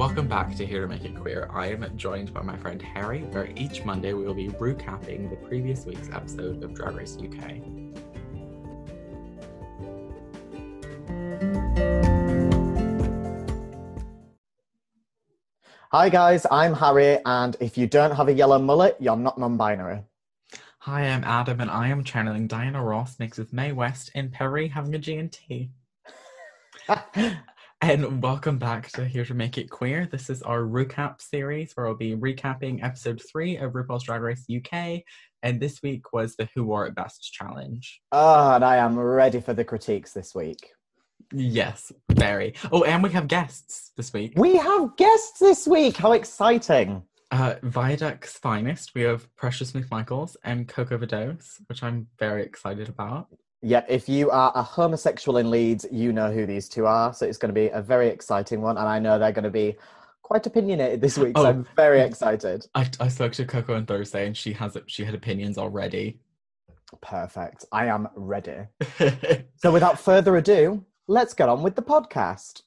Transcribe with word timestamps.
Welcome 0.00 0.28
back 0.28 0.56
to 0.56 0.64
Here 0.64 0.80
to 0.80 0.88
Make 0.88 1.04
It 1.04 1.14
Queer. 1.14 1.50
I 1.52 1.66
am 1.66 1.86
joined 1.94 2.32
by 2.32 2.40
my 2.40 2.56
friend 2.56 2.80
Harry, 2.80 3.24
where 3.32 3.50
each 3.54 3.84
Monday 3.84 4.14
we 4.14 4.24
will 4.24 4.32
be 4.32 4.48
recapping 4.48 5.28
the 5.28 5.36
previous 5.46 5.84
week's 5.84 6.08
episode 6.08 6.64
of 6.64 6.72
Drag 6.72 6.96
Race 6.96 7.18
UK. 7.18 7.60
Hi 15.92 16.08
guys, 16.08 16.46
I'm 16.50 16.72
Harry, 16.72 17.18
and 17.26 17.58
if 17.60 17.76
you 17.76 17.86
don't 17.86 18.16
have 18.16 18.28
a 18.28 18.32
yellow 18.32 18.58
mullet, 18.58 18.96
you're 19.00 19.16
not 19.18 19.36
non-binary. 19.36 20.02
Hi, 20.78 21.02
I'm 21.02 21.24
Adam, 21.24 21.60
and 21.60 21.70
I 21.70 21.88
am 21.88 22.04
channeling 22.04 22.46
Diana 22.46 22.82
Ross 22.82 23.18
mixed 23.18 23.38
with 23.38 23.52
Mae 23.52 23.72
West 23.72 24.12
in 24.14 24.30
Paris 24.30 24.72
having 24.72 24.94
a 24.94 24.98
G&T. 24.98 25.72
And 27.82 28.22
welcome 28.22 28.58
back 28.58 28.90
to 28.92 29.06
Here 29.06 29.24
to 29.24 29.32
Make 29.32 29.56
It 29.56 29.70
Queer. 29.70 30.06
This 30.06 30.28
is 30.28 30.42
our 30.42 30.60
recap 30.60 31.22
series 31.22 31.72
where 31.72 31.86
I'll 31.86 31.94
be 31.94 32.14
recapping 32.14 32.84
episode 32.84 33.22
three 33.32 33.56
of 33.56 33.72
RuPaul's 33.72 34.04
Drag 34.04 34.20
Race 34.20 34.44
UK. 34.54 35.00
And 35.42 35.58
this 35.58 35.82
week 35.82 36.12
was 36.12 36.36
the 36.36 36.46
Who 36.54 36.64
Wore 36.64 36.86
It 36.86 36.94
Best 36.94 37.32
challenge. 37.32 38.02
Oh, 38.12 38.52
and 38.52 38.62
I 38.62 38.76
am 38.76 38.98
ready 38.98 39.40
for 39.40 39.54
the 39.54 39.64
critiques 39.64 40.12
this 40.12 40.34
week. 40.34 40.72
Yes, 41.32 41.90
very. 42.10 42.52
Oh, 42.70 42.84
and 42.84 43.02
we 43.02 43.08
have 43.10 43.28
guests 43.28 43.92
this 43.96 44.12
week. 44.12 44.34
We 44.36 44.56
have 44.56 44.94
guests 44.98 45.38
this 45.38 45.66
week. 45.66 45.96
How 45.96 46.12
exciting! 46.12 47.04
Uh, 47.30 47.54
Viaduct's 47.62 48.36
finest. 48.36 48.94
We 48.94 49.02
have 49.02 49.34
Precious 49.36 49.72
McMichaels 49.72 50.36
and 50.44 50.68
Coco 50.68 50.98
Vados, 50.98 51.60
which 51.68 51.82
I'm 51.82 52.08
very 52.18 52.42
excited 52.42 52.90
about. 52.90 53.28
Yeah, 53.62 53.84
if 53.88 54.08
you 54.08 54.30
are 54.30 54.52
a 54.54 54.62
homosexual 54.62 55.36
in 55.38 55.50
Leeds, 55.50 55.84
you 55.92 56.12
know 56.12 56.32
who 56.32 56.46
these 56.46 56.68
two 56.68 56.86
are. 56.86 57.12
So 57.12 57.26
it's 57.26 57.36
going 57.38 57.54
to 57.54 57.60
be 57.60 57.68
a 57.68 57.82
very 57.82 58.08
exciting 58.08 58.62
one. 58.62 58.78
And 58.78 58.88
I 58.88 58.98
know 58.98 59.18
they're 59.18 59.32
going 59.32 59.44
to 59.44 59.50
be 59.50 59.76
quite 60.22 60.46
opinionated 60.46 61.00
this 61.02 61.18
week. 61.18 61.36
So 61.36 61.44
Oh. 61.44 61.48
I'm 61.48 61.66
very 61.76 62.00
excited. 62.00 62.66
I, 62.74 62.88
I 63.00 63.08
spoke 63.08 63.32
to 63.32 63.44
Coco 63.44 63.74
on 63.74 63.84
Thursday, 63.84 64.26
and 64.26 64.34
she 64.36 64.52
has 64.54 64.76
she 64.86 65.04
had 65.04 65.14
opinions 65.14 65.58
already. 65.58 66.20
Perfect. 67.02 67.64
I 67.72 67.86
am 67.86 68.08
ready. 68.14 68.66
So 69.56 69.70
without 69.70 70.00
further 70.00 70.36
ado, 70.36 70.84
let's 71.06 71.34
get 71.34 71.50
on 71.50 71.62
with 71.62 71.76
the 71.76 71.82
podcast. 71.82 72.62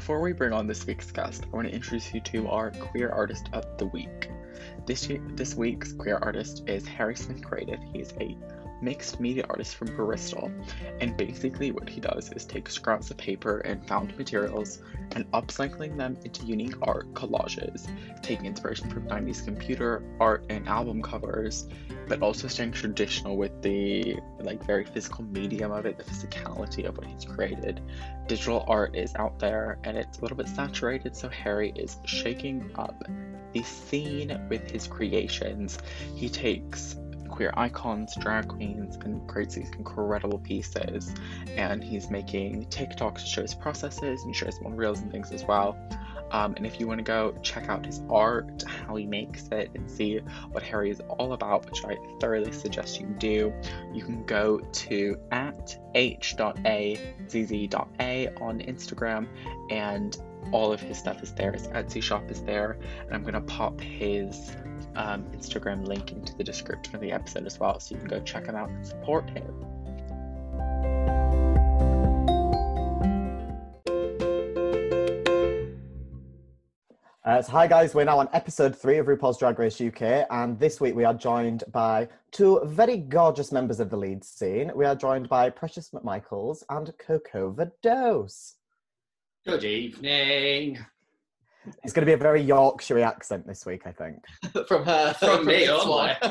Before 0.00 0.22
we 0.22 0.32
bring 0.32 0.54
on 0.54 0.66
this 0.66 0.86
week's 0.86 1.10
guest, 1.10 1.44
I 1.44 1.54
want 1.54 1.68
to 1.68 1.74
introduce 1.74 2.14
you 2.14 2.22
to 2.22 2.48
our 2.48 2.70
queer 2.70 3.10
artist 3.10 3.50
of 3.52 3.66
the 3.76 3.84
week. 3.84 4.30
This 4.86 5.06
ye- 5.06 5.20
this 5.34 5.54
week's 5.54 5.92
queer 5.92 6.16
artist 6.22 6.66
is 6.66 6.86
Harrison 6.88 7.42
Creative. 7.42 7.78
He's 7.92 8.14
a 8.18 8.34
mixed 8.80 9.20
media 9.20 9.44
artist 9.48 9.76
from 9.76 9.94
Bristol, 9.94 10.50
and 11.00 11.16
basically 11.16 11.70
what 11.70 11.88
he 11.88 12.00
does 12.00 12.32
is 12.32 12.44
take 12.44 12.68
scraps 12.68 13.10
of 13.10 13.16
paper 13.16 13.58
and 13.58 13.86
found 13.86 14.16
materials 14.16 14.80
and 15.12 15.30
upcycling 15.32 15.96
them 15.96 16.16
into 16.24 16.44
unique 16.46 16.74
art 16.82 17.12
collages, 17.14 17.88
taking 18.22 18.46
inspiration 18.46 18.88
from 18.90 19.06
90s 19.06 19.44
computer 19.44 20.02
art 20.20 20.44
and 20.48 20.68
album 20.68 21.02
covers, 21.02 21.68
but 22.08 22.22
also 22.22 22.48
staying 22.48 22.72
traditional 22.72 23.36
with 23.36 23.62
the 23.62 24.16
like 24.40 24.64
very 24.64 24.84
physical 24.84 25.24
medium 25.24 25.72
of 25.72 25.86
it, 25.86 25.98
the 25.98 26.04
physicality 26.04 26.84
of 26.86 26.96
what 26.96 27.06
he's 27.06 27.24
created 27.24 27.80
digital 28.30 28.64
art 28.68 28.94
is 28.94 29.12
out 29.16 29.40
there 29.40 29.76
and 29.82 29.98
it's 29.98 30.18
a 30.18 30.20
little 30.22 30.36
bit 30.36 30.46
saturated, 30.46 31.16
so 31.16 31.28
Harry 31.28 31.72
is 31.74 31.96
shaking 32.04 32.70
up 32.76 33.02
the 33.52 33.62
scene 33.64 34.40
with 34.48 34.70
his 34.70 34.86
creations. 34.86 35.78
He 36.14 36.28
takes 36.28 36.96
queer 37.40 37.54
icons, 37.56 38.14
drag 38.16 38.48
queens, 38.48 38.98
and 39.02 39.26
creates 39.26 39.54
these 39.54 39.70
incredible 39.70 40.38
pieces. 40.40 41.14
And 41.56 41.82
he's 41.82 42.10
making 42.10 42.66
TikToks 42.66 43.20
to 43.20 43.26
show 43.26 43.40
his 43.40 43.54
processes 43.54 44.24
and 44.24 44.36
show 44.36 44.50
small 44.50 44.72
reels 44.72 45.00
and 45.00 45.10
things 45.10 45.32
as 45.32 45.42
well. 45.44 45.74
Um, 46.32 46.52
and 46.58 46.66
if 46.66 46.78
you 46.78 46.86
want 46.86 46.98
to 46.98 47.02
go 47.02 47.34
check 47.42 47.70
out 47.70 47.86
his 47.86 48.02
art, 48.10 48.62
how 48.64 48.94
he 48.94 49.06
makes 49.06 49.48
it, 49.48 49.70
and 49.74 49.90
see 49.90 50.18
what 50.50 50.62
Harry 50.62 50.90
is 50.90 51.00
all 51.08 51.32
about, 51.32 51.64
which 51.64 51.82
I 51.82 51.96
thoroughly 52.20 52.52
suggest 52.52 53.00
you 53.00 53.06
do, 53.06 53.54
you 53.94 54.04
can 54.04 54.22
go 54.24 54.58
to 54.58 55.18
at 55.32 55.78
h.a 55.94 57.14
zz.a 57.26 58.28
on 58.36 58.58
Instagram, 58.58 59.28
and 59.70 60.18
all 60.52 60.74
of 60.74 60.80
his 60.80 60.98
stuff 60.98 61.22
is 61.22 61.32
there. 61.32 61.52
His 61.52 61.68
Etsy 61.68 62.02
shop 62.02 62.30
is 62.30 62.42
there, 62.42 62.76
and 63.06 63.14
I'm 63.14 63.24
gonna 63.24 63.40
pop 63.40 63.80
his 63.80 64.54
um, 64.96 65.24
Instagram 65.32 65.86
link 65.86 66.12
into 66.12 66.36
the 66.36 66.44
description 66.44 66.94
of 66.94 67.00
the 67.00 67.12
episode 67.12 67.46
as 67.46 67.58
well, 67.58 67.78
so 67.80 67.94
you 67.94 68.00
can 68.00 68.08
go 68.08 68.20
check 68.20 68.46
him 68.46 68.56
out 68.56 68.68
and 68.68 68.86
support 68.86 69.28
him. 69.30 69.54
Uh, 77.22 77.42
so 77.42 77.52
hi 77.52 77.66
guys, 77.66 77.94
we're 77.94 78.04
now 78.04 78.18
on 78.18 78.28
episode 78.32 78.74
three 78.74 78.98
of 78.98 79.06
RuPaul's 79.06 79.38
Drag 79.38 79.58
Race 79.58 79.80
UK, 79.80 80.26
and 80.30 80.58
this 80.58 80.80
week 80.80 80.96
we 80.96 81.04
are 81.04 81.14
joined 81.14 81.62
by 81.70 82.08
two 82.32 82.60
very 82.64 82.96
gorgeous 82.96 83.52
members 83.52 83.78
of 83.78 83.88
the 83.88 83.96
lead 83.96 84.24
scene. 84.24 84.72
We 84.74 84.84
are 84.84 84.96
joined 84.96 85.28
by 85.28 85.50
Precious 85.50 85.90
McMichaels 85.90 86.64
and 86.70 86.92
Coco 86.98 87.52
Vados. 87.52 88.54
Good 89.46 89.64
evening. 89.64 90.78
It's 91.82 91.92
going 91.92 92.02
to 92.02 92.06
be 92.06 92.14
a 92.14 92.16
very 92.16 92.40
Yorkshire 92.40 93.00
accent 93.00 93.46
this 93.46 93.66
week, 93.66 93.82
I 93.86 93.92
think. 93.92 94.24
from 94.66 94.84
her. 94.84 95.12
From 95.14 95.44
me 95.44 95.60
this 95.60 95.70
only. 95.70 96.10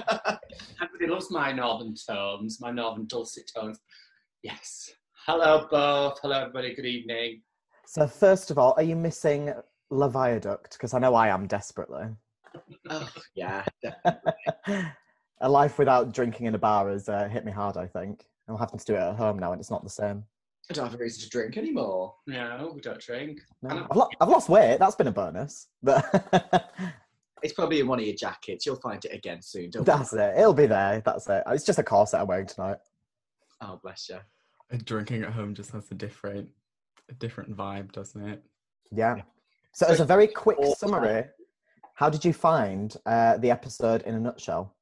Everybody 0.82 1.08
loves 1.08 1.30
my 1.30 1.52
northern 1.52 1.94
tones, 1.96 2.60
my 2.60 2.72
northern 2.72 3.06
dulcet 3.06 3.52
tones. 3.56 3.80
Yes. 4.42 4.90
Hello, 5.26 5.68
both. 5.70 6.20
Hello, 6.22 6.40
everybody. 6.40 6.74
Good 6.74 6.86
evening. 6.86 7.42
So 7.86 8.08
first 8.08 8.50
of 8.50 8.58
all, 8.58 8.74
are 8.78 8.84
you 8.84 8.96
missing 8.96 9.54
La 9.90 10.08
Viaduct? 10.08 10.74
Because 10.74 10.94
I 10.94 11.00
know 11.00 11.14
I 11.14 11.28
am 11.28 11.46
desperately. 11.46 12.06
oh, 12.90 13.10
yeah. 13.36 13.64
a 15.42 15.50
life 15.50 15.78
without 15.78 16.14
drinking 16.14 16.48
in 16.48 16.56
a 16.56 16.60
bar 16.60 16.90
has 16.90 17.08
uh, 17.08 17.28
hit 17.28 17.46
me 17.46 17.52
hard, 17.52 17.78
I 17.78 17.86
think. 17.86 18.26
I'm 18.48 18.58
having 18.58 18.80
to 18.80 18.86
do 18.86 18.96
it 18.96 19.00
at 19.00 19.16
home 19.16 19.38
now, 19.38 19.52
and 19.52 19.62
it's 19.62 19.70
not 19.70 19.84
the 19.84 19.90
same. 19.90 20.24
I 20.70 20.74
don't 20.74 20.86
have 20.86 20.94
a 20.94 20.98
reason 20.98 21.24
to 21.24 21.30
drink 21.30 21.58
anymore. 21.58 22.16
No, 22.28 22.72
we 22.76 22.82
don't 22.82 23.00
drink. 23.00 23.40
No. 23.64 23.88
I've, 23.90 23.98
lo- 23.98 24.10
I've 24.22 24.30
lost 24.30 24.50
weight. 24.50 24.78
That's 24.80 24.96
been 24.96 25.08
a 25.08 25.12
bonus. 25.12 25.68
But 25.82 26.72
It's 27.42 27.54
probably 27.54 27.80
in 27.80 27.88
one 27.88 28.00
of 28.00 28.06
your 28.06 28.16
jackets. 28.16 28.66
You'll 28.66 28.76
find 28.76 29.04
it 29.06 29.14
again 29.14 29.42
soon. 29.42 29.70
Don't 29.70 29.86
that's 29.86 30.14
it. 30.14 30.38
It'll 30.38 30.54
be 30.54 30.66
there. 30.66 31.02
That's 31.06 31.28
it. 31.30 31.44
It's 31.48 31.66
just 31.66 31.80
a 31.80 31.84
corset 31.84 32.22
I'm 32.22 32.28
wearing 32.28 32.48
tonight. 32.48 32.78
Oh, 33.62 33.80
bless 33.82 34.10
you. 34.10 34.18
And 34.72 34.84
drinking 34.86 35.24
at 35.24 35.32
home 35.32 35.56
just 35.56 35.72
has 35.72 35.90
a 35.92 35.96
different 35.96 36.50
a 37.10 37.14
different 37.14 37.56
vibe, 37.56 37.92
doesn't 37.92 38.28
it? 38.28 38.44
Yeah. 38.92 39.22
So, 39.74 39.88
as 39.88 40.00
a 40.00 40.06
very 40.06 40.28
quick 40.28 40.58
all 40.60 40.76
summary, 40.76 41.26
how 41.96 42.10
did 42.10 42.24
you 42.24 42.34
find 42.34 42.96
uh, 43.06 43.38
the 43.38 43.52
episode 43.52 44.04
in 44.04 44.16
a 44.16 44.20
nutshell? 44.20 44.76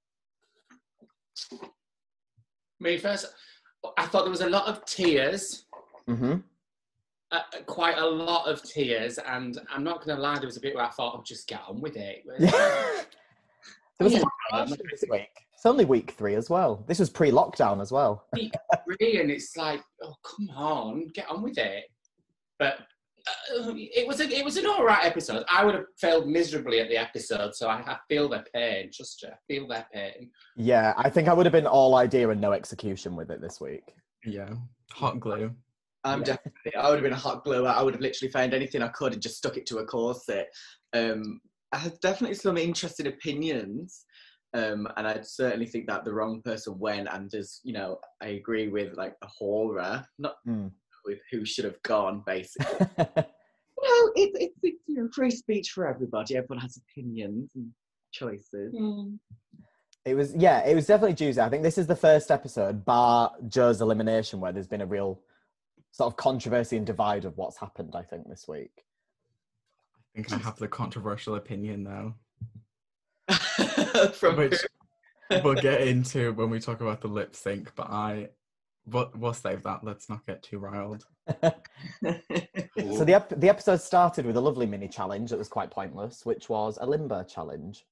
Me 2.79 2.97
first, 2.97 3.27
I 3.97 4.05
thought 4.05 4.23
there 4.23 4.31
was 4.31 4.41
a 4.41 4.49
lot 4.49 4.67
of 4.67 4.83
tears, 4.85 5.65
Mm-hmm. 6.09 6.35
uh, 7.31 7.41
quite 7.65 7.97
a 7.97 8.05
lot 8.05 8.47
of 8.47 8.63
tears, 8.63 9.17
and 9.17 9.59
I'm 9.73 9.83
not 9.83 10.03
going 10.05 10.15
to 10.15 10.21
lie, 10.21 10.35
there 10.37 10.45
was 10.45 10.57
a 10.57 10.61
bit 10.61 10.75
where 10.75 10.85
I 10.85 10.89
thought, 10.89 11.13
"I'll 11.13 11.19
oh, 11.19 11.23
just 11.25 11.47
get 11.47 11.61
on 11.67 11.81
with 11.81 11.97
it. 11.97 12.23
There 13.99 14.05
was 14.05 14.13
a 14.13 14.17
Yeah. 14.17 14.23
lot 14.51 14.71
of 14.71 14.77
this 14.91 15.03
week. 15.09 15.29
It's 15.53 15.65
only 15.65 15.83
week 15.85 16.11
three 16.11 16.35
as 16.35 16.49
well. 16.49 16.83
This 16.87 16.99
was 16.99 17.09
pre-lockdown 17.09 17.81
as 17.81 17.91
well. 17.91 18.25
Really, 19.01 19.19
and 19.19 19.29
it's 19.29 19.57
like, 19.57 19.81
oh, 20.01 20.13
come 20.23 20.49
on, 20.55 21.07
get 21.13 21.29
on 21.29 21.41
with 21.41 21.57
it. 21.57 21.85
But 22.57 22.79
uh, 23.27 23.73
it 23.75 24.07
was 24.07 24.21
a, 24.21 24.29
it 24.29 24.45
was 24.45 24.55
an 24.55 24.65
all 24.65 24.85
right 24.85 25.03
episode. 25.03 25.43
I 25.49 25.65
would 25.65 25.75
have 25.75 25.85
failed 25.99 26.27
miserably 26.27 26.79
at 26.79 26.87
the 26.87 26.95
episode, 26.97 27.53
so 27.53 27.67
I, 27.67 27.79
I 27.79 27.97
feel 28.07 28.29
their 28.29 28.45
pain. 28.53 28.89
Just 28.93 29.25
uh, 29.25 29.35
feel 29.47 29.67
their 29.67 29.85
pain. 29.93 30.29
Yeah, 30.55 30.93
I 30.95 31.09
think 31.09 31.27
I 31.27 31.33
would 31.33 31.45
have 31.45 31.53
been 31.53 31.67
all 31.67 31.95
idea 31.95 32.29
and 32.29 32.39
no 32.39 32.53
execution 32.53 33.15
with 33.15 33.29
it 33.29 33.41
this 33.41 33.59
week. 33.59 33.93
Yeah. 34.23 34.51
Hot 34.91 35.19
glue. 35.19 35.53
I'm 36.07 36.19
Yeah. 36.19 36.25
definitely. 36.25 36.75
I 36.75 36.89
would 36.89 36.95
have 36.95 37.03
been 37.03 37.13
a 37.13 37.15
hot 37.15 37.43
glue. 37.43 37.65
I 37.65 37.81
would 37.81 37.93
have 37.93 38.01
literally 38.01 38.31
found 38.31 38.53
anything 38.53 38.81
I 38.81 38.87
could 38.89 39.13
and 39.13 39.21
just 39.21 39.37
stuck 39.37 39.57
it 39.57 39.65
to 39.67 39.79
a 39.79 39.85
corset. 39.85 40.47
Um, 40.93 41.39
I 41.73 41.77
had 41.77 41.99
definitely 42.01 42.35
some 42.35 42.57
interesting 42.57 43.07
opinions, 43.07 44.05
um, 44.53 44.87
and 44.95 45.05
I'd 45.07 45.25
certainly 45.25 45.65
think 45.65 45.87
that 45.87 46.05
the 46.05 46.13
wrong 46.13 46.41
person 46.41 46.79
went. 46.79 47.07
And 47.11 47.29
just 47.29 47.61
you 47.63 47.73
know, 47.73 47.99
I 48.21 48.27
agree 48.29 48.69
with 48.69 48.95
like 48.95 49.15
the 49.21 49.27
horror, 49.27 50.05
not 50.17 50.35
Mm. 50.47 50.71
with 51.05 51.19
who 51.31 51.43
should 51.45 51.65
have 51.65 51.81
gone. 51.83 52.23
Basically, 52.25 52.87
well, 52.97 54.11
it, 54.15 54.31
it's 54.35 54.55
it's 54.63 54.81
you 54.87 54.95
know 54.95 55.09
free 55.13 55.31
speech 55.31 55.71
for 55.71 55.87
everybody. 55.87 56.37
Everyone 56.37 56.59
has 56.61 56.77
opinions 56.77 57.51
and 57.55 57.71
choices. 58.13 58.73
It 60.05 60.15
was 60.15 60.33
yeah, 60.35 60.65
it 60.65 60.73
was 60.73 60.85
definitely 60.87 61.15
Tuesday. 61.15 61.41
I 61.43 61.49
think 61.49 61.63
this 61.63 61.77
is 61.77 61.85
the 61.87 61.95
first 61.97 62.31
episode, 62.31 62.85
bar 62.85 63.33
Joe's 63.49 63.81
elimination, 63.81 64.39
where 64.39 64.53
there's 64.53 64.67
been 64.67 64.79
a 64.81 64.85
real 64.85 65.19
sort 65.91 66.11
of 66.11 66.17
controversy 66.17 66.77
and 66.77 66.85
divide 66.85 67.25
of 67.25 67.37
what's 67.37 67.57
happened. 67.57 67.95
I 67.95 68.03
think 68.03 68.27
this 68.27 68.47
week. 68.47 68.83
I 69.95 70.21
think 70.21 70.33
I 70.33 70.37
have 70.37 70.57
the 70.57 70.67
controversial 70.67 71.35
opinion 71.35 71.83
though. 71.83 72.15
From 74.13 74.37
Which 74.37 74.55
we'll 75.43 75.55
get 75.55 75.81
into 75.81 76.33
when 76.33 76.49
we 76.49 76.59
talk 76.59 76.81
about 76.81 77.01
the 77.01 77.07
lip 77.07 77.35
sync, 77.35 77.73
but 77.75 77.89
I 77.89 78.29
we'll, 78.85 79.11
we'll 79.15 79.33
save 79.33 79.63
that. 79.63 79.83
Let's 79.83 80.09
not 80.09 80.25
get 80.25 80.43
too 80.43 80.59
riled. 80.59 81.05
so 81.41 83.03
the 83.03 83.13
ep- 83.13 83.39
the 83.39 83.49
episode 83.49 83.81
started 83.81 84.25
with 84.25 84.37
a 84.37 84.41
lovely 84.41 84.65
mini 84.65 84.87
challenge 84.87 85.29
that 85.31 85.37
was 85.37 85.49
quite 85.49 85.71
pointless, 85.71 86.25
which 86.25 86.49
was 86.49 86.77
a 86.81 86.85
limbo 86.85 87.23
challenge. 87.23 87.85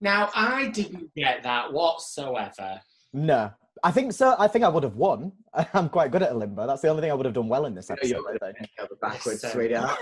Now, 0.00 0.30
I 0.34 0.68
didn't 0.68 1.14
get 1.14 1.42
that 1.44 1.72
whatsoever. 1.72 2.80
No, 3.14 3.50
I 3.86 3.92
think 3.92 4.12
so. 4.12 4.34
I 4.36 4.48
think 4.48 4.64
I 4.64 4.68
would 4.68 4.82
have 4.82 4.96
won. 4.96 5.30
I'm 5.72 5.88
quite 5.88 6.10
good 6.10 6.20
at 6.24 6.32
a 6.32 6.34
limbo. 6.34 6.66
That's 6.66 6.82
the 6.82 6.88
only 6.88 7.02
thing 7.02 7.12
I 7.12 7.14
would 7.14 7.24
have 7.24 7.34
done 7.36 7.46
well 7.46 7.66
in 7.66 7.74
this 7.76 7.88
You 7.88 8.14
know, 8.14 8.24
episode. 8.26 8.38
you're 8.40 8.48
I 8.48 8.52
think. 8.52 8.70
Go 8.76 8.86
backwards, 9.00 9.42
Yes, 9.44 9.52
sweetheart. 9.52 9.98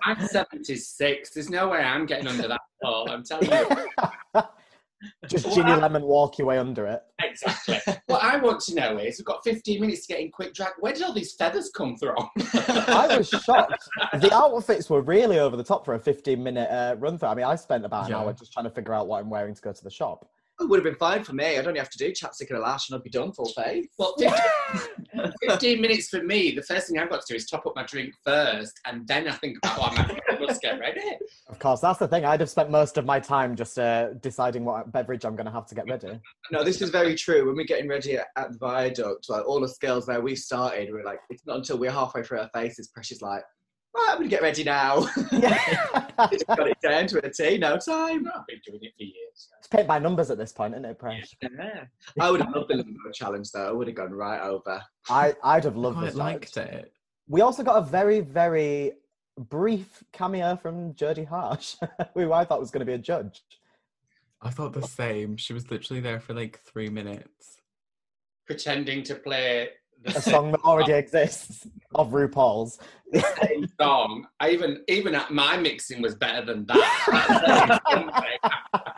I'm 0.02 0.26
76. 0.26 1.30
There's 1.30 1.48
no 1.48 1.68
way 1.68 1.78
I'm 1.78 2.04
getting 2.04 2.26
under 2.26 2.48
that 2.48 2.60
pole. 2.82 3.08
I'm 3.08 3.22
telling 3.22 3.48
you. 3.48 4.42
Just 5.28 5.54
Ginny 5.54 5.70
Lemon 5.76 6.02
walk 6.02 6.36
your 6.38 6.48
way 6.48 6.58
under 6.58 6.84
it. 6.86 7.00
Exactly. 7.22 7.78
what 8.06 8.24
I 8.24 8.38
want 8.38 8.60
to 8.62 8.74
know 8.74 8.98
is 8.98 9.18
we've 9.18 9.26
got 9.26 9.44
15 9.44 9.80
minutes 9.80 10.06
to 10.06 10.14
get 10.14 10.20
in 10.20 10.32
quick 10.32 10.52
drag. 10.52 10.72
Where 10.80 10.92
did 10.92 11.02
all 11.04 11.12
these 11.12 11.34
feathers 11.34 11.70
come 11.72 11.96
from? 11.96 12.16
I 12.54 13.14
was 13.18 13.28
shocked. 13.28 13.88
The 14.14 14.34
outfits 14.34 14.90
were 14.90 15.02
really 15.02 15.38
over 15.38 15.56
the 15.56 15.62
top 15.62 15.84
for 15.84 15.94
a 15.94 15.98
15 16.00 16.42
minute 16.42 16.68
uh, 16.72 16.96
run 16.98 17.18
through. 17.18 17.28
I 17.28 17.34
mean, 17.36 17.44
I 17.44 17.54
spent 17.54 17.84
about 17.84 18.06
an 18.06 18.10
Yeah. 18.12 18.18
hour 18.18 18.32
just 18.32 18.52
trying 18.52 18.64
to 18.64 18.70
figure 18.70 18.94
out 18.94 19.06
what 19.06 19.20
I'm 19.20 19.30
wearing 19.30 19.54
to 19.54 19.62
go 19.62 19.72
to 19.72 19.84
the 19.84 19.90
shop. 19.90 20.28
It 20.58 20.68
would 20.68 20.78
have 20.78 20.84
been 20.84 20.94
fine 20.94 21.22
for 21.22 21.34
me. 21.34 21.58
I'd 21.58 21.66
only 21.66 21.78
have 21.78 21.90
to 21.90 21.98
do 21.98 22.10
chapstick 22.12 22.48
and 22.48 22.58
a 22.58 22.62
lash 22.62 22.88
and 22.88 22.96
I'd 22.96 23.04
be 23.04 23.10
done 23.10 23.32
full 23.32 23.48
face. 23.50 23.86
well, 23.98 24.14
15, 24.18 25.32
15 25.48 25.80
minutes 25.80 26.08
for 26.08 26.22
me. 26.22 26.52
The 26.52 26.62
first 26.62 26.88
thing 26.88 26.98
I've 26.98 27.10
got 27.10 27.20
to 27.26 27.32
do 27.32 27.36
is 27.36 27.46
top 27.46 27.66
up 27.66 27.74
my 27.76 27.84
drink 27.84 28.14
first, 28.24 28.80
and 28.86 29.06
then 29.06 29.28
I 29.28 29.32
think 29.32 29.58
about 29.62 29.78
what 29.78 29.98
I'm 29.98 30.18
I 30.28 30.38
must 30.38 30.62
get 30.62 30.78
ready. 30.78 31.00
Of 31.48 31.58
course, 31.58 31.80
that's 31.80 31.98
the 31.98 32.08
thing. 32.08 32.24
I'd 32.24 32.40
have 32.40 32.50
spent 32.50 32.70
most 32.70 32.98
of 32.98 33.04
my 33.04 33.20
time 33.20 33.54
just 33.54 33.78
uh, 33.78 34.14
deciding 34.14 34.64
what 34.64 34.90
beverage 34.92 35.24
I'm 35.24 35.36
going 35.36 35.46
to 35.46 35.52
have 35.52 35.66
to 35.66 35.74
get 35.74 35.88
ready. 35.88 36.20
No, 36.50 36.64
this 36.64 36.80
is 36.82 36.90
very 36.90 37.14
true. 37.14 37.46
When 37.46 37.56
we're 37.56 37.64
getting 37.64 37.88
ready 37.88 38.16
at, 38.16 38.26
at 38.36 38.52
the 38.52 38.58
viaduct, 38.58 39.28
like 39.28 39.46
all 39.46 39.60
the 39.60 39.72
girls 39.80 40.06
there, 40.06 40.20
we 40.20 40.36
started, 40.36 40.88
we're 40.90 41.04
like, 41.04 41.20
it's 41.30 41.46
not 41.46 41.58
until 41.58 41.78
we're 41.78 41.90
halfway 41.90 42.22
through 42.22 42.40
our 42.40 42.50
faces, 42.54 42.88
Precious 42.88 43.22
like, 43.22 43.44
right, 43.96 44.08
I'm 44.10 44.18
going 44.18 44.28
to 44.28 44.34
get 44.34 44.42
ready 44.42 44.64
now. 44.64 45.06
Yeah. 45.32 45.58
Just 46.32 46.46
got 46.46 46.66
it 46.66 46.78
down 46.82 47.06
to 47.08 47.24
a 47.24 47.30
T, 47.30 47.58
no 47.58 47.76
time. 47.76 48.26
I've 48.34 48.46
been 48.46 48.60
doing 48.66 48.80
it 48.82 48.92
for 48.96 49.04
years. 49.04 49.48
it's 49.58 49.68
paid 49.68 49.86
by 49.86 49.98
numbers 49.98 50.30
at 50.30 50.38
this 50.38 50.52
point, 50.52 50.72
isn't 50.74 50.84
it, 50.84 50.98
Presh? 50.98 51.34
Yeah. 51.42 51.84
I 52.18 52.30
would 52.30 52.40
have 52.40 52.54
loved 52.54 52.70
the 52.70 52.76
limbo 52.76 53.10
challenge 53.12 53.50
though. 53.52 53.68
I 53.68 53.72
would 53.72 53.86
have 53.86 53.96
gone 53.96 54.12
right 54.12 54.40
over. 54.40 54.82
I, 55.10 55.34
I'd 55.44 55.64
have 55.64 55.76
loved 55.76 55.98
quite 55.98 56.06
this. 56.06 56.14
liked 56.14 56.54
challenge. 56.54 56.74
it. 56.74 56.92
We 57.28 57.42
also 57.42 57.62
got 57.62 57.76
a 57.76 57.82
very, 57.82 58.20
very 58.20 58.92
brief 59.38 60.02
cameo 60.12 60.56
from 60.56 60.94
Jodie 60.94 61.26
Harsh, 61.26 61.76
who 62.14 62.32
I 62.32 62.44
thought 62.44 62.60
was 62.60 62.70
going 62.70 62.80
to 62.80 62.86
be 62.86 62.94
a 62.94 62.98
judge. 62.98 63.42
I 64.42 64.50
thought 64.50 64.72
the 64.72 64.82
same. 64.82 65.36
She 65.36 65.52
was 65.52 65.70
literally 65.70 66.00
there 66.00 66.20
for 66.20 66.34
like 66.34 66.60
three 66.64 66.88
minutes. 66.88 67.60
Pretending 68.46 69.02
to 69.04 69.16
play 69.16 69.70
the 69.84 69.85
A 70.04 70.20
song 70.20 70.52
that 70.52 70.60
already 70.60 70.92
exists 70.92 71.66
of 71.94 72.10
RuPaul's. 72.10 72.78
same 73.42 73.66
song. 73.80 74.26
I 74.40 74.50
even 74.50 74.82
even 74.88 75.14
at 75.14 75.30
my 75.30 75.56
mixing 75.56 76.02
was 76.02 76.14
better 76.14 76.44
than 76.44 76.66
that. 76.66 77.80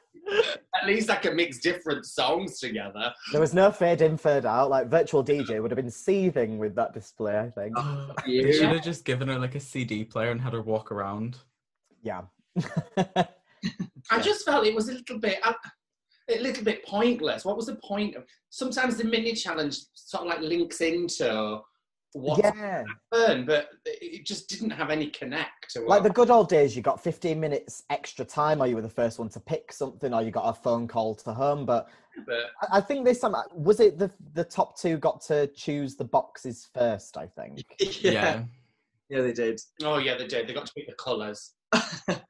at 0.80 0.86
least 0.86 1.10
I 1.10 1.16
can 1.16 1.36
mix 1.36 1.58
different 1.58 2.04
songs 2.04 2.58
together. 2.58 3.12
There 3.32 3.40
was 3.40 3.54
no 3.54 3.70
fade 3.70 4.02
in, 4.02 4.16
fade 4.16 4.46
out. 4.46 4.70
Like 4.70 4.88
virtual 4.88 5.24
DJ 5.24 5.60
would 5.60 5.70
have 5.70 5.76
been 5.76 5.90
seething 5.90 6.58
with 6.58 6.74
that 6.76 6.92
display. 6.92 7.38
I 7.38 7.50
think. 7.50 7.76
They 8.26 8.52
should 8.52 8.68
have 8.68 8.84
just 8.84 9.04
given 9.04 9.28
her 9.28 9.38
like 9.38 9.54
a 9.54 9.60
CD 9.60 10.04
player 10.04 10.30
and 10.30 10.40
had 10.40 10.52
her 10.52 10.62
walk 10.62 10.92
around. 10.92 11.38
Yeah. 12.02 12.22
I 12.96 14.20
just 14.20 14.44
felt 14.44 14.66
it 14.66 14.74
was 14.74 14.88
a 14.88 14.92
little 14.94 15.18
bit. 15.18 15.38
uh, 15.42 15.52
A 16.30 16.38
little 16.40 16.64
bit 16.64 16.84
pointless. 16.84 17.44
What 17.44 17.56
was 17.56 17.66
the 17.66 17.76
point 17.76 18.14
of? 18.16 18.24
Sometimes 18.50 18.96
the 18.96 19.04
mini 19.04 19.32
challenge 19.34 19.78
sort 19.94 20.22
of 20.24 20.28
like 20.28 20.40
links 20.40 20.80
into 20.80 21.60
what 22.12 22.38
yeah. 22.42 22.84
happened, 23.12 23.46
but 23.46 23.68
it 23.84 24.24
just 24.24 24.48
didn't 24.48 24.70
have 24.70 24.90
any 24.90 25.08
connect 25.08 25.70
to 25.72 25.80
Like 25.80 25.88
what. 25.88 26.02
the 26.04 26.10
good 26.10 26.30
old 26.30 26.48
days, 26.48 26.74
you 26.76 26.82
got 26.82 27.02
15 27.02 27.38
minutes 27.38 27.82
extra 27.90 28.24
time, 28.24 28.60
or 28.62 28.66
you 28.66 28.74
were 28.76 28.82
the 28.82 28.88
first 28.88 29.18
one 29.18 29.28
to 29.30 29.40
pick 29.40 29.72
something, 29.72 30.12
or 30.14 30.22
you 30.22 30.30
got 30.30 30.48
a 30.48 30.52
phone 30.54 30.88
call 30.88 31.14
to 31.16 31.32
home. 31.32 31.64
But 31.66 31.88
but 32.26 32.46
I- 32.62 32.78
I 32.78 32.80
think 32.80 33.04
this 33.04 33.20
time, 33.20 33.34
was 33.54 33.80
it 33.80 33.98
the 33.98 34.10
the 34.34 34.44
top 34.44 34.78
two 34.78 34.96
got 34.98 35.20
to 35.22 35.46
choose 35.48 35.96
the 35.96 36.04
boxes 36.04 36.68
first? 36.74 37.16
I 37.16 37.26
think. 37.26 37.64
Yeah. 38.00 38.42
Yeah, 39.10 39.22
they 39.22 39.32
did. 39.32 39.58
oh 39.82 39.96
yeah, 39.96 40.18
they 40.18 40.26
did. 40.26 40.46
They 40.46 40.52
got 40.52 40.66
to 40.66 40.72
pick 40.74 40.86
the 40.86 40.92
colours. 40.94 41.54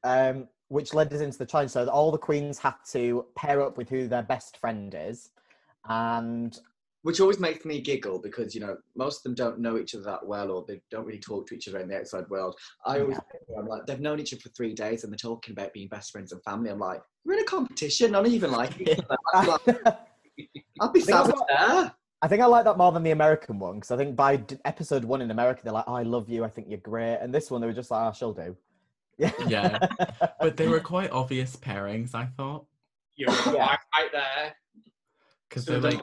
um, 0.04 0.46
which 0.68 0.94
led 0.94 1.12
us 1.12 1.20
into 1.20 1.38
the 1.38 1.46
challenge. 1.46 1.70
So 1.70 1.84
that 1.84 1.90
all 1.90 2.12
the 2.12 2.18
queens 2.18 2.58
had 2.58 2.74
to 2.92 3.26
pair 3.34 3.60
up 3.60 3.76
with 3.76 3.88
who 3.88 4.08
their 4.08 4.22
best 4.22 4.58
friend 4.58 4.94
is, 4.96 5.30
and 5.88 6.58
Which 7.02 7.20
always 7.20 7.38
makes 7.38 7.64
me 7.64 7.80
giggle 7.80 8.18
because, 8.18 8.54
you 8.54 8.60
know, 8.60 8.76
most 8.96 9.18
of 9.18 9.22
them 9.22 9.34
don't 9.34 9.58
know 9.60 9.78
each 9.78 9.94
other 9.94 10.04
that 10.04 10.26
well 10.26 10.50
or 10.50 10.64
they 10.66 10.80
don't 10.90 11.06
really 11.06 11.20
talk 11.20 11.46
to 11.48 11.54
each 11.54 11.68
other 11.68 11.78
in 11.78 11.88
the 11.88 11.98
outside 11.98 12.28
world. 12.28 12.58
I 12.84 13.00
always 13.00 13.18
I'm 13.56 13.66
like, 13.66 13.86
they've 13.86 14.00
known 14.00 14.20
each 14.20 14.34
other 14.34 14.42
for 14.42 14.50
three 14.50 14.74
days 14.74 15.04
and 15.04 15.12
they're 15.12 15.16
talking 15.16 15.52
about 15.52 15.72
being 15.72 15.88
best 15.88 16.12
friends 16.12 16.32
and 16.32 16.42
family. 16.42 16.70
I'm 16.70 16.78
like, 16.78 17.02
we're 17.24 17.34
in 17.34 17.40
a 17.40 17.44
competition, 17.44 18.12
not 18.12 18.26
even 18.26 18.50
like 18.50 18.80
each 18.80 18.98
other. 18.98 19.16
I'd 19.34 19.64
be, 19.64 19.72
like, 19.72 19.96
I'd 20.80 20.92
be 20.92 21.00
think 21.00 21.16
savage 21.16 21.36
there. 21.48 21.92
I 22.20 22.26
think 22.26 22.42
I 22.42 22.46
like 22.46 22.64
that 22.64 22.76
more 22.76 22.90
than 22.90 23.04
the 23.04 23.12
American 23.12 23.58
one 23.60 23.76
because 23.76 23.92
I 23.92 23.96
think 23.96 24.16
by 24.16 24.36
d- 24.36 24.56
episode 24.64 25.04
one 25.04 25.22
in 25.22 25.30
America 25.30 25.60
they're 25.62 25.72
like, 25.72 25.84
oh, 25.86 25.94
"I 25.94 26.02
love 26.02 26.28
you, 26.28 26.44
I 26.44 26.48
think 26.48 26.66
you're 26.68 26.78
great," 26.78 27.18
and 27.20 27.32
this 27.32 27.48
one 27.48 27.60
they 27.60 27.68
were 27.68 27.72
just 27.72 27.92
like, 27.92 28.08
"Oh, 28.08 28.12
she'll 28.12 28.32
do." 28.32 28.56
Yeah. 29.18 29.32
Yeah. 29.46 29.78
But 30.40 30.56
they 30.56 30.68
were 30.68 30.80
quite 30.80 31.10
obvious 31.10 31.56
pairings, 31.56 32.14
I 32.14 32.26
thought. 32.26 32.64
You're 33.16 33.30
Yeah. 33.30 33.52
right, 33.58 33.78
right 33.98 34.12
there. 34.12 34.54
Because 35.48 35.64
Some 35.64 35.82
they're 35.82 35.92
like, 35.92 36.00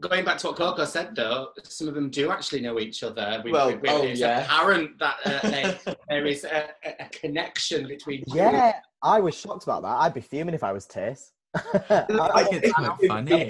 going 0.00 0.24
back 0.24 0.38
to 0.38 0.46
what 0.48 0.56
Coco 0.56 0.84
said, 0.86 1.14
though, 1.14 1.48
some 1.64 1.86
of 1.88 1.94
them 1.94 2.08
do 2.10 2.30
actually 2.30 2.62
know 2.62 2.78
each 2.80 3.02
other. 3.02 3.42
We, 3.44 3.52
Well, 3.52 3.68
we- 3.68 3.74
we- 3.76 3.88
oh, 3.90 4.02
it's 4.02 4.18
yeah. 4.20 4.44
apparent 4.44 4.98
that 4.98 5.16
uh, 5.26 5.40
they, 5.50 5.78
there 6.08 6.26
is 6.26 6.44
a, 6.44 6.70
a- 6.84 7.04
a 7.04 7.08
connection 7.10 7.86
between. 7.86 8.24
two. 8.24 8.36
yeah, 8.36 8.80
I 9.02 9.20
was 9.20 9.34
shocked 9.36 9.64
about 9.64 9.82
that. 9.82 9.96
I'd 9.98 10.14
be 10.14 10.20
fuming 10.22 10.54
if 10.54 10.64
I 10.64 10.72
was 10.72 10.86
Tayce. 10.86 11.32
I 11.54 12.44
think 12.48 12.64
it's 12.64 12.72
quite 12.72 12.96
funny. 13.08 13.46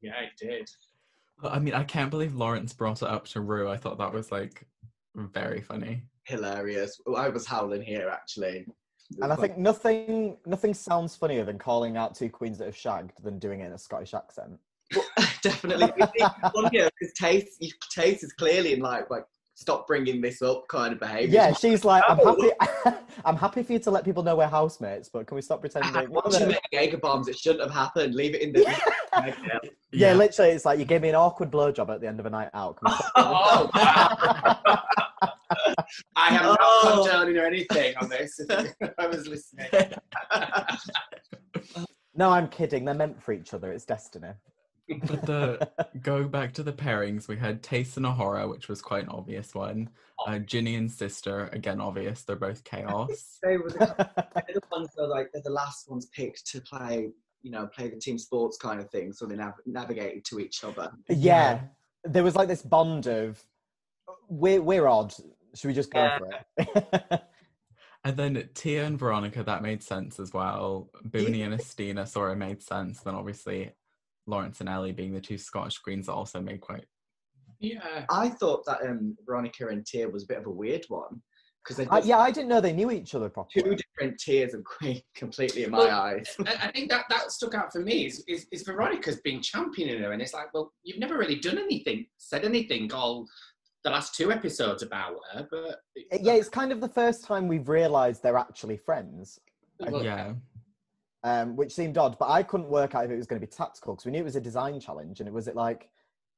yeah, 0.00 0.20
it 0.20 0.32
did. 0.38 0.68
I 1.44 1.58
mean, 1.58 1.74
I 1.74 1.84
can't 1.84 2.10
believe 2.10 2.34
Lawrence 2.34 2.72
brought 2.72 3.02
it 3.02 3.08
up 3.08 3.26
to 3.28 3.40
Rue. 3.40 3.68
I 3.70 3.76
thought 3.76 3.98
that 3.98 4.12
was 4.12 4.32
like 4.32 4.64
very 5.14 5.60
funny. 5.60 6.02
Hilarious. 6.24 7.00
Oh, 7.06 7.14
I 7.14 7.28
was 7.28 7.46
howling 7.46 7.82
here 7.82 8.08
actually. 8.12 8.66
And 9.20 9.32
I 9.32 9.36
think 9.36 9.58
nothing 9.58 10.36
nothing 10.46 10.72
sounds 10.74 11.14
funnier 11.16 11.44
than 11.44 11.58
calling 11.58 11.96
out 11.96 12.14
two 12.14 12.30
queens 12.30 12.58
that 12.58 12.64
have 12.66 12.76
shagged 12.76 13.22
than 13.22 13.38
doing 13.38 13.60
it 13.60 13.66
in 13.66 13.72
a 13.72 13.78
Scottish 13.78 14.14
accent. 14.14 14.58
definitely 15.42 15.90
because 15.96 17.12
Tayce, 17.20 17.46
Tayce 17.94 18.22
is 18.22 18.32
clearly 18.34 18.72
in 18.74 18.80
like 18.80 19.10
like 19.10 19.24
stop 19.54 19.86
bringing 19.86 20.20
this 20.20 20.40
up 20.42 20.66
kind 20.68 20.92
of 20.92 20.98
behaviour. 21.00 21.34
Yeah, 21.34 21.52
she's 21.52 21.84
like, 21.84 22.02
I'm 22.08 22.18
Oh. 22.22 22.50
happy. 22.84 22.96
I'm 23.24 23.36
happy 23.36 23.62
for 23.62 23.72
you 23.74 23.78
to 23.80 23.90
let 23.90 24.04
people 24.04 24.22
know 24.22 24.34
we're 24.36 24.46
housemates, 24.48 25.08
but 25.08 25.26
can 25.26 25.34
we 25.34 25.42
stop 25.42 25.60
pretending? 25.60 26.10
Once 26.10 26.40
you 26.40 26.46
make 26.46 26.60
Jaeger 26.72 26.96
bombs, 26.98 27.28
it 27.28 27.38
shouldn't 27.38 27.62
have 27.62 27.70
happened. 27.70 28.14
Leave 28.14 28.34
it 28.34 28.40
in 28.42 28.52
the. 28.52 28.60
yeah, 29.14 29.58
yeah. 29.92 30.12
literally, 30.14 30.52
it's 30.52 30.64
like 30.64 30.78
you 30.78 30.84
gave 30.84 31.02
me 31.02 31.10
an 31.10 31.14
awkward 31.14 31.50
blowjob 31.50 31.90
at 31.90 32.00
the 32.00 32.08
end 32.08 32.18
of 32.18 32.26
a 32.26 32.30
night 32.30 32.48
out. 32.54 32.78
Can 32.78 32.90
we 32.90 32.96
stop- 32.96 33.12
Oh, 33.16 33.70
wow. 33.74 34.82
I 36.16 36.28
am 36.36 36.42
not 36.42 36.58
Oh. 36.60 37.02
condoning 37.04 37.36
or 37.38 37.46
anything 37.46 37.94
on 38.00 38.08
this. 38.08 38.38
If 38.40 38.94
I 38.98 39.06
was 39.06 39.26
listening. 39.28 39.68
no, 42.14 42.30
I'm 42.30 42.48
kidding. 42.48 42.84
They're 42.84 42.94
meant 42.94 43.22
for 43.22 43.32
each 43.32 43.54
other. 43.54 43.72
It's 43.72 43.84
destiny. 43.84 44.32
But 45.06 45.26
the 45.26 45.70
go 46.02 46.24
back 46.28 46.52
to 46.54 46.62
the 46.62 46.72
pairings, 46.72 47.28
we 47.28 47.36
had 47.36 47.62
Tayce 47.62 47.96
and 47.96 48.04
A'Whora, 48.04 48.48
which 48.50 48.68
was 48.68 48.82
quite 48.82 49.04
an 49.04 49.10
obvious 49.10 49.54
one. 49.54 49.88
Uh, 50.26 50.38
Ginny 50.38 50.74
and 50.74 50.90
Sister, 50.90 51.48
again 51.52 51.80
obvious. 51.80 52.22
They're 52.24 52.36
both 52.36 52.62
chaos. 52.64 53.38
they 53.42 53.56
were 53.56 53.70
the, 53.70 53.94
they're 54.34 54.54
the 54.54 54.62
ones 54.70 54.88
that 54.96 55.02
are 55.02 55.08
like 55.08 55.30
they're 55.32 55.42
the 55.42 55.50
last 55.50 55.88
ones 55.88 56.06
picked 56.06 56.46
to 56.48 56.60
play, 56.60 57.08
you 57.42 57.50
know, 57.50 57.66
play 57.68 57.88
the 57.88 57.96
team 57.96 58.18
sports 58.18 58.56
kind 58.58 58.80
of 58.80 58.90
thing. 58.90 59.12
So 59.12 59.24
they 59.26 59.36
nav- 59.36 59.54
navigated 59.66 60.24
to 60.26 60.40
each 60.40 60.64
other. 60.64 60.90
yeah, 61.08 61.60
there 62.04 62.24
was 62.24 62.36
like 62.36 62.48
this 62.48 62.62
bond 62.62 63.06
of 63.06 63.42
we're 64.28 64.60
we're 64.62 64.88
odd. 64.88 65.14
Should 65.54 65.68
we 65.68 65.74
just 65.74 65.90
go 65.92 66.00
Yeah. 66.00 66.18
for 66.18 66.30
it? 66.58 67.22
And 68.04 68.16
then 68.16 68.48
Tia 68.54 68.84
and 68.84 68.98
Veronica, 68.98 69.44
that 69.44 69.62
made 69.62 69.80
sense 69.80 70.18
as 70.18 70.32
well. 70.34 70.90
Booney 71.10 71.44
and 71.44 71.54
Asttina 71.54 72.06
sort 72.08 72.32
of 72.32 72.38
made 72.38 72.60
sense. 72.60 73.00
Then 73.00 73.14
obviously 73.14 73.70
Lawrence 74.26 74.58
and 74.58 74.68
Ellie 74.68 74.90
being 74.90 75.12
the 75.14 75.20
two 75.20 75.38
Scottish 75.38 75.78
queens 75.78 76.08
also 76.08 76.40
made 76.40 76.60
quite 76.60 76.84
Yeah. 77.60 78.04
I 78.10 78.30
thought 78.30 78.64
that 78.66 78.82
um, 78.84 79.16
Veronica 79.24 79.68
and 79.68 79.86
Tia 79.86 80.08
was 80.08 80.24
a 80.24 80.26
bit 80.26 80.38
of 80.38 80.46
a 80.46 80.50
weird 80.50 80.84
one 80.88 81.22
because 81.62 81.76
they're 81.76 81.94
I, 81.94 82.00
yeah, 82.00 82.18
I 82.18 82.32
didn't 82.32 82.48
know 82.48 82.60
they 82.60 82.72
knew 82.72 82.90
each 82.90 83.14
other 83.14 83.28
properly. 83.28 83.62
two 83.62 83.76
different 83.76 84.18
tiers 84.18 84.52
of 84.52 84.64
queen 84.64 85.00
completely 85.14 85.62
in 85.62 85.70
my 85.70 85.78
Well, 85.78 86.00
eyes. 86.00 86.26
I, 86.44 86.54
I 86.60 86.72
think 86.72 86.90
that 86.90 87.04
that 87.08 87.30
stuck 87.30 87.54
out 87.54 87.70
for 87.72 87.82
me 87.82 88.06
is, 88.06 88.24
is, 88.26 88.48
is 88.50 88.62
Veronica's 88.62 89.20
been 89.20 89.40
championing 89.40 90.02
her, 90.02 90.10
and 90.10 90.20
it's 90.20 90.34
like, 90.34 90.52
well, 90.52 90.72
you've 90.82 90.98
never 90.98 91.16
really 91.16 91.38
done 91.38 91.58
anything, 91.58 92.06
said 92.18 92.44
anything 92.44 92.92
all 92.92 93.28
the 93.84 93.90
last 93.90 94.14
two 94.14 94.30
episodes 94.30 94.82
about 94.82 95.16
her, 95.32 95.46
but 95.50 95.80
Yeah, 96.20 96.34
it's 96.34 96.48
kind 96.48 96.72
of 96.72 96.80
the 96.80 96.88
first 96.88 97.24
time 97.24 97.48
we've 97.48 97.68
realised 97.68 98.22
they're 98.22 98.36
actually 98.36 98.76
friends. 98.76 99.40
well, 99.80 100.04
yeah. 100.04 100.34
um, 101.24 101.56
which 101.56 101.72
seemed 101.72 101.98
odd. 101.98 102.16
But 102.18 102.30
I 102.30 102.42
couldn't 102.42 102.68
work 102.68 102.94
out 102.94 103.04
if 103.04 103.10
it 103.10 103.16
was 103.16 103.26
going 103.26 103.40
to 103.40 103.46
be 103.46 103.50
tactical 103.50 103.94
because 103.94 104.06
we 104.06 104.12
knew 104.12 104.20
it 104.20 104.24
was 104.24 104.36
a 104.36 104.40
design 104.40 104.78
challenge, 104.78 105.20
and 105.20 105.28
it 105.28 105.32
was 105.32 105.48
it 105.48 105.56
like 105.56 105.90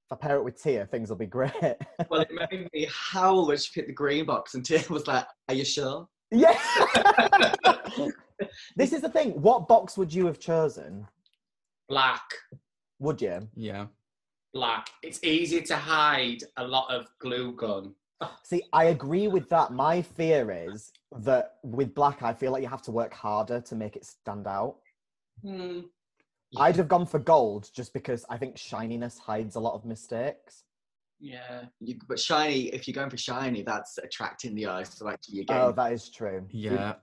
if 0.06 0.12
I 0.12 0.16
pair 0.16 0.36
it 0.36 0.44
with 0.44 0.62
Tia, 0.62 0.86
things 0.86 1.08
will 1.08 1.16
be 1.16 1.26
great. 1.26 1.52
Well, 2.10 2.22
it 2.22 2.30
made 2.50 2.68
me 2.72 2.86
howl 2.90 3.46
when 3.46 3.56
she 3.56 3.70
picked 3.74 3.88
the 3.88 3.94
green 3.94 4.26
box, 4.26 4.54
and 4.54 4.64
Tia 4.64 4.82
was 4.88 5.06
like, 5.06 5.26
"Are 5.48 5.54
you 5.54 5.64
sure?" 5.64 6.08
yeah. 6.30 6.58
this 8.76 8.92
is 8.92 9.00
the 9.00 9.08
thing. 9.08 9.30
What 9.40 9.68
box 9.68 9.96
would 9.96 10.12
you 10.12 10.26
have 10.26 10.38
chosen? 10.38 11.06
Black, 11.88 12.22
Would 12.98 13.20
you? 13.20 13.46
Yeah. 13.54 13.86
Black. 14.54 14.88
It's 15.02 15.22
easier 15.22 15.60
to 15.62 15.76
hide 15.76 16.42
a 16.56 16.66
lot 16.66 16.90
of 16.90 17.06
glue 17.18 17.52
gun. 17.52 17.94
See, 18.44 18.62
I 18.72 18.84
agree 18.84 19.28
with 19.28 19.50
that. 19.50 19.72
My 19.72 20.00
fear 20.00 20.50
is 20.50 20.92
that 21.18 21.56
with 21.62 21.94
black, 21.94 22.22
I 22.22 22.32
feel 22.32 22.52
like 22.52 22.62
you 22.62 22.68
have 22.68 22.82
to 22.82 22.92
work 22.92 23.12
harder 23.12 23.60
to 23.60 23.74
make 23.74 23.96
it 23.96 24.06
stand 24.06 24.46
out. 24.46 24.76
Hmm. 25.42 25.80
I'd 26.56 26.76
have 26.76 26.86
gone 26.86 27.04
for 27.04 27.18
gold 27.18 27.68
just 27.74 27.92
because 27.92 28.24
I 28.30 28.36
think 28.36 28.56
shininess 28.56 29.18
hides 29.18 29.56
a 29.56 29.60
lot 29.60 29.74
of 29.74 29.84
mistakes. 29.84 30.62
Yeah. 31.18 31.64
You, 31.80 31.96
but 32.08 32.20
shiny, 32.20 32.66
if 32.66 32.86
you're 32.86 32.94
going 32.94 33.10
for 33.10 33.16
shiny, 33.16 33.62
that's 33.62 33.98
attracting 33.98 34.54
the 34.54 34.66
eye. 34.66 34.84
So 34.84 35.08
actually, 35.08 35.38
you're 35.38 35.46
Oh, 35.48 35.72
that 35.72 35.92
is 35.92 36.08
true. 36.10 36.46
Yeah. 36.50 36.94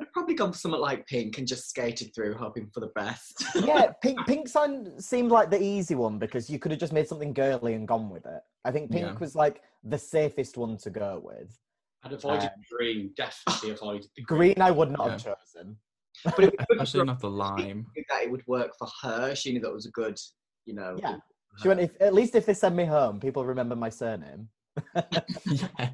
I'd 0.00 0.10
probably 0.12 0.34
gone 0.34 0.52
for 0.52 0.58
something 0.58 0.80
like 0.80 1.06
pink 1.06 1.36
and 1.38 1.46
just 1.46 1.68
skated 1.68 2.14
through, 2.14 2.34
hoping 2.34 2.70
for 2.72 2.80
the 2.80 2.90
best. 2.94 3.44
yeah, 3.64 3.92
pink 4.02 4.18
pink 4.26 4.48
sign 4.48 4.98
seemed 5.00 5.30
like 5.30 5.50
the 5.50 5.62
easy 5.62 5.94
one 5.94 6.18
because 6.18 6.48
you 6.48 6.58
could 6.58 6.70
have 6.70 6.80
just 6.80 6.92
made 6.94 7.06
something 7.06 7.32
girly 7.34 7.74
and 7.74 7.86
gone 7.86 8.08
with 8.08 8.24
it. 8.24 8.40
I 8.64 8.70
think 8.70 8.90
pink 8.90 9.04
Yeah. 9.04 9.18
was 9.18 9.34
like 9.34 9.60
the 9.84 9.98
safest 9.98 10.56
one 10.56 10.76
to 10.78 10.90
go 10.90 11.20
with. 11.22 11.58
I'd 12.04 12.12
avoided 12.14 12.44
Um, 12.44 12.50
green. 12.70 13.12
Definitely 13.16 13.70
avoided 13.70 14.06
the 14.16 14.22
Green, 14.22 14.60
I 14.60 14.70
would 14.70 14.90
not 14.90 15.10
have 15.10 15.22
chosen. 15.24 15.76
but 16.24 16.38
it 16.40 16.52
was 16.58 16.66
good 16.68 16.80
Especially 16.80 17.04
not 17.06 17.20
the 17.20 17.30
lime. 17.30 17.86
that 18.08 18.22
it 18.24 18.30
would 18.30 18.46
work 18.46 18.72
for 18.78 18.88
her. 19.02 19.34
She 19.34 19.52
knew 19.52 19.60
that 19.60 19.72
was 19.72 19.86
a 19.86 19.90
good, 19.90 20.18
you 20.64 20.74
know. 20.74 20.96
Yeah. 20.98 21.16
She 21.60 21.68
went, 21.68 21.80
if, 21.80 21.90
at 22.00 22.14
least 22.14 22.34
if 22.34 22.46
they 22.46 22.54
send 22.54 22.74
me 22.76 22.86
home, 22.86 23.20
people 23.20 23.44
remember 23.44 23.76
my 23.76 23.90
surname. 23.90 24.48
yeah. 24.96 25.90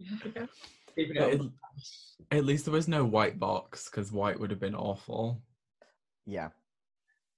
Keeping 0.96 1.16
it 1.16 1.40
At, 2.30 2.44
least 2.44 2.64
there 2.64 2.72
was 2.72 2.88
no 2.88 3.04
white 3.04 3.38
box 3.38 3.88
because 3.88 4.12
white 4.12 4.38
would 4.38 4.50
have 4.50 4.60
been 4.60 4.74
awful. 4.74 5.42
Yeah. 6.26 6.48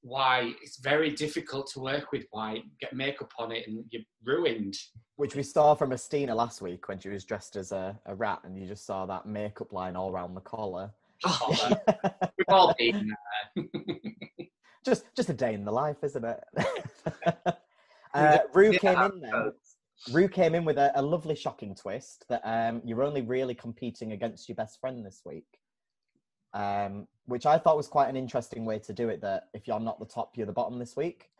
Why? 0.02 0.52
It's 0.62 0.78
very 0.78 1.10
difficult 1.10 1.68
to 1.72 1.80
work 1.80 2.12
with 2.12 2.24
white. 2.30 2.62
Get 2.80 2.94
makeup 2.94 3.32
on 3.38 3.52
it 3.52 3.66
and 3.66 3.84
you're 3.90 4.02
ruined. 4.24 4.76
Which 5.16 5.34
we 5.34 5.42
saw 5.42 5.74
from 5.74 5.90
Asttina 5.90 6.34
last 6.34 6.62
week 6.62 6.88
when 6.88 6.98
she 6.98 7.08
was 7.08 7.24
dressed 7.24 7.56
as 7.56 7.72
a, 7.72 7.98
a 8.06 8.14
rat 8.14 8.40
and 8.44 8.56
you 8.56 8.66
just 8.66 8.86
saw 8.86 9.04
that 9.06 9.26
makeup 9.26 9.72
line 9.72 9.96
all 9.96 10.10
around 10.10 10.34
the 10.34 10.40
collar. 10.40 10.92
Oh, 11.24 11.76
We've 12.38 12.46
all 12.48 12.74
been 12.78 13.12
there. 13.56 13.66
just 14.84 15.04
just 15.16 15.28
a 15.28 15.34
day 15.34 15.54
in 15.54 15.64
the 15.64 15.72
life, 15.72 15.96
isn't 16.02 16.24
it? 16.24 16.40
uh, 18.14 18.38
Rue 18.54 18.72
Yeah, 18.72 18.78
came 18.78 18.98
in 18.98 19.20
then. 19.20 19.52
Rue 20.12 20.28
came 20.28 20.54
in 20.54 20.64
with 20.64 20.78
a, 20.78 20.92
a 20.94 21.02
lovely, 21.02 21.34
shocking 21.34 21.74
twist 21.74 22.24
that 22.28 22.42
um, 22.44 22.80
you're 22.84 23.02
only 23.02 23.22
really 23.22 23.54
competing 23.54 24.12
against 24.12 24.48
your 24.48 24.56
best 24.56 24.80
friend 24.80 25.04
this 25.04 25.22
week, 25.24 25.58
um, 26.54 27.06
which 27.26 27.46
I 27.46 27.58
thought 27.58 27.76
was 27.76 27.88
quite 27.88 28.08
an 28.08 28.16
interesting 28.16 28.64
way 28.64 28.78
to 28.80 28.92
do 28.92 29.08
it. 29.08 29.20
That 29.20 29.48
if 29.54 29.66
you're 29.66 29.80
not 29.80 29.98
the 29.98 30.06
top, 30.06 30.36
you're 30.36 30.46
the 30.46 30.52
bottom 30.52 30.78
this 30.78 30.96
week. 30.96 31.30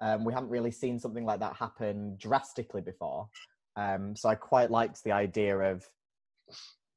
Um, 0.00 0.24
we 0.24 0.32
haven't 0.32 0.50
really 0.50 0.72
seen 0.72 0.98
something 0.98 1.24
like 1.24 1.40
that 1.40 1.56
happen 1.56 2.16
drastically 2.18 2.82
before, 2.82 3.28
um, 3.76 4.14
so 4.14 4.28
I 4.28 4.34
quite 4.34 4.70
liked 4.70 5.02
the 5.04 5.12
idea 5.12 5.56
of 5.58 5.88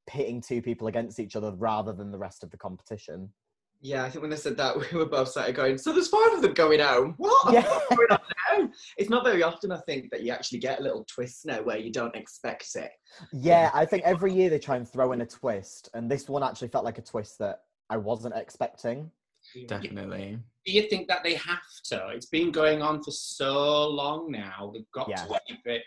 pitting 0.07 0.41
two 0.41 0.61
people 0.61 0.87
against 0.87 1.19
each 1.19 1.35
other 1.35 1.51
rather 1.51 1.93
than 1.93 2.11
the 2.11 2.17
rest 2.17 2.43
of 2.43 2.51
the 2.51 2.57
competition. 2.57 3.29
Yeah, 3.85 4.03
I 4.03 4.09
think 4.09 4.23
when 4.23 4.31
they 4.31 4.35
said 4.35 4.57
that, 4.57 4.75
we 4.91 4.97
were 4.97 5.05
both 5.05 5.27
started 5.29 5.55
going, 5.55 5.77
so 5.77 5.93
there's 5.93 6.07
five 6.07 6.33
of 6.33 6.41
them 6.41 6.53
going 6.53 6.79
home. 6.79 7.13
What? 7.19 7.53
Yeah. 7.53 7.61
Going 7.61 8.07
on 8.09 8.19
now? 8.59 8.69
It's 8.97 9.11
not 9.11 9.23
very 9.23 9.43
often, 9.43 9.71
I 9.71 9.77
think, 9.81 10.09
that 10.09 10.23
you 10.23 10.31
actually 10.31 10.57
get 10.57 10.79
a 10.79 10.83
little 10.83 11.05
twist 11.05 11.45
now 11.45 11.61
where 11.61 11.77
you 11.77 11.91
don't 11.91 12.15
expect 12.15 12.75
it. 12.75 12.89
Yeah, 13.31 13.69
I 13.75 13.85
think 13.85 14.01
every 14.03 14.33
year 14.33 14.49
they 14.49 14.57
try 14.57 14.75
and 14.75 14.89
throw 14.89 15.11
in 15.11 15.21
a 15.21 15.25
twist, 15.25 15.89
and 15.93 16.09
this 16.09 16.27
one 16.27 16.41
actually 16.41 16.69
felt 16.69 16.83
like 16.83 16.97
a 16.97 17.03
twist 17.03 17.37
that 17.39 17.59
I 17.91 17.97
wasn't 17.97 18.35
expecting. 18.35 19.11
Definitely. 19.67 20.39
Do 20.65 20.71
you 20.71 20.89
think 20.89 21.07
that 21.07 21.23
they 21.23 21.35
have 21.35 21.59
to? 21.91 22.07
It's 22.09 22.25
been 22.25 22.51
going 22.51 22.81
on 22.81 23.03
for 23.03 23.11
so 23.11 23.87
long 23.87 24.31
now. 24.31 24.71
They've 24.73 24.91
got 24.95 25.07
Yeah. 25.09 25.25
to 25.25 25.39
keep 25.47 25.59
it. 25.65 25.83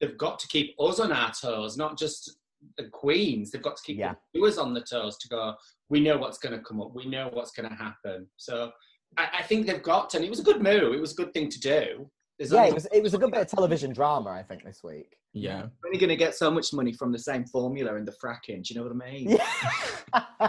They've 0.00 0.16
got 0.16 0.38
to 0.38 0.48
keep 0.48 0.74
us 0.80 0.98
on 1.00 1.12
our 1.12 1.30
toes, 1.32 1.76
not 1.76 1.98
just 1.98 2.38
the 2.76 2.88
queens. 2.88 3.50
They've 3.50 3.62
got 3.62 3.76
to 3.76 3.82
keep 3.82 3.98
Yeah. 3.98 4.12
the 4.32 4.38
viewers 4.38 4.58
on 4.58 4.74
the 4.74 4.80
toes 4.80 5.16
to 5.18 5.28
go. 5.28 5.54
We 5.88 6.00
know 6.00 6.16
what's 6.18 6.38
going 6.38 6.56
to 6.56 6.64
come 6.64 6.80
up. 6.80 6.94
We 6.94 7.06
know 7.06 7.28
what's 7.32 7.52
going 7.52 7.68
to 7.68 7.74
happen. 7.74 8.26
So 8.36 8.70
I, 9.18 9.28
I 9.40 9.42
think 9.42 9.66
they've 9.66 9.82
got 9.82 10.10
to. 10.10 10.16
And 10.18 10.26
it 10.26 10.30
was 10.30 10.40
a 10.40 10.44
good 10.44 10.62
move. 10.62 10.94
It 10.94 11.00
was 11.00 11.12
a 11.12 11.16
good 11.16 11.32
thing 11.34 11.48
to 11.50 11.60
do. 11.60 12.10
There's 12.38 12.50
Yeah, 12.52 12.64
it 12.64 12.74
was 12.74 12.86
it 12.86 13.02
was 13.02 13.14
a 13.14 13.18
good 13.18 13.30
bit 13.30 13.42
of 13.42 13.46
television 13.46 13.92
drama, 13.92 14.30
I 14.30 14.42
think, 14.42 14.64
this 14.64 14.82
week. 14.82 15.16
Yeah. 15.34 15.62
We're 15.82 15.88
only 15.88 15.98
going 15.98 16.08
to 16.10 16.16
get 16.16 16.34
so 16.34 16.50
much 16.50 16.72
money 16.72 16.92
from 16.92 17.12
the 17.12 17.18
same 17.18 17.44
formula 17.46 17.94
in 17.96 18.04
the 18.04 18.12
fracking. 18.12 18.62
Do 18.62 18.74
you 18.74 18.80
know 18.80 18.86
what 18.86 18.92
I 18.92 19.10
mean? 19.10 19.30
Yeah. 19.30 20.48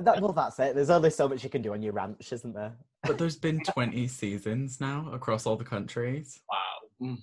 that, 0.00 0.20
well, 0.20 0.32
that's 0.32 0.58
it. 0.58 0.74
There's 0.74 0.90
only 0.90 1.10
so 1.10 1.28
much 1.28 1.42
you 1.44 1.50
can 1.50 1.62
do 1.62 1.72
on 1.72 1.82
your 1.82 1.92
ranch, 1.92 2.32
isn't 2.32 2.54
there? 2.54 2.72
But 3.04 3.18
there's 3.18 3.36
been 3.36 3.60
20 3.64 4.06
seasons 4.08 4.80
now 4.80 5.08
across 5.12 5.46
all 5.46 5.56
the 5.56 5.64
countries, 5.64 6.40
wow. 6.50 7.08
Mm. 7.10 7.18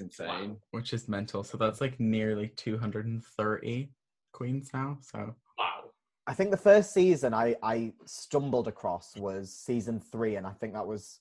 It's 0.00 0.18
insane. 0.18 0.56
which 0.70 0.92
is 0.92 1.08
mental. 1.08 1.42
So 1.42 1.58
that's 1.58 1.80
like 1.80 1.98
nearly 1.98 2.48
230 2.56 3.90
queens 4.32 4.70
now. 4.72 4.98
So 5.00 5.34
Wow. 5.58 5.90
I 6.26 6.34
think 6.34 6.50
the 6.50 6.56
first 6.56 6.92
season 6.92 7.34
I, 7.34 7.56
I 7.62 7.92
stumbled 8.04 8.68
across 8.68 9.16
was 9.16 9.52
season 9.52 9.98
three, 9.98 10.36
and 10.36 10.46
I 10.46 10.52
think 10.52 10.74
that 10.74 10.86
was 10.86 11.20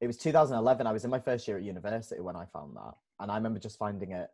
it 0.00 0.06
was 0.06 0.16
2011. 0.16 0.86
I 0.86 0.92
was 0.92 1.04
in 1.04 1.10
my 1.10 1.18
first 1.20 1.46
year 1.46 1.58
at 1.58 1.62
university 1.62 2.20
when 2.20 2.36
I 2.36 2.46
found 2.46 2.76
that, 2.76 2.94
and 3.20 3.30
I 3.30 3.36
remember 3.36 3.58
just 3.60 3.78
finding 3.78 4.12
it 4.12 4.30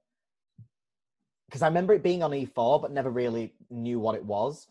because 1.48 1.62
I 1.62 1.66
remember 1.66 1.94
it 1.94 2.02
being 2.02 2.22
on 2.22 2.30
E4, 2.30 2.80
but 2.80 2.90
never 2.92 3.10
really 3.10 3.54
knew 3.70 3.98
what 3.98 4.14
it 4.14 4.24
was, 4.24 4.68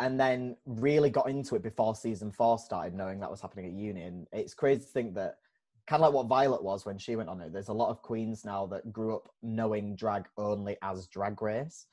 and 0.00 0.18
then 0.18 0.56
really 0.66 1.10
got 1.10 1.28
into 1.28 1.54
it 1.56 1.62
before 1.62 1.94
season 1.94 2.32
four 2.32 2.58
started, 2.58 2.94
knowing 2.94 3.20
that 3.20 3.30
was 3.30 3.40
happening 3.40 3.66
at 3.66 3.72
uni. 3.72 4.02
And 4.02 4.26
it's 4.32 4.54
crazy 4.54 4.80
to 4.80 4.86
think 4.86 5.14
that 5.14 5.38
kind 5.86 6.02
of 6.02 6.06
like 6.06 6.14
what 6.14 6.26
Violet 6.26 6.62
was 6.62 6.84
when 6.84 6.98
she 6.98 7.16
went 7.16 7.28
on 7.28 7.40
it. 7.40 7.52
There's 7.52 7.68
a 7.68 7.72
lot 7.72 7.90
of 7.90 8.02
queens 8.02 8.44
now 8.44 8.66
that 8.66 8.92
grew 8.92 9.14
up 9.14 9.30
knowing 9.42 9.96
drag 9.96 10.26
only 10.36 10.76
as 10.82 11.06
Drag 11.06 11.40
Race, 11.40 11.86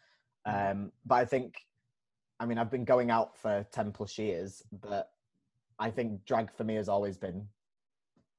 um, 0.45 0.91
but 1.05 1.15
I 1.15 1.25
think 1.25 1.55
I 2.39 2.45
mean, 2.45 2.57
I've 2.57 2.71
been 2.71 2.83
going 2.83 3.09
out 3.09 3.37
for 3.37 3.65
10 3.71 3.91
plus 3.91 4.17
years, 4.17 4.63
but 4.81 5.11
I 5.79 5.89
think 5.89 6.25
drag 6.25 6.51
for 6.51 6.63
me 6.63 6.75
has 6.75 6.89
always 6.89 7.17
been 7.17 7.47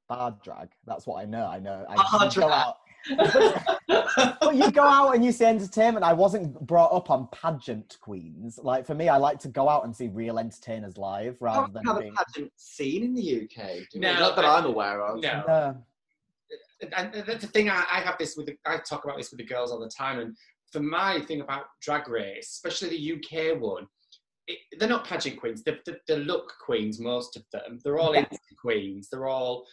bad 0.09 0.41
drag. 0.43 0.69
That's 0.87 1.07
what 1.07 1.23
I 1.23 1.25
know. 1.25 1.47
I 1.47 1.59
know. 1.59 1.87
I 1.89 2.25
you 2.25 2.43
go 2.43 2.51
out. 2.51 2.77
But 3.09 4.55
you 4.57 4.71
go 4.71 4.83
out 4.85 5.15
and 5.15 5.25
you 5.25 5.33
see 5.33 5.45
entertainment. 5.45 6.05
I 6.05 6.13
wasn't 6.13 6.59
brought 6.67 6.93
up 6.93 7.11
on 7.11 7.29
pageant 7.33 7.99
queens. 8.01 8.59
Like 8.63 8.87
for 8.87 8.95
me, 8.95 9.09
I 9.09 9.17
like 9.17 9.39
to 9.41 9.49
go 9.49 9.69
out 9.69 9.85
and 9.85 9.95
see 9.95 10.09
real 10.09 10.39
entertainers 10.39 10.97
live 10.97 11.37
rather 11.41 11.73
don't 11.73 11.75
than 11.75 11.85
have 11.87 11.97
a 11.97 12.11
pageant 12.13 12.53
scene 12.57 13.03
in 13.05 13.15
the 13.15 13.43
UK. 13.45 13.81
No, 13.95 14.13
not 14.19 14.37
that 14.37 14.45
I- 14.45 14.59
I'm 14.59 14.67
aware 14.67 15.03
of. 15.03 15.21
No. 15.21 15.45
No. 15.47 15.77
and 16.97 17.13
the, 17.15 17.23
the 17.35 17.47
thing 17.47 17.69
I, 17.71 17.85
I 17.91 18.01
have 18.01 18.17
this 18.19 18.37
with 18.37 18.47
the, 18.47 18.57
I 18.67 18.79
talk 18.79 19.05
about 19.05 19.17
this 19.17 19.31
with 19.31 19.39
the 19.39 19.47
girls 19.47 19.71
all 19.73 19.81
the 19.81 19.89
time 19.89 20.19
and 20.21 20.37
for 20.73 20.81
my 20.81 21.21
thing 21.23 21.41
about 21.41 21.65
drag 21.81 22.09
race 22.09 22.51
especially 22.63 22.91
the 22.91 23.13
uk 23.15 23.61
one 23.61 23.87
it, 24.47 24.59
they're 24.79 24.89
not 24.89 25.07
pageant 25.07 25.39
queens 25.39 25.63
they're, 25.63 25.79
they're, 25.87 26.01
they're 26.07 26.19
look 26.19 26.53
queens 26.65 27.01
most 27.01 27.37
of 27.37 27.45
them 27.53 27.79
they're 27.85 27.99
all 27.99 28.15
Yeah. 28.15 28.25
Insta 28.25 28.57
queens 28.61 29.09
they're 29.11 29.27
all 29.29 29.65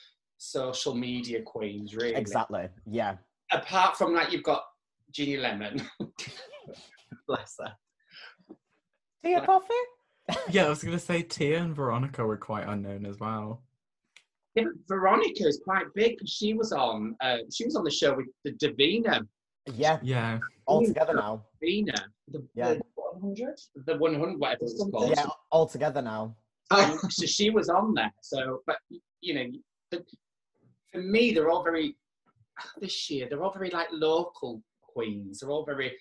social 0.52 0.96
media 0.96 1.40
queens 1.44 1.96
really 1.96 2.16
Exactly. 2.16 2.68
Yeah. 2.90 3.18
apart 3.52 3.96
from 3.96 4.16
that 4.16 4.32
you've 4.32 4.42
got 4.42 4.64
Ginny 5.12 5.38
Lemon 5.38 5.88
Bless 7.28 7.58
her. 7.60 7.74
Tea 9.24 9.30
Tia 9.36 9.46
coffee? 9.46 9.74
yeah, 10.50 10.66
I 10.66 10.70
was 10.70 10.84
going 10.84 10.98
to 10.98 11.04
say 11.04 11.22
Tia 11.22 11.62
and 11.62 11.76
Veronica 11.76 12.26
were 12.26 12.38
quite 12.38 12.68
unknown 12.68 13.06
as 13.06 13.20
well. 13.20 13.62
yeah, 14.56 14.64
Veronica 14.88 15.46
is 15.46 15.62
quite 15.64 15.86
big 15.94 16.18
'cause 16.20 16.30
she 16.30 16.54
was 16.54 16.72
on 16.72 17.16
uh, 17.22 17.38
she 17.54 17.64
was 17.66 17.76
on 17.76 17.84
the 17.84 17.92
show 17.92 18.16
with 18.16 18.26
the 18.44 18.52
Davina 18.54 19.22
Yeah. 19.76 20.00
Yeah. 20.02 20.40
All 20.66 20.84
together 20.84 21.14
now. 21.14 21.44
Davina 21.64 21.94
the, 22.30 22.44
Yeah. 22.56 22.74
the 22.74 22.82
100 22.96 23.60
the 23.86 23.96
100 23.98 24.40
whatever 24.40 24.64
it's 24.64 24.84
called 24.92 25.10
Yeah. 25.16 25.28
All 25.52 25.68
together 25.68 26.02
now. 26.02 26.36
Um, 26.72 26.98
so 27.10 27.26
she 27.28 27.52
was 27.52 27.70
on 27.70 27.94
there. 27.94 28.12
So, 28.22 28.62
but 28.66 28.78
you 29.22 29.34
know, 29.36 29.46
the, 29.92 30.04
for 30.92 31.02
me, 31.02 31.32
they're 31.34 31.50
all 31.50 31.64
very 31.64 31.96
this 32.80 33.10
year. 33.10 33.28
They're 33.30 33.44
all 33.44 33.54
very 33.54 33.70
like 33.70 33.88
local 33.92 34.62
queens. 34.82 35.40
They're 35.40 35.50
all 35.50 35.66
very 35.66 35.96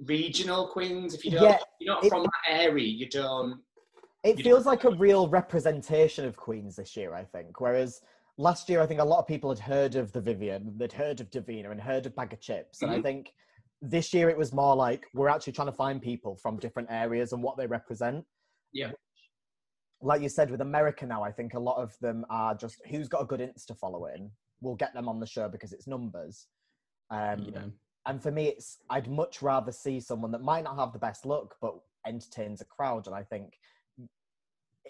regional 0.00 0.68
queens. 0.68 1.14
If 1.14 1.24
you 1.24 1.30
don't, 1.32 1.42
Yeah, 1.42 1.58
you're 1.80 1.94
not 1.94 2.04
it- 2.04 2.08
from 2.08 2.22
that 2.24 2.60
area, 2.62 2.86
you 2.86 3.08
don't. 3.08 3.62
It 4.24 4.38
You 4.38 4.44
feels 4.44 4.66
like 4.66 4.82
a 4.84 4.90
real 4.90 5.28
representation 5.28 6.24
of 6.24 6.36
Queens 6.36 6.74
this 6.74 6.96
year, 6.96 7.14
I 7.14 7.22
think. 7.24 7.60
Whereas 7.60 8.00
last 8.38 8.68
year, 8.68 8.80
I 8.80 8.86
think 8.86 8.98
a 9.00 9.04
lot 9.04 9.20
of 9.20 9.26
people 9.28 9.50
had 9.50 9.58
heard 9.60 9.94
of 9.94 10.10
the 10.10 10.20
Vivienne, 10.20 10.72
they'd 10.76 10.92
heard 10.92 11.20
of 11.20 11.30
Davina, 11.30 11.70
and 11.70 11.80
heard 11.80 12.06
of 12.06 12.16
Bag 12.16 12.32
of 12.32 12.40
Chips. 12.40 12.82
And 12.82 12.90
I 12.90 12.98
Mhm. 12.98 13.02
think 13.04 13.34
this 13.80 14.12
year 14.12 14.28
it 14.28 14.36
was 14.36 14.52
more 14.52 14.74
like 14.74 15.06
we're 15.14 15.28
actually 15.28 15.52
trying 15.52 15.68
to 15.68 15.72
find 15.72 16.02
people 16.02 16.34
from 16.36 16.58
different 16.58 16.90
areas 16.90 17.32
and 17.32 17.40
what 17.42 17.56
they 17.56 17.68
represent. 17.68 18.26
Yeah. 18.72 18.90
Like 20.02 20.22
you 20.22 20.28
said 20.28 20.50
with 20.50 20.60
America 20.60 21.06
now, 21.06 21.22
I 21.22 21.32
think 21.32 21.54
a 21.54 21.58
lot 21.58 21.76
of 21.82 21.96
them 22.00 22.24
are 22.30 22.54
just 22.54 22.80
who's 22.88 23.08
got 23.08 23.22
a 23.22 23.26
good 23.26 23.40
Insta 23.40 23.76
following 23.76 24.30
We'll 24.62 24.74
get 24.74 24.94
them 24.94 25.08
on 25.08 25.20
the 25.20 25.26
show 25.26 25.48
because 25.48 25.72
it's 25.72 25.86
numbers. 25.86 26.46
Um, 27.10 27.46
yeah. 27.52 27.62
And 28.06 28.22
for 28.22 28.30
me, 28.30 28.46
it's 28.46 28.78
I'd 28.88 29.08
much 29.08 29.42
rather 29.42 29.72
see 29.72 30.00
someone 30.00 30.30
that 30.32 30.42
might 30.42 30.64
not 30.64 30.78
have 30.78 30.92
the 30.92 30.98
best 30.98 31.26
look 31.26 31.56
but 31.60 31.74
entertains 32.06 32.60
a 32.60 32.64
crowd. 32.64 33.06
And 33.06 33.14
I 33.14 33.22
think 33.22 33.58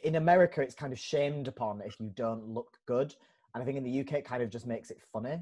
in 0.05 0.17
America, 0.17 0.61
it's 0.61 0.75
kind 0.75 0.93
of 0.93 0.99
shamed 0.99 1.49
upon 1.49 1.83
if 1.85 1.99
you 1.99 2.11
don't 2.15 2.47
look 2.47 2.79
good. 2.87 3.15
And 3.55 3.63
I 3.63 3.65
think 3.67 3.79
in 3.79 3.85
the 3.85 4.01
UK, 4.01 4.15
it 4.15 4.25
kind 4.25 4.43
of 4.43 4.51
just 4.51 4.67
makes 4.67 4.91
it 4.91 4.99
funny. 5.13 5.41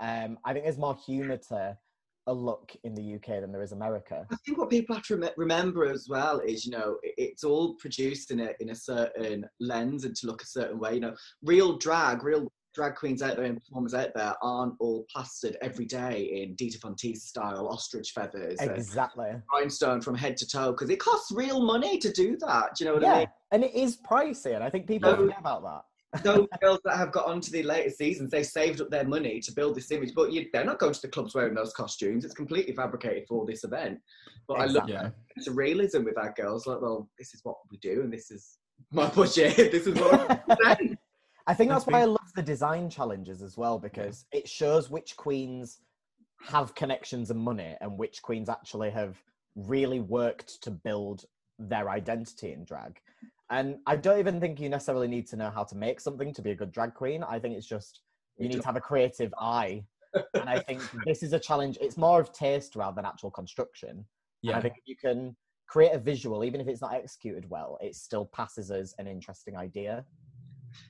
Um, 0.00 0.38
I 0.44 0.52
think 0.52 0.64
there's 0.64 0.78
more 0.78 0.96
humour 1.06 1.38
to 1.48 1.78
a 2.26 2.32
look 2.32 2.72
in 2.84 2.94
the 2.94 3.14
UK 3.14 3.40
than 3.40 3.52
there 3.52 3.62
is 3.62 3.72
America. 3.72 4.26
I 4.30 4.36
think 4.44 4.58
what 4.58 4.70
people 4.70 4.94
have 4.94 5.06
to 5.06 5.16
rem- 5.16 5.30
remember 5.36 5.86
as 5.86 6.08
well 6.08 6.40
is, 6.40 6.64
you 6.66 6.72
know, 6.72 6.98
it- 7.02 7.14
it's 7.18 7.44
all 7.44 7.74
produced 7.74 8.30
in 8.30 8.40
a 8.40 8.52
in 8.60 8.70
a 8.70 8.74
certain 8.74 9.48
lens 9.60 10.04
and 10.04 10.14
to 10.16 10.26
look 10.26 10.42
a 10.42 10.46
certain 10.46 10.78
way. 10.78 10.94
You 10.94 11.00
know, 11.00 11.16
real 11.42 11.76
drag, 11.78 12.22
real 12.24 12.50
drag 12.74 12.94
queens 12.94 13.22
out 13.22 13.36
there 13.36 13.46
and 13.46 13.56
performers 13.56 13.94
out 13.94 14.12
there 14.14 14.34
aren't 14.42 14.74
all 14.80 15.06
plastered 15.10 15.56
every 15.62 15.86
day 15.86 16.42
in 16.42 16.54
Dita 16.56 16.78
Von 16.78 16.94
Teese 16.94 17.22
style 17.22 17.66
ostrich 17.68 18.10
feathers 18.10 18.60
Exactly. 18.60 19.30
rhinestone 19.50 20.02
from 20.02 20.14
head 20.14 20.36
to 20.36 20.46
toe 20.46 20.72
because 20.72 20.90
it 20.90 20.98
costs 21.00 21.32
real 21.32 21.62
money 21.64 21.96
to 21.96 22.12
do 22.12 22.36
that. 22.38 22.74
Do 22.74 22.84
you 22.84 22.90
know 22.90 22.94
what 22.96 23.04
I 23.04 23.12
Yeah, 23.12 23.18
mean? 23.20 23.28
and 23.52 23.64
it 23.64 23.74
is 23.74 23.96
pricey, 23.98 24.54
and 24.54 24.62
I 24.62 24.68
think 24.68 24.86
people 24.86 25.10
No. 25.10 25.16
forget 25.16 25.40
about 25.40 25.62
that. 25.62 25.84
Those 26.22 26.46
girls 26.60 26.80
that 26.84 26.96
have 26.96 27.12
got 27.12 27.26
onto 27.26 27.50
the 27.50 27.62
later 27.62 27.90
seasons, 27.90 28.30
they 28.30 28.42
saved 28.42 28.80
up 28.80 28.90
their 28.90 29.06
money 29.06 29.40
to 29.40 29.52
build 29.52 29.74
this 29.74 29.90
image, 29.90 30.14
but 30.14 30.32
you, 30.32 30.46
they're 30.52 30.64
not 30.64 30.78
going 30.78 30.92
to 30.92 31.02
the 31.02 31.08
clubs 31.08 31.34
wearing 31.34 31.54
those 31.54 31.72
costumes. 31.72 32.24
It's 32.24 32.34
completely 32.34 32.74
fabricated 32.74 33.24
for 33.28 33.46
this 33.46 33.64
event. 33.64 33.98
But 34.48 34.54
I 34.54 34.64
love 34.66 34.88
Exactly. 34.88 34.94
Yeah. 34.94 35.10
it's 35.36 35.46
a 35.48 35.52
realism 35.52 36.04
with 36.04 36.18
our 36.18 36.32
girls. 36.36 36.66
Like, 36.66 36.80
well, 36.80 37.08
this 37.18 37.34
is 37.34 37.40
what 37.44 37.56
we 37.70 37.78
do, 37.78 38.02
and 38.02 38.12
this 38.12 38.30
is 38.30 38.58
my 38.92 39.08
budget. 39.08 39.56
this 39.72 39.86
is 39.86 39.98
what 39.98 40.28
we 40.28 40.54
present. 40.56 40.98
I 41.46 41.54
think 41.54 41.70
that's 41.70 41.86
why 41.86 42.00
I 42.00 42.06
love 42.06 42.32
the 42.34 42.42
design 42.42 42.90
challenges 42.90 43.40
as 43.40 43.56
well 43.56 43.78
because 43.78 44.26
it 44.32 44.48
shows 44.48 44.90
which 44.90 45.16
queens 45.16 45.80
have 46.44 46.74
connections 46.74 47.30
and 47.30 47.38
money 47.38 47.76
and 47.80 47.96
which 47.96 48.20
queens 48.20 48.48
actually 48.48 48.90
have 48.90 49.16
really 49.54 50.00
worked 50.00 50.62
to 50.62 50.70
build 50.70 51.24
their 51.58 51.88
identity 51.88 52.52
in 52.52 52.64
drag. 52.64 53.00
And 53.50 53.78
I 53.86 53.96
don't 53.96 54.18
even 54.18 54.40
think 54.40 54.60
you 54.60 54.68
necessarily 54.68 55.08
need 55.08 55.26
to 55.28 55.36
know 55.36 55.50
how 55.50 55.64
to 55.64 55.76
make 55.76 56.00
something 56.00 56.34
to 56.34 56.42
be 56.42 56.50
a 56.50 56.54
good 56.54 56.72
drag 56.72 56.94
queen. 56.94 57.22
I 57.22 57.38
think 57.38 57.56
it's 57.56 57.66
just 57.66 58.00
you 58.38 58.48
need 58.48 58.60
to 58.60 58.66
have 58.66 58.76
a 58.76 58.80
creative 58.80 59.32
eye. 59.38 59.84
And 60.34 60.48
I 60.48 60.60
think 60.60 60.82
this 61.06 61.22
is 61.22 61.32
a 61.32 61.38
challenge. 61.38 61.78
It's 61.80 61.96
more 61.96 62.20
of 62.20 62.32
taste 62.32 62.76
rather 62.76 62.96
than 62.96 63.04
actual 63.04 63.30
construction. 63.30 63.90
And 63.90 64.04
Yeah. 64.42 64.58
I 64.58 64.60
think 64.60 64.74
if 64.76 64.84
you 64.86 64.96
can 64.96 65.36
create 65.68 65.92
a 65.92 65.98
visual, 65.98 66.44
even 66.44 66.60
if 66.60 66.68
it's 66.68 66.80
not 66.80 66.94
executed 66.94 67.48
well, 67.48 67.78
it 67.80 67.94
still 67.94 68.26
passes 68.26 68.70
as 68.70 68.94
an 68.98 69.06
interesting 69.06 69.56
idea. 69.56 70.04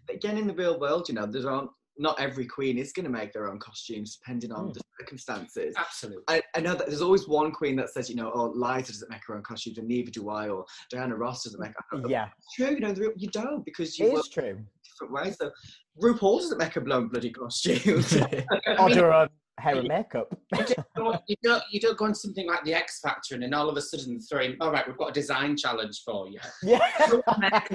But 0.07 0.17
again, 0.17 0.39
in 0.39 0.47
the 0.47 0.55
real 0.55 0.79
world, 0.81 1.09
you 1.09 1.15
know, 1.15 1.27
there 1.27 1.49
aren't 1.51 1.71
not 1.99 2.19
every 2.21 2.47
queen 2.47 2.79
is 2.79 2.93
going 2.93 3.05
to 3.05 3.11
make 3.11 3.33
their 3.33 3.49
own 3.49 3.59
costumes 3.59 4.17
depending 4.17 4.53
on 4.53 4.69
Mm. 4.69 4.75
the 4.75 4.81
circumstances. 5.01 5.75
Absolutely. 5.79 6.23
I, 6.29 6.43
I 6.55 6.61
know 6.61 6.75
that 6.75 6.87
there's 6.89 7.03
always 7.03 7.27
one 7.29 7.53
queen 7.53 7.77
that 7.77 7.91
says, 7.91 8.09
you 8.11 8.17
know, 8.17 8.31
oh, 8.35 8.53
Liza 8.55 8.93
doesn't 8.93 9.11
make 9.11 9.21
her 9.27 9.37
own 9.37 9.43
costumes, 9.43 9.79
and 9.79 9.89
neither 9.89 10.11
do 10.11 10.29
I, 10.31 10.49
or 10.49 10.65
Diana 10.91 11.17
Ross 11.17 11.45
doesn't 11.45 11.61
make 11.61 11.71
her 11.71 11.99
own. 11.99 12.09
Yeah, 12.09 12.29
It's 12.39 12.55
true, 12.55 12.71
you 12.75 12.81
know, 12.81 12.95
you 13.17 13.29
don't 13.29 13.65
because 13.65 13.99
you 13.99 14.13
work 14.13 14.25
true. 14.33 14.59
different 14.85 15.13
ways. 15.13 15.37
So 15.41 15.51
RuPaul 16.03 16.41
doesn't 16.41 16.59
make 16.59 16.75
her 16.75 16.81
blown 16.81 17.09
bloody 17.09 17.31
costumes. 17.31 18.17
Or 18.79 18.89
do 18.91 19.01
her 19.01 19.13
own 19.13 19.29
hair 19.59 19.77
and 19.77 19.89
makeup. 19.89 20.29
you 20.59 20.65
don't, 20.95 21.21
you 21.27 21.37
don't 21.43 21.63
you 21.71 21.81
don't 21.81 21.97
go 21.99 22.05
on 22.05 22.15
something 22.15 22.47
like 22.47 22.65
the 22.65 22.75
X 22.75 23.01
Factor 23.01 23.35
and 23.35 23.43
then 23.43 23.55
all 23.55 23.69
of 23.69 23.77
a 23.77 23.83
sudden 23.83 24.21
throw 24.21 24.41
in, 24.43 24.57
all 24.61 24.71
right, 24.71 24.87
we've 24.87 24.97
got 24.97 25.11
a 25.11 25.13
design 25.13 25.57
challenge 25.57 26.03
for 26.05 26.29
you. 26.29 26.39
yeah. 26.63 26.79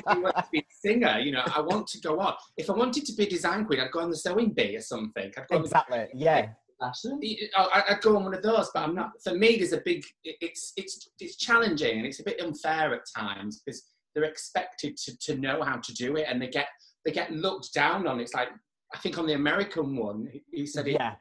I 0.07 0.17
want 0.17 0.35
to 0.35 0.45
be 0.51 0.59
a 0.59 0.63
singer, 0.69 1.19
you 1.19 1.31
know. 1.31 1.43
I 1.55 1.61
want 1.61 1.87
to 1.87 1.99
go 1.99 2.19
on. 2.19 2.33
If 2.57 2.69
I 2.69 2.73
wanted 2.73 3.05
to 3.05 3.13
be 3.13 3.25
a 3.25 3.29
design 3.29 3.65
queen, 3.65 3.79
I'd 3.79 3.91
go 3.91 3.99
on 4.01 4.09
the 4.09 4.17
sewing 4.17 4.51
bee 4.51 4.75
or 4.75 4.81
something. 4.81 5.31
I'd 5.37 5.47
go 5.47 5.57
on 5.57 5.61
exactly. 5.63 6.05
Yeah. 6.13 6.47
Fashion. 6.79 7.19
Oh, 7.57 7.69
I- 7.73 7.83
I'd 7.89 8.01
go 8.01 8.15
on 8.17 8.23
one 8.23 8.33
of 8.33 8.41
those, 8.41 8.69
but 8.73 8.81
I'm 8.83 8.95
not. 8.95 9.11
For 9.23 9.33
me, 9.35 9.57
there's 9.57 9.73
a 9.73 9.81
big. 9.85 10.03
it- 10.23 10.37
It's 10.41 10.73
it's 10.77 11.09
it's 11.19 11.35
challenging 11.35 11.97
and 11.97 12.05
it's 12.07 12.19
a 12.19 12.23
bit 12.23 12.41
unfair 12.41 12.93
at 12.93 13.01
times 13.15 13.61
because 13.63 13.83
they're 14.15 14.23
expected 14.25 14.97
to, 14.97 15.17
to 15.19 15.35
know 15.37 15.61
how 15.63 15.77
to 15.77 15.93
do 15.93 16.15
it 16.17 16.25
and 16.27 16.41
they 16.41 16.47
get 16.47 16.67
they 17.05 17.11
get 17.11 17.31
looked 17.31 17.73
down 17.73 18.07
on. 18.07 18.19
It's 18.19 18.33
like 18.33 18.49
I 18.93 18.97
think 18.97 19.17
on 19.19 19.25
the 19.27 19.33
American 19.33 19.95
one, 19.95 20.27
he- 20.31 20.43
he 20.51 20.65
said 20.65 20.87
it. 20.87 20.93
Yeah. 20.93 21.13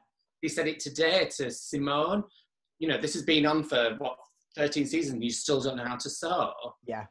He 0.43 0.49
said 0.49 0.67
it 0.67 0.81
today 0.81 1.29
to 1.37 1.47
Symone. 1.47 2.25
You 2.79 2.89
know, 2.89 2.99
this 2.99 3.15
has 3.15 3.23
been 3.23 3.47
on 3.47 3.63
for 3.63 3.95
what 3.99 4.17
13 4.57 4.87
seasons. 4.87 5.23
You 5.23 5.31
still 5.31 5.61
don't 5.61 5.77
know 5.77 5.85
how 5.85 5.97
to 5.97 6.11
sew. 6.11 6.53
Yeah. 6.87 7.05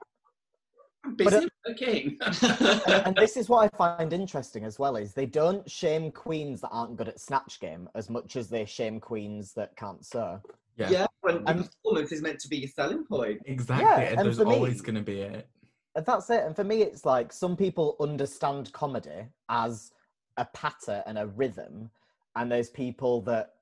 I'm 1.05 1.15
But 1.15 1.29
busy 1.29 1.47
working. 1.67 2.17
And 3.05 3.15
this 3.15 3.37
is 3.37 3.47
what 3.47 3.71
I 3.71 3.77
find 3.77 4.11
interesting 4.11 4.65
as 4.65 4.79
well 4.79 4.95
is 4.97 5.13
they 5.13 5.25
don't 5.25 5.69
shame 5.69 6.11
queens 6.11 6.61
that 6.61 6.69
aren't 6.69 6.97
good 6.97 7.07
at 7.07 7.19
snatch 7.19 7.59
game 7.59 7.87
as 7.95 8.09
much 8.09 8.35
as 8.35 8.49
they 8.49 8.65
shame 8.65 8.99
queens 8.99 9.53
that 9.53 9.75
can't 9.77 10.03
sew. 10.05 10.41
yeah. 10.75 10.89
Yeah, 10.89 11.07
when 11.21 11.37
um, 11.37 11.43
And- 11.47 11.69
performance 11.71 12.11
is 12.11 12.21
meant 12.21 12.39
to 12.39 12.47
be 12.49 12.57
your 12.57 12.69
selling 12.69 13.05
point. 13.05 13.41
Exactly. 13.45 13.85
Yeah, 13.85 13.99
and 13.99 14.17
and 14.19 14.25
there's 14.25 14.39
me- 14.39 14.45
always 14.45 14.81
going 14.81 14.95
to 14.95 15.01
be 15.01 15.21
it. 15.21 15.47
And 15.95 16.05
that's 16.05 16.29
it. 16.29 16.43
And 16.43 16.55
for 16.55 16.63
me, 16.63 16.81
it's 16.81 17.05
like 17.05 17.31
some 17.31 17.55
people 17.55 17.95
understand 17.99 18.71
comedy 18.73 19.25
as 19.49 19.91
a 20.37 20.45
patter 20.53 21.03
and 21.07 21.17
a 21.17 21.27
rhythm, 21.27 21.89
and 22.39 22.49
there's 22.49 22.69
people 22.69 23.21
that 23.23 23.55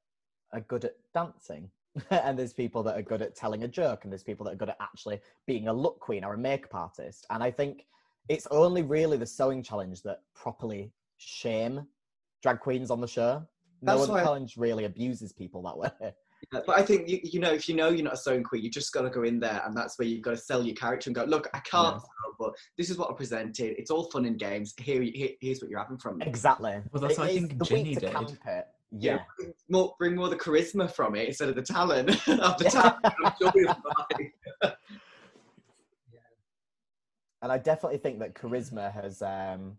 are 0.54 0.62
good 0.62 0.86
at 0.86 0.96
dancing, 1.13 1.70
and 2.12 2.38
there's 2.38 2.54
people 2.54 2.84
that 2.84 2.98
are 2.98 3.02
good 3.02 3.22
at 3.24 3.36
telling 3.36 3.63
a 3.63 3.68
joke, 3.68 4.04
and 4.04 4.12
there's 4.13 4.24
people 4.24 4.46
that 4.46 4.54
are 4.54 4.58
good 4.58 4.70
at 4.70 4.78
actually 4.80 5.20
being 5.48 5.68
a 5.68 5.74
look 5.74 6.00
queen 6.00 6.24
or 6.24 6.36
a 6.36 6.38
makeup 6.38 6.76
artist. 6.76 7.26
And 7.32 7.42
I 7.44 7.50
think 7.50 7.88
it's 8.30 8.48
only 8.52 8.84
really 8.84 9.18
the 9.18 9.26
sewing 9.26 9.63
challenge 9.63 10.04
that 10.04 10.22
properly 10.36 10.92
shame 11.18 11.88
drag 12.44 12.60
queens 12.60 12.92
on 12.92 13.02
the 13.02 13.08
show. 13.08 13.42
No 13.82 13.94
That's 13.98 14.04
other 14.04 14.13
why- 14.13 14.24
challenge 14.24 14.58
really 14.58 14.86
abuses 14.86 15.34
people 15.34 15.63
that 15.63 15.78
way. 15.78 15.90
Yeah, 16.54 16.60
But 16.65 16.78
I 16.78 16.84
think 16.84 17.08
you, 17.10 17.19
you 17.23 17.39
know 17.39 17.52
if 17.52 17.67
you 17.67 17.76
know 17.76 17.89
you're 17.89 18.04
not 18.04 18.13
a 18.13 18.17
sewing 18.17 18.43
queen, 18.43 18.63
you 18.63 18.69
just 18.69 18.93
got 18.93 19.02
to 19.02 19.10
go 19.10 19.23
in 19.23 19.39
there, 19.39 19.62
and 19.65 19.76
that's 19.76 19.97
where 19.97 20.08
you've 20.08 20.21
got 20.21 20.32
to 20.32 20.38
sell 20.38 20.63
your 20.63 20.76
character 20.76 21.10
and 21.10 21.15
go, 21.15 21.23
look, 21.23 21.47
I 21.54 21.60
can't 21.60 21.95
Yeah. 21.95 22.00
sew, 22.00 22.36
but 22.39 22.54
this 22.78 22.89
is 22.89 22.97
what 22.97 23.10
I 23.10 23.13
presented. 23.13 23.76
It's 23.80 23.91
all 23.91 24.10
fun 24.12 24.26
and 24.26 24.38
games. 24.39 24.73
Here, 24.78 25.02
here 25.02 25.30
here's 25.41 25.62
what 25.62 25.69
you're 25.69 25.80
having 25.80 25.97
from 25.97 26.19
me. 26.19 26.26
exactly. 26.28 26.82
Well, 26.91 27.02
that's 27.02 27.15
It 27.15 27.19
what 27.19 27.30
I 27.30 27.34
think 27.34 27.58
the 27.60 27.65
Ginny 27.65 27.84
week 27.84 27.93
to 27.95 28.00
did. 28.02 28.12
camp 28.13 28.30
it. 28.45 28.65
Yeah, 28.91 29.15
Yeah. 29.15 29.19
bring 29.38 29.54
more, 29.69 29.95
bring 30.00 30.15
more 30.15 30.30
the 30.30 30.38
charisma 30.38 30.89
from 30.89 31.15
it 31.15 31.28
instead 31.28 31.50
of 31.50 31.56
the 31.56 31.62
talent 31.63 32.10
of 32.28 32.58
the 32.58 32.69
talent. 32.71 32.97
I'm 33.04 33.34
sure 33.41 33.52
you'll 33.56 33.73
find. 33.73 34.32
and 37.41 37.52
I 37.52 37.58
definitely 37.58 37.97
think 37.97 38.19
that 38.19 38.34
charisma 38.34 38.91
has 38.93 39.21
um, 39.21 39.78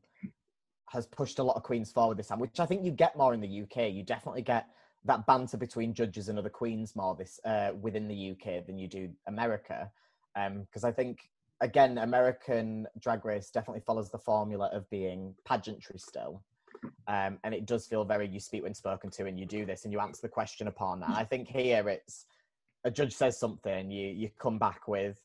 has 0.91 1.07
pushed 1.07 1.39
a 1.39 1.43
lot 1.43 1.57
of 1.57 1.63
queens 1.63 1.91
forward 1.91 2.19
this 2.19 2.29
time, 2.29 2.39
which 2.39 2.61
I 2.61 2.67
think 2.67 2.85
you 2.85 2.91
get 2.91 3.17
more 3.17 3.33
in 3.35 3.41
the 3.41 3.63
UK. 3.63 3.91
You 3.93 4.03
definitely 4.03 4.43
get 4.43 4.67
that 5.09 5.27
banter 5.27 5.57
between 5.57 5.93
judges 5.93 6.29
and 6.29 6.39
other 6.39 6.49
queens 6.49 6.95
more 6.95 7.15
this 7.17 7.41
uh, 7.45 7.71
within 7.81 8.07
the 8.07 8.31
UK 8.31 8.65
than 8.67 8.79
you 8.79 8.87
do 8.87 9.11
America, 9.27 9.91
because 10.35 10.85
I 10.85 10.93
think 10.93 11.29
again 11.61 11.99
American 11.99 12.87
Drag 13.01 13.25
Race 13.25 13.51
definitely 13.51 13.83
follows 13.85 14.11
the 14.11 14.19
formula 14.19 14.71
of 14.73 14.89
being 14.91 15.35
pageantry 15.45 15.99
still. 15.99 16.43
Um, 17.09 17.39
and 17.43 17.55
it 17.55 17.67
does 17.67 17.87
feel 17.87 18.05
very 18.05 18.29
you 18.29 18.39
speak 18.39 18.63
when 18.63 18.75
spoken 18.75 19.11
to, 19.13 19.27
and 19.27 19.39
you 19.39 19.47
do 19.47 19.67
this, 19.67 19.85
and 19.85 19.93
you 19.93 19.99
answer 19.99 20.23
the 20.23 20.29
question 20.29 20.69
upon. 20.69 21.03
And 21.03 21.13
I 21.13 21.25
think 21.25 21.49
here 21.49 21.89
it's 21.89 22.27
a 22.85 22.91
judge 22.91 23.15
says 23.15 23.39
something, 23.39 23.91
you 23.91 24.09
you 24.09 24.31
come 24.39 24.59
back 24.59 24.87
with 24.87 25.19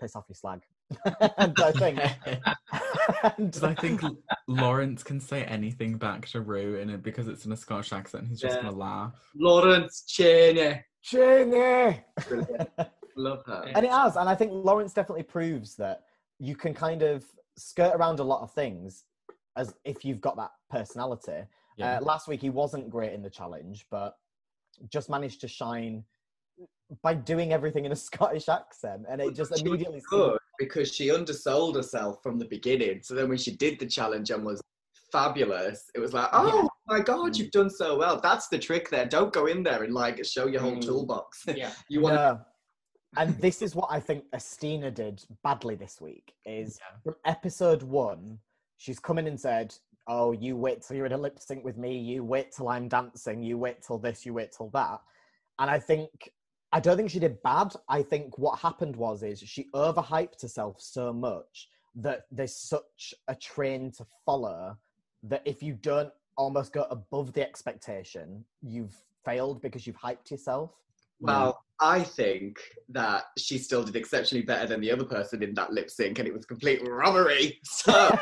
piss 0.00 0.16
off 0.16 0.24
your 0.28 0.34
slag. 0.34 0.62
and 1.38 1.58
I 1.60 1.72
think 1.72 2.00
Because 3.38 3.62
I 3.64 3.74
think 3.74 4.02
Lawrence 4.48 5.02
can 5.02 5.20
say 5.20 5.44
anything 5.44 5.96
back 5.96 6.26
to 6.28 6.40
Rue, 6.40 6.78
and 6.80 6.90
it, 6.90 7.02
because 7.02 7.28
it's 7.28 7.46
in 7.46 7.52
a 7.52 7.56
Scottish 7.56 7.92
accent, 7.92 8.28
he's 8.28 8.40
just 8.40 8.56
Yeah. 8.56 8.62
going 8.62 8.74
to 8.74 8.78
laugh. 8.78 9.14
Lawrence 9.34 10.04
Chaney. 10.06 10.82
Chingy! 11.04 12.02
Brilliant. 12.28 12.68
Love 13.16 13.42
her. 13.46 13.64
and 13.74 13.84
it 13.84 13.90
has, 13.92 14.16
and 14.16 14.28
I 14.28 14.34
think 14.34 14.52
Lawrence 14.52 14.92
definitely 14.92 15.22
proves 15.24 15.74
that 15.76 16.02
you 16.38 16.54
can 16.56 16.74
kind 16.74 17.02
of 17.02 17.24
skirt 17.56 17.94
around 17.94 18.18
a 18.20 18.24
lot 18.24 18.42
of 18.42 18.52
things 18.52 19.04
as 19.56 19.74
if 19.84 20.04
you've 20.04 20.20
got 20.20 20.36
that 20.36 20.50
personality. 20.70 21.44
Yeah. 21.76 21.98
Uh, 21.98 22.00
last 22.02 22.28
week 22.28 22.40
he 22.40 22.50
wasn't 22.50 22.90
great 22.90 23.12
in 23.12 23.22
the 23.22 23.30
challenge, 23.30 23.86
but 23.90 24.16
just 24.88 25.10
managed 25.10 25.40
to 25.42 25.48
shine 25.48 26.04
by 27.02 27.14
doing 27.14 27.52
everything 27.52 27.84
in 27.84 27.92
a 27.92 27.96
Scottish 28.08 28.48
accent, 28.48 29.06
and 29.08 29.20
it 29.20 29.34
just 29.34 29.58
immediately 29.60 30.00
seemed- 30.00 30.08
good 30.10 30.38
because 30.58 30.92
she 30.92 31.10
undersold 31.10 31.76
herself 31.76 32.22
from 32.22 32.38
the 32.38 32.44
beginning. 32.46 33.00
So 33.02 33.14
then 33.14 33.28
when 33.28 33.38
she 33.38 33.56
did 33.56 33.78
the 33.78 33.86
challenge 33.86 34.30
and 34.30 34.44
was 34.44 34.60
fabulous, 35.10 35.84
it 35.94 36.00
was 36.00 36.12
like, 36.12 36.28
oh 36.32 36.68
my 36.86 37.00
god, 37.00 37.36
you've 37.36 37.50
done 37.50 37.70
so 37.70 37.96
well. 37.98 38.20
That's 38.20 38.48
the 38.48 38.58
trick 38.58 38.90
there. 38.90 39.06
Don't 39.06 39.32
go 39.32 39.46
in 39.46 39.62
there 39.62 39.82
and 39.82 39.94
like 39.94 40.24
show 40.24 40.46
your 40.46 40.60
whole 40.60 40.76
Mm. 40.76 40.82
toolbox. 40.86 41.44
yeah. 41.56 41.72
you 41.88 42.00
want 42.00 42.14
to 42.16 42.40
No. 43.16 43.20
and 43.22 43.36
this 43.38 43.62
is 43.62 43.74
what 43.74 43.88
I 43.90 44.00
think 44.00 44.24
Asttina 44.34 44.92
did 44.92 45.24
badly 45.44 45.74
this 45.74 46.00
week. 46.00 46.34
Is 46.46 46.78
Yeah. 46.80 46.98
from 47.04 47.14
episode 47.26 47.82
one, 47.82 48.38
she's 48.78 48.98
come 48.98 49.18
in 49.18 49.26
and 49.26 49.38
said, 49.40 49.74
"Oh, 50.06 50.32
you 50.32 50.56
wait 50.56 50.82
till 50.82 50.96
you're 50.96 51.06
in 51.06 51.12
a 51.12 51.18
lip 51.18 51.38
sync 51.38 51.64
with 51.64 51.76
me. 51.76 51.98
You 51.98 52.24
wait 52.24 52.52
till 52.52 52.68
I'm 52.68 52.88
dancing. 52.88 53.42
You 53.42 53.58
wait 53.58 53.82
till 53.82 53.98
this. 53.98 54.24
You 54.26 54.32
wait 54.34 54.52
till 54.52 54.70
that." 54.70 55.00
And 55.58 55.70
I 55.70 55.78
think 55.78 56.10
I 56.72 56.80
don't 56.80 56.96
think 56.96 57.10
she 57.10 57.18
did 57.18 57.42
bad. 57.42 57.74
I 57.88 58.02
think 58.02 58.38
what 58.38 58.58
happened 58.58 58.96
was 58.96 59.22
is 59.22 59.40
she 59.40 59.68
overhyped 59.74 60.40
herself 60.40 60.76
so 60.80 61.12
much 61.12 61.68
that 61.96 62.26
there's 62.30 62.56
such 62.56 63.14
a 63.28 63.34
train 63.34 63.90
to 63.92 64.06
follow 64.24 64.76
that 65.24 65.42
if 65.44 65.62
you 65.62 65.74
don't 65.74 66.10
almost 66.36 66.72
go 66.72 66.86
above 66.90 67.34
the 67.34 67.42
expectation, 67.42 68.44
you've 68.62 68.96
failed 69.24 69.60
because 69.60 69.86
you've 69.86 70.00
hyped 70.00 70.30
yourself. 70.30 70.70
Well, 71.20 71.62
I 71.78 72.02
think 72.02 72.58
that 72.88 73.26
she 73.38 73.58
still 73.58 73.84
did 73.84 73.94
exceptionally 73.94 74.44
better 74.44 74.66
than 74.66 74.80
the 74.80 74.90
other 74.90 75.04
person 75.04 75.42
in 75.42 75.54
that 75.54 75.72
lip 75.72 75.90
sync, 75.90 76.18
and 76.18 76.26
it 76.26 76.34
was 76.34 76.44
complete 76.44 76.80
robbery. 76.88 77.60
So 77.62 77.92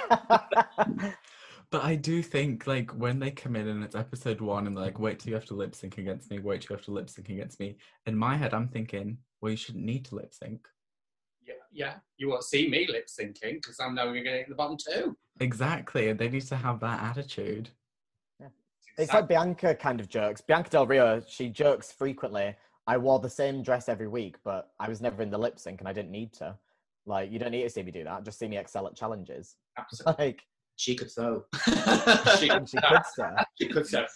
But 1.70 1.84
I 1.84 1.94
do 1.94 2.20
think 2.20 2.66
like 2.66 2.90
when 2.90 3.20
they 3.20 3.30
come 3.30 3.54
in 3.54 3.68
and 3.68 3.84
it's 3.84 3.94
episode 3.94 4.40
one 4.40 4.66
and 4.66 4.76
they're 4.76 4.84
like, 4.84 4.98
wait 4.98 5.20
till 5.20 5.30
you 5.30 5.36
have 5.36 5.44
to 5.46 5.54
lip 5.54 5.74
sync 5.74 5.98
against 5.98 6.30
me, 6.30 6.40
wait 6.40 6.62
till 6.62 6.74
you 6.74 6.76
have 6.76 6.84
to 6.86 6.90
lip 6.90 7.08
sync 7.08 7.28
against 7.28 7.60
me. 7.60 7.76
In 8.06 8.16
my 8.16 8.36
head, 8.36 8.52
I'm 8.52 8.68
thinking, 8.68 9.18
well, 9.40 9.50
you 9.50 9.56
shouldn't 9.56 9.84
need 9.84 10.04
to 10.06 10.16
lip 10.16 10.34
sync. 10.34 10.66
Yeah, 11.46 11.54
yeah. 11.72 11.94
You 12.16 12.28
won't 12.28 12.42
see 12.42 12.68
me 12.68 12.88
lip 12.90 13.06
syncing 13.06 13.54
because 13.54 13.78
I'm 13.78 13.94
now 13.94 14.04
going 14.04 14.16
to 14.16 14.22
get 14.22 14.48
the 14.48 14.54
bottom 14.56 14.76
two. 14.76 15.16
Exactly. 15.38 16.08
And 16.08 16.18
they 16.18 16.28
need 16.28 16.46
to 16.46 16.56
have 16.56 16.80
that 16.80 17.02
attitude. 17.02 17.70
Yeah. 18.40 18.48
It's 18.98 19.12
like 19.12 19.28
Bianca 19.28 19.76
kind 19.76 20.00
of 20.00 20.08
jerks. 20.08 20.40
Bianca 20.40 20.70
Del 20.70 20.86
Rio, 20.86 21.22
she 21.28 21.48
jerks 21.48 21.92
frequently. 21.92 22.56
I 22.88 22.96
wore 22.96 23.20
the 23.20 23.30
same 23.30 23.62
dress 23.62 23.88
every 23.88 24.08
week, 24.08 24.38
but 24.42 24.72
I 24.80 24.88
was 24.88 25.00
never 25.00 25.22
in 25.22 25.30
the 25.30 25.38
lip 25.38 25.60
sync 25.60 25.80
and 25.80 25.88
I 25.88 25.92
didn't 25.92 26.10
need 26.10 26.32
to. 26.34 26.56
Like, 27.06 27.30
you 27.30 27.38
don't 27.38 27.52
need 27.52 27.62
to 27.62 27.70
see 27.70 27.84
me 27.84 27.92
do 27.92 28.02
that. 28.04 28.24
Just 28.24 28.40
see 28.40 28.48
me 28.48 28.58
excel 28.58 28.88
at 28.88 28.96
challenges. 28.96 29.54
Absolutely. 29.78 30.24
Like, 30.24 30.42
she 30.80 30.94
could 30.96 31.10
sew. 31.10 31.44
She- 31.64 31.72
she 32.40 32.48
could 32.48 32.68
say. 33.14 33.30
You 33.58 33.68
could 33.68 33.86
say. 33.86 34.06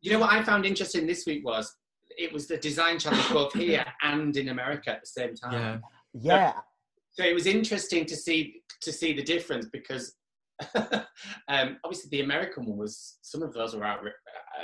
You 0.00 0.12
know 0.12 0.18
what 0.20 0.32
I 0.32 0.42
found 0.42 0.64
interesting 0.64 1.06
this 1.06 1.26
week 1.26 1.44
was 1.44 1.74
it 2.16 2.32
was 2.32 2.46
the 2.46 2.56
design 2.56 2.98
challenge 2.98 3.28
both 3.32 3.52
here 3.52 3.84
and 4.02 4.34
in 4.36 4.48
America 4.48 4.90
at 4.90 5.00
the 5.02 5.06
same 5.06 5.34
time. 5.34 5.82
Yeah. 6.14 6.34
Yeah, 6.36 6.52
So 7.12 7.24
it 7.24 7.34
was 7.34 7.46
interesting 7.46 8.06
to 8.06 8.16
see 8.16 8.62
to 8.82 8.92
see 8.92 9.12
the 9.12 9.22
difference 9.22 9.66
because 9.72 10.14
um, 11.48 11.76
obviously 11.84 12.08
the 12.10 12.20
American 12.20 12.64
one 12.66 12.78
was 12.78 13.18
some 13.22 13.42
of 13.42 13.52
those 13.52 13.74
were 13.74 13.84
out, 13.84 14.00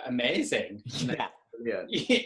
amazing. 0.07 0.83
yeah. 0.87 1.27
Yeah. 1.63 1.83
You, 1.89 2.19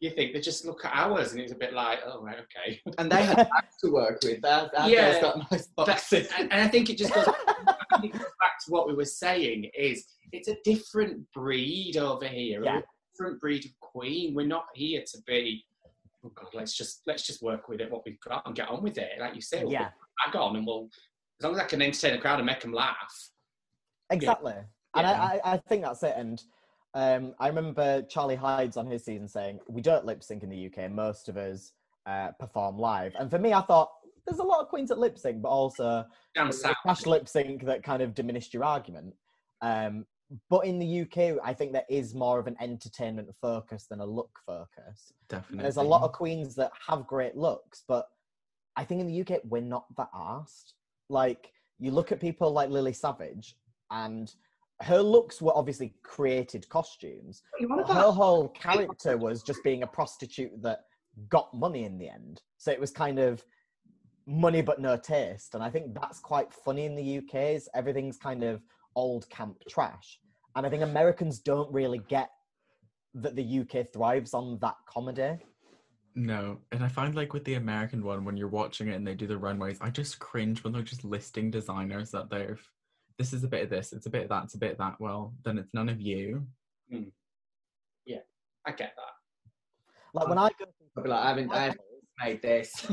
you 0.00 0.10
think 0.10 0.32
they 0.32 0.40
just 0.40 0.64
look 0.64 0.84
at 0.84 0.92
ours 0.94 1.32
and 1.32 1.40
it's 1.40 1.50
a 1.52 1.56
bit 1.56 1.72
like 1.74 1.98
oh 2.06 2.22
right 2.22 2.36
okay. 2.46 2.80
And 2.98 3.10
they 3.10 3.24
had 3.24 3.36
bags 3.36 3.74
to 3.82 3.90
work 3.90 4.20
with. 4.22 4.40
That, 4.42 4.70
that 4.72 4.88
Yeah. 4.88 5.20
got 5.20 5.50
nice 5.50 5.66
boxes. 5.76 6.28
and, 6.38 6.52
and 6.52 6.60
I 6.62 6.68
think 6.68 6.88
it 6.88 6.96
just 6.98 7.12
goes, 7.12 7.26
I 7.98 8.00
think 8.00 8.12
back 8.14 8.58
to 8.64 8.70
what 8.70 8.86
we 8.88 8.94
were 8.94 9.04
saying 9.04 9.70
is 9.76 10.06
it's 10.32 10.48
a 10.48 10.56
different 10.64 11.20
breed 11.32 11.96
over 11.96 12.26
here. 12.26 12.62
Yeah. 12.64 12.78
A 12.78 12.82
different 13.16 13.40
breed 13.40 13.64
of 13.64 13.72
queen. 13.80 14.34
We're 14.34 14.46
not 14.46 14.66
here 14.74 15.02
to 15.06 15.18
be. 15.26 15.64
Oh 16.24 16.30
God, 16.34 16.48
let's 16.54 16.76
just 16.76 17.02
let's 17.06 17.24
just 17.24 17.42
work 17.42 17.68
with 17.68 17.80
it 17.80 17.90
what 17.90 18.02
we've 18.04 18.20
got 18.20 18.42
and 18.46 18.54
get 18.54 18.68
on 18.68 18.82
with 18.82 18.98
it. 18.98 19.10
Like 19.20 19.34
you 19.34 19.40
say, 19.40 19.62
we'll 19.62 19.72
Yeah, 19.72 19.90
bag 20.24 20.36
on 20.36 20.56
and 20.56 20.66
we'll 20.66 20.88
as 21.40 21.44
long 21.44 21.54
as 21.54 21.60
I 21.60 21.64
can 21.64 21.80
entertain 21.82 22.12
the 22.12 22.18
crowd 22.18 22.38
and 22.40 22.46
make 22.46 22.60
them 22.60 22.72
laugh. 22.72 23.30
exactly. 24.10 24.54
And 24.94 25.06
Yeah. 25.06 25.22
I, 25.22 25.40
I, 25.44 25.52
I 25.54 25.56
think 25.56 25.82
that's 25.84 26.02
it. 26.02 26.14
And 26.16 26.42
um, 26.94 27.34
I 27.38 27.46
remember 27.48 28.02
Charlie 28.02 28.34
Hides 28.34 28.76
on 28.76 28.86
his 28.86 29.04
season 29.04 29.28
saying, 29.28 29.60
We 29.68 29.80
don't 29.80 30.04
lip 30.04 30.24
sync 30.24 30.42
in 30.42 30.48
the 30.48 30.66
UK. 30.66 30.90
Most 30.90 31.28
of 31.28 31.36
us 31.36 31.72
uh, 32.06 32.32
perform 32.40 32.78
live. 32.78 33.12
And 33.18 33.30
for 33.30 33.38
me, 33.38 33.52
I 33.52 33.60
thought, 33.60 33.90
there's 34.28 34.40
a 34.40 34.44
lot 34.44 34.60
of 34.60 34.68
queens 34.68 34.88
that 34.90 34.98
lip 34.98 35.18
sync, 35.18 35.42
but 35.42 35.48
also 35.48 36.04
Damn 36.34 36.48
it's 36.48 36.62
sad. 36.62 36.72
a 36.72 36.74
crash 36.82 37.06
lip 37.06 37.28
sync 37.28 37.64
that 37.64 37.82
kind 37.82 38.02
of 38.02 38.14
diminished 38.14 38.52
your 38.52 38.64
argument. 38.64 39.14
Um, 39.62 40.06
but 40.50 40.66
in 40.66 40.78
the 40.78 41.00
UK, 41.02 41.38
I 41.42 41.54
think 41.54 41.72
there 41.72 41.86
is 41.88 42.14
more 42.14 42.38
of 42.38 42.46
an 42.46 42.56
entertainment 42.60 43.28
focus 43.40 43.86
than 43.88 44.00
a 44.00 44.06
look 44.06 44.38
focus. 44.44 45.12
Definitely. 45.28 45.62
There's 45.62 45.76
a 45.76 45.82
lot 45.82 46.02
of 46.02 46.12
queens 46.12 46.54
that 46.56 46.70
have 46.86 47.06
great 47.06 47.36
looks, 47.36 47.82
but 47.88 48.06
I 48.76 48.84
think 48.84 49.00
in 49.00 49.06
the 49.06 49.20
UK 49.22 49.40
we're 49.44 49.62
not 49.62 49.86
that 49.96 50.10
asked. 50.14 50.74
Like 51.08 51.52
you 51.78 51.90
look 51.90 52.12
at 52.12 52.20
people 52.20 52.52
like 52.52 52.68
Lily 52.68 52.92
Savage, 52.92 53.56
and 53.90 54.32
her 54.82 55.00
looks 55.00 55.40
were 55.40 55.56
obviously 55.56 55.94
created 56.02 56.68
costumes. 56.68 57.42
But 57.66 57.88
her 57.88 58.12
whole 58.12 58.48
character 58.50 59.16
was 59.16 59.42
just 59.42 59.64
being 59.64 59.82
a 59.82 59.86
prostitute 59.86 60.62
that 60.62 60.80
got 61.30 61.52
money 61.54 61.84
in 61.84 61.98
the 61.98 62.08
end. 62.08 62.42
So 62.58 62.70
it 62.70 62.78
was 62.78 62.90
kind 62.90 63.18
of 63.18 63.42
money 64.28 64.60
but 64.60 64.80
no 64.80 64.96
taste. 64.96 65.54
And 65.54 65.64
I 65.64 65.70
think 65.70 65.98
that's 65.98 66.20
quite 66.20 66.52
funny 66.52 66.84
in 66.84 66.94
the 66.94 67.18
UK. 67.18 67.34
Is 67.56 67.68
everything's 67.74 68.18
kind 68.18 68.44
of 68.44 68.62
old 68.94 69.28
camp 69.30 69.56
trash. 69.68 70.20
And 70.54 70.66
I 70.66 70.70
think 70.70 70.82
Americans 70.82 71.38
don't 71.38 71.72
really 71.72 72.00
get 72.08 72.30
that 73.14 73.36
the 73.36 73.60
UK 73.60 73.92
thrives 73.92 74.34
on 74.34 74.58
that 74.60 74.74
comedy. 74.86 75.38
No, 76.14 76.58
and 76.72 76.82
I 76.82 76.88
find 76.88 77.14
like 77.14 77.32
with 77.32 77.44
the 77.44 77.54
American 77.54 78.02
one, 78.02 78.24
when 78.24 78.36
you're 78.36 78.48
watching 78.48 78.88
it 78.88 78.94
and 78.94 79.06
they 79.06 79.14
do 79.14 79.26
the 79.26 79.38
runways, 79.38 79.78
I 79.80 79.90
just 79.90 80.18
cringe 80.18 80.64
when 80.64 80.72
they're 80.72 80.82
just 80.82 81.04
listing 81.04 81.50
designers 81.50 82.10
that 82.10 82.28
they've. 82.28 82.60
This 83.18 83.32
is 83.32 83.44
a 83.44 83.48
bit 83.48 83.64
of 83.64 83.70
this, 83.70 83.92
it's 83.92 84.06
a 84.06 84.10
bit 84.10 84.24
of 84.24 84.28
that, 84.30 84.44
it's 84.44 84.54
a 84.54 84.58
bit 84.58 84.72
of 84.72 84.78
that. 84.78 84.96
Well, 85.00 85.34
then 85.44 85.58
it's 85.58 85.74
none 85.74 85.88
of 85.88 86.00
you. 86.00 86.46
Hmm. 86.90 87.04
Yeah, 88.04 88.18
I 88.66 88.72
get 88.72 88.94
that. 88.96 90.12
Like 90.12 90.28
when 90.28 90.38
um, 90.38 90.44
I 90.44 90.50
go 90.58 90.64
I'll 90.96 91.02
be 91.04 91.08
like, 91.08 91.24
I 91.24 91.28
haven't, 91.28 91.52
I 91.52 91.62
haven't 91.62 91.80
made 92.20 92.42
this. 92.42 92.86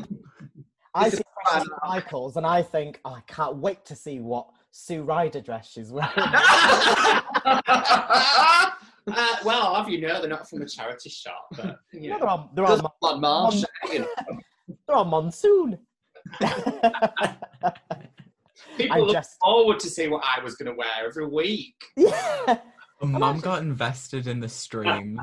I 0.93 1.09
This 1.09 1.19
see 1.19 1.24
is 1.57 1.69
Michaels 1.87 2.37
and 2.37 2.45
I 2.45 2.61
think, 2.61 2.99
oh, 3.05 3.13
I 3.13 3.21
can't 3.27 3.57
wait 3.57 3.85
to 3.85 3.95
see 3.95 4.19
what 4.19 4.47
Sue 4.71 5.03
Ryder 5.03 5.41
dress 5.41 5.69
she's 5.71 5.91
wearing. 5.91 6.11
uh, 7.45 8.71
well, 9.43 9.75
have 9.75 9.89
you 9.89 10.01
know 10.01 10.19
they're 10.19 10.29
not 10.29 10.49
from 10.49 10.61
a 10.61 10.67
charity 10.67 11.09
shop, 11.09 11.47
but 11.55 11.79
you 11.93 12.01
Yeah, 12.01 12.09
know. 12.13 12.19
they're 12.19 12.29
on, 12.29 12.49
they're 12.55 12.65
Just 12.67 12.83
on, 12.83 12.91
on 13.01 13.21
Marsh. 13.21 13.63
you 13.91 13.99
know. 13.99 14.07
they're 14.87 14.97
on 14.97 15.07
monsoon. 15.09 15.77
people 18.77 18.95
I 18.95 18.99
look 18.99 19.13
just- 19.13 19.37
forward 19.43 19.79
to 19.79 19.89
see 19.89 20.07
what 20.07 20.23
I 20.25 20.43
was 20.43 20.55
going 20.55 20.71
to 20.71 20.77
wear 20.77 21.05
every 21.07 21.27
week. 21.27 21.75
yeah. 21.95 22.57
Mum 23.01 23.39
got 23.41 23.61
invested 23.61 24.25
in 24.25 24.39
the 24.39 24.47
streams. 24.47 25.19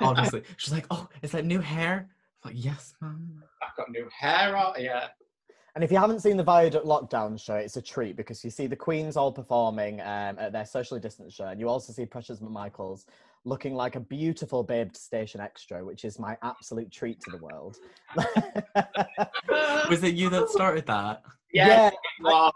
Honestly, 0.00 0.42
she's 0.58 0.72
like, 0.72 0.86
"Oh, 0.90 1.08
is 1.22 1.32
that 1.32 1.46
new 1.46 1.58
hair?" 1.58 2.06
I'm 2.44 2.50
like, 2.52 2.62
"Yes, 2.62 2.92
mum." 3.00 3.42
I've 3.62 3.74
got 3.76 3.90
new 3.90 4.06
hair 4.16 4.54
on. 4.56 4.74
Yeah. 4.78 5.08
And 5.74 5.84
if 5.84 5.92
you 5.92 5.98
haven't 5.98 6.20
seen 6.20 6.36
the 6.36 6.42
Viaduct 6.42 6.86
Lockdown 6.86 7.40
show, 7.40 7.54
it's 7.54 7.76
a 7.76 7.82
treat 7.82 8.16
because 8.16 8.42
you 8.42 8.50
see 8.50 8.66
the 8.66 8.76
Queens 8.76 9.16
all 9.16 9.30
performing 9.30 10.00
um, 10.00 10.38
at 10.38 10.52
their 10.52 10.64
socially 10.64 11.00
distanced 11.00 11.36
show, 11.36 11.46
and 11.46 11.60
you 11.60 11.68
also 11.68 11.92
see 11.92 12.04
Precious 12.04 12.40
McMichaels 12.40 13.04
looking 13.44 13.74
like 13.74 13.96
a 13.96 14.00
beautiful 14.00 14.62
babe 14.62 14.94
station 14.96 15.40
extra, 15.40 15.84
which 15.84 16.04
is 16.04 16.18
my 16.18 16.36
absolute 16.42 16.90
treat 16.90 17.20
to 17.20 17.30
the 17.30 17.38
world. 17.38 17.76
Was 19.88 20.02
it 20.02 20.14
you 20.14 20.30
that 20.30 20.48
started 20.48 20.86
that? 20.86 21.22
Yeah, 21.52 21.88
it 21.88 21.94
was. 22.20 22.52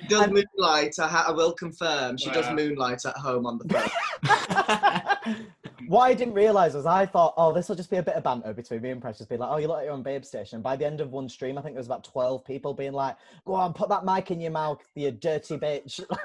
She 0.00 0.08
does 0.08 0.22
And- 0.22 0.32
moonlight. 0.32 0.98
I, 0.98 1.06
ha- 1.08 1.26
I 1.28 1.32
will 1.32 1.52
confirm. 1.52 2.16
She 2.16 2.30
does 2.30 2.50
moonlight 2.50 3.04
at 3.04 3.16
home 3.16 3.46
on 3.46 3.58
the 3.58 3.68
phone. 3.68 5.36
what 5.88 6.02
I 6.04 6.14
didn't 6.14 6.34
realize 6.34 6.74
was 6.74 6.86
I 6.86 7.04
thought, 7.06 7.34
oh, 7.36 7.52
this 7.52 7.68
will 7.68 7.76
just 7.76 7.90
be 7.90 7.98
a 7.98 8.02
bit 8.02 8.14
of 8.14 8.24
banter 8.24 8.52
between 8.54 8.80
me 8.82 8.90
and 8.90 9.00
Precious. 9.02 9.26
Be 9.26 9.36
like, 9.36 9.50
oh, 9.50 9.58
you 9.58 9.68
look 9.68 9.76
like 9.76 9.84
you're 9.84 9.92
on 9.94 10.02
Babe 10.02 10.24
Station. 10.24 10.56
And 10.56 10.62
by 10.62 10.76
the 10.76 10.86
end 10.86 11.00
of 11.00 11.10
one 11.12 11.28
stream, 11.28 11.58
I 11.58 11.62
think 11.62 11.74
there 11.74 11.80
was 11.80 11.86
about 11.86 12.04
12 12.04 12.44
people 12.44 12.72
being 12.74 12.92
like, 12.92 13.16
go 13.44 13.54
on, 13.54 13.74
put 13.74 13.88
that 13.90 14.04
mic 14.04 14.30
in 14.30 14.40
your 14.40 14.50
mouth, 14.52 14.80
you 14.94 15.10
dirty 15.10 15.58
bitch. 15.58 16.00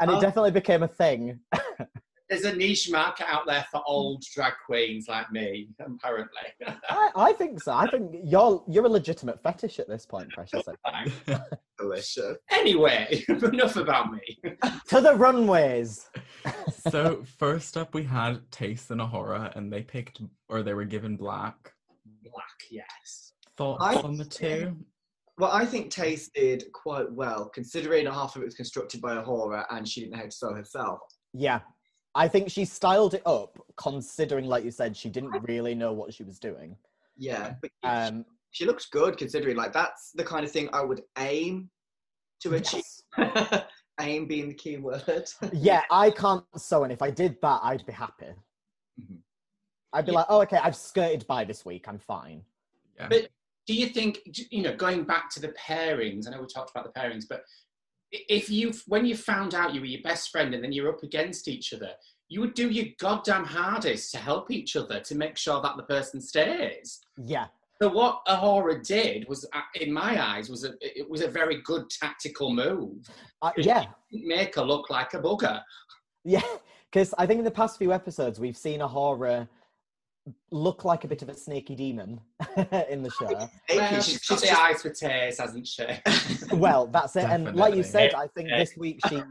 and 0.00 0.10
it 0.10 0.14
Oh. 0.14 0.20
definitely 0.20 0.50
became 0.50 0.82
a 0.82 0.88
thing. 0.88 1.38
There's 2.28 2.44
a 2.44 2.54
niche 2.56 2.90
market 2.90 3.26
out 3.28 3.46
there 3.46 3.64
for 3.70 3.82
old 3.86 4.22
drag 4.34 4.54
queens 4.66 5.06
like 5.08 5.30
me, 5.30 5.68
apparently. 5.78 6.40
I, 6.88 7.10
I 7.14 7.32
think 7.32 7.62
so. 7.62 7.72
I 7.72 7.88
think 7.88 8.16
you're 8.24 8.64
you're 8.68 8.86
a 8.86 8.88
legitimate 8.88 9.42
fetish 9.42 9.78
at 9.78 9.88
this 9.88 10.06
point, 10.06 10.30
Precious. 10.30 10.64
Delicious. 11.78 12.36
anyway, 12.50 13.24
enough 13.28 13.76
about 13.76 14.12
me. 14.12 14.38
to 14.88 15.00
the 15.00 15.14
runways. 15.14 16.08
so 16.90 17.22
first 17.38 17.76
up, 17.76 17.94
we 17.94 18.02
had 18.02 18.40
Tayce 18.50 18.90
and 18.90 19.00
A'Whora, 19.00 19.54
and 19.56 19.72
they 19.72 19.82
picked, 19.82 20.20
or 20.48 20.62
they 20.62 20.74
were 20.74 20.84
given 20.84 21.16
black. 21.16 21.72
Black, 22.24 22.56
yes. 22.70 23.32
Thoughts 23.56 23.84
I- 23.84 24.00
on 24.00 24.16
the 24.16 24.24
two? 24.24 24.76
Well, 25.38 25.50
I 25.52 25.66
think 25.66 25.92
Tayce 25.92 26.30
did 26.34 26.64
quite 26.72 27.12
well, 27.12 27.50
considering 27.50 28.06
half 28.06 28.36
of 28.36 28.42
it 28.42 28.46
was 28.46 28.54
constructed 28.54 29.02
by 29.02 29.16
A'Whora 29.16 29.66
and 29.70 29.86
she 29.86 30.00
didn't 30.00 30.12
know 30.12 30.18
how 30.20 30.24
to 30.24 30.30
sew 30.30 30.54
herself. 30.54 31.00
Yeah. 31.34 31.60
I 32.16 32.26
think 32.28 32.50
she 32.50 32.64
styled 32.64 33.12
it 33.14 33.22
up, 33.26 33.58
considering, 33.76 34.46
like 34.46 34.64
you 34.64 34.70
said, 34.70 34.96
she 34.96 35.10
didn't 35.10 35.32
really 35.46 35.74
know 35.74 35.92
what 35.92 36.14
she 36.14 36.22
was 36.24 36.38
doing. 36.38 36.74
Yeah, 37.16 37.54
but 37.60 37.70
Um, 37.82 38.24
she 38.50 38.64
looks 38.64 38.86
good 38.86 39.18
considering 39.18 39.56
like 39.56 39.72
that's 39.74 40.12
the 40.12 40.24
kind 40.24 40.44
of 40.44 40.50
thing 40.50 40.70
I 40.72 40.82
would 40.82 41.02
aim 41.18 41.70
to 42.40 42.54
achieve. 42.54 42.82
yes. 43.18 43.62
aim 44.00 44.26
being 44.26 44.48
the 44.48 44.54
key 44.54 44.78
word. 44.78 45.28
yeah, 45.52 45.82
I 45.90 46.10
can't 46.10 46.44
sew, 46.56 46.84
and 46.84 46.92
if 46.92 47.02
I 47.02 47.10
did 47.10 47.36
that, 47.42 47.60
I'd 47.62 47.84
be 47.86 47.92
happy. 47.92 48.32
Mhm. 49.00 49.18
I'd 49.92 50.06
be 50.06 50.12
Yeah. 50.12 50.18
like, 50.18 50.26
oh, 50.30 50.40
okay, 50.42 50.58
I've 50.58 50.76
skirted 50.76 51.26
by 51.26 51.44
this 51.44 51.64
week. 51.64 51.86
I'm 51.86 51.98
fine. 51.98 52.42
Yeah. 52.96 53.08
But 53.08 53.28
do 53.66 53.74
you 53.74 53.88
think, 53.88 54.20
you 54.50 54.62
know, 54.62 54.74
going 54.74 55.04
back 55.04 55.28
to 55.30 55.40
the 55.40 55.48
pairings, 55.48 56.26
I 56.26 56.30
know 56.30 56.40
we 56.40 56.46
talked 56.46 56.70
about 56.70 56.84
the 56.92 56.98
pairings, 56.98 57.24
but 57.28 57.40
i- 57.40 57.42
if 58.12 58.50
you, 58.50 58.72
when 58.86 59.04
you 59.06 59.16
found 59.16 59.54
out 59.54 59.74
you 59.74 59.80
were 59.80 59.86
your 59.86 60.02
best 60.02 60.30
friend 60.30 60.54
and 60.54 60.62
then 60.62 60.72
you're 60.72 60.88
up 60.88 61.02
against 61.02 61.48
each 61.48 61.72
other, 61.72 61.90
you 62.28 62.40
would 62.40 62.54
do 62.54 62.70
your 62.70 62.86
goddamn 62.98 63.44
hardest 63.44 64.10
to 64.12 64.18
help 64.18 64.50
each 64.50 64.74
other 64.76 65.00
to 65.00 65.14
make 65.14 65.36
sure 65.36 65.60
that 65.62 65.76
the 65.76 65.82
person 65.84 66.20
stays. 66.20 67.00
Yeah. 67.16 67.46
So 67.80 67.88
what 67.90 68.20
A'Whora 68.26 68.84
did 68.86 69.28
was, 69.28 69.46
uh, 69.52 69.60
in 69.74 69.92
my 69.92 70.20
eyes, 70.24 70.48
was 70.48 70.64
a 70.64 70.72
it 70.80 71.08
was 71.08 71.20
a 71.20 71.28
very 71.28 71.60
good 71.62 71.90
tactical 71.90 72.52
move. 72.52 73.06
Uh, 73.42 73.50
yeah, 73.58 73.86
Make 74.10 74.54
her 74.56 74.62
look 74.62 74.88
like 74.88 75.12
a 75.14 75.18
bugger. 75.20 75.60
yeah. 76.24 76.40
Because 76.90 77.12
I 77.18 77.26
think 77.26 77.38
in 77.40 77.44
the 77.44 77.50
past 77.50 77.76
few 77.78 77.92
episodes 77.92 78.40
we've 78.40 78.56
seen 78.56 78.80
A'Whora 78.80 79.46
look 80.50 80.84
like 80.84 81.04
a 81.04 81.08
bit 81.08 81.22
of 81.22 81.28
a 81.28 81.34
sneaky 81.34 81.74
demon 81.74 82.20
in 82.90 83.02
the 83.02 83.10
show. 83.10 83.48
Well, 83.74 84.00
she's 84.00 84.14
she's 84.14 84.28
got 84.28 84.40
got 84.40 84.48
the 84.48 84.60
eyes 84.60 84.82
for 84.82 84.90
tears, 84.90 85.38
hasn't 85.38 85.66
she? 85.66 85.86
well, 86.52 86.86
that's 86.86 87.16
it. 87.16 87.24
And 87.24 87.54
like 87.56 87.74
you 87.74 87.82
said, 87.82 88.14
I 88.14 88.26
think 88.28 88.48
this 88.48 88.76
week 88.76 89.00
she 89.08 89.22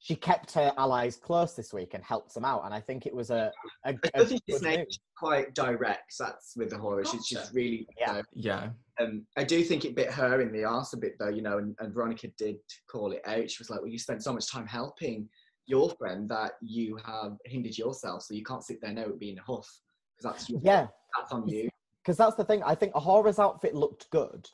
she 0.00 0.14
kept 0.14 0.52
her 0.52 0.72
allies 0.78 1.16
close 1.16 1.54
this 1.54 1.72
week 1.72 1.94
and 1.94 2.04
helped 2.04 2.32
them 2.32 2.44
out. 2.44 2.64
And 2.64 2.72
I 2.72 2.80
think 2.80 3.04
it 3.04 3.14
was 3.14 3.30
a, 3.30 3.50
a, 3.84 3.90
I 4.14 4.20
a 4.20 4.26
still 4.26 4.26
think 4.26 4.42
good 4.48 4.58
Snape 4.60 4.78
move. 4.78 4.88
is 4.88 4.98
quite 5.16 5.54
direct. 5.54 6.14
That's 6.18 6.54
with 6.56 6.70
the 6.70 6.78
horror. 6.78 7.04
She's, 7.04 7.26
she's 7.26 7.50
really. 7.52 7.88
Yeah. 7.98 8.12
uh, 8.12 8.22
Yeah. 8.32 8.68
um, 9.00 9.26
I 9.36 9.42
do 9.42 9.62
think 9.64 9.84
it 9.84 9.96
bit 9.96 10.10
her 10.12 10.40
in 10.40 10.52
the 10.52 10.64
arse 10.64 10.92
a 10.92 10.96
bit 10.96 11.14
though, 11.18 11.30
you 11.30 11.42
know, 11.42 11.58
and, 11.58 11.74
and 11.80 11.92
Veronica 11.92 12.28
did 12.38 12.56
call 12.88 13.10
it 13.12 13.22
out. 13.26 13.50
She 13.50 13.60
was 13.60 13.70
like, 13.70 13.80
Well, 13.80 13.90
you 13.90 13.98
spent 13.98 14.22
so 14.22 14.32
much 14.32 14.50
time 14.50 14.66
helping 14.66 15.28
your 15.66 15.90
friend 15.98 16.28
that 16.30 16.52
you 16.62 16.96
have 17.04 17.36
hindered 17.44 17.76
yourself, 17.76 18.22
so 18.22 18.34
you 18.34 18.44
can't 18.44 18.64
sit 18.64 18.80
there 18.80 18.92
now 18.92 19.06
being 19.18 19.38
a 19.38 19.42
huff. 19.42 19.68
Because 20.18 20.32
that's 20.34 20.50
your, 20.50 20.60
Yeah, 20.62 20.86
that's 21.16 21.32
on 21.32 21.46
you. 21.48 21.68
because 22.02 22.16
that's 22.16 22.34
the 22.36 22.44
thing. 22.44 22.62
I 22.64 22.74
think 22.74 22.92
A'Whora's 22.94 23.38
outfit 23.38 23.74
looked 23.74 24.10
good, 24.10 24.48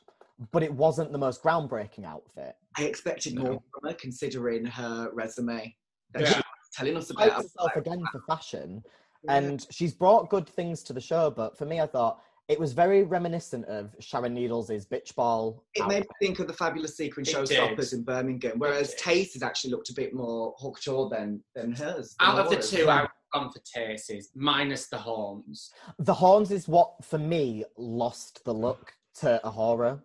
but 0.51 0.63
it 0.63 0.71
wasn't 0.73 1.11
the 1.11 1.17
most 1.17 1.41
groundbreaking 1.43 2.05
outfit. 2.05 2.55
I 2.77 2.83
expected 2.83 3.35
No. 3.35 3.41
more 3.43 3.63
from 3.73 3.89
her 3.89 3.95
considering 3.95 4.65
her 4.65 5.09
resume 5.13 5.75
that 6.13 6.21
Yeah. 6.21 6.29
she 6.29 6.35
was 6.37 6.69
telling 6.73 6.97
us 6.97 7.09
about. 7.09 7.31
herself 7.33 7.75
again 7.75 8.03
for 8.11 8.19
fashion, 8.27 8.83
Yeah. 9.23 9.35
and 9.37 9.65
she's 9.71 9.93
brought 9.93 10.29
good 10.29 10.47
things 10.47 10.83
to 10.83 10.93
the 10.93 11.01
show. 11.01 11.31
But 11.31 11.57
for 11.57 11.65
me, 11.65 11.81
I 11.81 11.87
thought 11.87 12.21
it 12.47 12.59
was 12.59 12.73
very 12.73 13.01
reminiscent 13.03 13.65
of 13.65 13.95
Sharon 13.99 14.35
Needles' 14.35 14.85
bitch 14.85 15.15
ball. 15.15 15.63
It 15.73 15.87
made 15.87 16.01
me 16.03 16.07
think 16.21 16.37
of 16.39 16.45
the 16.47 16.53
fabulous 16.53 16.95
sequin 16.95 17.25
It 17.25 17.33
showstoppers 17.33 17.89
did. 17.89 17.93
in 17.93 18.03
Birmingham, 18.03 18.59
whereas 18.59 18.93
did. 18.93 19.33
has 19.33 19.41
actually 19.41 19.71
looked 19.71 19.89
a 19.89 19.93
bit 19.93 20.13
more 20.13 20.53
haute 20.57 20.75
couture 20.75 21.09
than 21.09 21.43
than 21.55 21.71
hers. 21.71 22.15
than 22.19 22.27
Out 22.29 22.39
of 22.39 22.49
the 22.51 22.57
two, 22.61 22.87
I've 22.87 23.09
gone 23.35 23.51
for 23.51 23.59
Tayce's, 23.59 24.29
minus 24.35 24.87
the 24.87 24.97
horns. 24.97 25.71
The 25.99 26.13
horns 26.13 26.51
is 26.51 26.67
what 26.67 27.03
for 27.03 27.17
me 27.17 27.63
lost 27.77 28.43
the 28.45 28.53
look 28.53 28.93
to 29.19 29.39
A'Whora. 29.43 30.01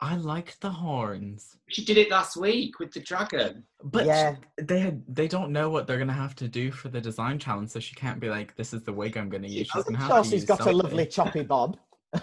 I 0.00 0.16
liked 0.16 0.60
the 0.60 0.70
horns. 0.70 1.56
She 1.70 1.84
did 1.84 1.96
it 1.96 2.10
last 2.10 2.36
week 2.36 2.78
with 2.78 2.92
the 2.92 3.00
dragon. 3.00 3.64
But 3.82 4.04
Yeah. 4.06 4.36
they 4.58 4.80
had 4.80 5.02
they 5.08 5.28
don't 5.28 5.50
know 5.50 5.70
what 5.70 5.86
they're 5.86 5.98
gonna 5.98 6.12
have 6.12 6.34
to 6.36 6.48
do 6.48 6.70
for 6.70 6.88
the 6.88 7.00
design 7.00 7.38
challenge, 7.38 7.70
so 7.70 7.80
she 7.80 7.94
can't 7.94 8.20
be 8.20 8.28
like, 8.28 8.54
"This 8.56 8.74
is 8.74 8.82
the 8.82 8.92
wig 8.92 9.16
I'm 9.16 9.28
gonna 9.30 9.48
use." 9.48 9.68
She's 9.68 9.76
Of 9.80 9.86
gonna 9.86 9.98
have 9.98 10.10
course, 10.10 10.26
to 10.26 10.32
she's 10.32 10.42
use 10.42 10.48
got 10.48 10.66
a 10.66 10.72
lovely 10.72 11.06
choppy 11.06 11.42
bob. 11.42 11.78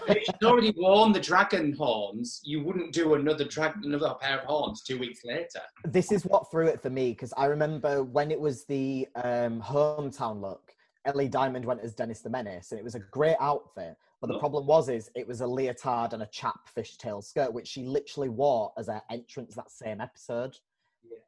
If 0.08 0.24
she's 0.24 0.42
already 0.48 0.72
worn 0.76 1.12
the 1.12 1.20
dragon 1.20 1.72
horns. 1.72 2.40
You 2.44 2.62
wouldn't 2.64 2.92
do 2.92 3.14
another 3.14 3.44
drag, 3.44 3.72
another 3.84 4.14
pair 4.20 4.40
of 4.40 4.46
horns 4.46 4.82
two 4.82 4.98
weeks 4.98 5.20
later. 5.24 5.60
This 5.84 6.10
is 6.12 6.24
what 6.24 6.50
threw 6.50 6.66
it 6.66 6.82
for 6.82 6.90
me 6.90 7.10
because 7.10 7.32
I 7.36 7.46
remember 7.46 8.02
when 8.02 8.30
it 8.30 8.40
was 8.40 8.64
the 8.64 9.06
um, 9.16 9.60
hometown 9.60 10.40
look. 10.40 10.72
Ellie 11.04 11.28
Diamond 11.28 11.64
went 11.64 11.80
as 11.80 11.94
Dennis 11.94 12.20
the 12.20 12.30
Menace, 12.30 12.70
and 12.70 12.78
it 12.78 12.84
was 12.84 12.94
a 12.94 13.00
great 13.00 13.36
outfit. 13.40 13.96
But 14.20 14.28
the 14.28 14.34
Oh. 14.34 14.38
problem 14.38 14.66
was, 14.68 14.88
is 14.88 15.10
it 15.16 15.26
was 15.26 15.40
a 15.40 15.46
leotard 15.46 16.12
and 16.12 16.22
a 16.22 16.26
chap 16.26 16.68
fishtail 16.76 17.24
skirt, 17.24 17.52
which 17.52 17.66
she 17.66 17.82
literally 17.84 18.28
wore 18.28 18.72
as 18.78 18.86
her 18.86 19.02
entrance 19.10 19.54
that 19.56 19.70
same 19.70 20.00
episode. 20.00 20.56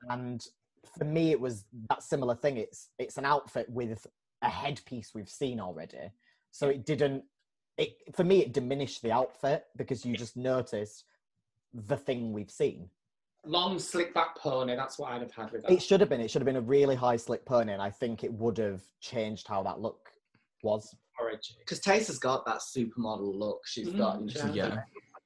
And 0.09 0.47
for 0.97 1.05
me, 1.05 1.33
it 1.33 1.41
was 1.41 1.65
that 1.91 2.05
similar 2.05 2.37
thing. 2.37 2.57
It's 2.59 2.91
it's 2.99 3.19
an 3.19 3.25
outfit 3.25 3.69
with 3.69 4.07
a 4.43 4.49
headpiece 4.49 5.13
we've 5.13 5.29
seen 5.29 5.59
already, 5.59 6.13
so 6.53 6.69
it 6.69 6.87
didn't. 6.87 7.25
It 7.77 7.97
for 8.15 8.25
me, 8.25 8.41
it 8.41 8.53
diminished 8.53 9.03
the 9.03 9.13
outfit 9.13 9.67
because 9.77 10.05
you 10.05 10.17
just 10.17 10.37
noticed 10.37 11.05
the 11.73 11.97
thing 11.97 12.33
we've 12.33 12.51
seen. 12.51 12.89
Long 13.47 13.79
slick 13.79 14.15
back 14.15 14.37
pony. 14.39 14.75
That's 14.77 14.99
what 14.99 15.13
I'd 15.13 15.21
have 15.21 15.33
had 15.33 15.51
with 15.53 15.63
that. 15.63 15.73
It 15.73 15.83
should 15.83 16.01
have 16.01 16.09
been. 16.09 16.21
It 16.21 16.31
should 16.31 16.41
have 16.41 16.47
been 16.47 16.57
a 16.57 16.61
really 16.61 16.95
high 16.95 17.17
slick 17.17 17.45
pony, 17.45 17.73
and 17.73 17.83
I 17.83 17.91
think 17.91 18.25
it 18.25 18.33
would 18.33 18.57
have 18.59 18.83
changed 19.01 19.49
how 19.49 19.63
that 19.65 19.81
look 19.81 20.11
was. 20.63 20.95
Because 21.61 21.81
Tayce 21.81 22.07
has 22.09 22.19
got 22.19 22.45
that 22.47 22.59
supermodel 22.59 23.39
look. 23.39 23.61
She's 23.67 23.89
got 23.91 24.21
you 24.21 24.27
know, 24.27 24.33
Mm, 24.33 24.47
she's 24.47 24.57
yeah. 24.57 24.79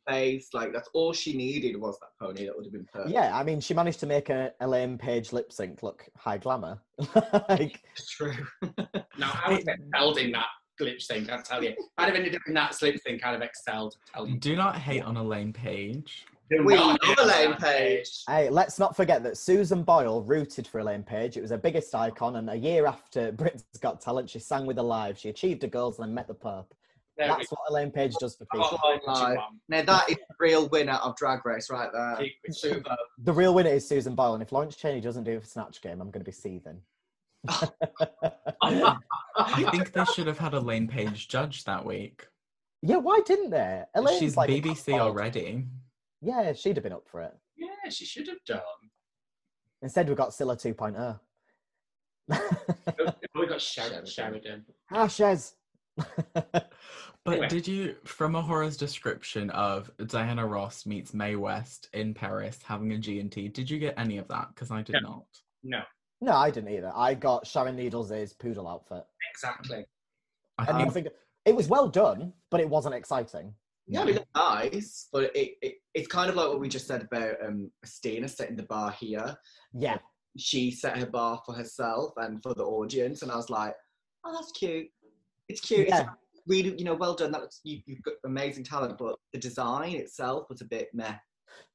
a 0.09 0.13
face 0.13 0.49
like 0.55 0.73
that's 0.73 0.89
all 0.95 1.13
she 1.13 1.37
needed 1.37 1.79
was 1.81 1.99
that 2.01 2.11
pony. 2.21 2.47
That 2.47 2.57
would 2.57 2.67
have 2.67 2.73
been 2.73 2.87
perfect. 2.93 3.13
Yeah, 3.13 3.37
I 3.37 3.43
mean, 3.45 3.61
she 3.61 3.75
managed 3.75 4.01
to 4.01 4.07
make 4.07 4.31
a 4.31 4.53
Elaine 4.61 4.99
Paige 4.99 5.33
lip 5.33 5.53
sync 5.53 5.83
look 5.83 6.07
high 6.17 6.39
glamour. 6.39 6.81
like, 7.49 7.83
it's 7.95 8.11
true. 8.11 8.33
Now, 9.19 9.33
I 9.45 9.51
would 9.51 9.59
have 9.67 9.79
excelled 9.81 10.19
in 10.19 10.31
that 10.31 10.47
lip 10.81 11.01
sync, 11.01 11.31
I 11.31 11.41
tell 11.43 11.63
you. 11.63 11.71
If 11.71 11.77
I'd 11.99 12.07
have 12.07 12.15
ended 12.15 12.35
up 12.35 12.43
in 12.47 12.55
that 12.55 12.81
lip 12.83 12.97
thing, 13.05 13.19
kind 13.19 13.35
of 13.35 13.41
have 13.41 13.49
excelled, 13.49 13.97
tell 14.13 14.27
you. 14.27 14.37
Do 14.39 14.57
not 14.57 14.77
hate 14.77 15.03
on 15.03 15.17
Elaine 15.17 15.53
Paige. 15.53 16.27
Do 16.51 16.65
We 16.65 16.77
love 16.77 16.97
on 17.07 17.19
Elaine 17.19 17.51
that 17.51 17.61
Page. 17.61 18.23
hey, 18.27 18.49
let's 18.49 18.79
not 18.79 18.97
forget 18.97 19.23
that 19.23 19.37
Susan 19.37 19.83
Boyle 19.83 20.23
rooted 20.23 20.67
for 20.67 20.79
Elaine 20.79 21.03
Paige. 21.03 21.37
It 21.37 21.43
was 21.43 21.51
her 21.51 21.59
biggest 21.59 21.95
icon, 21.95 22.37
and 22.37 22.49
a 22.49 22.57
year 22.57 22.87
after 22.87 23.33
Britain's 23.33 23.65
Got 23.81 24.01
Talent, 24.01 24.31
she 24.31 24.39
sang 24.39 24.65
with 24.65 24.79
Alive. 24.79 25.19
She 25.19 25.29
achieved 25.29 25.61
her 25.63 25.69
goals 25.69 25.99
and 25.99 26.09
then 26.09 26.15
met 26.15 26.27
the 26.27 26.35
Pope. 26.35 26.75
There 27.19 27.27
That's 27.29 27.51
what 27.51 27.61
Elaine 27.69 27.91
Paige 27.91 28.15
does 28.21 28.37
for 28.37 28.47
people. 28.47 28.69
Oh, 28.73 28.79
what 28.81 29.03
you 29.05 29.13
Lie. 29.13 29.35
want. 29.35 29.57
Now 29.69 29.83
that 29.83 30.09
is 30.09 30.17
the 30.17 30.35
real 30.39 30.69
winner 30.69 30.93
of 30.95 31.17
Drag 31.17 31.45
Race 31.45 31.69
right 31.69 31.91
there. 31.93 32.17
Keep 32.19 32.37
it 32.45 32.55
super. 32.55 32.97
The 33.25 33.33
real 33.33 33.53
winner 33.53 33.71
is 33.71 33.87
Susan 33.87 34.15
Boyle, 34.15 34.35
and 34.35 34.43
if 34.43 34.53
Lawrence 34.53 34.77
Chaney 34.77 35.01
doesn't 35.01 35.25
do 35.25 35.33
it 35.33 35.41
for 35.43 35.47
Snatch 35.49 35.83
Game, 35.83 36.01
I'm 36.01 36.11
going 36.11 36.25
to 36.25 36.31
be 36.31 36.33
seething. 36.33 36.81
I 37.49 38.97
think 39.71 39.93
they 39.93 40.05
should 40.15 40.27
have 40.27 40.39
had 40.39 40.55
Elaine 40.55 40.89
Paige 40.89 41.29
judge 41.29 41.65
that 41.65 41.85
week. 41.85 42.27
yeah, 42.83 42.97
why 42.97 43.21
didn't 43.27 43.51
they? 43.51 43.83
Elaine's 43.95 44.19
She's 44.19 44.37
like 44.37 44.51
a 44.51 44.61
BBC 44.61 44.93
household. 44.93 45.01
already. 45.01 45.65
Yeah, 46.21 46.53
she'd 46.53 46.77
have 46.77 46.83
been 46.85 46.93
up 46.93 47.07
for 47.09 47.23
it. 47.23 47.35
Yeah, 47.57 47.91
she 47.91 48.05
should 48.05 48.29
have 48.29 48.45
done. 48.47 48.61
Instead, 49.83 50.09
we 50.09 50.15
got 50.15 50.35
Scylla 50.35 50.55
oh. 50.55 50.57
2.0. 50.57 51.21
Oh, 52.31 53.15
we 53.35 53.47
got 53.47 53.61
Sheridan. 53.61 54.05
Sheridan. 54.07 54.43
Sheridan. 54.43 54.65
ah, 54.93 55.07
Shez. 55.07 55.53
But 57.25 57.33
Anyway. 57.35 57.49
did 57.49 57.69
you, 57.69 57.97
from 58.05 58.33
A'Whora's 58.35 58.77
description 58.79 59.51
of 59.51 59.91
Diana 60.07 60.47
Ross 60.47 60.87
meets 60.87 61.13
Mae 61.13 61.37
West 61.37 61.91
in 61.93 62.15
Paris 62.15 62.59
having 62.65 62.93
a 62.93 62.99
G&T, 62.99 63.49
did 63.49 63.69
you 63.69 63.79
get 63.79 63.95
any 63.99 64.17
of 64.17 64.29
that? 64.29 64.49
Because 64.55 64.71
I 64.71 64.81
did 64.81 64.95
No. 65.03 65.09
not. 65.11 65.25
No, 65.63 65.81
no, 66.21 66.33
I 66.33 66.51
didn't 66.51 66.71
either. 66.71 66.93
I 66.95 67.15
got 67.15 67.47
Sharon 67.47 67.77
Needles' 67.77 68.33
poodle 68.35 68.69
outfit. 68.69 69.05
exactly. 69.33 69.85
I 70.59 70.65
And 70.67 70.77
I 70.77 70.81
think, 70.81 70.93
think 70.93 71.09
it 71.45 71.55
was 71.55 71.69
well 71.69 71.89
done, 71.89 72.33
but 72.51 72.61
it 72.61 72.69
wasn't 72.69 72.95
exciting. 72.95 73.55
Yeah, 73.87 74.03
I 74.03 74.05
mean, 74.05 74.17
it's 74.17 74.27
nice, 74.35 75.09
but 75.13 75.35
it, 75.35 75.57
it 75.63 75.75
it's 75.95 76.09
kind 76.09 76.29
of 76.29 76.37
like 76.37 76.49
what 76.49 76.61
we 76.61 76.69
just 76.69 76.87
said 76.87 77.03
about 77.03 77.37
um 77.43 77.71
Stina 77.85 78.29
setting 78.29 78.57
the 78.57 78.65
bar 78.65 78.91
here. 78.91 79.35
Yeah, 79.73 79.99
She 80.37 80.71
set 80.71 80.99
her 80.99 81.07
bar 81.07 81.41
for 81.47 81.55
herself 81.55 82.13
and 82.19 82.43
for 82.43 82.53
the 82.55 82.65
audience, 82.65 83.23
and 83.23 83.33
I 83.33 83.37
was 83.37 83.49
like, 83.49 83.75
oh, 84.25 84.33
that's 84.33 84.53
cute. 84.53 84.89
It's 85.49 85.63
cute. 85.63 85.89
Yeah. 85.89 86.01
It's 86.01 86.43
really, 86.47 86.77
you 86.77 86.85
know, 86.85 86.97
well 86.97 87.15
done. 87.15 87.33
That's 87.33 87.61
you, 87.65 87.81
you've 87.87 88.03
got 88.03 88.15
amazing 88.27 88.65
talent, 88.65 88.99
but 88.99 89.17
the 89.33 89.39
design 89.39 89.95
itself 89.95 90.51
was 90.51 90.61
a 90.61 90.67
bit 90.67 90.89
meh. 90.93 91.15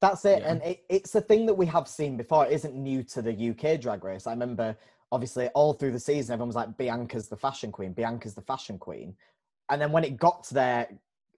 That's 0.02 0.26
it. 0.26 0.42
Yeah. 0.42 0.52
And 0.52 0.64
it, 0.64 0.84
it's 0.90 1.16
a 1.16 1.22
thing 1.22 1.46
that 1.46 1.54
we 1.54 1.66
have 1.68 1.88
seen 1.88 2.18
before. 2.18 2.46
It 2.46 2.54
isn't 2.54 2.76
new 2.76 3.04
to 3.04 3.22
the 3.22 3.50
UK 3.50 3.80
drag 3.80 4.04
race. 4.04 4.28
I 4.28 4.32
remember, 4.32 4.76
obviously, 5.12 5.48
all 5.50 5.74
through 5.74 5.92
the 5.92 6.00
season, 6.00 6.34
everyone 6.34 6.50
was 6.50 6.56
like, 6.56 6.78
Bianca's 6.78 7.28
the 7.28 7.38
fashion 7.38 7.72
queen, 7.72 7.94
Bianca's 7.94 8.36
the 8.36 8.42
fashion 8.42 8.78
queen. 8.78 9.16
And 9.70 9.82
then 9.82 9.92
when 9.92 10.04
it 10.04 10.18
got 10.18 10.44
to 10.46 10.54
their, 10.54 10.88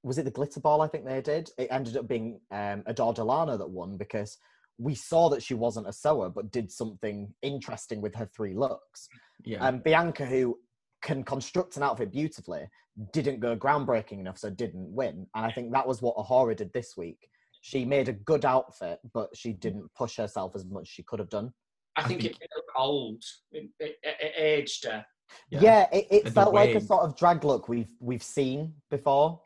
was 0.04 0.17
it 0.17 0.26
the 0.26 0.32
glitter 0.32 0.60
ball 0.60 0.82
I 0.82 0.88
think 0.88 1.06
they 1.06 1.21
did? 1.21 1.50
It 1.58 1.67
ended 1.71 1.98
up 1.98 2.08
being 2.08 2.39
um, 2.52 2.84
Adore 2.86 3.13
Delano 3.13 3.58
that 3.58 3.69
won 3.69 3.98
because 3.98 4.38
we 4.78 4.95
saw 4.95 5.30
that 5.30 5.41
she 5.41 5.54
wasn't 5.54 5.88
a 5.88 5.93
sewer, 5.93 6.30
but 6.30 6.52
did 6.52 6.71
something 6.71 7.34
interesting 7.41 8.02
with 8.02 8.15
her 8.15 8.30
three 8.36 8.54
looks. 8.54 9.08
yeah. 9.43 9.65
And 9.65 9.84
Bianca, 9.84 10.26
who 10.26 10.58
can 11.02 11.24
construct 11.24 11.78
an 11.78 11.84
outfit 11.84 12.12
beautifully, 12.12 12.67
didn't 13.12 13.39
go 13.39 13.56
groundbreaking 13.56 14.19
enough, 14.19 14.38
so 14.38 14.50
didn't 14.50 14.93
win. 14.93 15.28
And 15.36 15.45
I 15.45 15.52
think 15.52 15.71
that 15.71 15.88
was 15.88 16.02
what 16.02 16.15
A'Whora 16.17 16.56
did 16.56 16.74
this 16.74 16.98
week. 16.98 17.30
She 17.65 17.84
made 17.84 18.10
a 18.10 18.13
good 18.13 18.45
outfit, 18.45 18.99
but 19.12 19.36
she 19.36 19.49
mm. 19.49 19.60
didn't 19.60 19.91
push 19.97 20.17
herself 20.17 20.51
as 20.54 20.63
much 20.65 20.84
as 20.84 20.88
she 20.88 21.01
could 21.01 21.17
have 21.17 21.32
done. 21.32 21.51
I 21.95 22.01
I 22.01 22.04
think, 22.04 22.21
think- 22.21 22.34
it 22.34 22.38
made 22.41 22.62
old. 22.78 23.23
It, 23.51 23.69
it, 23.80 23.95
it, 24.04 24.15
it 24.19 24.34
aged 24.38 24.86
her. 24.86 25.04
Yeah, 25.49 25.88
it, 25.91 26.06
it 26.12 26.30
felt 26.30 26.54
like 26.54 26.75
a 26.75 26.82
sort 26.82 27.01
of 27.01 27.17
drag 27.17 27.43
look 27.43 27.67
we've 27.67 27.89
we've 27.99 28.21
seen 28.21 28.75
before. 28.91 29.41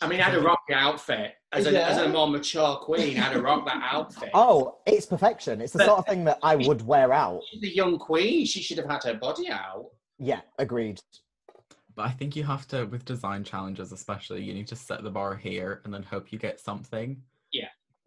I 0.00 0.06
mean, 0.06 0.20
I'd 0.20 0.34
have 0.34 0.44
rocked 0.44 0.70
outfit 0.70 1.32
as 1.50 1.66
a, 1.66 1.84
as 1.84 1.98
a 1.98 2.08
more 2.08 2.28
mature 2.28 2.76
queen. 2.76 3.18
I'd 3.18 3.32
have 3.32 3.42
rocked 3.42 3.66
that 3.66 3.82
outfit. 3.82 4.30
Oh, 4.34 4.78
it's 4.86 5.06
perfection. 5.06 5.60
It's 5.60 5.72
the 5.72 5.78
But- 5.78 5.86
sort 5.86 5.98
of 5.98 6.06
thing 6.06 6.22
that 6.26 6.38
I 6.44 6.54
would 6.54 6.86
wear 6.86 7.12
out. 7.12 7.40
she's 7.50 7.64
a 7.64 7.74
young 7.74 7.98
queen. 7.98 8.46
She 8.46 8.62
should 8.62 8.78
have 8.78 8.88
had 8.88 9.02
her 9.02 9.14
body 9.14 9.50
out. 9.50 9.86
Yeah, 10.20 10.42
agreed. 10.60 11.00
But 11.96 12.06
I 12.06 12.10
think 12.10 12.36
you 12.36 12.44
have 12.44 12.68
to, 12.68 12.84
with 12.84 13.04
design 13.04 13.42
challenges 13.42 13.90
especially, 13.90 14.44
you 14.44 14.54
need 14.54 14.68
to 14.68 14.76
set 14.76 15.02
the 15.02 15.10
bar 15.10 15.34
here 15.34 15.80
and 15.84 15.92
then 15.92 16.04
hope 16.04 16.30
you 16.30 16.38
get 16.38 16.60
something. 16.60 17.20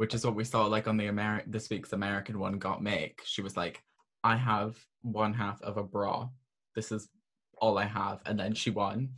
Yeah. 0.01 0.05
Which 0.05 0.13
is 0.15 0.25
what 0.25 0.35
we 0.35 0.43
saw 0.43 0.65
like 0.65 0.87
on 0.87 0.97
the 0.97 1.05
Ameri- 1.05 1.43
this 1.45 1.69
week's 1.69 1.93
American 1.93 2.39
one 2.39 2.59
Gottmik. 2.59 3.19
She 3.23 3.41
was 3.41 3.55
like, 3.55 3.83
I 4.23 4.35
have 4.35 4.75
one 5.03 5.33
half 5.33 5.61
of 5.61 5.77
a 5.77 5.83
bra. 5.83 6.29
This 6.75 6.91
is 6.91 7.09
all 7.57 7.77
I 7.77 7.85
have. 7.85 8.19
And 8.25 8.39
then 8.39 8.53
she 8.55 8.71
won. 8.71 9.09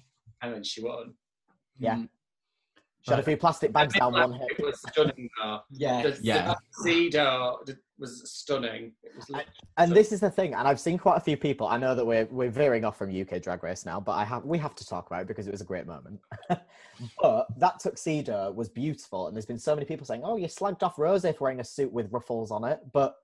And 0.41 0.53
then 0.53 0.63
she 0.63 0.83
won. 0.83 1.13
Yeah. 1.79 1.95
Mm. 1.95 2.09
She 3.03 3.11
had 3.11 3.19
a 3.19 3.23
few 3.23 3.35
plastic 3.35 3.73
bags 3.73 3.93
down 3.93 4.13
one 4.13 4.31
hip. 4.31 4.47
It 4.57 4.65
was 4.65 4.79
stunning 4.89 5.29
though. 5.41 5.59
Yeah. 5.71 6.03
The, 6.03 6.19
Yeah. 6.21 6.47
the 6.47 6.55
tuxedo 6.55 7.59
uh, 7.67 7.73
was 7.99 8.31
stunning. 8.31 8.93
It 9.03 9.11
was 9.17 9.29
I- 9.33 9.43
And 9.77 9.91
this 9.91 10.13
is 10.13 10.21
the 10.21 10.29
thing, 10.31 10.53
and 10.53 10.65
I've 10.65 10.79
seen 10.79 10.97
quite 10.97 11.17
a 11.17 11.19
few 11.19 11.35
people. 11.35 11.67
I 11.67 11.75
know 11.77 11.95
that 11.95 12.05
we're 12.05 12.25
we're 12.31 12.49
veering 12.49 12.85
off 12.85 12.97
from 12.97 13.09
UK 13.09 13.41
Drag 13.41 13.61
Race 13.61 13.85
now, 13.85 13.99
but 13.99 14.13
I 14.13 14.23
have 14.23 14.45
we 14.45 14.57
have 14.57 14.73
to 14.75 14.85
talk 14.87 15.07
about 15.07 15.23
it 15.23 15.27
because 15.27 15.47
it 15.47 15.51
was 15.51 15.59
a 15.59 15.65
great 15.65 15.85
moment. 15.85 16.21
but 17.21 17.47
that 17.59 17.79
tuxedo 17.81 18.53
was 18.53 18.69
beautiful, 18.69 19.27
and 19.27 19.35
there's 19.35 19.45
been 19.45 19.59
so 19.59 19.75
many 19.75 19.85
people 19.85 20.05
saying, 20.05 20.21
"Oh, 20.23 20.37
you 20.37 20.47
slagged 20.47 20.81
off 20.81 20.97
Rose 20.97 21.23
for 21.23 21.35
wearing 21.41 21.59
a 21.59 21.63
suit 21.65 21.91
with 21.91 22.07
ruffles 22.11 22.51
on 22.51 22.63
it," 22.63 22.79
but 22.93 23.15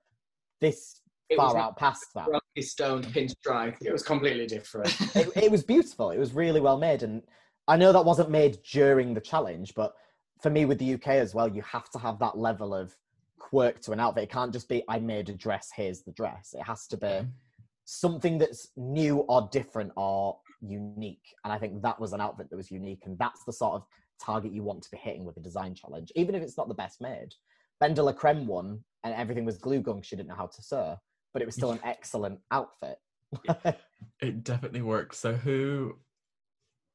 this 0.60 1.00
It 1.30 1.36
far 1.36 1.56
out 1.56 1.78
past 1.78 2.04
that. 2.14 2.28
Rocky 2.28 2.60
Stone 2.62 3.04
pinstripe. 3.04 3.76
it 3.80 3.92
was 3.92 4.02
completely 4.02 4.46
different. 4.46 4.94
it, 5.16 5.30
it 5.44 5.50
was 5.50 5.62
beautiful. 5.64 6.10
It 6.10 6.18
was 6.18 6.34
really 6.34 6.60
well 6.60 6.76
made, 6.76 7.02
and 7.02 7.22
I 7.70 7.76
know 7.76 7.92
that 7.92 8.04
wasn't 8.04 8.30
made 8.30 8.58
during 8.68 9.14
the 9.14 9.20
challenge, 9.20 9.74
but 9.76 9.94
for 10.42 10.50
me 10.50 10.64
with 10.64 10.78
the 10.80 10.94
UK 10.94 11.06
as 11.08 11.36
well, 11.36 11.46
you 11.48 11.62
have 11.62 11.88
to 11.90 12.00
have 12.00 12.18
that 12.18 12.36
level 12.36 12.74
of 12.74 12.96
quirk 13.38 13.80
to 13.82 13.92
an 13.92 14.00
outfit. 14.00 14.24
It 14.24 14.30
can't 14.32 14.52
just 14.52 14.68
be 14.68 14.82
I 14.88 14.98
made 14.98 15.28
a 15.28 15.34
dress. 15.34 15.70
Here's 15.74 16.02
the 16.02 16.10
dress. 16.10 16.52
It 16.58 16.64
has 16.64 16.88
to 16.88 16.96
be 16.96 17.06
Yeah. 17.06 17.22
something 17.84 18.38
that's 18.38 18.72
new 18.76 19.18
or 19.18 19.48
different 19.52 19.92
or 19.96 20.40
unique. 20.60 21.32
And 21.44 21.52
I 21.52 21.58
think 21.58 21.80
that 21.82 22.00
was 22.00 22.12
an 22.12 22.20
outfit 22.20 22.50
that 22.50 22.56
was 22.56 22.72
unique, 22.72 23.02
and 23.06 23.16
that's 23.18 23.44
the 23.44 23.52
sort 23.52 23.74
of 23.74 23.84
target 24.20 24.50
you 24.52 24.64
want 24.64 24.82
to 24.82 24.90
be 24.90 24.96
hitting 24.96 25.24
with 25.24 25.36
a 25.36 25.40
design 25.40 25.72
challenge, 25.74 26.10
even 26.16 26.34
if 26.34 26.42
it's 26.42 26.56
not 26.58 26.66
the 26.66 26.74
best 26.74 27.00
made. 27.00 27.28
BenDeLaCreme 27.80 28.46
won, 28.46 28.82
and 29.04 29.14
everything 29.14 29.44
was 29.44 29.58
glue 29.58 29.80
gun. 29.80 30.02
She 30.02 30.16
didn't 30.16 30.28
know 30.30 30.34
how 30.34 30.48
to 30.48 30.62
sew, 30.62 30.96
but 31.32 31.40
it 31.40 31.46
was 31.46 31.54
still 31.54 31.70
an 31.70 31.80
excellent 31.84 32.40
outfit. 32.50 32.98
It 34.20 34.42
definitely 34.42 34.82
worked. 34.82 35.14
So 35.14 35.34
who? 35.34 35.94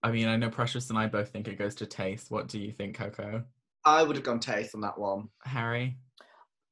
I 0.06 0.12
mean, 0.12 0.28
I 0.28 0.36
know 0.36 0.52
Precious 0.52 0.92
and 0.92 1.00
I 1.00 1.08
both 1.08 1.30
think 1.30 1.48
it 1.48 1.58
goes 1.58 1.74
to 1.76 1.88
Tayce. 1.88 2.30
What 2.30 2.48
do 2.48 2.60
you 2.60 2.72
think, 2.72 2.96
Coco? 2.96 3.44
I 3.86 4.04
would 4.04 4.16
have 4.16 4.24
gone 4.24 4.40
Tayce 4.40 4.76
on 4.76 4.82
that 4.82 5.00
one. 5.00 5.30
Harry? 5.46 5.98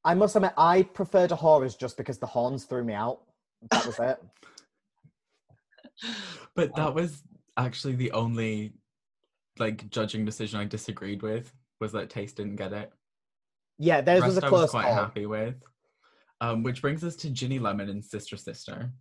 I 0.06 0.14
must 0.14 0.36
admit, 0.36 0.54
I 0.56 0.84
preferred 0.84 1.32
A'Whora's 1.32 1.76
just 1.76 1.98
because 1.98 2.20
the 2.20 2.28
horns 2.28 2.66
threw 2.66 2.84
me 2.84 2.94
out. 2.94 3.22
That 3.72 3.86
was 3.88 4.00
it. 4.00 4.18
But 6.56 6.76
that 6.76 6.94
was 6.94 7.24
actually 7.58 7.96
the 7.96 8.12
only 8.12 8.74
like 9.58 9.90
judging 9.90 10.26
decision 10.26 10.60
I 10.60 10.66
disagreed 10.66 11.24
with 11.24 11.52
was 11.80 11.92
that 11.94 12.10
Tayce 12.10 12.34
didn't 12.34 12.58
get 12.58 12.74
it. 12.74 12.92
Yeah, 13.80 14.02
theirs 14.02 14.24
was 14.24 14.38
a 14.38 14.42
Rest 14.42 14.54
I 14.54 14.62
was 14.62 14.70
quite 14.72 14.84
call. 14.86 14.96
happy 14.96 15.26
with. 15.26 15.56
Um, 16.42 16.62
which 16.62 16.82
brings 16.82 17.04
us 17.04 17.16
to 17.18 17.30
Ginny 17.30 17.58
Lemon 17.58 17.90
and 17.90 18.04
Sister 18.04 18.38
Sister. 18.38 18.92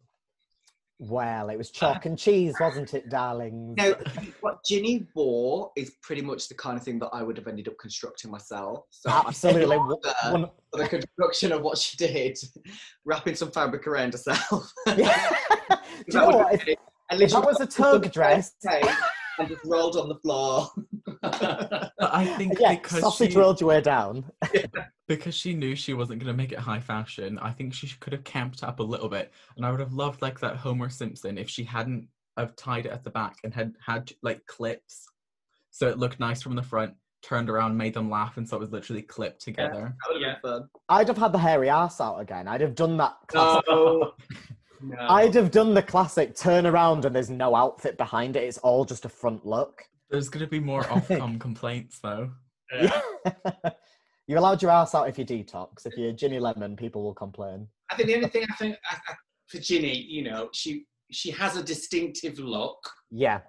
Well, 1.05 1.49
it 1.49 1.59
was 1.59 1.69
uh, 1.71 1.73
chalk 1.73 2.07
and 2.07 2.17
cheese, 2.17 2.55
wasn't 2.61 2.95
it, 2.95 3.09
darlings? 3.09 3.75
Now, 3.77 3.95
what 4.41 4.63
Ginny 4.65 5.05
wore 5.17 5.73
is 5.77 5.97
pretty 6.01 6.23
much 6.23 6.49
the 6.49 6.55
kind 6.55 6.77
of 6.79 6.85
thing 6.85 7.01
that 7.01 7.09
I 7.13 7.25
would 7.25 7.37
have 7.37 7.49
ended 7.49 7.67
up 7.67 7.75
constructing 7.81 8.31
myself. 8.31 8.85
So 8.91 9.11
Absolutely. 9.11 9.77
Uh, 9.79 10.31
one- 10.31 10.51
for 10.71 10.79
the 10.79 10.89
construction 10.89 11.51
of 11.51 11.63
what 11.63 11.77
she 11.77 11.97
did, 11.97 12.39
wrapping 13.05 13.35
some 13.35 13.51
fabric 13.51 13.89
around 13.89 14.13
herself. 14.13 14.73
Yeah. 14.87 14.95
Do 15.69 15.77
you 16.07 16.13
That 16.13 16.15
know 16.15 16.29
what? 16.39 16.55
If, 16.55 16.69
it. 16.69 16.79
If 17.11 17.31
that 17.33 17.45
was 17.45 17.61
a 17.61 17.67
tug 17.83 18.13
dress, 18.13 18.55
and 19.39 19.49
just 19.49 19.65
rolled 19.65 19.97
on 19.97 20.09
the 20.09 20.17
floor. 20.17 20.69
But 21.21 21.93
I 22.01 22.25
think 22.37 22.59
yeah, 22.59 22.75
because 22.75 23.01
sausage 23.01 23.33
she, 23.33 23.39
rolled 23.39 23.61
your 23.61 23.69
way 23.69 23.81
down. 23.81 24.25
because 25.09 25.35
she 25.35 25.55
knew 25.55 25.75
she 25.75 25.95
wasn't 25.95 26.21
going 26.23 26.33
to 26.33 26.37
make 26.37 26.53
it 26.53 26.59
high 26.59 26.81
fashion, 26.81 27.39
I 27.41 27.51
think 27.53 27.75
she 27.75 27.89
could 28.01 28.13
have 28.13 28.25
camped 28.25 28.63
up 28.63 28.81
a 28.81 28.83
little 28.85 29.09
bit. 29.09 29.33
And 29.57 29.65
I 29.67 29.71
would 29.71 29.81
have 29.81 29.93
loved 29.93 30.23
like 30.23 30.41
that 30.41 30.57
Homer 30.57 30.89
Simpson 30.91 31.39
if 31.39 31.49
she 31.49 31.65
hadn't 31.65 32.09
have 32.37 32.57
tied 32.57 32.87
it 32.87 32.93
at 32.93 33.05
the 33.05 33.11
back 33.11 33.37
and 33.45 33.53
had 33.53 33.75
had 33.85 34.11
like 34.23 34.45
clips, 34.47 35.07
so 35.71 35.89
it 35.89 35.99
looked 35.99 36.21
nice 36.21 36.43
from 36.43 36.55
the 36.55 36.63
front. 36.63 36.95
Turned 37.23 37.49
around, 37.49 37.77
made 37.77 37.95
them 37.95 38.11
laugh, 38.11 38.37
and 38.37 38.49
so 38.49 38.57
it 38.57 38.61
was 38.61 38.73
literally 38.73 39.03
clipped 39.03 39.43
together. 39.43 39.95
That 40.09 40.13
would 40.13 40.23
have 40.23 40.33
Yeah. 40.33 40.39
been 40.43 40.61
fun. 40.63 40.69
I'd 40.89 41.07
have 41.07 41.19
had 41.19 41.33
the 41.33 41.39
hairy 41.39 41.69
ass 41.71 42.01
out 42.01 42.17
again. 42.19 42.49
I'd 42.49 42.61
have 42.63 42.75
done 42.75 42.97
that 42.97 43.15
classic. 43.29 43.63
no, 43.69 44.13
no. 44.83 44.97
I'd 45.09 45.35
have 45.35 45.51
done 45.51 45.75
the 45.75 45.83
classic 45.83 46.35
turn 46.35 46.67
around 46.67 47.05
and 47.05 47.15
there's 47.15 47.31
no 47.31 47.55
outfit 47.55 47.97
behind 47.97 48.37
it. 48.37 48.45
It's 48.45 48.59
all 48.59 48.85
just 48.85 49.05
a 49.05 49.09
front 49.09 49.47
look. 49.47 49.83
There's 50.11 50.29
going 50.29 50.45
to 50.45 50.51
be 50.51 50.61
more 50.61 50.83
Ofcom 50.85 51.41
complaints 51.41 51.99
though. 52.01 52.31
Yeah. 52.73 53.01
You're 54.29 54.39
allowed 54.39 54.63
your 54.63 54.71
ass 54.71 54.95
out 54.95 55.09
if 55.09 55.19
you 55.19 55.25
detox. 55.25 55.85
If 55.85 55.97
you're 55.97 56.13
Ginny 56.13 56.39
Lemon, 56.39 56.77
people 56.77 57.03
will 57.03 57.15
complain. 57.15 57.67
I 57.91 57.97
think 57.97 58.09
the 58.09 58.15
only 58.17 58.29
thing 58.29 58.45
I 58.51 58.55
think 58.55 58.77
I, 58.91 58.97
I, 59.09 59.15
for 59.49 59.59
Ginny, 59.59 59.97
you 59.97 60.23
know, 60.23 60.49
she 60.53 60.87
she 61.11 61.31
has 61.33 61.57
a 61.57 61.63
distinctive 61.63 62.39
look, 62.39 62.79
Yeah. 63.11 63.41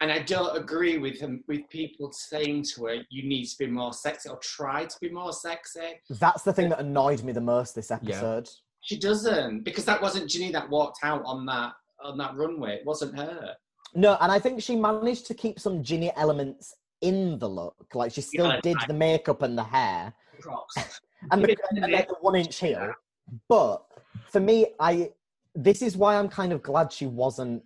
and 0.00 0.10
I 0.10 0.20
don't 0.20 0.56
agree 0.56 0.98
with 0.98 1.20
him 1.20 1.44
with 1.46 1.60
people 1.70 2.10
saying 2.12 2.64
to 2.74 2.86
her, 2.86 2.96
"You 3.10 3.28
need 3.28 3.44
to 3.44 3.56
be 3.58 3.66
more 3.68 3.92
sexy" 3.92 4.30
or 4.30 4.38
"Try 4.42 4.86
to 4.86 4.96
be 5.00 5.10
more 5.10 5.32
sexy." 5.32 6.00
That's 6.10 6.42
the 6.42 6.52
thing 6.52 6.70
that 6.70 6.80
annoyed 6.80 7.22
me 7.22 7.32
the 7.32 7.40
most 7.40 7.74
this 7.74 7.90
episode. 7.92 8.48
She 8.82 8.98
doesn't 8.98 9.64
because 9.64 9.84
that 9.86 10.00
wasn't 10.02 10.28
Ginny 10.28 10.50
that 10.52 10.68
walked 10.68 10.98
out 11.02 11.22
on 11.24 11.46
that 11.46 11.72
on 12.02 12.18
that 12.18 12.34
runway. 12.36 12.76
It 12.76 12.86
wasn't 12.86 13.16
her. 13.16 13.54
No, 13.94 14.16
and 14.20 14.30
I 14.32 14.38
think 14.38 14.60
she 14.62 14.74
managed 14.76 15.26
to 15.26 15.34
keep 15.34 15.60
some 15.60 15.82
Ginny 15.82 16.10
elements 16.16 16.74
in 17.00 17.38
the 17.38 17.48
look. 17.48 17.76
Like 17.94 18.12
she 18.12 18.20
still 18.20 18.46
Yeah, 18.48 18.60
did 18.62 18.76
I- 18.80 18.86
the 18.86 18.94
makeup 18.94 19.42
and 19.42 19.56
the 19.56 19.62
hair 19.64 20.12
Props. 20.40 20.74
and 21.30 21.42
the, 21.42 21.48
Give 21.48 21.58
it 21.58 21.64
and 21.70 21.78
a 21.78 21.80
like 21.82 21.90
minute. 21.90 22.08
the 22.08 22.14
one 22.20 22.34
inch 22.36 22.58
heel. 22.58 22.92
But 23.48 23.84
for 24.30 24.40
me, 24.40 24.66
I 24.80 25.10
this 25.54 25.82
is 25.82 25.96
why 25.96 26.16
I'm 26.16 26.28
kind 26.28 26.52
of 26.52 26.62
glad 26.62 26.90
she 26.92 27.06
wasn't 27.06 27.62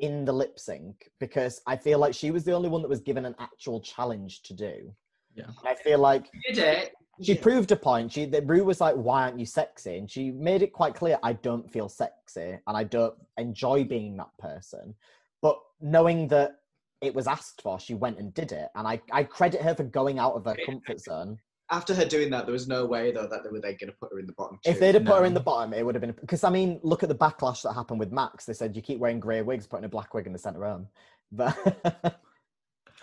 in 0.00 0.24
the 0.24 0.32
lip 0.32 0.58
sync 0.58 1.08
because 1.20 1.60
I 1.66 1.76
feel 1.76 1.98
like 2.00 2.14
she 2.14 2.30
was 2.32 2.42
the 2.42 2.52
only 2.52 2.68
one 2.68 2.82
that 2.82 2.88
was 2.88 3.00
given 3.00 3.24
an 3.26 3.36
actual 3.38 3.80
challenge 3.80 4.42
to 4.44 4.54
do. 4.54 4.92
Yeah. 5.34 5.44
And 5.46 5.68
I 5.68 5.74
feel 5.76 5.98
like 6.00 6.28
Did 6.48 6.58
it? 6.58 6.92
She 7.20 7.34
Yeah. 7.34 7.42
proved 7.42 7.70
a 7.72 7.76
point. 7.76 8.12
She 8.12 8.24
the 8.24 8.42
Rue 8.42 8.64
was 8.64 8.80
like, 8.80 8.94
"Why 8.94 9.22
aren't 9.24 9.38
you 9.38 9.46
sexy?" 9.46 9.98
And 9.98 10.10
she 10.10 10.30
made 10.30 10.62
it 10.62 10.72
quite 10.72 10.94
clear, 10.94 11.18
"I 11.22 11.34
don't 11.34 11.70
feel 11.70 11.88
sexy, 11.88 12.58
and 12.66 12.76
I 12.76 12.84
don't 12.84 13.14
enjoy 13.36 13.84
being 13.84 14.16
that 14.16 14.36
person." 14.38 14.94
But 15.42 15.60
knowing 15.80 16.28
that 16.28 16.60
it 17.00 17.14
was 17.14 17.26
asked 17.26 17.60
for, 17.62 17.78
she 17.78 17.94
went 17.94 18.18
and 18.18 18.32
did 18.32 18.52
it, 18.52 18.70
and 18.74 18.86
I 18.88 19.02
I 19.10 19.24
credit 19.24 19.60
her 19.62 19.74
for 19.74 19.84
going 19.84 20.18
out 20.18 20.34
of 20.34 20.44
her 20.46 20.56
comfort 20.64 21.00
zone. 21.00 21.38
After 21.70 21.94
her 21.94 22.04
doing 22.04 22.28
that, 22.30 22.44
there 22.44 22.52
was 22.52 22.68
no 22.68 22.84
way 22.84 23.12
though 23.12 23.26
that 23.26 23.42
they 23.44 23.50
were 23.50 23.60
then 23.60 23.76
going 23.80 23.90
to 23.90 23.96
put 23.98 24.12
her 24.12 24.18
in 24.18 24.26
the 24.26 24.34
bottom 24.34 24.58
two. 24.62 24.70
If 24.70 24.78
they'd 24.78 24.94
have 24.94 25.04
put 25.06 25.18
her 25.18 25.24
in 25.24 25.32
the 25.32 25.40
bottom, 25.40 25.72
it 25.72 25.84
would 25.84 25.94
have 25.94 26.02
been 26.02 26.12
because 26.12 26.44
I 26.44 26.50
mean, 26.50 26.80
look 26.82 27.02
at 27.02 27.08
the 27.08 27.14
backlash 27.14 27.62
that 27.62 27.72
happened 27.72 27.98
with 27.98 28.12
Max. 28.12 28.44
They 28.44 28.52
said 28.52 28.76
you 28.76 28.82
keep 28.82 28.98
wearing 28.98 29.20
grey 29.20 29.42
wigs, 29.42 29.66
putting 29.66 29.84
a 29.84 29.88
black 29.88 30.12
wig 30.14 30.26
in 30.26 30.32
the 30.32 30.38
centre 30.38 30.60
room, 30.60 30.88
but 31.32 31.56
and 31.64 32.12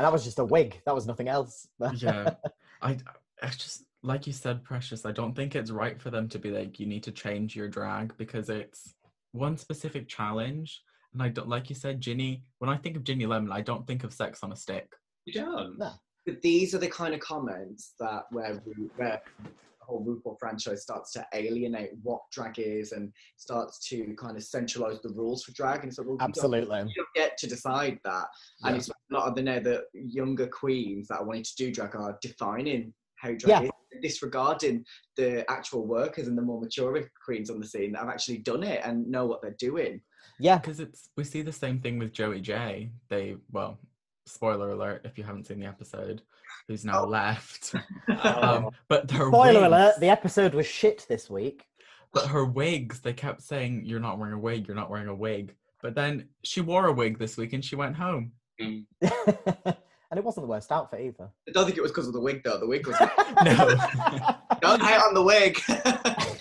that 0.06 0.12
was 0.12 0.24
just 0.24 0.40
a 0.40 0.46
wig. 0.46 0.82
That 0.86 0.96
was 0.96 1.08
nothing 1.08 1.28
else. 1.28 1.68
yeah 1.96 2.36
i 2.82 2.96
i 3.42 3.48
just 3.50 3.84
like 4.04 4.26
you 4.26 4.34
said 4.34 4.64
precious 4.64 5.06
i 5.06 5.12
don't 5.12 5.36
think 5.36 5.56
it's 5.56 5.72
right 5.72 6.02
for 6.02 6.10
them 6.10 6.28
to 6.30 6.40
be 6.40 6.52
like 6.52 6.80
you 6.80 6.86
need 6.86 7.04
to 7.04 7.12
change 7.12 7.56
your 7.56 7.68
drag 7.68 8.16
because 8.18 8.50
it's 8.50 8.96
one 9.34 9.58
specific 9.58 10.08
challenge 10.08 10.82
and 11.14 11.22
i 11.22 11.28
don't 11.28 11.50
like 11.50 11.70
you 11.70 11.76
said 11.76 12.00
ginny 12.00 12.44
when 12.60 12.70
i 12.70 12.78
think 12.78 12.96
of 12.96 13.04
ginny 13.04 13.26
lemon 13.26 13.52
i 13.52 13.62
don't 13.62 13.86
think 13.86 14.04
of 14.04 14.14
sex 14.14 14.40
on 14.44 14.52
a 14.52 14.56
stick 14.56 14.88
You 15.26 15.34
don't. 15.34 15.78
No. 15.78 15.92
But 16.26 16.42
these 16.42 16.74
are 16.74 16.80
the 16.80 16.88
kind 16.90 17.14
of 17.14 17.20
comments 17.20 17.94
that 18.00 18.24
where 18.32 18.62
Ru- 18.66 18.90
where 18.96 19.22
the 19.42 19.50
whole 19.86 20.04
RuPaul 20.06 20.38
franchise 20.40 20.82
starts 20.84 21.12
to 21.14 21.26
alienate 21.34 21.92
what 22.04 22.22
drag 22.32 22.58
is 22.60 22.92
and 22.94 23.12
starts 23.38 23.80
to 23.90 24.14
kind 24.16 24.38
of 24.38 24.44
centralize 24.44 25.02
the 25.02 25.10
rules 25.10 25.44
for 25.44 25.52
drag. 25.54 25.84
And 25.84 25.94
so, 25.94 26.04
well, 26.04 26.14
you 26.14 26.18
don't- 26.20 26.30
Absolutely. 26.30 26.80
you 26.80 26.94
don't 26.96 27.14
get 27.16 27.38
to 27.40 27.48
decide 27.48 28.00
that. 28.04 28.28
And 28.64 28.76
Yeah. 28.76 28.78
it's 28.80 28.90
a 28.90 28.94
lot 29.12 29.28
of 29.28 29.36
the 29.36 29.42
now 29.44 29.60
the 29.60 29.86
younger 29.94 30.48
queens 30.48 31.08
that 31.08 31.20
are 31.20 31.26
wanting 31.26 31.44
to 31.44 31.56
do 31.56 31.72
drag 31.72 31.96
are 31.96 32.18
defining 32.22 32.94
how 33.16 33.30
drag 33.30 33.48
Yeah. 33.48 33.62
is, 33.64 33.72
disregarding 34.02 34.86
the 35.16 35.50
actual 35.50 35.86
workers 35.86 36.28
and 36.28 36.38
the 36.38 36.42
more 36.42 36.60
mature 36.62 37.02
queens 37.24 37.50
on 37.50 37.60
the 37.60 37.68
scene 37.68 37.92
that 37.94 38.00
have 38.00 38.10
actually 38.10 38.38
done 38.40 38.64
it 38.64 38.82
and 38.84 39.08
know 39.08 39.26
what 39.26 39.42
they're 39.42 39.56
doing. 39.60 40.02
Yeah, 40.40 40.58
because 40.58 40.80
it's 40.80 41.10
we 41.18 41.24
see 41.24 41.42
the 41.42 41.52
same 41.52 41.80
thing 41.80 42.00
with 42.00 42.14
Joey 42.14 42.42
Jay 42.42 42.92
they 43.10 43.36
well 43.52 43.80
spoiler 44.26 44.72
alert 44.72 45.02
if 45.06 45.18
you 45.18 45.24
haven't 45.24 45.48
seen 45.48 45.60
the 45.60 45.66
episode 45.66 46.22
who's 46.68 46.86
now 46.86 47.04
Oh. 47.04 47.08
left 47.08 47.74
Oh. 48.10 48.42
um 48.68 48.70
but 48.88 49.10
her 49.12 49.28
Spoiler 49.30 49.54
wigs, 49.62 49.66
alert: 49.68 49.94
the 50.00 50.10
episode 50.10 50.54
was 50.54 50.68
shit 50.68 51.06
this 51.10 51.30
week. 51.32 51.66
but 52.14 52.28
her 52.28 52.46
wigs 52.46 53.00
they 53.00 53.14
kept 53.14 53.42
saying 53.42 53.84
you're 53.86 54.00
not 54.00 54.20
wearing 54.20 54.36
a 54.36 54.40
wig 54.40 54.68
you're 54.68 54.76
not 54.76 54.90
wearing 54.92 55.08
a 55.08 55.16
wig 55.16 55.56
but 55.82 55.96
then 55.96 56.28
she 56.44 56.62
wore 56.62 56.86
a 56.88 56.94
wig 56.94 57.18
this 57.18 57.38
week 57.38 57.54
and 57.54 57.66
she 57.66 57.76
went 57.76 57.96
home 57.96 58.32
Mm. 58.62 58.86
and 60.12 60.18
it 60.18 60.24
wasn't 60.24 60.46
the 60.46 60.50
worst 60.50 60.72
outfit 60.72 61.02
either. 61.02 61.30
I 61.48 61.52
don't 61.52 61.66
think 61.66 61.78
it 61.78 61.82
was 61.82 61.92
because 61.92 62.08
of 62.08 62.14
the 62.14 62.22
wig 62.22 62.42
though. 62.44 62.58
The 62.58 62.68
wig 62.68 62.88
was 62.88 63.00
no 63.44 64.56
don't 64.62 64.82
hate 64.82 65.02
on 65.02 65.14
the 65.14 65.24
wig. 65.24 65.60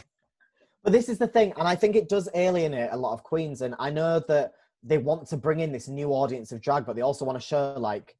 But 0.84 0.92
this 0.92 1.08
is 1.10 1.18
the 1.18 1.26
thing, 1.26 1.52
and 1.58 1.68
I 1.68 1.74
think 1.74 1.96
it 1.96 2.08
does 2.08 2.30
alienate 2.34 2.90
a 2.92 2.96
lot 2.96 3.12
of 3.12 3.22
queens. 3.22 3.60
And 3.60 3.74
I 3.78 3.90
know 3.90 4.20
that 4.28 4.52
they 4.82 4.96
want 4.96 5.26
to 5.28 5.36
bring 5.36 5.60
in 5.60 5.72
this 5.72 5.88
new 5.88 6.10
audience 6.10 6.50
of 6.50 6.62
drag, 6.62 6.86
but 6.86 6.96
they 6.96 7.02
also 7.02 7.26
want 7.26 7.38
to 7.38 7.46
show 7.46 7.74
like 7.76 8.16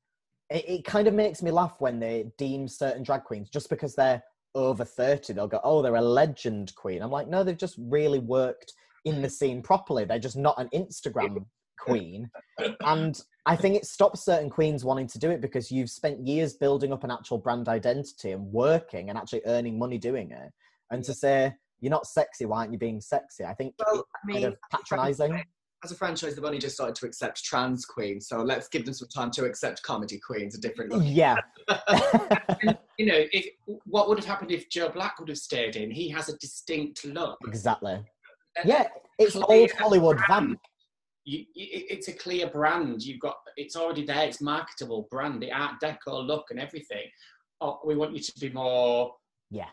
it, 0.51 0.69
it 0.69 0.85
kind 0.85 1.07
of 1.09 1.15
makes 1.15 1.43
me 1.43 1.51
laugh 1.51 1.77
when 1.79 1.99
they 1.99 2.31
deem 2.37 2.69
certain 2.69 3.03
drag 3.03 3.25
queens 3.25 3.49
just 3.49 3.71
because 3.71 3.95
they're 3.95 4.23
over 4.55 4.85
30, 4.85 5.33
they'll 5.33 5.47
go, 5.47 5.61
Oh, 5.63 5.83
they're 5.83 5.97
a 5.97 6.03
legend 6.03 6.75
queen. 6.75 7.01
I'm 7.01 7.11
like, 7.11 7.29
no, 7.29 7.45
they've 7.45 7.57
just 7.57 7.77
really 7.79 8.19
worked 8.19 8.73
in 9.05 9.23
the 9.23 9.31
scene 9.31 9.63
properly. 9.63 10.05
They're 10.05 10.19
just 10.19 10.37
not 10.37 10.61
an 10.61 10.69
Instagram 10.75 11.47
queen. 11.79 12.31
And 12.81 13.21
I 13.47 13.57
think 13.57 13.77
it 13.77 13.87
stops 13.87 14.25
certain 14.25 14.51
queens 14.51 14.85
wanting 14.85 15.07
to 15.09 15.19
do 15.19 15.31
it 15.31 15.41
because 15.41 15.71
you've 15.71 15.91
spent 15.91 16.27
years 16.27 16.55
building 16.55 16.93
up 16.93 17.05
an 17.05 17.11
actual 17.11 17.39
brand 17.39 17.69
identity 17.69 18.33
and 18.33 18.45
working 18.53 19.09
and 19.09 19.19
actually 19.19 19.43
earning 19.47 19.79
money 19.79 19.99
doing 19.99 20.31
it. 20.33 20.51
And 20.91 21.03
to 21.05 21.15
say, 21.15 21.55
you're 21.81 21.91
not 21.91 22.07
sexy, 22.07 22.45
why 22.45 22.59
aren't 22.59 22.73
you 22.73 22.79
being 22.79 23.01
sexy? 23.01 23.45
I 23.45 23.55
think 23.55 23.75
Well, 23.79 24.05
I 24.15 24.27
mean, 24.27 24.43
kind 24.43 24.45
of 24.47 24.57
patronizing. 24.71 25.43
as 25.85 25.93
a 25.93 25.95
franchise, 25.95 26.35
they've 26.35 26.45
only 26.45 26.59
just 26.59 26.75
started 26.75 26.97
to 26.97 27.07
accept 27.07 27.45
trans 27.45 27.85
queens, 27.85 28.27
so 28.29 28.43
let's 28.43 28.67
give 28.69 28.85
them 28.85 28.95
some 28.95 29.09
time 29.09 29.31
to 29.33 29.45
accept 29.45 29.83
comedy 29.85 30.19
queens, 30.19 30.57
a 30.57 30.61
different 30.61 30.91
look. 30.93 31.03
Yeah. 31.05 31.37
And, 32.61 32.77
you 32.99 33.07
know, 33.07 33.21
if 33.33 33.47
what 33.85 34.09
would 34.09 34.19
have 34.19 34.27
happened 34.27 34.51
if 34.51 34.69
Joe 34.69 34.89
Black 34.89 35.21
would 35.21 35.29
have 35.29 35.39
stayed 35.39 35.77
in? 35.77 35.93
He 35.93 36.09
has 36.09 36.29
a 36.29 36.37
distinct 36.39 37.05
look. 37.05 37.39
exactly. 37.47 38.03
Yeah, 38.65 38.89
it's 39.21 39.37
old 39.37 39.71
Hollywood 39.73 40.19
vamp. 40.27 40.59
You, 41.29 41.45
you, 41.55 41.67
it's 41.91 42.09
a 42.09 42.13
clear 42.15 42.47
brand. 42.49 43.03
You've 43.03 43.21
got 43.21 43.37
it's 43.59 43.77
already 43.77 44.07
there. 44.07 44.25
It's 44.25 44.41
marketable 44.41 45.09
brand, 45.11 45.43
the 45.43 45.53
Art 45.53 45.75
Deco 45.83 46.27
look 46.27 46.47
and 46.51 46.59
everything. 46.59 47.05
Oh, 47.61 47.81
we 47.85 47.97
want 47.97 48.15
you 48.15 48.21
to 48.21 48.33
be 48.41 48.49
more, 48.49 49.15
Yeah. 49.51 49.69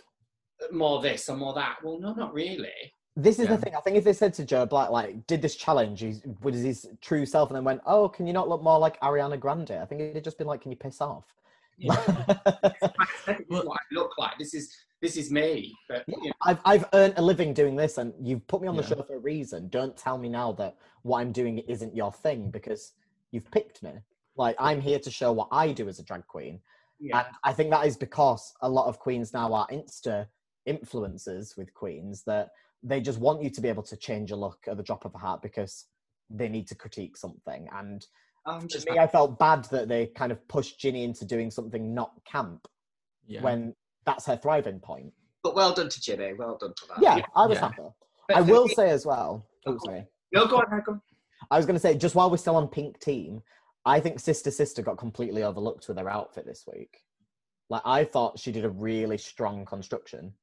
more 0.72 1.02
this 1.02 1.30
or 1.30 1.38
more 1.38 1.54
that. 1.54 1.78
Well, 1.82 1.98
no, 2.00 2.14
not 2.14 2.34
really. 2.34 2.74
This 3.16 3.40
is 3.40 3.46
Yeah. 3.46 3.56
the 3.56 3.62
thing. 3.62 3.74
I 3.76 3.80
think 3.80 3.96
if 3.96 4.04
they 4.04 4.12
said 4.12 4.34
to 4.34 4.44
Joe 4.44 4.66
Black, 4.66 4.90
like, 4.90 5.26
did 5.28 5.42
this 5.42 5.56
challenge 5.56 6.02
he's, 6.02 6.22
with 6.42 6.56
his 6.56 6.90
true 7.02 7.26
self, 7.26 7.50
and 7.50 7.56
then 7.56 7.64
went, 7.64 7.80
"Oh, 7.86 8.10
can 8.10 8.28
you 8.28 8.34
not 8.34 8.50
look 8.50 8.62
more 8.62 8.78
like 8.78 9.00
Ariana 9.00 9.40
Grande?" 9.40 9.72
I 9.72 9.86
think 9.86 10.02
it'd 10.02 10.26
just 10.26 10.38
been 10.38 10.48
like, 10.48 10.60
"Can 10.62 10.72
you 10.72 10.78
piss 10.78 11.00
off?" 11.00 11.24
This 11.80 11.88
is 13.28 13.46
what 13.48 13.68
I 13.68 13.84
look 13.94 14.12
like. 14.18 14.38
This 14.38 14.54
is 14.54 14.76
this 15.06 15.18
is 15.18 15.32
me. 15.32 15.74
But 15.88 16.04
you 16.08 16.16
know, 16.30 16.32
I've 16.44 16.60
I've 16.66 16.86
earned 16.94 17.14
a 17.18 17.22
living 17.22 17.54
doing 17.54 17.76
this, 17.76 17.98
and 17.98 18.14
you've 18.22 18.46
put 18.48 18.62
me 18.62 18.68
on 18.68 18.76
the 18.76 18.84
Yeah. 18.84 18.90
show 18.90 19.04
for 19.04 19.16
a 19.16 19.20
reason. 19.20 19.70
Don't 19.70 19.96
tell 19.96 20.18
me 20.18 20.30
now 20.30 20.52
that 20.54 20.78
what 21.04 21.20
I'm 21.22 21.32
doing 21.32 21.60
isn't 21.60 21.96
your 21.96 22.12
thing 22.12 22.50
because 22.52 22.94
you've 23.32 23.50
picked 23.52 23.84
me. 23.84 23.94
Like 24.36 24.56
I'm 24.60 24.82
here 24.82 25.00
to 25.00 25.12
show 25.12 25.32
what 25.32 25.48
I 25.52 25.72
do 25.72 25.88
as 25.88 26.00
a 26.00 26.04
drag 26.04 26.26
queen, 26.28 26.60
yeah. 27.00 27.20
and 27.20 27.28
I 27.44 27.54
think 27.54 27.70
that 27.72 27.86
is 27.86 27.96
because 27.98 28.54
a 28.62 28.70
lot 28.70 28.88
of 28.88 29.00
queens 29.00 29.34
now 29.34 29.54
are 29.54 29.68
Insta 29.68 30.28
influencers 30.68 31.56
with 31.58 31.74
queens 31.74 32.24
that 32.24 32.50
they 32.84 33.00
just 33.00 33.20
want 33.20 33.42
you 33.44 33.50
to 33.52 33.62
be 33.62 33.70
able 33.70 33.84
to 33.84 33.96
change 33.96 34.32
a 34.32 34.36
look 34.36 34.60
at 34.68 34.78
the 34.78 34.84
drop 34.84 35.06
of 35.06 35.14
a 35.16 35.18
hat 35.20 35.42
because 35.42 35.86
they 36.30 36.50
need 36.50 36.68
to 36.68 36.76
critique 36.76 37.16
something. 37.18 37.68
And 37.74 38.06
I'm 38.46 38.68
to 38.68 38.92
me, 38.92 38.98
I 39.00 39.08
felt 39.08 39.40
bad 39.40 39.66
that 39.66 39.88
they 39.88 40.08
kind 40.08 40.32
of 40.32 40.46
pushed 40.48 40.80
Ginny 40.80 41.04
into 41.04 41.24
doing 41.26 41.50
something 41.52 41.94
not 41.94 42.12
camp 42.26 42.68
Yeah. 43.28 43.42
when 43.42 43.76
that's 44.06 44.26
her 44.26 44.38
thriving 44.38 44.80
point. 44.80 45.12
but 45.44 45.56
well 45.56 45.74
done 45.74 45.90
to 45.90 46.02
Ginny. 46.02 46.34
Well 46.34 46.58
done 46.60 46.74
for 46.80 46.88
that. 46.88 47.02
Yeah, 47.02 47.24
I 47.36 47.46
was 47.46 47.58
Yeah. 47.58 47.68
happy. 47.70 47.84
But 48.28 48.38
I 48.38 48.42
will 48.42 48.68
say 48.68 48.90
as 48.90 49.06
well. 49.06 49.46
Oh, 49.68 49.74
oh, 49.74 49.78
sorry. 49.86 50.08
no, 50.32 50.48
go 50.48 50.58
on, 50.58 50.66
Michael. 50.72 51.00
I 51.52 51.58
was 51.58 51.68
going 51.68 51.76
to 51.76 51.80
say, 51.80 51.96
just 51.96 52.16
while 52.16 52.32
we're 52.32 52.38
still 52.38 52.56
on 52.56 52.68
Pink 52.68 53.00
Team, 53.00 53.44
I 53.86 54.00
think 54.00 54.20
Sister 54.20 54.50
Sister 54.50 54.82
got 54.82 54.98
completely 54.98 55.44
overlooked 55.44 55.88
with 55.88 56.00
her 56.00 56.10
outfit 56.10 56.48
this 56.48 56.66
week. 56.72 56.98
Like, 57.70 57.84
I 57.86 58.04
thought 58.04 58.40
she 58.40 58.52
did 58.52 58.66
a 58.66 58.70
really 58.70 59.20
strong 59.20 59.66
construction. 59.66 60.34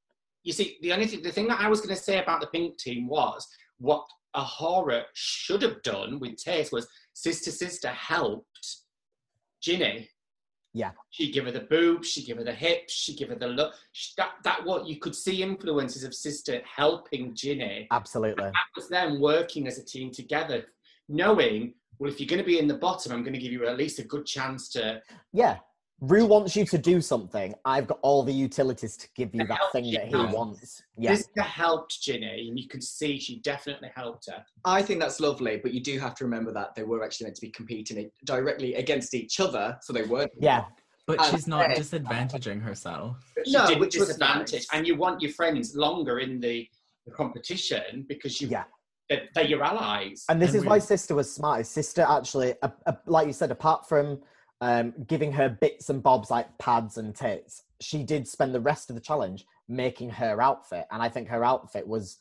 You 0.45 0.53
see, 0.53 0.79
the 0.83 0.93
only 0.93 1.07
thing, 1.09 1.23
the 1.23 1.33
thing 1.33 1.49
that 1.49 1.59
I 1.61 1.69
was 1.69 1.81
going 1.81 1.95
to 1.97 2.01
say 2.01 2.21
about 2.23 2.41
the 2.41 2.47
pink 2.49 2.79
team 2.79 3.09
was 3.09 3.47
what 3.79 4.05
A'Whora 4.37 5.03
should 5.15 5.63
have 5.63 5.83
done 5.83 6.21
with 6.21 6.37
Tayce 6.37 6.71
was 6.71 6.87
Sister 7.15 7.51
Sister 7.51 7.89
helped 7.89 8.77
Ginny. 9.61 10.09
Yeah. 10.75 10.93
She 11.11 11.31
give 11.31 11.45
her 11.45 11.51
the 11.51 11.61
boobs, 11.61 12.09
she 12.09 12.23
give 12.25 12.39
her 12.39 12.45
the 12.45 12.53
hips, 12.53 12.93
she 12.93 13.15
give 13.15 13.29
her 13.29 13.35
the 13.35 13.47
look. 13.47 13.75
She, 13.93 14.13
that 14.17 14.33
that 14.45 14.65
what 14.65 14.87
you 14.87 14.99
could 14.99 15.15
see 15.15 15.43
influences 15.43 16.05
of 16.05 16.15
Sister 16.15 16.61
helping 16.65 17.35
Ginny. 17.35 17.89
Absolutely. 17.91 18.45
That 18.45 18.53
was 18.75 18.89
them 18.89 19.21
working 19.21 19.67
as 19.67 19.79
a 19.79 19.85
team 19.85 20.11
together, 20.11 20.65
knowing 21.09 21.75
well 21.99 22.11
if 22.11 22.19
you're 22.19 22.29
going 22.29 22.39
to 22.39 22.47
be 22.47 22.59
in 22.59 22.69
the 22.69 22.75
bottom, 22.75 23.13
I'm 23.13 23.23
going 23.23 23.35
to 23.35 23.39
give 23.39 23.53
you 23.53 23.67
at 23.67 23.77
least 23.77 23.99
a 23.99 24.05
good 24.05 24.25
chance 24.25 24.71
to 24.71 25.03
Yeah. 25.33 25.59
Rue 26.01 26.27
wants 26.27 26.57
you 26.57 26.65
to 26.67 26.79
do 26.79 27.01
something. 27.01 27.55
I've 27.65 27.87
got 27.87 28.01
all 28.03 28.25
the 28.25 28.33
utilities 28.33 28.97
to 28.97 29.09
give 29.15 29.33
you 29.35 29.47
that 29.47 29.57
help 29.59 29.71
thing 29.73 29.93
that 29.93 30.09
he 30.09 30.15
out. 30.15 30.33
wants. 30.33 30.83
Yeah. 30.99 31.15
Sister 31.15 31.43
helped 31.43 32.03
Ginny, 32.03 32.49
and 32.49 32.59
you 32.59 32.67
can 32.67 32.81
see 32.81 33.21
she 33.21 33.39
definitely 33.41 33.91
helped 33.95 34.27
her. 34.29 34.45
I 34.65 34.83
think 34.83 34.99
that's 34.99 35.21
lovely, 35.21 35.59
but 35.63 35.73
you 35.73 35.81
do 35.81 36.01
have 36.01 36.17
to 36.17 36.25
remember 36.25 36.53
that 36.55 36.75
they 36.75 36.83
were 36.83 37.05
actually 37.05 37.27
meant 37.27 37.37
to 37.37 37.41
be 37.43 37.51
competing 37.51 38.11
directly 38.25 38.75
against 38.75 39.15
each 39.15 39.39
other, 39.39 39.79
so 39.83 39.93
they 39.93 40.03
weren't. 40.03 40.33
Yeah. 40.41 40.65
But 41.07 41.21
And- 41.21 41.31
she's 41.31 41.47
not 41.47 41.71
disadvantaging 41.71 42.61
herself. 42.63 43.17
But 43.37 43.47
she 43.47 43.53
No, 43.53 43.67
which 43.79 43.97
was 43.97 44.09
disadvantage, 44.09 44.53
nice. 44.53 44.69
and 44.73 44.87
you 44.87 44.97
want 44.97 45.21
your 45.23 45.33
friends 45.33 45.77
longer 45.77 46.19
in 46.19 46.41
the, 46.41 46.69
the 47.07 47.13
competition 47.13 48.07
because 48.09 48.41
you 48.41 48.49
Yeah. 48.49 48.65
they're, 49.09 49.29
they're 49.37 49.47
your 49.47 49.63
allies. 49.63 50.25
And 50.29 50.43
this 50.43 50.49
And 50.51 50.57
is 50.59 50.63
we- 50.63 50.69
why 50.69 50.79
Sister 50.81 51.15
was 51.15 51.33
smart. 51.33 51.61
Is 51.61 51.69
Sister 51.69 52.05
actually, 52.09 52.55
uh, 52.63 52.71
uh, 52.87 52.93
like 53.07 53.29
you 53.29 53.33
said, 53.33 53.53
apart 53.53 53.89
from 53.89 54.21
um, 54.63 54.95
giving 55.09 55.33
her 55.33 55.49
bits 55.49 55.91
and 55.91 56.01
bobs 56.01 56.31
like 56.31 56.57
pads 56.59 56.97
and 56.97 57.17
tits, 57.17 57.65
she 57.81 58.05
did 58.05 58.29
spend 58.29 58.55
the 58.55 58.61
rest 58.61 58.91
of 58.91 58.95
the 58.95 59.03
challenge 59.03 59.45
making 59.69 60.09
her 60.09 60.41
outfit. 60.41 60.87
And 60.93 61.03
I 61.03 61.09
think 61.09 61.27
her 61.29 61.45
outfit 61.45 61.87
was 61.87 62.19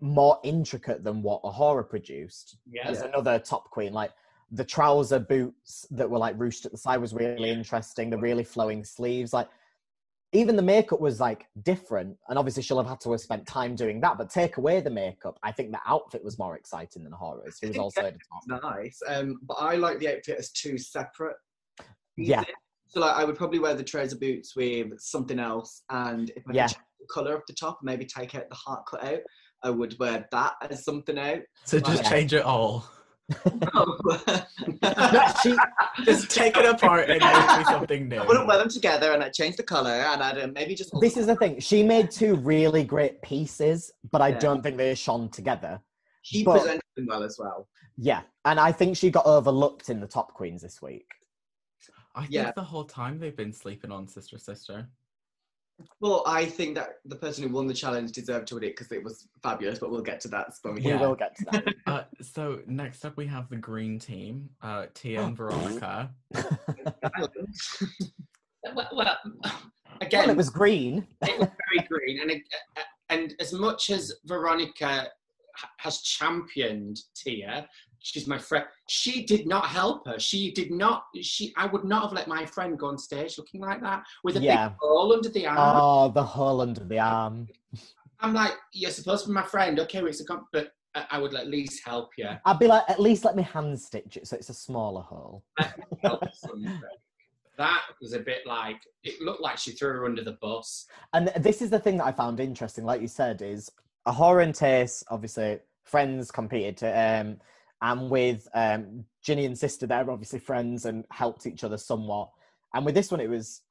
more 0.00 0.40
intricate 0.42 1.04
than 1.04 1.22
what 1.22 1.44
A'Whora 1.44 1.88
produced 1.88 2.56
yeah, 2.68 2.88
as 2.88 3.02
another 3.02 3.38
top 3.38 3.70
queen. 3.70 3.92
Like 3.92 4.10
the 4.50 4.64
trouser 4.64 5.20
boots 5.20 5.86
that 5.92 6.10
were 6.10 6.18
like 6.18 6.36
ruched 6.36 6.66
at 6.66 6.72
the 6.72 6.78
side 6.78 7.00
was 7.00 7.14
really 7.14 7.50
interesting. 7.50 8.10
The 8.10 8.18
really 8.18 8.42
flowing 8.42 8.82
sleeves, 8.82 9.32
like 9.32 9.48
even 10.32 10.56
the 10.56 10.62
makeup 10.62 11.00
was 11.00 11.20
like 11.20 11.46
different. 11.62 12.16
And 12.28 12.36
obviously 12.36 12.64
she'll 12.64 12.78
have 12.78 12.88
had 12.88 13.00
to 13.02 13.12
have 13.12 13.20
spent 13.20 13.46
time 13.46 13.76
doing 13.76 14.00
that. 14.00 14.18
But 14.18 14.28
take 14.28 14.56
away 14.56 14.80
the 14.80 14.90
makeup, 14.90 15.38
I 15.44 15.52
think 15.52 15.70
the 15.70 15.80
outfit 15.86 16.24
was 16.24 16.36
more 16.36 16.56
exciting 16.56 17.04
than 17.04 17.12
A'Whora's, 17.12 17.60
who 17.60 17.68
was 17.68 17.78
also 17.78 18.00
at 18.00 18.14
the 18.14 18.20
top. 18.50 18.60
Nice. 18.60 19.00
Um, 19.06 19.38
but 19.44 19.54
I 19.54 19.76
like 19.76 20.00
the 20.00 20.08
outfit 20.08 20.36
as 20.36 20.50
two 20.50 20.76
separate. 20.76 21.36
Yeah. 22.20 22.44
So 22.88 23.00
like, 23.00 23.14
I 23.16 23.24
would 23.24 23.36
probably 23.36 23.58
wear 23.60 23.74
the 23.74 23.84
trouser 23.84 24.16
boots 24.16 24.56
with 24.56 24.98
something 25.00 25.38
else, 25.38 25.82
and 25.90 26.30
if 26.30 26.42
I 26.48 26.52
Yeah. 26.52 26.66
could 26.66 26.74
change 26.74 26.84
the 27.00 27.06
color 27.12 27.34
of 27.34 27.42
the 27.46 27.54
top, 27.54 27.78
maybe 27.82 28.04
take 28.04 28.34
out 28.34 28.48
the 28.48 28.56
heart 28.56 28.84
cut 28.90 29.04
out, 29.04 29.20
I 29.62 29.70
would 29.70 29.96
wear 29.98 30.26
that 30.32 30.54
as 30.68 30.84
something 30.84 31.18
out. 31.18 31.40
So 31.64 31.78
just 31.80 32.02
Yeah. 32.04 32.10
change 32.10 32.32
it 32.34 32.42
all. 32.44 32.84
No, 34.82 35.22
she, 35.42 35.56
Just 36.04 36.30
take 36.30 36.56
it 36.56 36.64
apart 36.66 37.08
and 37.10 37.20
make 37.20 37.66
something 37.66 38.08
new. 38.08 38.16
I 38.20 38.26
wouldn't 38.26 38.46
wear 38.46 38.58
them 38.58 38.68
together, 38.68 39.12
and 39.12 39.22
I'd 39.22 39.32
change 39.34 39.56
the 39.56 39.62
color, 39.62 39.90
and 39.90 40.22
I'd 40.22 40.38
uh, 40.38 40.48
maybe 40.48 40.74
just. 40.74 40.90
this 41.00 41.16
is 41.16 41.26
the 41.26 41.36
thing. 41.36 41.60
She 41.60 41.82
made 41.82 42.10
two 42.10 42.34
really 42.36 42.82
great 42.82 43.20
pieces, 43.22 43.92
but 44.10 44.20
I 44.20 44.28
Yeah. 44.28 44.38
don't 44.40 44.62
think 44.62 44.76
they 44.78 44.94
shone 44.94 45.28
together. 45.30 45.80
She 46.22 46.42
but- 46.44 46.58
presented 46.58 46.82
them 46.96 47.06
well 47.08 47.22
as 47.22 47.36
well. 47.38 47.68
Yeah. 47.96 48.22
And 48.44 48.58
I 48.58 48.72
think 48.72 48.96
she 48.96 49.10
got 49.10 49.26
overlooked 49.26 49.90
in 49.90 50.00
the 50.00 50.06
top 50.06 50.34
queens 50.34 50.62
this 50.62 50.80
week. 50.82 51.06
I 52.14 52.20
think 52.22 52.32
Yeah. 52.32 52.52
the 52.52 52.62
whole 52.64 52.84
time 52.84 53.18
they've 53.18 53.36
been 53.36 53.52
sleeping 53.52 53.92
on 53.92 54.08
Sister 54.08 54.38
Sister. 54.38 54.88
Well, 56.00 56.22
I 56.26 56.44
think 56.44 56.74
that 56.74 56.96
the 57.06 57.16
person 57.16 57.42
who 57.48 57.54
won 57.54 57.66
the 57.66 57.72
challenge 57.72 58.12
deserved 58.12 58.48
to 58.48 58.56
win 58.56 58.64
it 58.64 58.76
because 58.76 58.92
it 58.92 59.02
was 59.02 59.28
fabulous, 59.42 59.78
but 59.78 59.90
we'll 59.90 60.02
get 60.02 60.20
to 60.20 60.28
that 60.28 60.52
when 60.62 60.74
we 60.74 60.82
We 60.82 60.92
will 60.94 61.14
get 61.14 61.34
to 61.36 61.44
that. 61.52 61.74
Uh, 61.86 62.04
so 62.20 62.60
next 62.66 63.04
up 63.06 63.16
we 63.16 63.26
have 63.26 63.48
the 63.48 63.56
green 63.56 63.98
team, 63.98 64.50
uh, 64.62 64.86
Tia 64.92 65.22
and 65.22 65.34
Veronica. 65.36 66.10
well, 68.74 68.88
well, 68.92 69.16
again, 70.00 70.22
well, 70.24 70.30
it 70.30 70.36
was 70.36 70.50
green. 70.50 71.06
it 71.22 71.38
was 71.38 71.48
very 71.74 71.88
green, 71.88 72.20
and 72.20 72.30
it- 72.30 72.42
and 73.08 73.34
as 73.40 73.52
much 73.52 73.90
as 73.90 74.12
Veronica 74.26 75.08
has 75.78 76.00
championed 76.02 77.00
Tia, 77.14 77.68
she's 78.00 78.26
my 78.26 78.38
friend. 78.38 78.64
She 78.88 79.24
did 79.24 79.46
not 79.46 79.66
help 79.66 80.06
her. 80.06 80.18
She 80.18 80.50
did 80.52 80.70
not. 80.70 81.04
She. 81.20 81.52
I 81.56 81.66
would 81.66 81.84
not 81.84 82.02
have 82.04 82.12
let 82.12 82.28
my 82.28 82.44
friend 82.46 82.78
go 82.78 82.86
on 82.88 82.98
stage 82.98 83.38
looking 83.38 83.60
like 83.60 83.80
that 83.82 84.02
with 84.24 84.36
a 84.36 84.40
Yeah. 84.40 84.68
big 84.68 84.78
hole 84.80 85.12
under 85.12 85.28
the 85.28 85.46
arm. 85.46 85.58
Oh, 85.80 86.08
the 86.08 86.22
hole 86.22 86.60
under 86.60 86.84
the 86.84 86.98
arm. 86.98 87.48
I'm 88.20 88.34
like, 88.34 88.52
you're 88.72 88.90
supposed 88.90 89.24
to 89.24 89.28
be 89.30 89.34
my 89.34 89.42
friend. 89.42 89.78
Okay, 89.80 90.00
well, 90.00 90.08
it's 90.08 90.20
a 90.20 90.24
comp, 90.24 90.46
but 90.52 90.72
I 91.10 91.18
would 91.18 91.34
at 91.34 91.46
least 91.46 91.86
help 91.86 92.10
you. 92.18 92.28
I'd 92.44 92.58
be 92.58 92.66
like, 92.66 92.82
at 92.88 92.98
least 93.00 93.24
let 93.24 93.36
me 93.36 93.42
hand 93.44 93.78
stitch 93.80 94.16
it 94.16 94.26
so 94.26 94.36
it's 94.36 94.48
a 94.48 94.54
smaller 94.54 95.02
hole. 95.02 95.44
That 97.58 97.82
was 98.00 98.14
a 98.14 98.18
bit 98.20 98.46
like 98.46 98.80
it 99.04 99.20
looked 99.20 99.42
like 99.42 99.58
she 99.58 99.72
threw 99.72 99.90
her 99.90 100.04
under 100.06 100.24
the 100.24 100.32
bus. 100.40 100.86
And 101.12 101.28
this 101.36 101.60
is 101.60 101.68
the 101.70 101.78
thing 101.78 101.98
that 101.98 102.06
I 102.06 102.12
found 102.12 102.40
interesting, 102.40 102.84
like 102.84 103.02
you 103.02 103.08
said, 103.08 103.42
is 103.42 103.70
A'Whora 104.08 104.42
and 104.44 104.54
Tayce, 104.54 105.04
obviously, 105.10 105.58
friends 105.84 106.30
competed 106.30 106.76
to, 106.78 106.88
um, 106.98 107.38
and 107.82 108.10
with 108.10 108.46
um, 108.54 109.04
Ginny 109.22 109.46
and 109.46 109.58
Sister, 109.58 109.86
they're 109.86 110.10
obviously 110.10 110.38
friends 110.38 110.84
and 110.84 111.04
helped 111.10 111.46
each 111.46 111.64
other 111.64 111.78
somewhat. 111.78 112.30
And 112.74 112.84
with 112.84 112.94
this 112.94 113.10
one, 113.10 113.20
it 113.20 113.30
was 113.30 113.62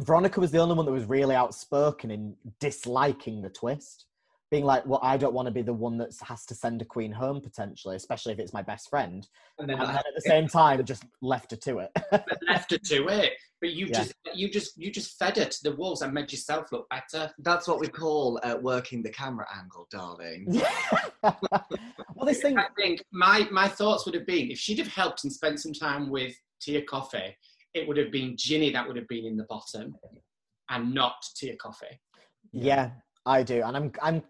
Veronica 0.00 0.40
was 0.40 0.50
the 0.50 0.58
only 0.58 0.74
one 0.74 0.86
that 0.86 0.92
was 0.92 1.04
really 1.04 1.34
outspoken 1.34 2.10
in 2.10 2.34
disliking 2.60 3.42
the 3.42 3.50
twist 3.50 4.06
being 4.52 4.64
like, 4.66 4.84
well, 4.84 5.00
I 5.02 5.16
don't 5.16 5.32
want 5.32 5.46
to 5.46 5.50
be 5.50 5.62
the 5.62 5.72
one 5.72 5.96
that 5.96 6.14
has 6.24 6.44
to 6.44 6.54
send 6.54 6.82
a 6.82 6.84
queen 6.84 7.10
home 7.10 7.40
potentially, 7.40 7.96
especially 7.96 8.34
if 8.34 8.38
it's 8.38 8.52
my 8.52 8.60
best 8.60 8.90
friend. 8.90 9.26
And 9.58 9.66
then 9.68 9.80
And 9.80 9.88
then 9.88 9.96
at 9.96 10.04
the 10.14 10.20
same 10.20 10.46
time, 10.46 10.84
just 10.84 11.04
left 11.22 11.52
her 11.52 11.56
to 11.56 11.78
it. 11.78 11.90
left 12.46 12.70
her 12.70 12.76
to 12.76 13.08
it. 13.08 13.32
But 13.62 13.70
you 13.70 13.86
Yeah. 13.86 14.00
just 14.00 14.12
you 14.34 14.50
just 14.50 14.76
you 14.76 14.92
just 14.92 15.18
fed 15.18 15.38
her 15.38 15.46
to 15.46 15.58
the 15.62 15.74
wolves 15.76 16.02
and 16.02 16.12
made 16.12 16.30
yourself 16.30 16.70
look 16.70 16.86
better. 16.90 17.32
that's 17.38 17.66
what 17.66 17.80
we 17.80 17.88
call 17.88 18.38
uh, 18.42 18.56
working 18.60 19.02
the 19.02 19.08
camera 19.08 19.46
angle, 19.58 19.88
darling. 19.90 20.44
well, 21.22 22.26
this 22.26 22.42
thing, 22.42 22.58
I 22.58 22.66
think 22.76 23.02
my 23.10 23.48
my 23.50 23.68
thoughts 23.68 24.04
would 24.04 24.14
have 24.14 24.26
been 24.26 24.50
if 24.50 24.58
she'd 24.58 24.78
have 24.80 24.88
helped 24.88 25.24
and 25.24 25.32
spent 25.32 25.60
some 25.60 25.72
time 25.72 26.10
with 26.10 26.34
Tia 26.60 26.82
Kofi, 26.84 27.32
it 27.72 27.88
would 27.88 27.96
have 27.96 28.12
been 28.12 28.36
Ginny 28.36 28.70
that 28.72 28.86
would 28.86 28.96
have 28.98 29.08
been 29.08 29.24
in 29.24 29.38
the 29.38 29.44
bottom, 29.48 29.96
and 30.68 30.92
not 30.92 31.14
Tia 31.36 31.56
Kofi. 31.56 31.96
yeah, 32.52 32.90
I 33.26 33.42
do, 33.42 33.62
and 33.62 33.76
I'm, 33.76 33.92
I'm, 34.02 34.22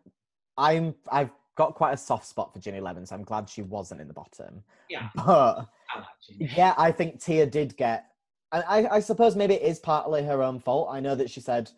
I'm, 0.56 0.94
I've 1.10 1.30
got 1.56 1.74
quite 1.74 1.92
a 1.92 1.96
soft 1.96 2.26
spot 2.26 2.52
for 2.52 2.58
Ginny 2.58 2.80
Lemon, 2.80 3.06
so 3.06 3.14
I'm 3.14 3.24
glad 3.24 3.48
she 3.48 3.62
wasn't 3.62 4.00
in 4.00 4.08
the 4.08 4.14
bottom. 4.14 4.62
Yeah. 4.88 5.08
but 5.14 5.68
I 5.94 6.04
yeah, 6.28 6.74
I 6.76 6.92
think 6.92 7.22
Tia 7.22 7.46
did 7.46 7.76
get. 7.76 8.06
And 8.52 8.64
I, 8.68 8.96
I 8.96 9.00
suppose 9.00 9.34
maybe 9.34 9.54
it 9.54 9.62
is 9.62 9.78
partly 9.78 10.22
her 10.24 10.42
own 10.42 10.60
fault. 10.60 10.88
I 10.90 11.00
know 11.00 11.14
that 11.14 11.30
she 11.30 11.40
said 11.40 11.70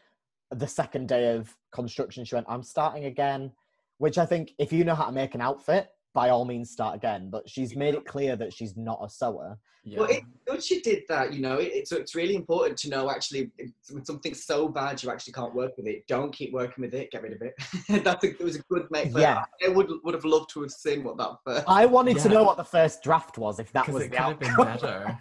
the 0.51 0.67
second 0.67 1.09
day 1.09 1.35
of 1.35 1.55
construction, 1.73 2.25
she 2.25 2.35
went, 2.35 2.47
I'm 2.49 2.62
starting 2.62 3.05
again, 3.05 3.53
which 3.99 4.19
I 4.19 4.27
think 4.27 4.53
if 4.59 4.73
you 4.73 4.85
know 4.85 4.95
how 4.95 5.07
to 5.07 5.12
make 5.12 5.35
an 5.35 5.41
outfit, 5.41 5.91
by 6.15 6.31
all 6.31 6.45
means 6.45 6.71
start 6.71 6.97
again. 6.97 7.29
But 7.31 7.49
she's 7.49 7.77
made 7.77 7.95
it 7.95 8.07
clear 8.07 8.37
that 8.37 8.53
she's 8.53 8.77
not 8.77 9.01
a 9.03 9.11
sewer. 9.11 9.59
Yeah. 9.87 9.99
Well, 10.01 10.09
it, 10.09 10.23
good 10.47 10.65
she 10.65 10.81
did 10.81 11.03
that, 11.11 11.35
you 11.35 11.43
know. 11.43 11.57
It, 11.59 11.73
it's 11.75 11.93
it's 11.93 12.15
really 12.15 12.37
important 12.37 12.79
to 12.79 12.89
know 12.89 13.11
actually 13.11 13.51
if 13.59 13.71
when 13.91 14.03
something's 14.03 14.47
so 14.47 14.67
bad 14.67 15.03
you 15.03 15.11
actually 15.11 15.35
can't 15.35 15.55
work 15.55 15.77
with 15.77 15.87
it. 15.87 16.07
Don't 16.09 16.33
keep 16.33 16.55
working 16.55 16.83
with 16.83 16.95
it. 16.95 17.11
Get 17.11 17.23
rid 17.23 17.35
of 17.35 17.43
it. 17.43 17.55
That's 18.05 18.25
a, 18.25 18.31
it 18.31 18.41
was 18.41 18.57
a 18.57 18.62
good 18.71 18.87
make. 18.91 19.15
Yeah. 19.15 19.43
I 19.62 19.69
would 19.69 19.91
would 20.03 20.15
have 20.15 20.25
loved 20.25 20.49
to 20.55 20.62
have 20.62 20.71
seen 20.71 21.05
what 21.05 21.19
that 21.19 21.37
first. 21.45 21.65
I 21.69 21.85
wanted 21.85 22.19
to 22.21 22.31
know 22.31 22.45
what 22.45 22.57
the 22.57 22.65
first 22.65 23.03
draft 23.03 23.37
was, 23.37 23.59
if 23.59 23.71
that 23.73 23.83
Because 23.87 23.95
was 23.95 24.05
it 24.05 24.11
the 24.12 24.17
could 24.17 24.25
have 24.25 24.41
been 24.41 24.51
outcome. 24.51 25.19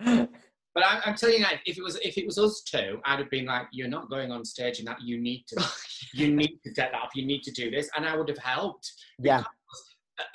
better. 0.00 0.28
But 0.74 0.84
I'm, 0.84 1.00
I'm 1.06 1.14
telling 1.14 1.36
you, 1.36 1.42
now, 1.42 1.50
if 1.66 1.78
it 1.78 1.84
was 1.84 1.96
if 2.02 2.18
it 2.18 2.26
was 2.26 2.36
us 2.36 2.62
two, 2.62 3.00
I'd 3.04 3.20
have 3.20 3.30
been 3.30 3.46
like, 3.46 3.68
"You're 3.70 3.88
not 3.88 4.10
going 4.10 4.32
on 4.32 4.44
stage, 4.44 4.80
and 4.80 4.88
that 4.88 5.00
you 5.00 5.20
need 5.20 5.44
to, 5.48 5.64
you 6.14 6.34
need 6.34 6.58
to 6.64 6.74
set 6.74 6.90
that 6.90 7.00
up. 7.00 7.10
You 7.14 7.24
need 7.24 7.42
to 7.44 7.52
do 7.52 7.70
this," 7.70 7.88
and 7.96 8.04
I 8.04 8.16
would 8.16 8.28
have 8.28 8.38
helped. 8.38 8.90
yeah, 9.20 9.44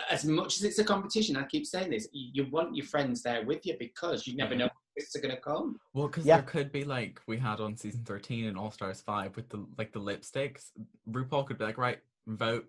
As 0.10 0.26
much 0.26 0.58
as 0.58 0.64
it's 0.64 0.80
a 0.80 0.84
competition, 0.84 1.38
I 1.38 1.44
keep 1.44 1.66
saying 1.66 1.92
this: 1.92 2.08
you 2.12 2.30
you 2.46 2.52
want 2.52 2.76
your 2.76 2.86
friends 2.86 3.22
there 3.24 3.46
with 3.46 3.66
you 3.66 3.76
because 3.80 4.28
you 4.28 4.36
never 4.36 4.54
Yeah. 4.54 4.60
know 4.60 4.66
when 4.66 4.94
it's 4.98 5.16
going 5.16 5.34
to 5.34 5.42
come. 5.42 5.80
Well, 5.94 6.08
because 6.08 6.26
Yeah. 6.26 6.38
there 6.38 6.46
could 6.46 6.72
be 6.72 6.84
like 6.84 7.22
we 7.28 7.38
had 7.38 7.60
on 7.62 7.78
season 7.78 8.04
thirteen 8.04 8.46
in 8.46 8.58
All 8.58 8.72
Stars 8.72 9.02
five 9.02 9.36
with 9.38 9.48
the 9.50 9.66
like 9.78 9.94
the 9.94 10.02
lipsticks. 10.02 10.72
RuPaul 11.10 11.46
could 11.48 11.58
be 11.58 11.64
like, 11.66 11.78
right, 11.78 12.00
vote. 12.28 12.66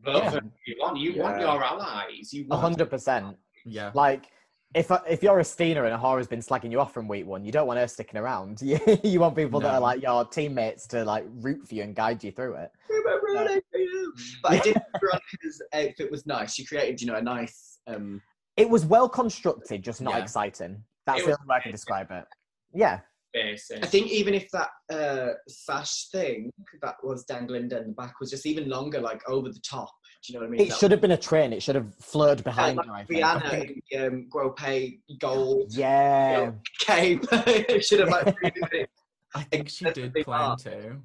Vote 0.00 0.24
Yeah. 0.24 0.30
for 0.30 0.40
who 0.40 0.50
you 0.66 0.76
want. 0.80 0.98
You 0.98 1.22
want 1.22 1.40
your 1.40 1.62
allies. 1.62 2.32
You 2.34 2.46
want 2.48 2.60
hundred 2.62 2.90
percent. 2.90 3.36
Yeah. 3.64 3.92
Like, 3.94 4.30
if 4.74 4.90
if 5.08 5.22
you're 5.22 5.38
Asttina 5.38 5.84
and 5.90 6.00
A'Whora 6.00 6.18
has 6.18 6.26
been 6.26 6.40
slagging 6.40 6.70
you 6.70 6.80
off 6.80 6.92
from 6.92 7.06
week 7.08 7.26
one, 7.26 7.44
you 7.44 7.52
don't 7.52 7.66
want 7.66 7.78
her 7.78 7.86
sticking 7.88 8.18
around. 8.18 8.60
You, 8.62 8.78
you 9.04 9.20
want 9.20 9.36
people 9.36 9.60
that 9.60 9.74
are 9.74 9.80
like 9.80 10.02
your 10.02 10.24
teammates 10.24 10.86
to 10.88 11.04
like 11.04 11.24
root 11.36 11.66
for 11.68 11.74
you 11.74 11.82
and 11.82 11.94
guide 11.94 12.22
you 12.24 12.32
through 12.32 12.54
it. 12.56 12.70
Remember 12.88 13.60
for 13.70 13.78
you. 13.78 14.12
But 14.42 14.52
I 14.52 14.56
did 14.58 14.74
think 14.74 14.84
Veronica's 15.00 15.62
outfit 15.72 16.10
was 16.10 16.26
nice. 16.26 16.54
She 16.54 16.64
created, 16.64 17.00
you 17.00 17.06
know, 17.06 17.16
a 17.16 17.22
nice. 17.22 17.78
um 17.86 18.20
It 18.56 18.68
was 18.68 18.84
well 18.84 19.08
constructed, 19.08 19.82
just 19.82 20.00
not 20.00 20.14
Yeah. 20.14 20.22
exciting. 20.22 20.82
That's 21.06 21.20
the 21.24 21.32
only 21.32 21.46
way 21.48 21.56
I 21.56 21.60
can 21.60 21.72
describe 21.72 22.10
it. 22.10 22.24
Yeah, 22.72 23.00
basic. 23.34 23.84
I 23.84 23.86
think 23.86 24.06
even 24.10 24.32
if 24.32 24.48
that 24.52 24.68
uh, 24.90 25.34
sash 25.48 26.08
thing 26.08 26.50
that 26.80 26.94
was 27.02 27.24
dangling 27.24 27.68
down 27.68 27.88
the 27.88 27.92
back 27.92 28.20
was 28.20 28.30
just 28.30 28.46
even 28.46 28.68
longer, 28.70 29.00
like 29.00 29.20
over 29.28 29.48
the 29.50 29.60
top. 29.68 29.90
Do 30.26 30.32
you 30.32 30.38
know 30.38 30.44
what 30.44 30.48
I 30.48 30.50
mean? 30.52 30.60
it 30.62 30.68
That 30.70 30.78
should 30.78 30.90
have 30.92 31.02
been 31.02 31.10
a 31.10 31.16
train. 31.18 31.52
It 31.52 31.62
should 31.62 31.74
have 31.74 31.94
flowed 31.96 32.38
was- 32.38 32.42
behind 32.44 32.78
like 32.78 32.86
her. 32.86 32.92
I 32.94 33.04
think. 33.04 33.22
Rihanna 33.22 33.50
think- 33.50 33.82
in 33.90 34.00
the 34.00 34.06
um, 34.06 34.28
Gropay 34.34 35.00
gold 35.18 35.74
Yeah, 35.76 36.52
cape. 36.80 37.24
it 37.32 37.84
should 37.84 38.00
have 38.00 38.08
like 38.08 38.34
really 38.40 38.86
I 39.34 39.42
think 39.42 39.68
she 39.68 39.84
did 39.90 40.14
plan 40.14 40.24
part. 40.24 40.60
to. 40.60 40.96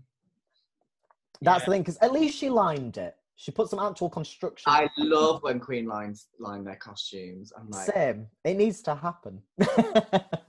that's 1.41 1.65
the 1.65 1.71
thing. 1.71 1.81
Because 1.81 1.97
at 1.97 2.11
least 2.13 2.37
she 2.37 2.49
lined 2.49 2.97
it. 2.97 3.15
She 3.35 3.51
put 3.51 3.69
some 3.69 3.79
actual 3.79 4.09
construction. 4.09 4.65
I 4.71 4.87
love 4.97 5.41
when 5.43 5.59
Queen 5.61 5.85
lines 5.87 6.27
line 6.39 6.63
their 6.65 6.75
costumes. 6.75 7.51
I'm 7.57 7.69
like, 7.69 7.85
Same. 7.87 8.27
It 8.43 8.55
needs 8.57 8.81
to 8.83 8.95
happen. 8.95 9.41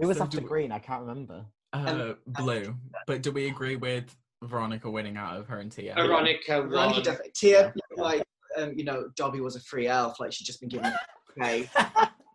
it 0.00 0.06
was 0.06 0.18
So 0.18 0.24
after 0.24 0.40
do- 0.40 0.46
green. 0.46 0.72
I 0.72 0.78
can't 0.78 1.00
remember. 1.02 1.44
Uh, 1.72 2.12
blue. 2.26 2.74
But 3.06 3.22
do 3.22 3.32
we 3.32 3.48
agree 3.48 3.76
with 3.76 4.14
Veronica 4.42 4.88
winning 4.90 5.16
out 5.16 5.36
of 5.36 5.48
her 5.48 5.58
and 5.58 5.72
Tia? 5.72 5.94
Veronica 5.96 6.62
Veronica 6.62 6.76
won. 6.96 7.02
definitely. 7.02 7.32
Tia, 7.34 7.74
like, 7.96 8.22
um, 8.56 8.74
you 8.76 8.84
know, 8.84 9.08
Dobby 9.16 9.40
was 9.40 9.56
a 9.56 9.60
free 9.60 9.88
elf. 9.88 10.20
Like 10.20 10.32
she'd 10.32 10.44
just 10.44 10.60
been 10.60 10.68
given 10.68 10.86
a 11.42 11.42
okay. 11.42 11.68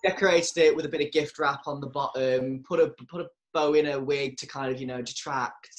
Decorated 0.04 0.58
it 0.58 0.76
with 0.76 0.86
a 0.86 0.90
bit 0.90 1.02
of 1.02 1.12
gift 1.12 1.40
wrap 1.40 1.68
on 1.68 1.82
the 1.82 1.88
bottom. 1.88 2.64
Put 2.68 2.80
a 2.80 2.90
put 3.10 3.22
a 3.22 3.28
bow 3.54 3.74
in 3.74 3.86
her 3.86 4.00
wig 4.00 4.38
to 4.38 4.48
kind 4.48 4.74
of 4.74 4.80
you 4.80 4.88
know 4.88 5.02
detract. 5.02 5.70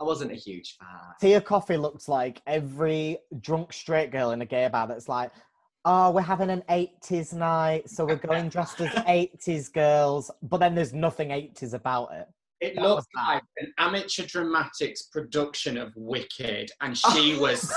I 0.00 0.04
wasn't 0.04 0.32
a 0.32 0.34
huge 0.34 0.76
fan. 0.78 0.88
Tia 1.20 1.40
Kofi 1.40 1.80
looks 1.80 2.08
like 2.08 2.42
every 2.46 3.18
drunk 3.40 3.72
straight 3.72 4.10
girl 4.10 4.32
in 4.32 4.42
a 4.42 4.46
gay 4.46 4.68
bar 4.68 4.86
that's 4.88 5.08
like, 5.08 5.30
oh, 5.84 6.10
we're 6.10 6.20
having 6.22 6.50
an 6.50 6.62
80s 6.68 7.32
night, 7.32 7.90
so 7.90 8.04
we're 8.04 8.16
going 8.16 8.48
dressed 8.48 8.80
as 8.80 8.90
80s 9.04 9.72
girls, 9.72 10.30
but 10.42 10.58
then 10.58 10.74
there's 10.74 10.92
nothing 10.92 11.28
80s 11.28 11.74
about 11.74 12.12
it. 12.12 12.28
It 12.60 12.76
That 12.76 12.82
looked 12.82 13.08
like 13.16 13.42
an 13.58 13.72
amateur 13.78 14.24
dramatics 14.24 15.02
production 15.02 15.76
of 15.76 15.92
Wicked, 15.96 16.70
and 16.80 16.96
oh. 17.04 17.14
she 17.14 17.36
was 17.36 17.74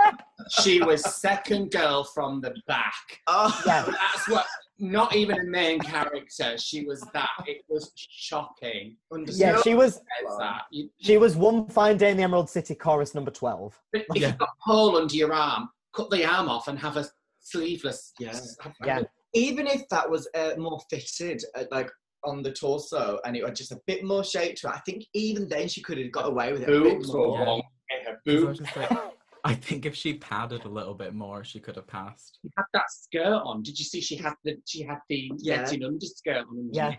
she 0.62 0.82
was 0.82 1.04
second 1.20 1.70
girl 1.70 2.02
from 2.02 2.40
the 2.40 2.52
back. 2.66 2.94
Oh, 3.28 3.62
Yeah. 3.64 3.84
That's 3.84 4.28
what. 4.28 4.44
Not 4.80 5.14
even 5.14 5.38
a 5.38 5.44
main 5.44 5.78
character. 5.78 6.58
She 6.58 6.84
was 6.84 7.00
that. 7.14 7.30
It 7.46 7.64
was 7.68 7.92
shocking. 7.94 8.96
Yeah, 9.28 9.62
she 9.62 9.74
was 9.74 10.00
that. 10.40 10.62
You, 10.72 10.90
she 11.00 11.16
was 11.16 11.36
one 11.36 11.68
fine 11.68 11.96
day 11.96 12.10
in 12.10 12.16
the 12.16 12.24
Emerald 12.24 12.50
City 12.50 12.74
chorus 12.74 13.14
number 13.14 13.30
12. 13.30 13.80
if 13.92 14.04
Yeah. 14.14 14.28
you've 14.28 14.38
got 14.38 14.48
a 14.48 14.70
hole 14.72 14.96
under 14.96 15.14
your 15.14 15.32
arm, 15.32 15.68
cut 15.94 16.10
the 16.10 16.24
arm 16.24 16.48
off 16.48 16.66
and 16.66 16.76
have 16.80 16.96
a 16.96 17.06
sleeveless. 17.44 18.12
Yeah. 18.18 18.38
Yeah. 18.84 19.02
even 19.34 19.66
if 19.66 19.88
that 19.90 20.08
was 20.10 20.28
uh, 20.34 20.52
more 20.58 20.80
fitted, 20.90 21.42
uh, 21.56 21.64
like 21.70 21.90
on 22.24 22.42
the 22.42 22.52
torso, 22.52 23.20
and 23.24 23.36
it 23.36 23.44
had 23.44 23.54
just 23.54 23.72
a 23.72 23.80
bit 23.86 24.02
more 24.04 24.24
shape 24.24 24.56
to 24.56 24.68
it, 24.68 24.74
I 24.74 24.78
think 24.80 25.04
even 25.12 25.48
then 25.48 25.68
she 25.68 25.82
could 25.82 25.98
have 25.98 26.10
got 26.10 26.26
away 26.26 26.52
with 26.52 26.62
it. 26.62 26.68
a 26.68 26.72
bit 26.80 26.94
Boobs 26.94 27.12
more. 27.12 27.38
Yeah. 27.38 27.44
long. 27.44 27.62
and 27.90 28.06
Her 28.06 28.14
'Cause 28.26 28.60
I 28.76 28.86
boobs. 28.88 29.00
I 29.46 29.54
think 29.54 29.84
if 29.84 29.94
she 29.94 30.14
padded 30.14 30.64
a 30.64 30.68
little 30.68 30.94
bit 30.94 31.12
more, 31.14 31.44
she 31.44 31.60
could 31.60 31.76
have 31.76 31.86
passed. 31.86 32.38
She 32.40 32.48
had 32.56 32.64
that 32.72 32.90
skirt 32.90 33.42
on. 33.44 33.62
Did 33.62 33.78
you 33.78 33.84
see? 33.84 34.00
She 34.00 34.16
had 34.16 34.32
the 34.42 34.56
she 34.66 34.82
had 34.82 34.98
the 35.10 35.30
Yeah. 35.38 35.56
netting 35.62 35.84
underskirt 35.84 36.38
on. 36.38 36.48
underneath. 36.48 36.74
Yeah. 36.74 36.94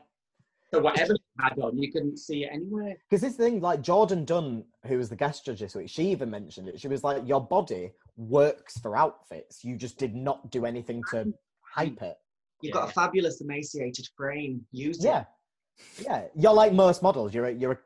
So 0.72 0.80
whatever 0.82 1.14
she 1.16 1.44
had 1.44 1.58
on, 1.58 1.78
you 1.82 1.92
couldn't 1.92 2.18
see 2.18 2.44
it 2.44 2.50
anywhere. 2.52 2.96
Because 3.10 3.22
this 3.22 3.36
thing, 3.38 3.62
like 3.62 3.82
Jourdan 3.82 4.26
Dunn, 4.28 4.66
who 4.86 4.98
was 5.00 5.10
the 5.10 5.16
guest 5.16 5.46
judge 5.46 5.60
this 5.60 5.74
week, 5.74 5.90
she 5.90 6.12
even 6.12 6.30
mentioned 6.30 6.68
it. 6.68 6.80
She 6.80 6.88
was 6.88 7.04
like, 7.04 7.26
Your 7.28 7.42
body 7.42 7.94
works 8.18 8.78
for 8.80 8.96
outfits. 8.98 9.64
You 9.64 9.76
just 9.78 9.98
did 9.98 10.16
not 10.16 10.52
do 10.52 10.66
anything 10.66 11.02
to 11.12 11.34
hype 11.62 12.02
it. 12.02 12.18
You've 12.62 12.74
got 12.74 12.90
a 12.90 12.94
fabulous 12.94 13.42
emaciated 13.42 14.08
frame. 14.16 14.66
Use 14.72 15.00
it. 15.00 15.06
Yeah. 15.06 15.24
Yeah. 16.00 16.24
You're 16.36 16.54
like 16.54 16.74
most 16.74 17.04
models. 17.04 17.34
You're 17.34 17.46
a, 17.46 17.52
you're 17.52 17.74
a 17.74 17.80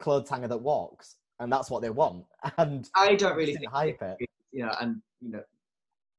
clothes 0.00 0.28
hanger 0.30 0.48
that 0.48 0.56
walks, 0.56 1.16
and 1.40 1.52
that's 1.52 1.70
what 1.70 1.82
they 1.82 1.90
want. 1.90 2.24
And 2.58 2.88
I 2.94 3.14
don't 3.14 3.36
really 3.36 3.54
think 3.54 3.70
hype 3.70 4.02
it. 4.02 4.16
you 4.52 4.64
know, 4.64 4.74
and 4.80 5.00
you 5.20 5.30
know, 5.30 5.42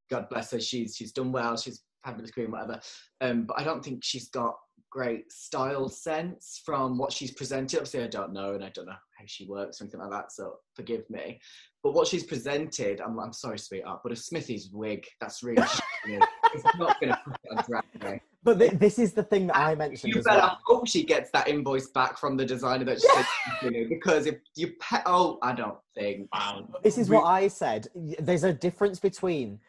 God 0.09 0.27
bless 0.29 0.51
her, 0.51 0.59
she's 0.59 0.95
she's 0.95 1.11
done 1.11 1.31
well, 1.31 1.57
she's 1.57 1.81
fabulous 2.03 2.31
queen, 2.31 2.51
whatever. 2.51 2.79
Um, 3.21 3.43
but 3.43 3.59
I 3.59 3.63
don't 3.63 3.83
think 3.83 4.03
she's 4.03 4.29
got 4.29 4.55
great 4.89 5.31
style 5.31 5.89
sense 5.89 6.61
from 6.63 6.97
what 6.97 7.11
she's 7.11 7.31
presented. 7.31 7.77
Obviously, 7.77 8.03
I 8.03 8.07
don't 8.07 8.33
know, 8.33 8.53
and 8.53 8.63
I 8.63 8.69
don't 8.69 8.85
know 8.85 8.91
how 8.91 9.25
she 9.25 9.47
works 9.47 9.81
or 9.81 9.85
anything 9.85 9.99
like 9.99 10.11
that. 10.11 10.31
So 10.31 10.57
forgive 10.75 11.09
me. 11.09 11.39
But 11.83 11.93
what 11.93 12.07
she's 12.07 12.23
presented, 12.23 13.01
I'm, 13.01 13.19
I'm 13.19 13.33
sorry, 13.33 13.59
sweetheart, 13.59 13.99
but 14.03 14.13
a 14.13 14.15
Smithy's 14.15 14.69
wig, 14.71 15.05
that's 15.19 15.43
really 15.43 15.61
shit. 16.05 16.23
It's 16.53 16.63
not 16.77 16.97
going 17.01 17.11
to 17.11 17.19
put 17.25 17.35
it 17.43 17.57
on 17.57 17.63
drag 17.67 17.83
race. 18.03 18.21
But 18.41 18.59
th- 18.59 18.71
this 18.73 18.99
is 18.99 19.11
the 19.11 19.23
thing 19.23 19.47
that 19.47 19.57
I 19.57 19.75
mentioned 19.75 20.13
You 20.13 20.19
as 20.19 20.25
better 20.25 20.39
well. 20.39 20.59
hope 20.65 20.87
she 20.87 21.03
gets 21.03 21.29
that 21.31 21.47
invoice 21.49 21.87
back 21.89 22.17
from 22.17 22.37
the 22.37 22.45
designer 22.45 22.85
that 22.85 23.01
she 23.01 23.07
said, 23.07 23.25
you 23.63 23.71
know, 23.71 23.89
because 23.89 24.25
if 24.27 24.35
you 24.55 24.73
pay, 24.79 24.99
oh, 25.05 25.39
I 25.41 25.53
don't 25.53 25.77
think. 25.95 26.29
Wow. 26.33 26.67
This 26.83 26.97
is 26.97 27.09
We- 27.09 27.17
what 27.17 27.25
I 27.25 27.49
said. 27.49 27.87
There's 27.95 28.43
a 28.45 28.53
difference 28.53 28.99
between 28.99 29.59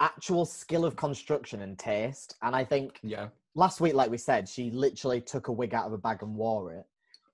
actual 0.00 0.44
skill 0.46 0.84
of 0.84 0.96
construction 0.96 1.62
and 1.62 1.78
taste. 1.78 2.34
And 2.42 2.54
I 2.56 2.64
think 2.64 2.98
Yeah. 3.04 3.28
last 3.54 3.80
week, 3.80 3.94
like 3.94 4.10
we 4.10 4.18
said, 4.18 4.48
she 4.48 4.70
literally 4.72 5.20
took 5.20 5.46
a 5.48 5.52
wig 5.52 5.72
out 5.74 5.86
of 5.86 5.92
a 5.92 5.98
bag 5.98 6.22
and 6.22 6.34
wore 6.34 6.72
it. 6.72 6.84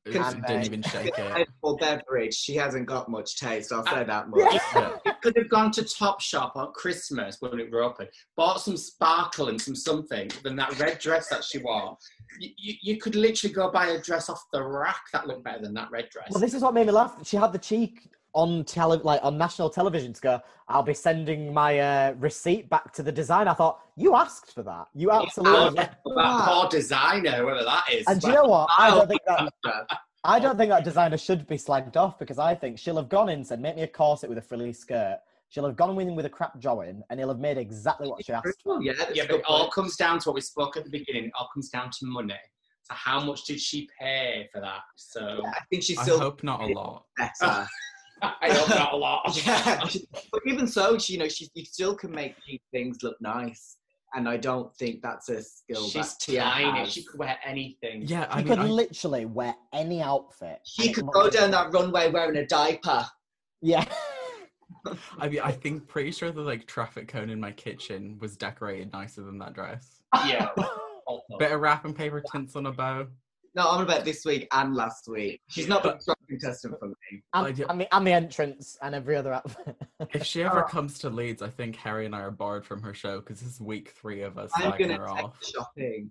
It 0.07 0.47
didn't 0.47 0.65
even 0.65 0.83
shake 0.83 1.13
it. 1.19 1.49
For 1.61 1.77
beverage, 1.77 2.35
she 2.35 2.55
hasn't 2.55 2.87
got 2.87 3.09
much 3.09 3.39
taste. 3.39 3.73
I'll 3.73 3.85
say 3.87 4.05
that 4.05 4.29
much. 4.29 4.61
Yeah. 4.75 4.97
You 5.05 5.13
could 5.23 5.37
have 5.37 5.49
gone 5.49 5.71
to 5.73 5.83
Topshop 5.83 6.57
on 6.57 6.73
Christmas 6.73 7.39
when 7.41 7.59
it 7.59 7.71
were 7.71 7.83
open, 7.83 8.07
bought 8.37 8.61
some 8.61 8.77
sparkle 8.77 9.49
and 9.49 9.61
some 9.61 9.75
something, 9.75 10.31
than 10.45 10.57
that 10.57 10.79
red 10.79 10.99
dress 10.99 11.29
that 11.29 11.45
she 11.45 11.59
wore. 11.59 11.97
You, 12.39 12.51
you, 12.57 12.75
you 12.83 13.01
could 13.01 13.15
literally 13.15 13.53
go 13.55 13.71
buy 13.71 13.89
a 13.89 14.01
dress 14.01 14.29
off 14.29 14.45
the 14.53 14.63
rack 14.63 15.03
that 15.13 15.27
looked 15.27 15.45
better 15.45 15.63
than 15.63 15.75
that 15.75 15.91
red 15.91 16.09
dress. 16.11 16.29
Well, 16.31 16.41
this 16.41 16.55
is 16.55 16.63
what 16.63 16.75
made 16.75 16.87
me 16.87 16.93
laugh. 16.93 17.17
She 17.25 17.37
had 17.37 17.53
the 17.53 17.59
cheek 17.59 18.09
on 18.37 18.64
tele 18.64 18.99
like 19.03 19.18
on 19.22 19.39
national 19.39 19.70
television 19.70 20.12
to 20.12 20.20
go, 20.20 20.41
I'll 20.68 20.82
be 20.82 20.95
sending 20.95 21.53
my 21.53 21.78
uh, 21.78 22.14
receipt 22.18 22.68
back 22.68 22.93
to 22.93 23.03
the 23.03 23.11
designer. 23.11 23.51
I 23.51 23.55
thought 23.55 23.80
you 23.97 24.14
asked 24.14 24.53
for 24.55 24.62
that. 24.62 24.89
You 24.95 25.11
absolutely. 25.11 25.76
That 25.76 25.99
poor 26.05 26.68
designer, 26.68 27.39
whoever 27.39 27.64
that 27.64 27.84
is. 27.91 28.05
And 28.07 28.20
do 28.20 28.28
you 28.28 28.34
know 28.34 28.45
what? 28.45 28.68
I 28.78 28.91
don't 28.91 29.09
think 29.09 29.22
that 29.26 29.51
I 30.24 30.39
don't 30.39 30.59
think 30.59 30.70
that 30.70 30.84
designer 30.84 31.16
should 31.16 31.47
be 31.47 31.57
slagged 31.57 31.97
off 31.97 32.18
because 32.18 32.39
I 32.39 32.55
think 32.55 32.78
she'll 32.78 32.97
have 32.97 33.09
gone 33.09 33.28
in 33.30 33.37
and 33.37 33.47
said, 33.47 33.61
"Make 33.61 33.76
me 33.76 33.82
a 33.82 33.89
corset 33.89 34.28
with 34.28 34.39
a 34.39 34.43
frilly 34.43 34.72
skirt." 34.72 35.18
She'll 35.49 35.64
have 35.64 35.76
gone 35.76 35.99
in 36.01 36.14
with 36.16 36.26
a 36.26 36.30
crap 36.30 36.59
join, 36.59 37.03
and 37.09 37.18
he'll 37.18 37.28
have 37.28 37.39
made 37.39 37.57
exactly 37.57 38.09
what 38.09 38.24
she 38.24 38.32
asked 38.32 38.62
for. 38.62 38.82
Yeah, 38.82 38.93
yeah, 39.14 39.24
but 39.28 39.37
it 39.37 39.45
all 39.47 39.70
comes 39.70 39.97
down 39.97 40.18
to 40.18 40.28
what 40.28 40.34
we 40.34 40.41
spoke 40.41 40.76
at 40.76 40.84
the 40.84 40.91
beginning. 40.91 41.26
It 41.26 41.32
all 41.39 41.49
comes 41.55 41.70
down 41.70 41.91
to 41.91 42.07
money. 42.07 42.34
So 42.82 42.95
how 42.95 43.20
much 43.20 43.45
did 43.45 43.61
she 43.61 43.89
pay 43.99 44.49
for 44.53 44.61
that? 44.61 44.82
So 44.97 45.43
I 45.47 45.61
think 45.70 45.82
she's 45.82 45.99
I 45.99 46.03
still 46.03 46.20
hope 46.20 46.43
not 46.43 46.61
a 46.61 46.66
lot. 46.66 47.05
better. 47.16 47.66
I 48.23 48.51
hope 48.53 48.69
not 48.71 48.93
a 48.93 48.97
lot. 48.97 49.23
yeah, 49.47 49.81
but 50.33 50.41
even 50.47 50.67
so, 50.67 50.99
she, 50.99 51.14
you 51.14 51.19
know, 51.19 51.29
she 51.29 51.49
you 51.55 51.64
still 51.64 51.95
can 51.95 52.11
make 52.11 52.35
cheap 52.47 52.62
things 52.73 53.03
look 53.03 53.17
nice, 53.21 53.77
and 54.14 54.29
I 54.29 54.37
don't 54.39 54.75
think 54.77 55.03
that's 55.03 55.29
a 55.29 55.43
skill 55.43 55.85
She's 55.89 56.14
that 56.14 56.21
Tia 56.21 56.41
tiny. 56.43 56.79
has. 56.79 56.93
She 56.93 57.05
could 57.05 57.19
wear 57.19 57.37
anything. 57.45 58.03
Yeah, 58.07 58.27
I 58.31 58.39
She 58.39 58.45
mean, 58.45 58.57
could 58.57 58.64
I, 58.64 58.69
literally 58.69 59.25
wear 59.27 59.55
any 59.75 60.01
outfit. 60.01 60.61
She 60.64 60.93
could 60.93 61.07
go 61.12 61.29
down 61.29 61.51
that 61.51 61.73
runway 61.73 62.11
wearing 62.11 62.37
a 62.37 62.47
diaper. 62.47 63.05
Yeah. 63.61 63.85
I 65.19 65.29
mean, 65.29 65.41
I 65.43 65.53
think 65.53 65.87
pretty 65.89 66.12
sure 66.12 66.31
the 66.31 66.41
like 66.41 66.67
traffic 66.67 67.09
cone 67.09 67.31
in 67.31 67.41
my 67.41 67.53
kitchen 67.53 68.17
was 68.21 68.37
decorated 68.37 68.93
nicer 68.93 69.23
than 69.23 69.39
that 69.39 69.53
dress. 69.55 70.01
Yeah. 70.27 70.49
Also. 71.07 71.39
Bit 71.39 71.53
of 71.53 71.61
wrapping 71.61 71.95
paper 71.95 72.23
tints 72.33 72.57
on 72.57 72.67
a 72.67 72.73
bow. 72.73 73.07
No, 73.55 73.71
I'm 73.71 73.83
about 73.83 74.05
this 74.05 74.25
week 74.25 74.49
and 74.53 74.75
last 74.75 75.07
week. 75.09 75.41
She's 75.49 75.69
not 75.69 75.83
been 75.83 75.93
But- 75.93 76.03
strong 76.03 76.16
contestant 76.27 76.79
for 76.79 76.89
me. 76.89 76.95
and, 77.35 77.47
Idea- 77.47 77.66
and, 77.68 77.81
the, 77.81 77.95
and 77.97 78.07
the 78.07 78.12
entrance 78.12 78.77
and 78.83 78.95
every 78.95 79.16
other 79.16 79.33
outfit. 79.33 79.77
If 80.12 80.24
she 80.24 80.43
ever 80.43 80.64
oh. 80.64 80.68
comes 80.68 80.99
to 81.01 81.11
Leeds, 81.11 81.41
I 81.41 81.49
think 81.49 81.74
Harry 81.77 82.05
and 82.05 82.14
I 82.14 82.20
are 82.20 82.31
barred 82.31 82.66
from 82.66 82.83
her 82.83 82.93
show 82.93 83.20
because 83.20 83.41
this 83.41 83.55
is 83.55 83.61
week 83.61 83.91
three 83.91 84.22
of 84.22 84.37
us 84.39 84.51
I'm 84.55 84.72
slagging 84.72 84.79
gonna 84.89 84.99
her 84.99 85.07
take 85.16 85.24
off. 85.24 85.45
shopping. 85.45 86.11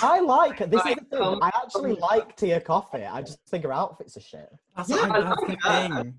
I 0.00 0.20
like 0.20 0.58
her. 0.60 0.66
This 0.66 0.84
is 0.86 0.94
the 1.10 1.16
thing. 1.18 1.38
I 1.42 1.50
actually 1.62 1.94
like 1.94 2.36
Tia 2.36 2.60
Kofi. 2.60 3.10
I 3.12 3.22
just 3.22 3.40
think 3.48 3.64
her 3.64 3.72
outfits 3.72 4.16
are 4.16 4.20
shit. 4.20 4.48
That's, 4.76 4.88
Yeah, 4.88 5.08
what 5.08 5.10
I 5.10 5.18
I, 5.18 5.20
that's 5.22 5.40
the 5.40 5.68
like 5.68 5.92
thing. 5.92 6.14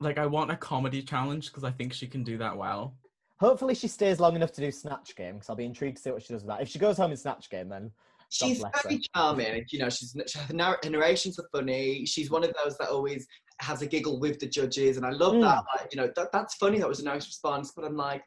Like, 0.00 0.18
I 0.18 0.26
want 0.26 0.50
a 0.50 0.56
comedy 0.56 1.02
challenge 1.02 1.46
because 1.46 1.64
I 1.64 1.70
think 1.70 1.92
she 1.92 2.06
can 2.06 2.22
do 2.24 2.36
that 2.38 2.56
well. 2.56 2.94
Hopefully, 3.40 3.74
she 3.74 3.88
stays 3.88 4.20
long 4.20 4.36
enough 4.36 4.52
to 4.52 4.60
do 4.60 4.70
Snatch 4.70 5.16
Game 5.16 5.34
because 5.34 5.48
I'll 5.48 5.56
be 5.56 5.64
intrigued 5.64 5.96
to 5.96 6.02
see 6.02 6.10
what 6.10 6.22
she 6.22 6.32
does 6.32 6.42
with 6.42 6.48
that. 6.48 6.60
If 6.62 6.68
she 6.68 6.78
goes 6.78 6.96
home 6.96 7.10
in 7.10 7.16
Snatch 7.16 7.48
Game, 7.50 7.68
then 7.68 7.90
She's 8.32 8.58
bless 8.60 8.72
her. 8.82 8.88
very 8.88 9.00
charming. 9.14 9.64
You 9.70 9.78
know, 9.80 9.90
she's 9.90 10.14
her, 10.36 10.78
her 10.82 10.90
narrations 10.90 11.38
are 11.38 11.48
funny. 11.52 12.06
She's 12.06 12.30
one 12.30 12.44
of 12.44 12.52
those 12.64 12.76
that 12.78 12.88
always 12.88 13.26
has 13.60 13.82
a 13.82 13.86
giggle 13.86 14.18
with 14.18 14.38
the 14.40 14.46
judges, 14.48 14.96
and 14.96 15.04
I 15.06 15.10
love 15.10 15.34
Mm. 15.34 15.42
that. 15.42 15.64
Like, 15.76 15.94
you 15.94 16.00
know, 16.00 16.10
that, 16.16 16.32
that's 16.32 16.54
funny. 16.56 16.78
That 16.78 16.88
was 16.88 17.00
a 17.00 17.04
nice 17.04 17.26
response. 17.26 17.72
But 17.76 17.84
I'm 17.84 17.96
like, 17.96 18.22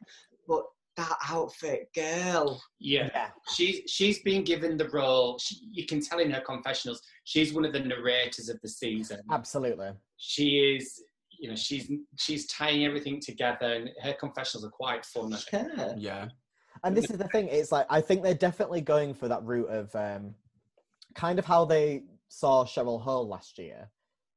but 0.48 0.62
that 0.96 1.16
outfit, 1.28 1.88
girl. 1.94 2.62
Yeah. 2.78 3.10
yeah, 3.12 3.28
She's 3.54 3.82
she's 3.86 4.20
been 4.22 4.44
given 4.44 4.76
the 4.78 4.88
role. 4.90 5.38
She, 5.38 5.56
you 5.72 5.84
can 5.86 6.00
tell 6.00 6.20
in 6.20 6.30
her 6.30 6.40
confessionals, 6.40 7.02
she's 7.24 7.52
one 7.52 7.64
of 7.66 7.72
the 7.72 7.80
narrators 7.80 8.48
of 8.48 8.58
the 8.62 8.68
season. 8.68 9.20
absolutely. 9.30 9.90
She 10.16 10.56
is, 10.76 11.02
you 11.38 11.50
know, 11.50 11.56
she's 11.56 11.90
she's 12.18 12.46
tying 12.46 12.86
everything 12.86 13.20
together, 13.20 13.66
and 13.74 13.90
her 14.02 14.14
confessionals 14.14 14.64
are 14.64 14.70
quite 14.70 15.04
fun. 15.04 15.36
Yeah. 15.52 15.94
Yeah. 15.98 16.28
And 16.86 16.96
this 16.96 17.10
is 17.10 17.18
the 17.18 17.28
thing. 17.28 17.48
It's 17.48 17.72
like 17.72 17.86
I 17.90 18.00
think 18.00 18.22
they're 18.22 18.34
definitely 18.34 18.80
going 18.80 19.12
for 19.12 19.26
that 19.28 19.42
route 19.42 19.68
of 19.68 19.94
um, 19.96 20.34
kind 21.14 21.38
of 21.38 21.44
how 21.44 21.64
they 21.64 22.04
saw 22.28 22.64
Cheryl 22.64 23.00
Hole 23.00 23.26
last 23.26 23.58
year, 23.58 23.90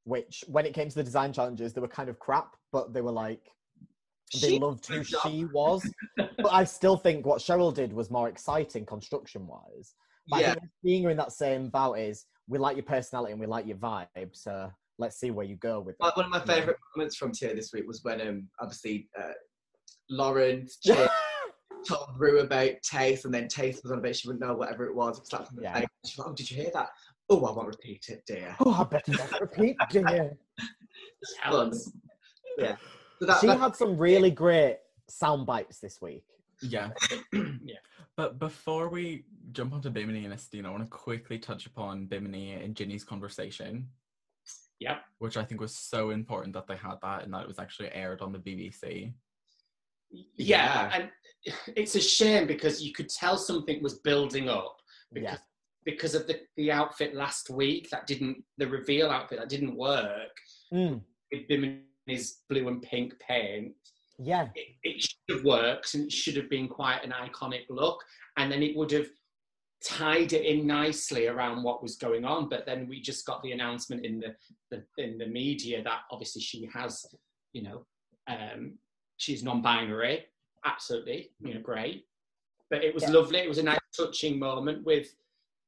which 0.06 0.44
when 0.48 0.66
it 0.66 0.74
came 0.74 0.90
to 0.90 0.96
the 0.96 1.04
design 1.04 1.32
challenges, 1.32 1.74
they 1.74 1.82
were 1.82 1.88
kind 1.88 2.10
of 2.10 2.18
crap, 2.18 2.56
but 2.72 2.94
they 2.94 3.02
were 3.02 3.12
like 3.12 3.42
they 4.42 4.50
She- 4.50 4.60
loved 4.60 4.86
who 4.88 5.04
she 5.04 5.46
was. 5.54 5.88
but 6.18 6.52
I 6.52 6.64
still 6.64 6.98
think 6.98 7.26
what 7.26 7.40
Cheryl 7.40 7.74
did 7.74 7.94
was 7.94 8.10
more 8.12 8.30
exciting 8.30 8.86
construction 8.86 9.46
wise. 9.48 9.94
But 10.28 10.42
Yeah. 10.42 10.56
Seeing 10.84 11.04
her 11.04 11.10
in 11.10 11.18
that 11.18 11.32
same 11.32 11.70
bout 11.70 11.94
is 11.94 12.26
we 12.48 12.58
like 12.58 12.76
your 12.78 12.86
personality 12.86 13.32
and 13.32 13.40
we 13.40 13.48
like 13.48 13.66
your 13.68 13.78
vibe, 13.78 14.34
so 14.34 14.72
let's 14.98 15.20
see 15.20 15.32
where 15.32 15.46
you 15.46 15.56
go 15.56 15.80
with 15.80 15.96
it. 16.00 16.16
One 16.16 16.26
of 16.26 16.32
my 16.32 16.40
favourite 16.42 16.78
moments 16.96 17.16
from 17.16 17.32
Tia 17.32 17.56
this 17.56 17.74
week 17.74 17.88
was 17.88 18.04
when, 18.04 18.22
um, 18.22 18.48
obviously, 18.60 19.08
uh, 19.18 19.34
Lawrence 20.10 20.78
told 21.88 22.10
Rue 22.18 22.40
about 22.40 22.72
Tayce, 22.84 23.26
and 23.26 23.34
then 23.34 23.48
Tayce 23.48 23.82
was 23.84 23.92
on 23.92 23.98
a 23.98 24.02
about 24.02 24.16
she 24.16 24.28
wouldn't 24.28 24.46
know 24.46 24.54
whatever 24.56 24.86
it 24.86 24.96
was. 24.96 25.20
It 25.20 25.28
slapped 25.28 25.50
her 25.50 25.52
in 25.52 25.56
the 25.58 25.62
Yeah. 25.64 25.80
face. 25.80 25.88
She's 26.06 26.18
like, 26.20 26.28
"Oh, 26.30 26.34
did 26.34 26.50
you 26.52 26.58
hear 26.62 26.72
that? 26.74 26.90
Oh, 27.30 27.46
I 27.46 27.52
won't 27.52 27.68
repeat 27.68 28.06
it, 28.10 28.24
dear." 28.26 28.56
oh, 28.60 28.74
I 28.74 28.84
better 28.86 29.12
not 29.12 29.42
repeat, 29.42 29.78
dear. 29.90 30.38
Fun. 31.44 31.74
Yeah. 32.58 32.76
So 33.20 33.26
that, 33.26 33.42
She 33.42 33.48
that- 33.48 33.60
had 33.60 33.76
some 33.76 33.98
really 33.98 34.32
great 34.32 34.78
sound 35.10 35.46
bites 35.46 35.80
this 35.80 36.02
week. 36.02 36.24
Yeah. 36.62 36.90
yeah. 37.34 37.76
But 38.16 38.38
before 38.40 38.90
we 38.90 39.26
jump 39.54 39.74
onto 39.74 39.90
Bimini 39.90 40.26
and 40.26 40.34
Asttina, 40.34 40.66
I 40.66 40.70
want 40.72 40.84
to 40.84 40.88
quickly 40.90 41.40
touch 41.40 41.66
upon 41.66 42.06
Bimini 42.06 42.52
and 42.54 42.76
Ginny's 42.76 43.04
conversation. 43.06 43.88
Yep. 44.80 45.02
Which 45.20 45.38
I 45.38 45.44
think 45.44 45.62
was 45.62 45.76
so 45.76 46.10
important 46.10 46.54
that 46.54 46.68
they 46.68 46.76
had 46.76 46.96
that 47.02 47.24
and 47.24 47.34
that 47.34 47.42
it 47.44 47.48
was 47.48 47.60
actually 47.60 47.90
aired 47.92 48.22
on 48.22 48.32
the 48.32 48.40
BBC. 48.40 49.14
Yeah, 50.12 50.26
Yeah. 50.36 50.92
and 50.94 51.10
it's 51.76 51.96
a 51.96 52.02
shame 52.02 52.48
because 52.48 52.82
you 52.84 52.92
could 52.94 53.10
tell 53.10 53.38
something 53.38 53.82
was 53.82 54.00
building 54.00 54.50
up 54.50 54.78
because 55.14 55.32
Yeah. 55.34 55.38
because 55.86 56.16
of 56.16 56.28
the, 56.28 56.42
the 56.58 56.72
outfit 56.72 57.16
last 57.16 57.50
week 57.50 57.90
that 57.90 58.06
didn't 58.08 58.44
the 58.58 58.68
reveal 58.68 59.10
outfit 59.10 59.40
that 59.40 59.50
didn't 59.50 59.76
work 59.76 60.36
Mm, 60.74 61.02
with 61.32 61.48
Bimini's 61.48 62.44
blue 62.50 62.68
and 62.68 62.82
pink 62.82 63.18
paint. 63.20 63.74
yeah. 64.20 64.50
It, 64.56 64.68
it 64.84 65.02
should 65.02 65.36
have 65.38 65.44
worked 65.46 65.94
and 65.96 66.06
it 66.06 66.12
should 66.12 66.36
have 66.36 66.50
been 66.50 66.68
quite 66.68 67.04
an 67.04 67.12
iconic 67.12 67.64
look, 67.70 68.04
and 68.38 68.52
then 68.52 68.62
it 68.62 68.76
would 68.78 68.92
have 68.92 69.08
tied 69.84 70.34
it 70.34 70.46
in 70.46 70.68
nicely 70.68 71.28
around 71.28 71.64
what 71.64 71.82
was 71.82 71.96
going 71.96 72.26
on. 72.26 72.50
But 72.50 72.66
then 72.66 72.88
we 72.88 73.02
just 73.02 73.26
got 73.26 73.42
the 73.42 73.54
announcement 73.54 74.06
in 74.06 74.20
the, 74.20 74.36
the 74.70 74.84
in 75.04 75.18
the 75.18 75.26
media 75.26 75.82
that 75.84 76.02
obviously 76.12 76.42
she 76.42 76.70
has, 76.74 77.06
you 77.54 77.64
know, 77.64 77.86
um, 78.28 78.78
she's 79.20 79.44
non-binary. 79.44 80.26
Absolutely, 80.66 81.32
you 81.40 81.54
know, 81.54 81.62
great. 81.62 82.08
But 82.70 82.84
it 82.84 82.94
was 82.94 83.04
Yeah. 83.04 83.12
lovely. 83.12 83.40
It 83.40 83.48
was 83.48 83.60
a 83.60 83.64
nice, 83.64 83.80
touching 83.96 84.40
moment 84.40 84.84
with 84.86 85.16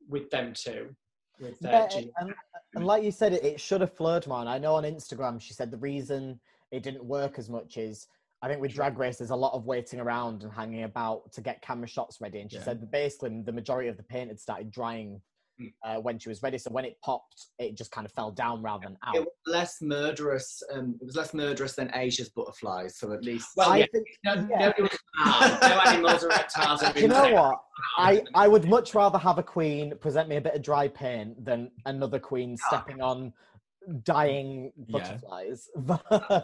with 0.09 0.29
them 0.31 0.53
too. 0.53 0.95
With 1.39 1.63
uh, 1.65 1.69
Yeah, 1.69 2.01
and, 2.17 2.33
and 2.75 2.85
like 2.85 3.03
you 3.03 3.11
said, 3.11 3.33
it, 3.33 3.43
it 3.45 3.59
should 3.61 3.81
have 3.81 3.93
flowed 3.93 4.25
more. 4.27 4.39
And 4.39 4.49
I 4.49 4.57
know 4.57 4.75
on 4.75 4.83
Instagram 4.83 5.39
she 5.39 5.53
said 5.53 5.69
the 5.69 5.77
reason 5.77 6.39
it 6.71 6.81
didn't 6.83 7.03
work 7.05 7.37
as 7.37 7.49
much 7.49 7.77
is 7.77 8.07
I 8.41 8.47
think 8.47 8.59
with 8.61 8.73
Drag 8.73 8.97
Race 8.97 9.17
there's 9.17 9.29
a 9.29 9.35
lot 9.35 9.53
of 9.53 9.65
waiting 9.65 9.99
around 9.99 10.43
and 10.43 10.51
hanging 10.51 10.83
about 10.83 11.31
to 11.33 11.41
get 11.41 11.61
camera 11.61 11.87
shots 11.87 12.19
ready. 12.19 12.41
And 12.41 12.49
she 12.51 12.57
Yeah. 12.57 12.63
said 12.63 12.81
that 12.81 12.91
basically 12.91 13.41
the 13.41 13.51
majority 13.51 13.89
of 13.89 13.97
the 13.97 14.03
paint 14.03 14.29
had 14.29 14.39
started 14.39 14.71
drying. 14.71 15.21
Uh, 15.83 15.95
when 15.97 16.17
she 16.19 16.29
was 16.29 16.41
ready. 16.43 16.57
So 16.57 16.69
when 16.71 16.85
it 16.85 16.97
popped, 17.03 17.47
it 17.59 17.77
just 17.77 17.91
kind 17.91 18.05
of 18.05 18.11
fell 18.13 18.31
down 18.31 18.61
rather 18.61 18.83
than 18.87 18.97
out. 19.05 19.15
it 19.15 19.19
was 19.21 19.29
less 19.47 19.81
murderous. 19.81 20.61
Um, 20.73 20.97
it 21.01 21.05
was 21.05 21.15
less 21.15 21.33
murderous 21.33 21.73
than 21.75 21.91
Asia's 21.95 22.29
butterflies. 22.29 22.97
So 22.97 23.11
at 23.13 23.23
least. 23.23 23.49
Well, 23.55 23.69
I 23.71 23.77
yeah. 23.79 23.85
think, 23.91 24.07
No, 24.25 24.33
yeah. 24.49 24.59
nobody 24.59 24.81
was 24.83 24.97
harmed. 25.15 25.61
no 25.61 25.67
animals 25.91 26.23
or 26.23 26.29
reptiles. 26.29 26.81
have 26.81 26.95
Do 26.95 27.01
you 27.01 27.07
know 27.07 27.21
taken. 27.23 27.35
what? 27.39 27.59
I, 27.97 28.23
I 28.35 28.47
would 28.47 28.65
much 28.69 28.93
rather 28.93 29.17
have 29.17 29.37
a 29.37 29.43
queen 29.43 29.95
present 29.99 30.29
me 30.29 30.35
a 30.37 30.41
bit 30.41 30.55
of 30.55 30.61
dry 30.61 30.87
paint 30.87 31.43
than 31.43 31.71
another 31.85 32.19
queen 32.19 32.55
stepping 32.57 33.01
on 33.01 33.33
dying 34.03 34.71
Yeah. 34.87 34.99
butterflies. 34.99 35.67
But 35.77 36.03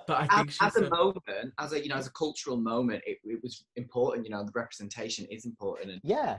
I 0.10 0.28
think 0.38 0.50
as, 0.62 0.76
as 0.76 0.76
a 0.78 0.90
moment, 0.90 1.54
as 1.60 1.74
a 1.74 1.82
you 1.84 1.90
know, 1.90 1.96
as 1.96 2.08
a 2.08 2.12
cultural 2.12 2.58
moment, 2.58 3.04
it, 3.06 3.20
it 3.24 3.40
was 3.44 3.64
important. 3.76 4.26
You 4.26 4.32
know, 4.32 4.44
the 4.44 4.52
representation 4.56 5.26
is 5.30 5.46
important, 5.46 5.92
and 5.92 6.02
yeah. 6.04 6.38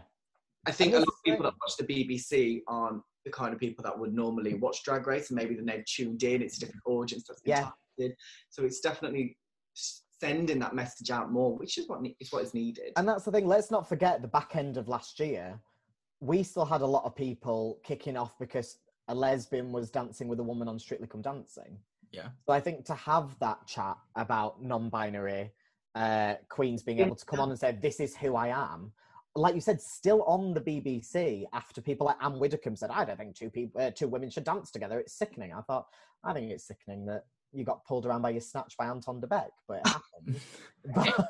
I 0.68 0.70
think 0.70 0.92
a 0.94 0.98
lot 0.98 1.08
of 1.08 1.14
people 1.24 1.44
that 1.44 1.54
watch 1.62 1.76
the 1.78 1.84
BBC 1.84 2.60
aren't 2.68 3.02
the 3.24 3.30
kind 3.30 3.54
of 3.54 3.58
people 3.58 3.82
that 3.84 3.98
would 3.98 4.12
normally 4.12 4.54
watch 4.54 4.82
Drag 4.84 5.06
Race, 5.06 5.30
and 5.30 5.36
maybe 5.36 5.54
then 5.54 5.64
they've 5.64 5.84
tuned 5.86 6.22
in. 6.22 6.42
It's 6.42 6.58
a 6.58 6.60
different 6.60 6.82
audience 6.84 7.24
that's 7.26 7.40
been 7.40 7.52
Yeah. 7.52 7.70
targeted, 7.96 8.16
so 8.50 8.64
it's 8.64 8.80
definitely 8.80 9.38
sending 9.72 10.58
that 10.58 10.74
message 10.74 11.10
out 11.10 11.32
more, 11.32 11.56
which 11.56 11.78
is 11.78 11.88
what 11.88 12.02
ne- 12.02 12.16
is 12.20 12.30
what 12.30 12.42
is 12.42 12.52
needed. 12.52 12.92
And 12.96 13.08
that's 13.08 13.24
the 13.24 13.32
thing. 13.32 13.46
Let's 13.46 13.70
not 13.70 13.88
forget 13.88 14.20
the 14.20 14.28
back 14.28 14.56
end 14.56 14.76
of 14.76 14.88
last 14.88 15.18
year. 15.20 15.58
We 16.20 16.42
still 16.42 16.66
had 16.66 16.82
a 16.82 16.86
lot 16.86 17.04
of 17.04 17.14
people 17.16 17.80
kicking 17.82 18.16
off 18.16 18.38
because 18.38 18.78
a 19.06 19.14
lesbian 19.14 19.72
was 19.72 19.90
dancing 19.90 20.28
with 20.28 20.38
a 20.40 20.42
woman 20.42 20.68
on 20.68 20.78
Strictly 20.78 21.06
Come 21.06 21.22
Dancing. 21.22 21.78
Yeah. 22.10 22.28
So 22.46 22.52
I 22.52 22.60
think 22.60 22.84
to 22.86 22.94
have 22.94 23.38
that 23.38 23.66
chat 23.66 23.96
about 24.16 24.62
non-binary 24.62 25.50
uh, 25.94 26.34
queens 26.50 26.82
being 26.82 26.98
able 26.98 27.16
to 27.16 27.24
come 27.24 27.40
on 27.40 27.48
and 27.50 27.58
say, 27.58 27.72
"This 27.72 28.00
is 28.00 28.14
who 28.16 28.36
I 28.36 28.48
am," 28.48 28.92
like 29.38 29.54
you 29.54 29.60
said, 29.60 29.80
still 29.80 30.22
on 30.24 30.52
the 30.52 30.60
BBC 30.60 31.46
after 31.52 31.80
people 31.80 32.06
like 32.06 32.16
Anne 32.22 32.38
Widdecombe 32.38 32.76
said, 32.76 32.90
"I 32.90 33.04
don't 33.04 33.16
think 33.16 33.34
two 33.34 33.50
people, 33.50 33.80
uh, 33.80 33.90
two 33.90 34.08
women 34.08 34.30
should 34.30 34.44
dance 34.44 34.70
together. 34.70 34.98
It's 34.98 35.14
sickening." 35.14 35.52
I 35.52 35.62
thought, 35.62 35.86
I 36.24 36.32
think 36.32 36.50
it's 36.50 36.66
sickening 36.66 37.06
that 37.06 37.24
you 37.52 37.64
got 37.64 37.84
pulled 37.84 38.06
around 38.06 38.22
by 38.22 38.30
your 38.30 38.40
snatch 38.40 38.76
by 38.78 38.86
Anton 38.86 39.20
du 39.20 39.26
Beke, 39.26 39.42
but 39.66 39.78
it 39.78 39.86
happened. 39.88 40.40
But- 40.94 41.28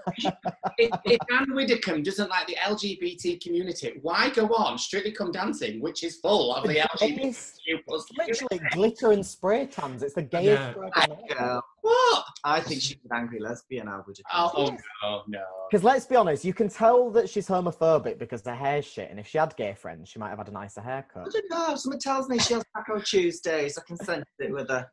if, 0.79 0.91
if 1.07 1.19
Anne 1.33 1.53
Widdecombe 1.55 2.03
doesn't 2.03 2.29
like 2.29 2.47
the 2.47 2.55
LGBT 2.57 3.41
community, 3.41 3.99
why 4.03 4.31
go 4.31 4.47
on 4.55 4.79
Strictly 4.79 5.11
Come 5.11 5.33
Dancing, 5.33 5.81
which 5.81 6.05
is 6.05 6.17
full 6.21 6.55
of 6.55 6.65
the 6.65 6.79
It's 6.79 7.03
LGBTQ 7.03 7.79
plus 7.89 8.07
literally 8.17 8.61
glitter 8.73 9.11
and 9.13 9.25
spray 9.27 9.67
tans. 9.67 10.03
It's 10.05 10.15
the 10.15 10.23
gayest 10.23 10.61
Yeah. 10.61 10.73
program 10.75 11.19
ever. 11.31 11.39
Girl, 11.41 11.65
What? 11.81 12.25
I 12.45 12.61
think 12.61 12.83
she's 12.83 12.99
an 13.11 13.17
angry 13.17 13.41
lesbian. 13.41 13.89
I 13.89 14.01
would. 14.07 14.17
Oh, 14.33 14.53
oh 14.55 14.77
no, 15.03 15.23
no. 15.27 15.45
Because 15.71 15.83
let's 15.83 16.07
be 16.07 16.15
honest, 16.15 16.45
you 16.45 16.55
can 16.55 16.69
tell 16.69 17.11
that 17.13 17.29
she's 17.29 17.49
homophobic 17.49 18.19
because 18.19 18.43
her 18.45 18.55
hair's 18.55 18.85
shit, 18.85 19.11
and 19.11 19.19
if 19.19 19.27
she 19.27 19.39
had 19.39 19.57
gay 19.57 19.75
friends, 19.75 20.09
she 20.11 20.19
might 20.21 20.29
have 20.29 20.39
had 20.39 20.49
a 20.49 20.53
nicer 20.53 20.83
haircut. 20.83 21.17
I 21.17 21.21
haircut. 21.23 21.43
don't 21.51 21.69
know. 21.71 21.75
Someone 21.77 21.99
tells 21.99 22.29
me 22.29 22.39
she 22.39 22.55
has 22.55 22.65
Taco 22.77 23.01
Tuesdays. 23.01 23.77
I 23.79 23.83
can 23.87 23.97
sense 23.97 24.25
it 24.39 24.53
with 24.53 24.69
her. 24.69 24.87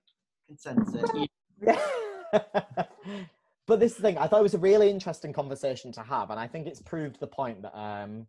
I 0.50 0.56
can 0.74 1.28
but 3.68 3.80
this 3.80 3.96
thing, 3.96 4.18
I 4.18 4.28
thought 4.28 4.40
it 4.40 4.44
was 4.44 4.54
a 4.54 4.60
really 4.60 4.90
interesting 4.90 5.34
conversation 5.34 5.92
to 5.94 6.02
have, 6.02 6.30
and 6.30 6.40
I 6.40 6.48
think 6.48 6.68
it's 6.68 6.82
proved 6.82 7.20
the 7.20 7.28
point 7.28 7.62
that 7.64 7.78
um, 7.78 8.28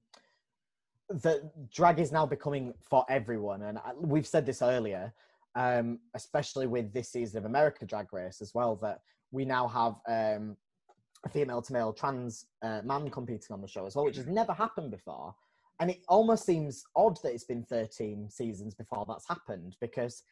that 1.10 1.70
drag 1.70 1.98
is 1.98 2.12
now 2.12 2.26
becoming 2.26 2.72
for 2.80 3.04
everyone, 3.08 3.62
and 3.62 3.78
I- 3.78 3.94
we've 3.98 4.26
said 4.26 4.46
this 4.46 4.62
earlier, 4.62 5.12
um, 5.54 5.98
especially 6.14 6.66
with 6.66 6.92
this 6.92 7.10
season 7.10 7.38
of 7.38 7.44
America 7.44 7.84
Drag 7.84 8.12
Race 8.12 8.40
as 8.40 8.54
well, 8.54 8.76
that 8.76 9.00
we 9.30 9.44
now 9.44 9.66
have 9.68 9.94
um, 10.08 10.56
a 11.24 11.28
female 11.28 11.62
to 11.62 11.72
male 11.72 11.92
trans 11.92 12.46
uh, 12.62 12.80
man 12.84 13.10
competing 13.10 13.52
on 13.52 13.60
the 13.60 13.68
show 13.68 13.86
as 13.86 13.96
well, 13.96 14.04
which 14.04 14.16
has 14.16 14.26
never 14.26 14.52
happened 14.52 14.90
before. 14.90 15.34
And 15.78 15.90
it 15.90 16.00
almost 16.08 16.46
seems 16.46 16.84
odd 16.94 17.18
that 17.22 17.34
it's 17.34 17.44
been 17.44 17.62
13 17.64 18.30
seasons 18.30 18.74
before 18.74 19.04
that's 19.06 19.28
happened 19.28 19.76
because 19.80 20.22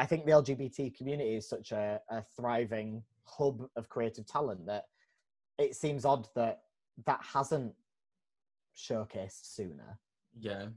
I 0.00 0.06
think 0.06 0.24
the 0.24 0.32
LGBT 0.32 0.96
community 0.96 1.34
is 1.34 1.46
such 1.46 1.72
a, 1.72 2.00
a 2.08 2.22
thriving 2.34 3.02
hub 3.24 3.68
of 3.76 3.90
creative 3.90 4.26
talent 4.26 4.64
that 4.64 4.84
it 5.58 5.76
seems 5.76 6.06
odd 6.06 6.26
that 6.34 6.62
that 7.04 7.20
hasn't 7.22 7.74
showcased 8.74 9.54
sooner. 9.54 9.98
Yeah. 10.38 10.68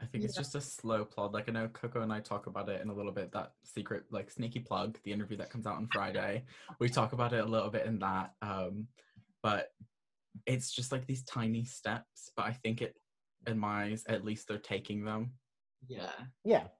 I 0.00 0.06
think 0.06 0.24
it's 0.24 0.34
just 0.34 0.54
a 0.54 0.62
slow 0.62 1.04
plod. 1.04 1.34
Like 1.34 1.46
I 1.50 1.52
know 1.52 1.68
Coco 1.68 2.00
and 2.00 2.10
I 2.10 2.20
talk 2.20 2.46
about 2.46 2.70
it 2.70 2.80
in 2.80 2.88
a 2.88 2.94
little 2.94 3.12
bit. 3.12 3.32
That 3.32 3.52
secret, 3.64 4.04
like 4.10 4.30
sneaky 4.30 4.60
plug, 4.60 4.96
the 5.04 5.12
interview 5.12 5.36
that 5.36 5.50
comes 5.50 5.66
out 5.66 5.76
on 5.76 5.86
Friday. 5.92 6.44
We 6.78 6.88
talk 6.88 7.12
about 7.12 7.34
it 7.34 7.44
a 7.44 7.48
little 7.48 7.68
bit 7.68 7.84
in 7.84 7.98
that. 7.98 8.32
Um, 8.40 8.86
but 9.42 9.72
it's 10.46 10.70
just 10.70 10.90
like 10.90 11.06
these 11.06 11.22
tiny 11.24 11.64
steps. 11.64 12.30
But 12.34 12.46
I 12.46 12.52
think 12.52 12.80
it, 12.80 12.94
in 13.46 13.58
my 13.58 13.84
eyes, 13.84 14.04
at 14.08 14.24
least 14.24 14.48
they're 14.48 14.56
taking 14.56 15.04
them. 15.04 15.32
Yeah. 15.86 16.12
Yeah, 16.44 16.62
But 16.62 16.77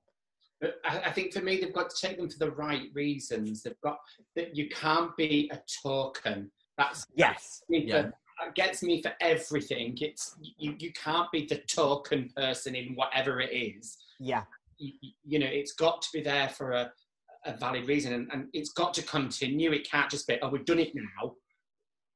I, 0.62 0.98
I 1.06 1.10
think 1.12 1.32
for 1.32 1.40
me, 1.40 1.60
they've 1.60 1.72
got 1.72 1.90
to 1.90 2.06
take 2.06 2.16
them 2.18 2.28
for 2.28 2.38
the 2.38 2.50
right 2.50 2.88
reasons. 2.94 3.62
They've 3.62 3.80
got 3.82 3.98
that 4.36 4.56
you 4.56 4.68
can't 4.68 5.16
be 5.16 5.50
a 5.52 5.60
token. 5.82 6.50
That's 6.76 7.06
yes, 7.14 7.62
Yeah. 7.68 8.02
that 8.42 8.54
gets 8.54 8.82
me 8.82 9.02
for 9.02 9.12
everything. 9.20 9.96
It's 10.00 10.36
you. 10.58 10.74
You 10.78 10.92
can't 10.92 11.30
be 11.32 11.46
the 11.46 11.58
token 11.68 12.30
person 12.36 12.74
in 12.74 12.94
whatever 12.94 13.40
it 13.40 13.52
is. 13.52 13.98
yeah, 14.20 14.44
You, 14.78 14.92
you- 15.24 15.38
know, 15.38 15.46
it's 15.46 15.72
got 15.74 16.02
to 16.02 16.08
be 16.12 16.20
there 16.22 16.48
for 16.48 16.72
a, 16.72 16.92
a 17.46 17.56
valid 17.56 17.86
reason, 17.88 18.12
and, 18.12 18.28
and 18.32 18.48
it's 18.52 18.70
got 18.70 18.94
to 18.94 19.02
continue. 19.02 19.72
It 19.72 19.88
can't 19.88 20.10
just 20.10 20.26
be, 20.26 20.38
oh, 20.42 20.48
we've 20.50 20.64
done 20.64 20.78
it 20.80 20.92
now. 20.94 21.34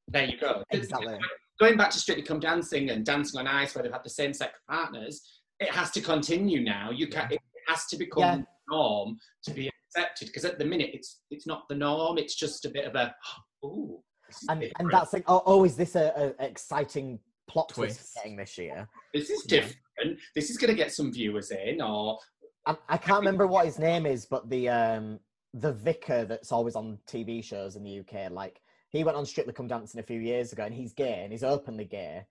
There 0.09 0.25
you 0.25 0.39
go. 0.39 0.63
exactly. 0.71 1.19
Going 1.61 1.77
back 1.77 1.91
to 1.91 1.99
Strictly 1.99 2.25
Come 2.25 2.41
Dancing 2.41 2.91
and 2.91 3.05
Dancing 3.07 3.39
on 3.39 3.47
Ice, 3.47 3.75
where 3.75 3.83
they've 3.85 3.93
had 3.93 4.03
the 4.05 4.11
same 4.11 4.35
sex 4.35 4.59
partners, 4.69 5.23
it 5.61 5.71
has 5.71 5.91
to 5.93 6.01
continue 6.01 6.61
now. 6.61 6.91
You 6.91 7.07
can 7.07 7.31
It 7.31 7.41
has 7.69 7.87
to 7.87 7.97
become 7.97 8.21
Yeah. 8.23 8.37
the 8.37 8.47
norm 8.71 9.19
to 9.45 9.51
be 9.53 9.71
accepted. 9.97 10.27
Because 10.27 10.45
at 10.45 10.59
the 10.59 10.65
minute, 10.65 10.91
it's 10.93 11.21
it's 11.31 11.47
not 11.47 11.69
the 11.69 11.75
norm. 11.75 12.19
It's 12.19 12.35
just 12.35 12.65
a 12.65 12.71
bit 12.71 12.85
of 12.87 12.95
a, 12.95 13.15
oh. 13.65 14.03
And 14.49 14.73
and 14.79 14.91
that's 14.91 15.13
like, 15.13 15.25
oh, 15.29 15.43
oh 15.45 15.65
is 15.65 15.77
this 15.77 15.95
a, 15.95 16.35
a 16.39 16.45
exciting 16.45 17.19
plot 17.49 17.69
twist, 17.69 17.99
Twist. 17.99 18.15
getting 18.15 18.37
this 18.37 18.57
year? 18.57 18.89
this 19.13 19.29
is 19.31 19.45
Yeah. 19.49 19.61
different. 19.61 20.19
This 20.35 20.51
is 20.51 20.57
going 20.57 20.71
to 20.71 20.77
get 20.77 20.93
some 20.93 21.13
viewers 21.13 21.51
in, 21.51 21.83
or 21.83 22.19
I, 22.67 22.77
I 22.89 22.97
can't 22.97 23.19
remember 23.19 23.47
what 23.47 23.67
his 23.67 23.79
name 23.79 24.07
is, 24.07 24.25
but 24.27 24.49
the 24.49 24.69
um 24.69 25.21
the 25.55 25.73
vicar 25.73 26.25
that's 26.25 26.51
always 26.51 26.77
on 26.77 26.99
TV 27.07 27.45
shows 27.45 27.77
in 27.77 27.83
the 27.85 28.01
UK, 28.01 28.31
like 28.31 28.63
he 28.89 29.05
went 29.05 29.17
on 29.19 29.27
Strictly 29.27 29.53
Come 29.53 29.69
Dancing 29.69 30.01
a 30.01 30.03
few 30.03 30.21
years 30.21 30.53
ago, 30.53 30.65
and 30.65 30.75
he's 30.75 30.95
gay 30.95 31.21
and 31.25 31.33
he's 31.33 31.45
openly 31.45 31.85
gay. 31.85 32.25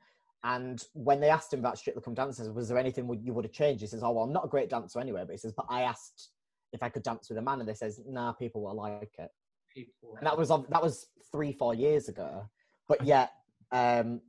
And 0.43 0.83
when 0.93 1.19
they 1.19 1.29
asked 1.29 1.53
him 1.53 1.59
about 1.59 1.77
Strictly 1.77 2.01
Come 2.01 2.15
Dancing, 2.15 2.51
was 2.53 2.67
there 2.67 2.77
anything 2.77 3.07
you 3.23 3.33
would 3.33 3.45
have 3.45 3.53
changed? 3.53 3.81
He 3.81 3.87
says, 3.87 4.01
"Oh 4.03 4.11
well, 4.11 4.23
I'm 4.23 4.33
not 4.33 4.45
a 4.45 4.49
great 4.49 4.69
dancer 4.69 4.99
anyway." 4.99 5.23
But 5.25 5.33
he 5.33 5.37
says, 5.37 5.53
"But 5.55 5.67
I 5.69 5.83
asked 5.83 6.29
if 6.73 6.81
I 6.81 6.89
could 6.89 7.03
dance 7.03 7.29
with 7.29 7.37
a 7.37 7.41
man," 7.41 7.59
and 7.59 7.69
they 7.69 7.75
says, 7.75 8.01
"Nah, 8.07 8.31
people 8.31 8.63
will 8.63 8.75
like 8.75 9.13
it." 9.19 9.29
people. 9.73 10.15
And 10.17 10.27
that 10.27 10.37
was 10.37 10.49
that 10.49 10.81
was 10.81 11.07
three 11.31 11.51
four 11.51 11.73
years 11.73 12.09
ago. 12.09 12.49
But 12.87 13.05
yet, 13.05 13.31
um, 13.71 14.21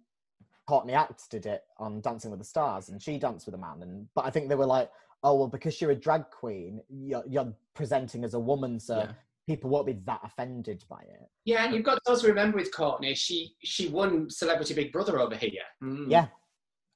Courtney 0.67 0.93
Act 0.93 1.31
did 1.31 1.47
it 1.47 1.63
on 1.79 2.01
Dancing 2.01 2.31
with 2.31 2.41
the 2.41 2.47
Stars, 2.47 2.89
and 2.89 3.03
she 3.03 3.19
danced 3.19 3.47
with 3.47 3.55
a 3.55 3.59
man. 3.59 3.83
And 3.83 4.07
but 4.15 4.25
I 4.25 4.31
think 4.31 4.49
they 4.49 4.55
were 4.55 4.67
like, 4.67 4.91
"Oh 5.23 5.35
well, 5.35 5.49
because 5.49 5.81
you're 5.81 5.91
a 5.91 5.97
drag 5.97 6.31
queen, 6.31 6.81
you're, 6.89 7.25
you're 7.27 7.53
presenting 7.75 8.25
as 8.25 8.35
a 8.35 8.41
woman, 8.41 8.79
so 8.79 8.99
Yeah. 8.99 9.13
People 9.47 9.71
won't 9.71 9.87
be 9.87 9.95
that 10.07 10.21
offended 10.25 10.85
by 10.89 11.01
it." 11.03 11.29
Yeah, 11.45 11.65
and 11.65 11.75
you've 11.75 11.85
got 11.85 11.97
to 12.05 12.11
also 12.11 12.29
remember 12.29 12.57
with 12.59 12.75
Courtney, 12.75 13.15
she 13.15 13.55
she 13.63 13.89
won 13.89 14.31
Celebrity 14.31 14.75
Big 14.75 14.93
Brother 14.93 15.19
over 15.21 15.35
here. 15.37 15.65
Mm. 15.83 16.11
Yeah, 16.11 16.29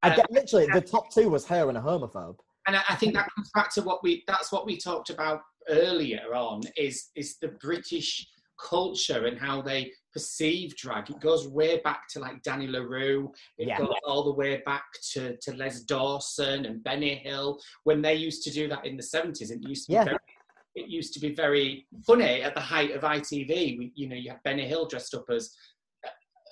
I 0.03 0.11
Uh, 0.11 0.17
get, 0.17 0.31
literally 0.31 0.67
the 0.67 0.81
top 0.81 1.13
two 1.13 1.29
was 1.29 1.47
her 1.47 1.69
and 1.69 1.77
a 1.79 1.81
homophobe. 1.81 2.39
and 2.67 2.77
I, 2.77 2.83
I 2.89 2.95
think 2.97 3.15
that 3.15 3.29
comes 3.35 3.51
back 3.55 3.73
to 3.75 3.83
what 3.83 4.03
we 4.03 4.23
that's 4.27 4.51
what 4.53 4.67
we 4.67 4.77
talked 4.79 5.11
about 5.11 5.41
earlier 5.69 6.35
on 6.35 6.63
is 6.77 7.11
is 7.17 7.39
the 7.41 7.49
British 7.61 8.27
culture 8.59 9.27
and 9.27 9.39
how 9.39 9.61
they 9.61 9.93
perceive 10.15 10.75
drag. 10.77 11.11
It 11.11 11.21
goes 11.21 11.47
way 11.47 11.79
back 11.85 12.09
to 12.13 12.21
like 12.21 12.43
Danny 12.43 12.67
La 12.67 12.79
Rue. 12.81 13.31
It 13.59 13.69
Yeah. 13.69 13.77
goes 13.79 13.93
all 14.07 14.25
the 14.25 14.33
way 14.33 14.63
back 14.65 14.85
to, 15.13 15.37
to 15.43 15.53
Les 15.55 15.81
Dawson 15.83 16.65
and 16.65 16.83
Benny 16.83 17.17
Hill 17.17 17.61
when 17.85 18.01
they 18.01 18.15
used 18.15 18.43
to 18.45 18.51
do 18.51 18.67
that 18.69 18.87
in 18.87 18.97
the 18.97 19.03
seventies. 19.03 19.51
It 19.51 19.61
used 19.69 19.85
to 19.87 19.91
be 19.91 19.95
Yeah. 19.97 20.05
very, 20.05 20.19
it 20.77 20.89
used 20.89 21.15
to 21.15 21.21
be 21.21 21.35
very 21.35 21.87
funny 22.07 22.43
at 22.43 22.55
the 22.55 22.61
height 22.61 22.93
of 22.93 23.03
ITV. 23.03 23.79
We, 23.79 23.93
you 23.95 24.09
know, 24.09 24.15
you 24.15 24.31
had 24.31 24.43
Benny 24.45 24.67
Hill 24.67 24.87
dressed 24.87 25.15
up 25.15 25.25
as 25.31 25.51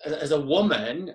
as 0.04 0.32
a 0.32 0.40
woman, 0.40 1.14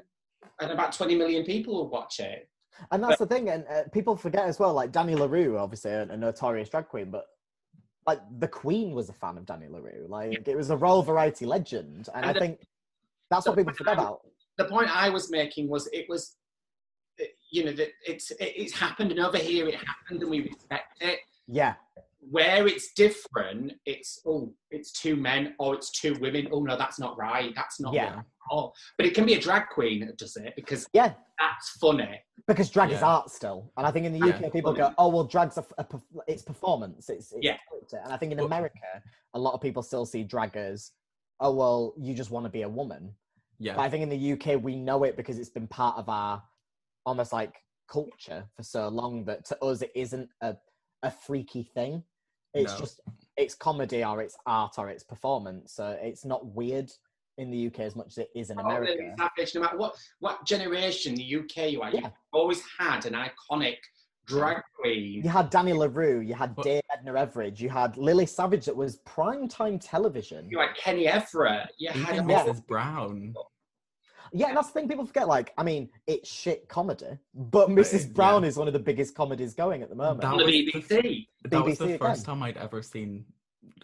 and 0.62 0.72
about 0.72 0.94
twenty 0.94 1.16
million 1.16 1.44
people 1.44 1.84
would 1.84 1.92
watch 1.92 2.20
it. 2.20 2.48
And 2.92 3.04
that's 3.04 3.18
the 3.18 3.26
thing, 3.26 3.50
and 3.50 3.66
uh, 3.68 3.84
people 3.92 4.16
forget 4.16 4.46
as 4.46 4.60
well. 4.60 4.74
Like 4.74 4.92
Danny 4.92 5.16
La 5.16 5.26
Rue, 5.26 5.58
obviously 5.58 5.92
a, 5.92 6.04
a 6.04 6.16
notorious 6.16 6.70
drag 6.70 6.88
queen, 6.88 7.10
but 7.12 7.26
like 8.08 8.22
the 8.40 8.48
Queen 8.48 8.94
was 8.94 9.10
a 9.10 9.14
fan 9.14 9.38
of 9.38 9.46
Danny 9.46 9.68
La 9.68 9.80
Rue. 9.80 10.06
Like 10.08 10.48
it 10.48 10.56
was 10.56 10.70
a 10.70 10.78
royal 10.78 11.02
variety 11.02 11.46
legend, 11.46 12.08
and 12.14 12.26
I 12.26 12.32
the- 12.32 12.40
think 12.40 12.60
that's 13.30 13.48
what 13.48 13.58
people 13.58 13.74
forget 13.74 13.96
about. 13.96 14.22
the 14.58 14.66
point 14.66 14.96
I 14.96 15.10
was 15.10 15.30
making 15.30 15.68
was 15.68 15.90
it 15.92 16.06
was, 16.08 16.36
you 17.52 17.66
know, 17.66 17.72
that 17.74 17.90
it's 18.08 18.32
it, 18.32 18.54
it's 18.56 18.74
happened, 18.74 19.12
and 19.12 19.20
over 19.20 19.38
here 19.38 19.68
it 19.68 19.76
happened, 19.76 20.22
and 20.22 20.30
we 20.30 20.42
respect 20.42 21.02
it. 21.02 21.20
Yeah, 21.48 21.74
Where 22.30 22.68
it's 22.68 22.94
different, 22.94 23.74
it's 23.86 24.22
oh, 24.26 24.54
it's 24.72 24.92
two 24.92 25.16
men 25.16 25.56
or 25.60 25.76
it's 25.76 25.92
two 25.92 26.16
women. 26.22 26.48
Oh 26.52 26.62
no, 26.64 26.78
that's 26.78 27.00
not 27.00 27.18
right. 27.18 27.54
That's 27.56 27.80
not 27.80 27.94
Yeah. 27.94 28.22
Oh, 28.52 28.72
but 28.98 29.06
it 29.06 29.14
can 29.14 29.26
be 29.26 29.36
a 29.36 29.40
drag 29.40 29.68
queen 29.70 30.06
that 30.08 30.18
does 30.18 30.36
it 30.36 30.54
because 30.56 30.88
yeah. 30.94 31.14
that's 31.40 31.70
funny. 31.80 32.20
because 32.48 32.70
drag 32.70 32.92
is 32.92 33.04
art 33.04 33.30
still 33.30 33.72
and 33.78 33.86
i 33.86 33.92
think 33.92 34.08
in 34.08 34.14
the 34.20 34.28
Yeah. 34.28 34.40
uk 34.44 34.52
people 34.52 34.74
go 34.74 34.92
oh 34.98 35.08
well 35.10 35.24
drag's 35.24 35.58
a, 35.60 35.66
a 35.78 35.86
it's 36.28 36.42
performance 36.42 37.10
it's, 37.10 37.32
it's 37.32 37.46
Yeah. 37.46 37.58
character." 37.70 38.00
and 38.04 38.12
i 38.12 38.18
think 38.18 38.32
in 38.32 38.40
america 38.40 38.80
a 39.36 39.40
lot 39.40 39.54
of 39.54 39.62
people 39.62 39.84
still 39.84 40.04
see 40.06 40.24
drag 40.24 40.58
as 40.58 40.92
oh 41.40 41.54
well 41.54 41.94
you 42.00 42.16
just 42.16 42.32
want 42.32 42.46
to 42.48 42.50
be 42.50 42.64
a 42.64 42.70
woman 42.70 43.14
Yeah. 43.60 43.76
but 43.76 43.84
i 43.84 43.90
think 43.90 44.02
in 44.02 44.10
the 44.10 44.32
uk 44.34 44.64
we 44.64 44.76
know 44.76 45.04
it 45.04 45.16
because 45.16 45.38
it's 45.38 45.50
been 45.52 45.68
part 45.68 45.98
of 45.98 46.10
our 46.10 46.42
almost 47.06 47.32
like 47.32 47.54
culture 47.92 48.44
for 48.56 48.64
so 48.64 48.88
long 48.88 49.26
that 49.26 49.46
to 49.46 49.64
us 49.64 49.84
it 49.84 49.92
isn't 49.94 50.30
a, 50.42 50.56
a 51.04 51.12
freaky 51.12 51.64
thing 51.76 52.04
it's 52.54 52.74
No. 52.74 52.80
just 52.80 53.02
it's 53.38 53.56
comedy 53.56 54.04
or 54.04 54.22
it's 54.22 54.38
art 54.46 54.76
or 54.78 54.90
it's 54.90 55.04
performance 55.04 55.74
so 55.74 55.98
it's 56.02 56.26
not 56.26 56.46
weird 56.46 56.92
in 57.38 57.50
the 57.52 57.68
uk 57.68 57.80
as 57.80 57.96
much 57.96 58.08
as 58.08 58.18
it 58.20 58.30
is 58.36 58.50
in 58.50 58.60
Oh, 58.60 58.64
america 58.66 59.16
no 59.56 59.62
matter 59.62 59.78
what 59.78 59.96
what 60.20 60.46
generation 60.46 61.16
the 61.16 61.36
UK 61.38 61.72
you 61.72 61.82
are, 61.82 61.90
Yeah. 61.92 62.02
you've 62.02 62.12
always 62.34 62.62
had 62.78 63.06
an 63.06 63.14
iconic 63.14 63.78
drag 64.26 64.62
queen. 64.80 65.24
You 65.24 65.30
had 65.30 65.50
Danny 65.50 65.74
La 65.74 65.88
Rue, 65.92 66.20
you 66.20 66.36
had 66.36 66.56
But- 66.56 66.64
Dame 66.66 66.82
Edna 66.94 67.14
Everage, 67.14 67.60
you 67.60 67.70
had 67.70 67.98
Lily 67.98 68.28
Savage 68.28 68.66
that 68.66 68.76
was 68.76 68.98
prime 68.98 69.48
time 69.48 69.80
television. 69.80 70.48
You 70.52 70.60
had 70.60 70.76
Kenny 70.76 71.08
Everett. 71.08 71.72
You 71.80 71.90
had 71.90 72.14
Even. 72.16 72.28
Mrs. 72.28 72.66
Brown. 72.68 73.34
Yeah, 74.32 74.48
and 74.48 74.58
that's 74.58 74.68
the 74.68 74.74
thing 74.74 74.88
people 74.88 75.06
forget. 75.06 75.28
Like, 75.28 75.54
I 75.58 75.64
mean, 75.64 75.90
it's 76.08 76.30
shit 76.30 76.68
comedy, 76.68 77.18
but 77.34 77.70
Mrs. 77.70 78.08
yeah. 78.08 78.14
Brown 78.14 78.44
is 78.44 78.58
one 78.58 78.68
of 78.68 78.74
the 78.74 78.80
biggest 78.80 79.16
comedies 79.16 79.54
going 79.54 79.82
at 79.82 79.90
the 79.90 79.96
moment. 79.96 80.22
That 80.22 80.34
on 80.34 80.38
the 80.38 80.44
was 80.46 80.54
the- 80.54 80.72
BBC. 80.72 81.28
That 81.46 81.64
was 81.64 81.78
BBC 81.80 81.88
the 81.94 81.98
first 81.98 82.26
time 82.26 82.44
I'd 82.44 82.58
ever 82.58 82.82
seen. 82.82 83.26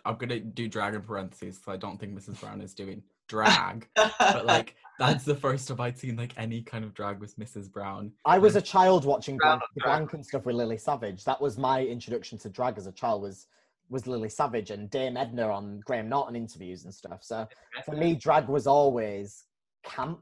I'm 0.05 0.17
gonna 0.17 0.39
do 0.39 0.67
drag 0.67 0.93
in 0.93 1.01
parentheses 1.01 1.57
because 1.57 1.73
I 1.73 1.77
don't 1.77 1.99
think 1.99 2.17
Mrs. 2.17 2.39
Brown 2.39 2.61
is 2.61 2.73
doing 2.75 3.01
drag, 3.27 3.87
but 3.95 4.45
like 4.45 4.75
that's 4.99 5.23
the 5.23 5.33
first 5.35 5.67
time 5.67 5.81
I'd 5.81 5.97
seen 5.97 6.15
like 6.15 6.33
any 6.37 6.61
kind 6.61 6.83
of 6.85 6.93
drag 6.93 7.19
with 7.19 7.37
Mrs. 7.39 7.71
Brown. 7.71 8.11
I 8.23 8.37
was 8.37 8.55
a 8.55 8.61
child 8.61 9.05
watching 9.05 9.37
Brown- 9.37 9.59
Blank 9.77 9.83
Blank 9.83 10.13
and 10.13 10.25
stuff 10.25 10.45
with 10.45 10.55
Lily 10.55 10.77
Savage. 10.77 11.23
That 11.23 11.41
was 11.41 11.57
my 11.57 11.83
introduction 11.83 12.37
to 12.39 12.49
drag 12.49 12.77
as 12.77 12.85
a 12.85 12.91
child. 12.91 13.23
Was 13.23 13.47
was 13.89 14.05
Lily 14.07 14.29
Savage 14.29 14.69
and 14.71 14.89
Dame 14.89 15.17
Edna 15.17 15.47
on 15.49 15.79
Graham 15.85 16.09
Norton 16.09 16.35
interviews 16.35 16.85
and 16.85 16.93
stuff. 16.93 17.23
So 17.23 17.47
for 17.85 17.95
me, 17.95 18.15
drag 18.15 18.47
was 18.47 18.67
always 18.67 19.45
camp. 19.83 20.19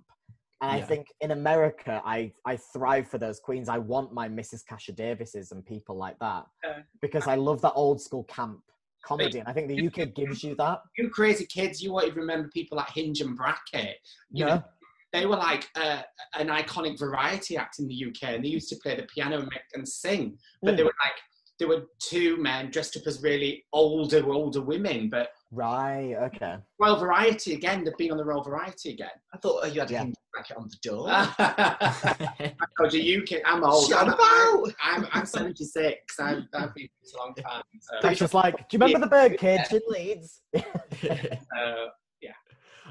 And 0.63 0.71
I 0.71 0.81
think 0.81 1.07
in 1.19 1.31
America, 1.31 2.01
I, 2.05 2.31
I 2.45 2.55
thrive 2.55 3.09
for 3.09 3.17
those 3.17 3.39
queens. 3.39 3.67
I 3.67 3.77
want 3.79 4.13
my 4.13 4.29
Mrs. 4.29 4.65
Kasha 4.65 4.93
Davises 4.93 5.51
and 5.51 5.65
people 5.65 5.97
like 5.97 6.17
that 6.19 6.45
Yeah. 6.63 6.79
because 7.01 7.27
I 7.27 7.35
love 7.35 7.61
that 7.61 7.73
old 7.73 8.01
school 8.01 8.23
camp 8.23 8.61
comedy. 9.03 9.39
And 9.39 9.47
I 9.49 9.51
think 9.51 9.67
the 9.67 9.87
UK 9.87 10.13
gives 10.15 10.41
you 10.41 10.55
that. 10.55 10.79
You 10.97 11.09
crazy 11.09 11.45
kids, 11.45 11.81
you 11.83 11.91
won't 11.91 12.05
even 12.07 12.19
remember 12.19 12.49
people 12.53 12.77
like 12.77 12.89
Hinge 12.89 13.19
and 13.19 13.35
Bracket. 13.35 13.97
You 14.31 14.45
Yeah. 14.45 14.55
know, 14.55 14.63
they 15.11 15.25
were 15.25 15.35
like 15.35 15.67
uh, 15.75 16.01
an 16.39 16.47
iconic 16.47 16.97
variety 16.97 17.57
act 17.57 17.79
in 17.79 17.87
the 17.87 18.05
UK, 18.05 18.35
and 18.35 18.45
they 18.45 18.49
used 18.49 18.69
to 18.69 18.77
play 18.77 18.95
the 18.95 19.03
piano 19.13 19.39
and, 19.41 19.49
and 19.73 19.87
sing. 19.87 20.37
But 20.61 20.75
Mm. 20.75 20.77
they 20.77 20.83
were 20.83 20.95
like, 21.03 21.19
there 21.59 21.67
were 21.67 21.83
two 21.99 22.37
men 22.37 22.71
dressed 22.71 22.95
up 22.95 23.03
as 23.05 23.21
really 23.21 23.65
older, 23.73 24.31
older 24.31 24.61
women. 24.61 25.09
But 25.09 25.29
Right. 25.53 26.15
Okay. 26.15 26.55
Royal 26.79 26.97
Variety 26.97 27.53
again, 27.53 27.83
they've 27.83 27.95
been 27.97 28.11
on 28.11 28.17
the 28.17 28.25
Royal 28.25 28.43
Variety 28.43 28.89
again. 28.91 29.09
I 29.33 29.37
thought 29.37 29.59
oh, 29.63 29.67
you 29.67 29.79
had 29.81 29.89
a 29.89 29.93
Yeah. 29.93 29.99
hinge 29.99 30.15
bracket 30.33 30.57
on 30.57 30.67
the 30.67 30.77
door. 30.81 31.05
I 31.09 32.53
told 32.79 32.93
you, 32.93 33.01
you 33.01 33.21
kid, 33.21 33.43
I'm 33.45 33.63
old. 33.63 33.87
Shut 33.87 34.07
I'm, 34.07 34.13
about. 34.13 34.73
I'm, 34.83 35.07
I'm 35.11 35.25
76. 35.25 36.19
I've, 36.19 36.43
I've 36.55 36.73
been 36.73 36.89
for 37.11 37.17
a 37.17 37.19
long 37.19 37.35
time. 37.35 37.63
So, 37.79 37.95
That's 38.01 38.19
just 38.19 38.33
like, 38.33 38.67
do 38.67 38.77
you 38.77 38.79
remember 38.79 39.05
the 39.05 39.09
bird 39.09 39.37
cage 39.37 39.71
in 39.71 39.81
Leeds? 39.87 40.41
uh, 40.55 41.87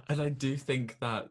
and 0.08 0.20
I 0.20 0.28
do 0.28 0.56
think 0.56 0.98
that 1.00 1.28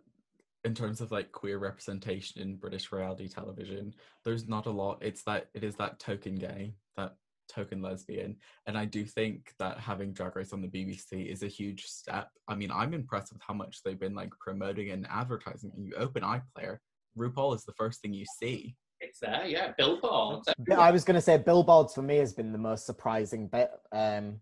in 0.64 0.76
terms 0.76 1.02
of 1.02 1.12
like 1.12 1.32
queer 1.32 1.58
representation 1.58 2.42
in 2.42 2.56
British 2.56 2.92
reality 2.92 3.28
television, 3.28 3.94
there's 4.24 4.48
not 4.48 4.66
a 4.66 4.72
lot. 4.72 5.00
It's 5.02 5.24
that 5.24 5.50
it 5.54 5.64
is 5.64 5.76
that 5.76 6.00
token 6.00 6.36
gay, 6.36 6.76
that 6.98 7.16
token 7.52 7.82
lesbian. 7.82 8.36
And 8.68 8.78
I 8.78 8.86
do 8.86 9.06
think 9.06 9.54
that 9.60 9.80
having 9.80 10.14
Drag 10.14 10.36
Race 10.36 10.54
on 10.54 10.62
the 10.62 10.68
BBC 10.68 11.32
is 11.32 11.44
a 11.44 11.48
huge 11.48 11.86
step. 11.86 12.30
I 12.48 12.56
mean, 12.56 12.72
I'm 12.72 12.94
impressed 12.94 13.34
with 13.34 13.42
how 13.46 13.54
much 13.54 13.84
they've 13.84 14.00
been 14.00 14.16
like 14.16 14.32
promoting 14.40 14.92
and 14.92 15.08
advertising. 15.10 15.72
You 15.78 15.94
open 15.96 16.24
iPlayer, 16.24 16.78
RuPaul 17.18 17.56
is 17.56 17.64
the 17.66 17.74
first 17.74 18.02
thing 18.02 18.14
you 18.14 18.26
see. 18.40 18.76
it's 19.00 19.20
there, 19.20 19.46
yeah. 19.46 19.74
Billboards. 19.78 20.48
But 20.60 20.80
I 20.80 20.92
was 20.92 21.04
going 21.04 21.16
to 21.16 21.22
say 21.22 21.38
billboards 21.38 21.94
for 21.94 22.02
me 22.02 22.18
has 22.18 22.34
been 22.34 22.52
the 22.52 22.58
most 22.58 22.86
surprising 22.86 23.48
bit 23.48 23.72
um, 23.92 24.40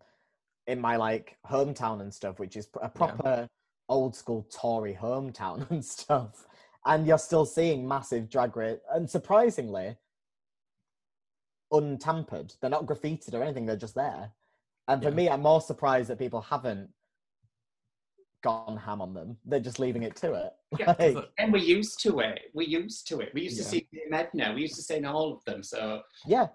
in 0.67 0.79
my 0.79 0.95
like 0.95 1.37
hometown 1.49 2.01
and 2.01 2.13
stuff, 2.13 2.39
which 2.39 2.55
is 2.55 2.67
a 2.81 2.89
proper 2.89 3.47
old 3.87 4.15
school 4.15 4.47
Tory 4.53 4.97
hometown 4.99 5.69
and 5.71 5.83
stuff. 5.83 6.45
And 6.85 7.05
you're 7.05 7.17
still 7.17 7.45
seeing 7.45 7.87
massive 7.87 8.29
drag 8.29 8.55
race, 8.55 8.79
and 8.93 9.09
surprisingly, 9.09 9.97
untampered. 11.71 12.53
They're 12.61 12.69
not 12.69 12.85
graffitied 12.85 13.33
or 13.33 13.43
anything. 13.43 13.65
They're 13.65 13.75
just 13.75 13.95
there. 13.95 14.31
And 14.87 15.01
for 15.01 15.09
Yeah. 15.09 15.15
me, 15.15 15.29
I'm 15.29 15.41
more 15.41 15.61
surprised 15.61 16.09
that 16.09 16.17
people 16.19 16.41
haven't 16.41 16.89
gone 18.41 18.77
ham 18.77 19.01
on 19.01 19.13
them. 19.13 19.37
They're 19.45 19.59
just 19.59 19.79
leaving 19.79 20.03
it 20.03 20.15
to 20.17 20.33
it. 20.33 20.53
Yeah, 20.79 20.95
Like, 20.97 21.29
And 21.37 21.51
we're 21.51 21.59
used 21.63 21.99
to 22.01 22.19
it. 22.19 22.51
We're 22.53 22.67
used 22.67 23.07
to 23.07 23.19
it. 23.19 23.33
We 23.33 23.41
used 23.43 23.57
to 23.57 23.63
Yeah. 23.63 23.69
see 23.69 23.87
Medna. 24.09 24.53
We 24.53 24.61
used 24.61 24.75
to 24.75 24.81
say 24.81 25.01
all 25.03 25.33
of 25.33 25.43
them. 25.45 25.61
So 25.63 26.03
Yeah. 26.25 26.47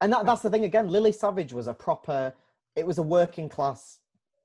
And 0.00 0.12
that, 0.12 0.26
that's 0.26 0.42
the 0.42 0.50
thing 0.50 0.64
again. 0.64 0.88
Lily 0.88 1.12
Savage 1.12 1.52
was 1.52 1.68
a 1.68 1.74
proper, 1.74 2.34
it 2.74 2.84
was 2.86 2.98
a 2.98 3.02
working 3.02 3.48
class 3.48 4.00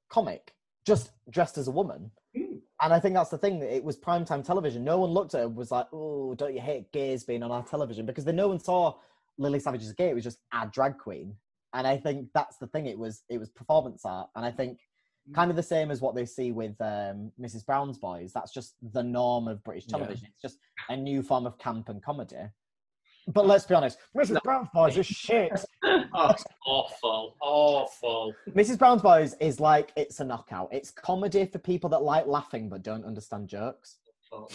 comic, 0.10 0.54
just 0.86 1.12
dressed 1.32 1.58
as 1.58 1.68
a 1.68 1.72
woman. 1.72 2.12
Hmm. 2.36 2.58
And 2.82 2.94
I 2.94 3.00
think 3.00 3.16
that's 3.16 3.32
the 3.32 3.40
thing. 3.40 3.62
It 3.64 3.84
was 3.84 3.98
primetime 3.98 4.46
television. 4.46 4.84
No 4.84 5.00
one 5.00 5.10
looked 5.10 5.34
at 5.34 5.42
it 5.42 5.46
and 5.48 5.56
was 5.56 5.72
like, 5.72 5.88
oh, 5.92 6.36
don't 6.36 6.54
you 6.54 6.62
hate 6.62 6.92
gays 6.92 7.24
being 7.24 7.42
on 7.42 7.52
our 7.52 7.64
television? 7.64 8.06
Because 8.06 8.24
then 8.24 8.36
no 8.36 8.48
one 8.50 8.60
saw 8.60 8.98
Lily 9.38 9.60
Savage 9.60 9.82
as 9.84 9.92
a 9.92 9.96
gay. 9.96 10.10
It 10.10 10.16
was 10.16 10.24
just 10.24 10.40
a 10.54 10.68
drag 10.68 10.98
queen. 10.98 11.36
And 11.74 11.86
I 11.86 11.98
think 11.98 12.30
that's 12.34 12.58
the 12.58 12.68
thing. 12.68 12.86
It 12.88 12.98
was 12.98 13.24
it 13.30 13.38
was 13.38 13.50
performance 13.50 14.04
art. 14.06 14.30
And 14.36 14.46
I 14.46 14.52
think 14.52 14.80
kind 15.34 15.50
of 15.50 15.58
the 15.58 15.64
same 15.64 15.92
as 15.92 16.02
what 16.02 16.16
they 16.16 16.26
see 16.26 16.52
with 16.52 16.80
um, 16.82 17.32
Mrs. 17.40 17.66
Brown's 17.66 17.98
Boys. 17.98 18.32
That's 18.34 18.52
just 18.52 18.76
the 18.94 19.04
norm 19.04 19.48
of 19.48 19.64
British 19.64 19.86
Yeah. 19.88 19.98
television. 19.98 20.28
It's 20.32 20.42
just 20.42 20.60
a 20.90 20.96
new 20.96 21.22
form 21.22 21.46
of 21.46 21.58
camp 21.58 21.90
and 21.90 22.02
comedy. 22.02 22.38
But 23.34 23.46
let's 23.46 23.66
be 23.66 23.76
honest, 23.76 23.98
Mrs. 24.16 24.42
Brown's 24.42 24.70
Boys 24.74 24.98
is 24.98 25.06
shit. 25.06 25.52
oh, 25.84 26.34
awful, 26.66 27.36
awful. 27.42 28.34
Mrs. 28.52 28.78
Brown's 28.80 29.02
Boys 29.02 29.36
is 29.42 29.60
like 29.60 29.92
it's 29.98 30.22
a 30.22 30.24
knockout. 30.24 30.70
It's 30.72 30.92
comedy 30.92 31.46
for 31.46 31.60
people 31.60 31.90
that 31.90 32.02
like 32.04 32.26
laughing 32.26 32.70
but 32.70 32.84
don't 32.84 33.04
understand 33.04 33.50
jokes. 33.50 33.98
awful. 34.32 34.50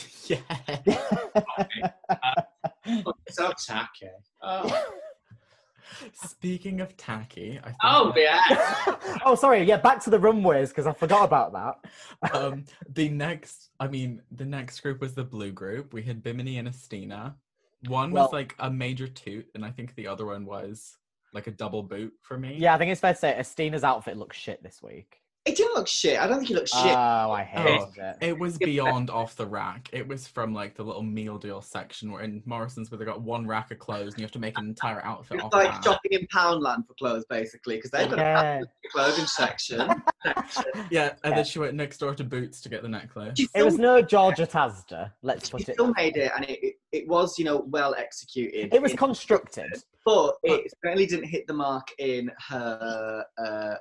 Yeah. 2.86 3.02
So 3.30 3.52
tacky. 3.66 4.08
Oh, 4.42 4.86
Speaking 6.14 6.80
of 6.80 6.96
tacky, 6.96 7.58
I 7.62 7.66
think 7.66 7.76
oh 7.82 8.12
that- 8.14 8.96
yeah. 9.10 9.18
oh, 9.26 9.34
sorry. 9.34 9.62
Yeah, 9.64 9.76
back 9.76 10.02
to 10.04 10.10
the 10.10 10.18
runways 10.18 10.70
because 10.70 10.86
I 10.86 10.92
forgot 10.92 11.24
about 11.24 11.52
that. 11.52 12.34
um 12.34 12.64
the 12.94 13.08
next 13.08 13.70
i 13.80 13.86
mean 13.88 14.22
the 14.30 14.44
next 14.44 14.80
group 14.80 15.00
was 15.00 15.12
the 15.14 15.24
blue 15.24 15.50
group 15.50 15.92
we 15.92 16.02
had 16.02 16.22
bimini 16.22 16.58
and 16.58 16.68
asttina 16.68 17.34
one 17.88 18.12
Well- 18.12 18.24
was 18.24 18.32
like 18.32 18.54
a 18.60 18.70
major 18.70 19.08
toot 19.08 19.46
and 19.56 19.64
i 19.64 19.70
think 19.70 19.94
the 19.96 20.06
other 20.06 20.24
one 20.26 20.46
was 20.46 20.96
like 21.34 21.48
a 21.48 21.50
double 21.50 21.82
boot 21.82 22.12
for 22.22 22.38
me 22.38 22.54
Yeah, 22.58 22.74
I 22.74 22.78
think 22.78 22.92
it's 22.92 23.00
fair 23.00 23.14
to 23.14 23.18
say 23.18 23.34
Asttina's 23.38 23.82
outfit 23.84 24.16
looks 24.18 24.36
shit 24.36 24.62
this 24.62 24.82
week. 24.82 25.21
It 25.44 25.56
didn't 25.56 25.74
look 25.74 25.88
shit. 25.88 26.20
I 26.20 26.28
don't 26.28 26.38
think 26.38 26.52
it 26.52 26.54
looked 26.54 26.68
shit. 26.68 26.94
Oh, 26.96 27.32
I 27.32 27.42
hate 27.42 27.80
Oh, 27.80 27.90
it. 27.96 28.16
it 28.20 28.38
was 28.38 28.58
beyond 28.58 29.10
off 29.10 29.34
the 29.34 29.46
rack 29.46 29.88
it 29.92 30.06
was 30.06 30.28
from 30.28 30.54
like 30.54 30.76
the 30.76 30.84
little 30.84 31.02
meal 31.02 31.36
deal 31.36 31.60
section 31.60 32.12
where 32.12 32.22
in 32.22 32.42
morrison's 32.46 32.90
where 32.92 32.98
they 32.98 33.04
got 33.04 33.20
one 33.22 33.44
rack 33.46 33.72
of 33.72 33.78
clothes 33.80 34.12
and 34.12 34.20
you 34.20 34.24
have 34.24 34.30
to 34.32 34.38
make 34.38 34.56
an 34.56 34.66
entire 34.68 35.04
outfit 35.04 35.36
It's 35.38 35.44
off 35.46 35.52
like 35.52 35.72
that. 35.72 35.82
shopping 35.84 36.12
in 36.12 36.26
Poundland 36.28 36.86
for 36.86 36.94
clothes, 36.94 37.24
basically, 37.28 37.74
because 37.76 37.90
they've 37.90 38.08
got 38.08 38.18
Yeah. 38.18 38.60
a 38.60 38.88
clothing 38.92 39.26
section. 39.26 39.78
yeah 40.24 40.34
and 40.44 40.90
Yeah. 40.90 41.10
then 41.34 41.44
she 41.44 41.58
went 41.58 41.74
next 41.74 41.98
door 41.98 42.14
to 42.14 42.22
boots 42.24 42.60
to 42.60 42.68
get 42.68 42.82
the 42.82 42.88
necklace 42.88 43.38
It 43.54 43.64
was 43.64 43.78
no 43.78 44.00
George 44.00 44.38
at 44.40 44.52
Asda. 44.52 45.10
Let's 45.22 45.46
she 45.48 45.52
put 45.52 45.68
it. 45.68 45.72
still 45.74 45.92
made 45.96 46.16
it, 46.16 46.30
and 46.36 46.44
it, 46.48 46.58
it, 46.62 46.74
it 46.92 47.08
was, 47.08 47.36
you 47.38 47.44
know, 47.44 47.64
well 47.68 47.94
executed. 47.98 48.72
It 48.72 48.80
was 48.80 48.92
constructed. 48.94 49.82
but 50.04 50.34
it 50.44 50.72
certainly 50.84 51.06
didn't 51.06 51.26
hit 51.28 51.46
the 51.48 51.54
mark 51.54 51.88
in 51.98 52.30
her, 52.48 53.24
uh, 53.44 53.74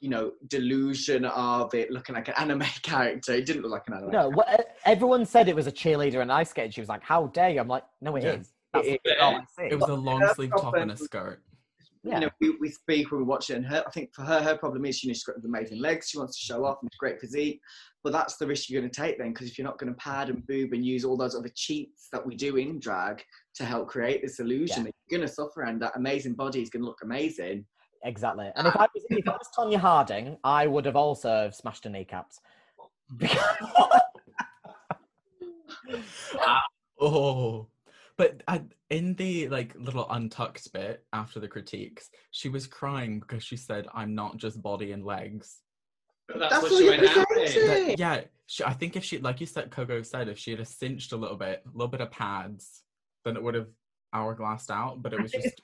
you 0.00 0.10
know, 0.10 0.32
delusion 0.48 1.24
of 1.24 1.72
it 1.74 1.90
looking 1.90 2.14
like 2.14 2.28
an 2.28 2.34
anime 2.38 2.60
character. 2.82 3.32
It 3.34 3.46
didn't 3.46 3.62
look 3.62 3.70
like 3.72 3.88
an 3.88 3.94
anime. 3.94 4.10
No, 4.10 4.28
wha- 4.30 4.44
everyone 4.84 5.24
said 5.26 5.48
it 5.48 5.56
was 5.56 5.66
a 5.66 5.72
cheerleader 5.72 6.20
and 6.20 6.30
ice 6.32 6.50
skate. 6.50 6.74
She 6.74 6.80
was 6.80 6.88
like, 6.88 7.02
"How 7.02 7.26
dare 7.28 7.50
you?" 7.50 7.60
I'm 7.60 7.68
like, 7.68 7.84
"No, 8.00 8.14
it 8.16 8.22
Yeah. 8.24 8.32
is. 8.34 8.52
That's 8.72 8.86
It- 8.88 9.00
all 9.20 9.36
I 9.36 9.40
see." 9.56 9.68
it 9.70 9.78
was 9.80 9.88
a 9.88 9.94
long 9.94 10.26
sleeve 10.34 10.50
top 10.58 10.74
and 10.74 10.90
a 10.90 10.96
skirt 10.96 11.40
Yeah. 12.02 12.16
You 12.16 12.26
know, 12.26 12.30
we, 12.40 12.50
we 12.60 12.68
speak 12.70 13.10
when 13.10 13.20
we 13.20 13.24
watch 13.26 13.48
it, 13.48 13.54
and 13.56 13.64
her, 13.66 13.82
I 13.86 13.90
think 13.90 14.14
for 14.14 14.22
her, 14.22 14.42
her 14.42 14.58
problem 14.58 14.84
is 14.84 14.98
she 14.98 15.08
knows 15.08 15.16
she's 15.16 15.24
got 15.24 15.36
amazing 15.42 15.78
legs. 15.80 16.10
She 16.10 16.18
wants 16.18 16.38
to 16.38 16.44
show 16.44 16.64
off 16.66 16.78
and 16.82 16.88
it's 16.88 16.96
great 16.98 17.18
physique. 17.18 17.60
But 18.02 18.12
that's 18.12 18.36
the 18.36 18.46
risk 18.46 18.68
you're 18.68 18.82
going 18.82 18.90
to 18.90 19.00
take 19.00 19.16
then, 19.16 19.32
because 19.32 19.48
if 19.48 19.56
you're 19.56 19.64
not 19.66 19.78
going 19.78 19.90
to 19.90 19.96
pad 19.98 20.28
and 20.28 20.46
boob 20.46 20.74
and 20.74 20.84
use 20.84 21.06
all 21.06 21.16
those 21.16 21.34
other 21.34 21.48
cheats 21.54 22.08
that 22.12 22.24
we 22.26 22.36
do 22.36 22.56
in 22.56 22.78
drag 22.78 23.22
to 23.54 23.64
help 23.64 23.88
create 23.88 24.20
this 24.20 24.38
illusion, 24.40 24.84
Yeah. 24.84 24.90
you're 25.08 25.18
going 25.18 25.26
to 25.26 25.34
suffer, 25.34 25.62
and 25.62 25.80
that 25.80 25.96
amazing 25.96 26.34
body 26.34 26.60
is 26.60 26.68
going 26.68 26.82
to 26.82 26.86
look 26.86 27.00
amazing. 27.02 27.64
Exactly. 28.04 28.50
And 28.54 28.66
if 28.66 28.76
ah. 28.76 28.82
I 28.82 28.86
was 28.94 29.04
if 29.10 29.28
I 29.28 29.32
was 29.32 29.48
Tonya 29.56 29.78
Harding, 29.78 30.36
I 30.44 30.66
would 30.66 30.84
have 30.84 30.96
also 30.96 31.50
smashed 31.52 31.84
her 31.84 31.90
kneecaps. 31.90 32.40
Ah, 36.40 36.62
oh, 36.98 37.66
but 38.16 38.42
I, 38.48 38.62
in 38.90 39.14
the 39.14 39.48
like 39.48 39.74
little 39.76 40.06
untucked 40.10 40.72
bit 40.72 41.04
after 41.12 41.40
the 41.40 41.48
critiques, 41.48 42.10
she 42.30 42.48
was 42.48 42.66
crying 42.66 43.20
because 43.20 43.44
she 43.44 43.56
said, 43.56 43.86
"I'm 43.92 44.14
not 44.14 44.38
just 44.38 44.62
body 44.62 44.92
and 44.92 45.04
legs." 45.04 45.58
But 46.26 46.38
that's, 46.38 46.54
That's 46.54 46.62
what 46.62 46.72
what 46.72 46.78
she 46.78 46.84
you 46.84 46.90
went 46.90 47.16
out 47.16 47.26
presented. 47.28 47.68
That- 47.68 47.98
yeah, 47.98 48.20
she, 48.46 48.64
I 48.64 48.72
think 48.72 48.96
if 48.96 49.04
she, 49.04 49.18
like 49.18 49.40
you 49.40 49.46
said, 49.46 49.70
Coco 49.70 50.00
said, 50.02 50.28
if 50.28 50.38
she 50.38 50.52
had 50.52 50.66
cinched 50.66 51.12
a 51.12 51.16
little 51.16 51.36
bit, 51.36 51.62
a 51.66 51.70
little 51.76 51.88
bit 51.88 52.00
of 52.00 52.10
pads, 52.10 52.82
then 53.24 53.36
it 53.36 53.42
would 53.42 53.54
have 53.54 53.68
hourglassed 54.14 54.70
out. 54.70 55.02
But 55.02 55.12
it 55.12 55.20
was 55.20 55.32
just 55.42 55.60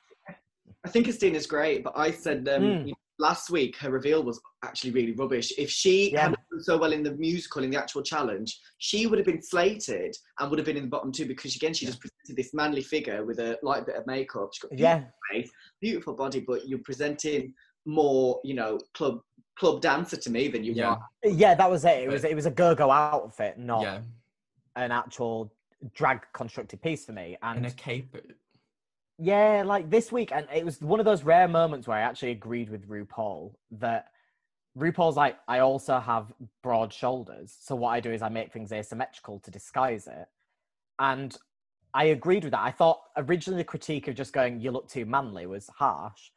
I 0.85 0.89
think 0.89 1.05
Christina's 1.07 1.47
great, 1.47 1.85
but 1.85 1.93
I 1.97 2.11
said 2.11 2.49
um, 2.49 2.63
Mm. 2.63 2.81
you 2.87 2.91
know, 2.93 2.97
last 3.19 3.51
week 3.51 3.77
her 3.77 3.91
reveal 3.91 4.23
was 4.23 4.41
actually 4.65 4.93
really 4.93 5.13
rubbish. 5.13 5.53
If 5.59 5.71
she 5.71 6.13
Yeah. 6.13 6.23
hadn't 6.23 6.41
done 6.51 6.63
so 6.63 6.79
well 6.79 6.93
in 6.93 7.03
the 7.03 7.13
musical, 7.17 7.63
in 7.63 7.71
the 7.71 7.77
actual 7.79 8.03
challenge, 8.03 8.59
she 8.79 9.07
would 9.07 9.19
have 9.19 9.27
been 9.27 9.43
slated 9.43 10.17
and 10.39 10.49
would 10.51 10.59
have 10.59 10.65
been 10.67 10.79
in 10.79 10.85
the 10.85 10.89
bottom 10.89 11.13
two 11.13 11.27
because 11.27 11.55
again 11.55 11.75
she 11.75 11.85
Yeah. 11.85 11.91
just 11.91 12.01
presented 12.01 12.37
this 12.37 12.55
manly 12.55 12.83
figure 12.83 13.25
with 13.25 13.39
a 13.39 13.59
light 13.63 13.85
bit 13.85 13.97
of 13.97 14.07
makeup. 14.07 14.51
She's 14.55 14.63
got 14.71 14.79
yeah, 14.79 15.05
face, 15.31 15.51
beautiful 15.83 16.15
body, 16.15 16.41
but 16.41 16.67
you're 16.67 16.79
presenting 16.79 17.55
more, 17.85 18.41
you 18.45 18.55
know, 18.55 18.79
club 18.95 19.21
club 19.59 19.83
dancer 19.83 20.17
to 20.17 20.31
me 20.31 20.49
than 20.49 20.65
you 20.65 20.73
yeah, 20.73 20.89
are. 20.93 21.09
yeah, 21.23 21.55
that 21.55 21.71
was 21.71 21.85
it. 21.85 21.99
It 22.05 22.09
was 22.09 22.25
it 22.25 22.35
was 22.35 22.47
a 22.47 22.51
go-go 22.51 22.91
outfit, 22.91 23.59
not 23.59 23.83
yeah, 23.83 24.01
an 24.77 24.91
actual 24.93 25.53
drag 25.95 26.23
constructed 26.33 26.81
piece 26.81 27.05
for 27.05 27.13
me. 27.13 27.37
and 27.43 27.59
And 27.59 27.67
a 27.67 27.71
cape. 27.73 28.17
Yeah, 29.21 29.63
like 29.65 29.91
this 29.91 30.11
week, 30.11 30.33
and 30.33 30.47
it 30.55 30.65
was 30.65 30.81
one 30.81 30.99
of 30.99 31.07
those 31.07 31.23
rare 31.23 31.49
moments 31.49 31.87
where 31.87 31.99
I 31.99 32.03
actually 32.03 32.31
agreed 32.31 32.71
with 32.71 32.89
RuPaul 32.89 33.55
that 33.73 34.07
RuPaul's 34.79 35.17
like, 35.17 35.37
I 35.49 35.59
also 35.59 35.99
have 35.99 36.33
broad 36.63 36.93
shoulders. 36.93 37.57
So 37.61 37.75
what 37.75 37.91
I 37.91 38.01
do 38.01 38.13
is 38.13 38.23
I 38.23 38.29
make 38.29 38.53
things 38.53 38.73
asymmetrical 38.73 39.41
to 39.41 39.51
disguise 39.51 40.07
it. 40.07 40.27
And 40.99 41.37
I 41.93 42.05
agreed 42.05 42.45
with 42.45 42.53
that. 42.53 42.63
I 42.63 42.71
thought 42.71 43.01
originally 43.17 43.61
the 43.61 43.65
critique 43.65 44.09
of 44.09 44.15
just 44.15 44.33
going, 44.33 44.61
you 44.61 44.71
look 44.71 44.89
too 44.89 45.05
manly 45.05 45.47
was 45.47 45.69
harsh. 45.77 46.31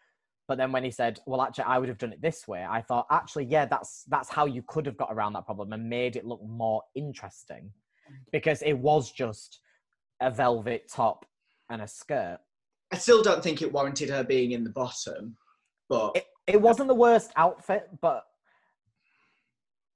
But 0.47 0.57
then 0.57 0.71
when 0.71 0.83
he 0.83 0.91
said, 0.91 1.21
"Well, 1.25 1.41
actually, 1.41 1.63
I 1.65 1.77
would 1.77 1.87
have 1.87 1.97
done 1.97 2.11
it 2.11 2.21
this 2.21 2.47
way," 2.49 2.65
I 2.69 2.81
thought, 2.81 3.07
actually, 3.09 3.45
yeah, 3.45 3.65
that's 3.65 4.03
that's 4.09 4.27
how 4.27 4.45
you 4.45 4.61
could 4.61 4.85
have 4.85 4.97
got 4.97 5.07
around 5.09 5.33
that 5.33 5.45
problem 5.45 5.71
and 5.71 5.89
made 5.89 6.17
it 6.17 6.25
look 6.25 6.43
more 6.43 6.83
interesting, 6.95 7.71
mm. 8.11 8.15
because 8.29 8.61
it 8.61 8.73
was 8.73 9.11
just 9.11 9.61
a 10.19 10.29
velvet 10.29 10.89
top 10.89 11.25
and 11.69 11.81
a 11.81 11.87
skirt. 11.87 12.39
I 12.93 12.95
still 12.97 13.23
don't 13.23 13.41
think 13.43 13.63
it 13.63 13.73
warranted 13.73 14.11
her 14.11 14.23
being 14.23 14.51
in 14.51 14.63
the 14.63 14.69
bottom, 14.69 15.35
but 15.89 16.15
It, 16.15 16.25
it 16.45 16.61
wasn't 16.61 16.89
the 16.89 16.93
worst 16.93 17.31
outfit, 17.35 17.89
but 18.01 18.23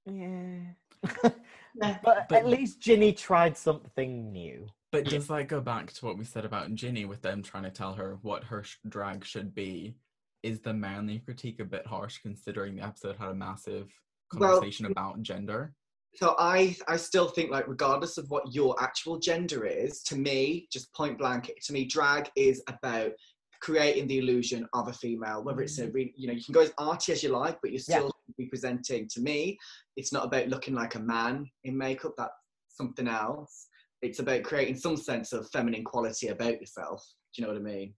yeah. 0.08 0.62
Yeah. 1.80 2.00
but, 2.04 2.28
But- 2.28 2.40
at 2.40 2.48
least 2.48 2.82
Ginny 2.82 3.14
tried 3.14 3.56
something 3.56 4.32
new. 4.32 4.66
But 4.92 5.06
does 5.06 5.28
that 5.28 5.48
go 5.48 5.62
back 5.62 5.94
to 5.94 6.06
what 6.08 6.18
we 6.18 6.24
said 6.24 6.44
about 6.44 6.74
Ginny 6.74 7.06
with 7.06 7.22
them 7.22 7.44
trying 7.44 7.64
to 7.66 7.70
tell 7.70 7.94
her 7.94 8.18
what 8.24 8.44
her 8.46 8.64
sh- 8.64 8.78
drag 8.90 9.24
should 9.24 9.54
be? 9.54 9.96
Is 10.42 10.60
the 10.62 10.74
manly 10.74 11.20
critique 11.20 11.60
a 11.60 11.66
bit 11.66 11.86
harsh 11.86 12.18
considering 12.20 12.78
the 12.78 12.84
episode 12.84 13.18
had 13.18 13.30
a 13.30 13.36
massive 13.36 13.92
Well- 14.34 14.54
conversation 14.54 14.88
about 14.88 15.22
gender? 15.22 15.76
So 16.18 16.36
I 16.40 16.76
I 16.88 16.98
still 16.98 17.28
think 17.28 17.52
like 17.52 17.68
regardless 17.68 18.18
of 18.18 18.30
what 18.30 18.52
your 18.52 18.76
actual 18.82 19.20
gender 19.20 19.66
is, 19.66 20.02
to 20.04 20.16
me, 20.16 20.68
just 20.72 20.92
point 20.94 21.20
blank, 21.20 21.52
to 21.64 21.74
me, 21.74 21.86
drag 21.86 22.32
is 22.36 22.64
about 22.68 23.12
creating 23.60 24.08
the 24.08 24.18
illusion 24.18 24.68
of 24.74 24.88
a 24.88 24.94
female. 24.94 25.44
Whether 25.44 25.62
it's 25.62 25.78
a 25.78 25.90
re- 25.92 26.14
you 26.18 26.28
know 26.28 26.34
you 26.34 26.44
can 26.44 26.54
go 26.54 26.62
as 26.62 26.74
arty 26.80 27.12
as 27.12 27.22
you 27.22 27.30
like, 27.30 27.60
but 27.62 27.72
you're 27.72 27.80
still 27.80 28.12
be 28.36 28.48
presenting. 28.48 29.08
To 29.10 29.22
me, 29.22 29.60
it's 29.96 30.12
not 30.12 30.26
about 30.26 30.48
looking 30.48 30.74
like 30.74 30.96
a 30.96 31.00
man 31.00 31.46
in 31.64 31.78
makeup. 31.78 32.14
That's 32.18 32.34
something 32.70 33.08
else. 33.08 33.68
It's 34.02 34.18
about 34.20 34.42
creating 34.44 34.78
some 34.78 34.98
sense 34.98 35.34
of 35.34 35.50
feminine 35.52 35.84
quality 35.84 36.30
about 36.30 36.60
yourself. 36.60 37.04
Do 37.34 37.42
you 37.42 37.48
know 37.48 37.54
what 37.54 37.62
I 37.62 37.64
mean? 37.64 37.94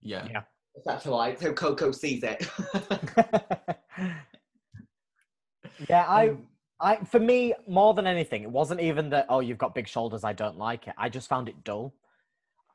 Yeah. 0.00 0.26
Yeah. 0.30 0.42
That's 0.86 1.04
how 1.04 1.14
I, 1.14 1.36
how 1.40 1.52
Coco 1.52 1.90
sees 1.90 2.22
it. 2.22 2.46
yeah, 5.88 6.06
I 6.06 6.28
Um, 6.28 6.46
I 6.80 6.96
for 7.04 7.20
me 7.20 7.54
more 7.68 7.94
than 7.94 8.06
anything, 8.06 8.42
it 8.42 8.50
wasn't 8.50 8.80
even 8.80 9.10
that 9.10 9.26
oh 9.28 9.40
you've 9.40 9.58
got 9.58 9.74
big 9.74 9.88
shoulders, 9.88 10.24
I 10.24 10.32
don't 10.32 10.58
like 10.58 10.86
it. 10.86 10.94
I 10.98 11.08
just 11.08 11.28
found 11.28 11.48
it 11.48 11.64
dull. 11.64 11.94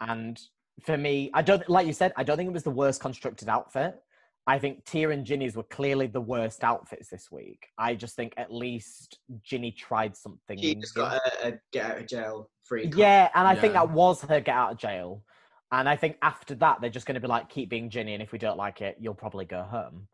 And 0.01 0.39
for 0.81 0.97
me, 0.97 1.31
I 1.33 1.41
don't 1.41 1.67
like 1.69 1.87
you 1.87 1.93
said, 1.93 2.13
I 2.15 2.23
don't 2.23 2.37
think 2.37 2.49
it 2.49 2.53
was 2.53 2.63
the 2.63 2.69
worst 2.69 3.01
constructed 3.01 3.49
outfit. 3.49 4.01
I 4.47 4.59
think 4.59 4.85
Tia 4.85 5.09
and 5.09 5.25
Ginny's 5.25 5.55
were 5.55 5.63
clearly 5.63 6.05
the 6.05 6.21
worst 6.21 6.63
outfits 6.63 7.09
this 7.09 7.31
week. 7.31 7.69
I 7.79 7.95
just 7.95 8.15
think 8.15 8.33
at 8.37 8.53
least 8.53 9.17
Ginny 9.41 9.71
tried 9.71 10.15
something. 10.15 10.59
she 10.59 10.75
just 10.75 10.95
new. 10.95 11.01
got 11.01 11.15
a, 11.15 11.47
a 11.47 11.53
get 11.71 11.91
out 11.91 11.97
of 11.97 12.07
jail 12.07 12.49
free. 12.63 12.83
card. 12.83 12.95
Yeah, 12.95 13.29
and 13.33 13.47
I 13.47 13.55
think 13.55 13.73
that 13.73 13.89
was 13.89 14.21
her 14.21 14.39
get 14.39 14.55
out 14.55 14.73
of 14.73 14.77
jail. 14.77 15.23
And 15.71 15.89
I 15.89 15.95
think 15.95 16.17
after 16.21 16.53
that, 16.55 16.79
they're 16.79 16.91
just 16.91 17.07
going 17.07 17.15
to 17.15 17.21
be 17.21 17.27
like, 17.27 17.49
keep 17.49 17.69
being 17.69 17.89
Ginny, 17.89 18.13
and 18.13 18.21
if 18.21 18.31
we 18.31 18.37
don't 18.37 18.57
like 18.57 18.81
it, 18.81 18.97
you'll 18.99 19.15
probably 19.15 19.45
go 19.45 19.63
home. 19.63 20.07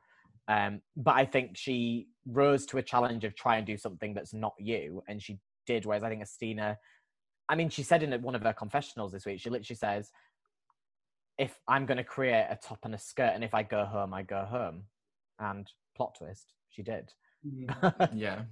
Um, 0.52 0.82
but 0.98 1.16
I 1.16 1.24
think 1.24 1.56
she 1.56 2.08
rose 2.26 2.66
to 2.68 2.78
a 2.78 2.84
challenge 2.84 3.24
of 3.24 3.36
try 3.36 3.56
and 3.56 3.66
do 3.66 3.78
something 3.78 4.14
that's 4.14 4.34
not 4.34 4.54
you, 4.60 5.02
and 5.08 5.22
she 5.22 5.40
did. 5.66 5.86
Whereas 5.86 6.04
I 6.04 6.10
think 6.10 6.24
Asttina, 6.24 6.76
I 7.48 7.56
mean, 7.56 7.70
she 7.70 7.84
said 7.84 8.04
in 8.04 8.22
one 8.22 8.36
of 8.36 8.42
her 8.42 8.52
confessionals 8.52 9.14
this 9.14 9.26
week, 9.26 9.40
she 9.40 9.50
literally 9.50 9.78
says, 9.78 10.12
"If 11.38 11.58
I'm 11.70 11.86
going 11.86 12.00
to 12.00 12.04
create 12.04 12.48
a 12.50 12.60
top 12.62 12.80
and 12.84 12.94
a 12.94 12.98
skirt, 12.98 13.32
and 13.34 13.46
if 13.46 13.54
I 13.54 13.64
go 13.64 13.86
home, 13.86 14.14
I 14.14 14.24
go 14.24 14.44
home." 14.44 14.84
And 15.40 15.72
plot 15.96 16.16
twist, 16.18 16.52
she 16.70 16.84
did. 16.84 17.14
Yeah. 18.14 18.44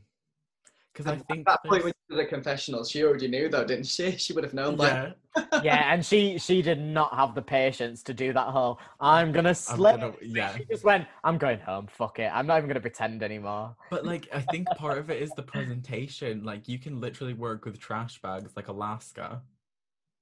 Because 1.00 1.14
I 1.14 1.16
At 1.16 1.28
think 1.30 1.48
that 1.48 1.64
point 1.64 1.72
there's- 1.72 1.84
when 1.86 1.94
she 1.94 2.16
did 2.18 2.26
the 2.26 2.30
confessional, 2.30 2.84
she 2.84 3.04
already 3.06 3.30
knew 3.30 3.48
though, 3.48 3.64
didn't 3.64 3.86
she? 3.86 4.12
She 4.18 4.34
would 4.34 4.44
have 4.44 4.54
known 4.54 4.76
by 4.76 4.88
yeah, 5.38 5.62
yeah, 5.64 5.94
and 5.94 6.06
she 6.06 6.38
she 6.38 6.62
did 6.62 6.78
not 6.80 7.16
have 7.16 7.36
the 7.36 7.42
patience 7.42 8.04
to 8.04 8.14
do 8.14 8.34
that 8.34 8.48
whole 8.48 8.82
"I'm 9.00 9.32
gonna 9.32 9.56
I'm 9.70 9.78
gonna- 9.78 10.14
yeah. 10.22 10.58
She 10.58 10.66
just 10.66 10.84
went, 10.84 11.08
"I'm 11.24 11.38
going 11.38 11.60
home. 11.60 11.88
Fuck 11.88 12.20
it. 12.20 12.30
I'm 12.34 12.46
not 12.48 12.58
even 12.58 12.68
gonna 12.68 12.82
pretend 12.82 13.24
anymore." 13.24 13.78
But 13.90 14.06
like, 14.06 14.28
I 14.34 14.42
think 14.52 14.68
part 14.76 14.98
of 14.98 15.10
it 15.10 15.22
is 15.22 15.32
the 15.38 15.44
presentation. 15.44 16.44
Like, 16.44 16.68
you 16.68 16.80
can 16.80 17.00
literally 17.00 17.34
work 17.34 17.64
with 17.64 17.80
trash 17.80 18.22
bags 18.22 18.52
like 18.58 18.68
Alaska, 18.68 19.42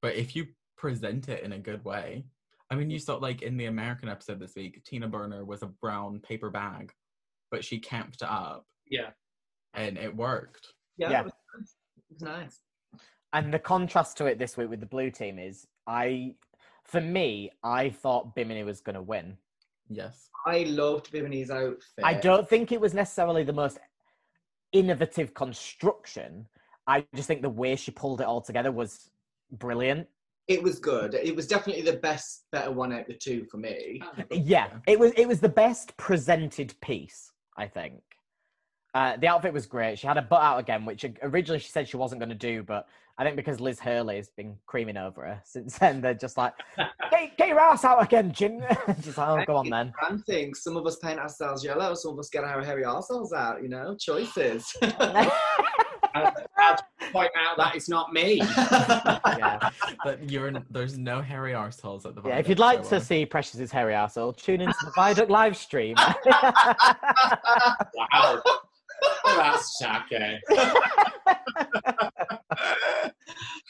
but 0.03 0.13
if 0.15 0.35
you 0.35 0.45
present 0.77 1.27
it 1.27 1.41
in 1.43 1.53
a 1.53 1.57
good 1.57 1.83
way, 1.83 2.23
I 2.69 2.75
mean, 2.75 2.91
you 2.91 2.99
saw 2.99 3.15
like 3.15 3.41
in 3.41 3.57
the 3.57 3.65
American 3.65 4.09
episode 4.09 4.39
this 4.39 4.53
week, 4.53 4.83
Tina 4.83 5.07
Burner 5.07 5.43
was 5.43 5.63
a 5.63 5.67
brown 5.81 6.19
paper 6.19 6.51
bag, 6.51 6.93
but 7.49 7.65
she 7.65 7.79
camped 7.79 8.21
it 8.21 8.29
up 8.29 8.67
Yeah. 8.87 9.09
And 9.77 9.97
it 9.97 10.13
worked. 10.13 10.73
Yeah, 10.97 11.11
Yeah. 11.11 11.19
It, 11.21 11.25
was 11.25 11.33
nice. 11.55 11.75
it 11.95 12.13
was 12.13 12.21
nice. 12.21 12.59
And 13.33 13.53
the 13.53 13.59
contrast 13.59 14.17
to 14.17 14.25
it 14.25 14.39
this 14.39 14.57
week 14.57 14.69
with 14.69 14.79
the 14.79 14.85
blue 14.85 15.11
team 15.11 15.37
is, 15.39 15.67
I, 15.85 16.35
for 16.83 16.99
me, 16.99 17.51
I 17.63 17.89
thought 17.89 18.35
Bimini 18.35 18.63
was 18.63 18.81
gonna 18.81 19.01
win. 19.01 19.37
Yes. 19.89 20.29
I 20.45 20.63
loved 20.63 21.11
Bimini's 21.11 21.51
outfit. 21.51 22.03
I 22.03 22.13
don't 22.13 22.47
think 22.47 22.71
it 22.71 22.81
was 22.81 22.93
necessarily 22.93 23.43
the 23.43 23.53
most 23.53 23.79
innovative 24.71 25.33
construction. 25.33 26.47
I 26.87 27.05
just 27.15 27.27
think 27.27 27.41
the 27.41 27.49
way 27.49 27.75
she 27.75 27.91
pulled 27.91 28.21
it 28.21 28.27
all 28.27 28.41
together 28.41 28.71
was 28.71 29.09
brilliant. 29.51 30.07
It 30.47 30.63
was 30.63 30.79
good. 30.79 31.13
It 31.13 31.35
was 31.35 31.47
definitely 31.47 31.81
the 31.83 31.97
best, 31.97 32.45
better 32.53 32.71
one 32.71 32.93
out 32.93 33.01
of 33.01 33.07
the 33.07 33.13
two 33.13 33.45
for 33.51 33.57
me. 33.57 34.01
Yeah, 34.31 34.69
it 34.87 34.97
was 34.97 35.11
it 35.17 35.27
was 35.27 35.41
the 35.41 35.49
best 35.49 35.95
presented 35.97 36.73
piece, 36.81 37.31
I 37.57 37.67
think. 37.67 38.01
Uh, 38.97 39.15
the 39.15 39.27
outfit 39.27 39.53
was 39.53 39.67
great. 39.67 39.99
She 39.99 40.07
had 40.07 40.17
a 40.17 40.23
butt 40.23 40.41
out 40.41 40.57
again, 40.57 40.83
which 40.83 41.05
originally 41.21 41.59
she 41.59 41.69
said 41.69 41.87
she 41.87 41.97
wasn't 41.97 42.19
going 42.19 42.29
to 42.29 42.35
do, 42.35 42.63
but 42.63 42.87
I 43.19 43.23
think 43.23 43.35
because 43.35 43.59
Liz 43.59 43.79
Hurley 43.79 44.15
has 44.15 44.29
been 44.29 44.55
creaming 44.65 44.97
over 44.97 45.21
her 45.21 45.39
since 45.45 45.77
then, 45.79 46.01
they're 46.01 46.15
just 46.15 46.35
like, 46.35 46.53
get, 47.11 47.37
get 47.37 47.47
your 47.47 47.59
ass 47.59 47.85
out 47.85 48.01
again, 48.01 48.31
Jim. 48.31 48.63
just 49.01 49.17
like, 49.19 49.27
oh, 49.27 49.45
go 49.45 49.55
on 49.57 49.69
then. 49.69 49.93
Brand 49.99 50.25
things. 50.25 50.63
Some 50.63 50.75
of 50.77 50.87
us 50.87 50.95
paint 50.95 51.19
ourselves 51.19 51.63
yellow. 51.63 51.93
Some 51.93 52.13
of 52.13 52.19
us 52.19 52.29
get 52.29 52.43
our 52.43 52.63
hairy 52.63 52.85
arseholes 52.85 53.33
out. 53.33 53.61
You 53.61 53.69
know, 53.69 53.95
choices. 53.99 54.75
I'll 54.81 56.75
point 57.11 57.29
out 57.37 57.55
that 57.57 57.75
it's 57.75 57.87
not 57.87 58.11
me. 58.11 58.37
yeah. 58.37 59.69
But 60.03 60.27
you're 60.27 60.47
n- 60.47 60.65
there's 60.71 60.97
no 60.97 61.21
hairy 61.21 61.51
arseholes 61.51 62.07
at 62.07 62.15
the 62.15 62.23
yeah, 62.27 62.39
if 62.39 62.49
you'd 62.49 62.57
like 62.57 62.79
show, 62.79 62.89
to 62.89 62.95
uh, 62.95 63.01
see 63.01 63.27
Precious's 63.27 63.71
hairy 63.71 63.93
arsehole, 63.93 64.35
tune 64.35 64.59
into 64.61 64.73
the 64.83 64.91
Viaduct 64.95 65.29
live 65.29 65.55
stream. 65.55 65.95
Wow. 67.93 68.41
Oh, 69.03 69.35
that's 69.37 69.77
shocking. 69.81 70.39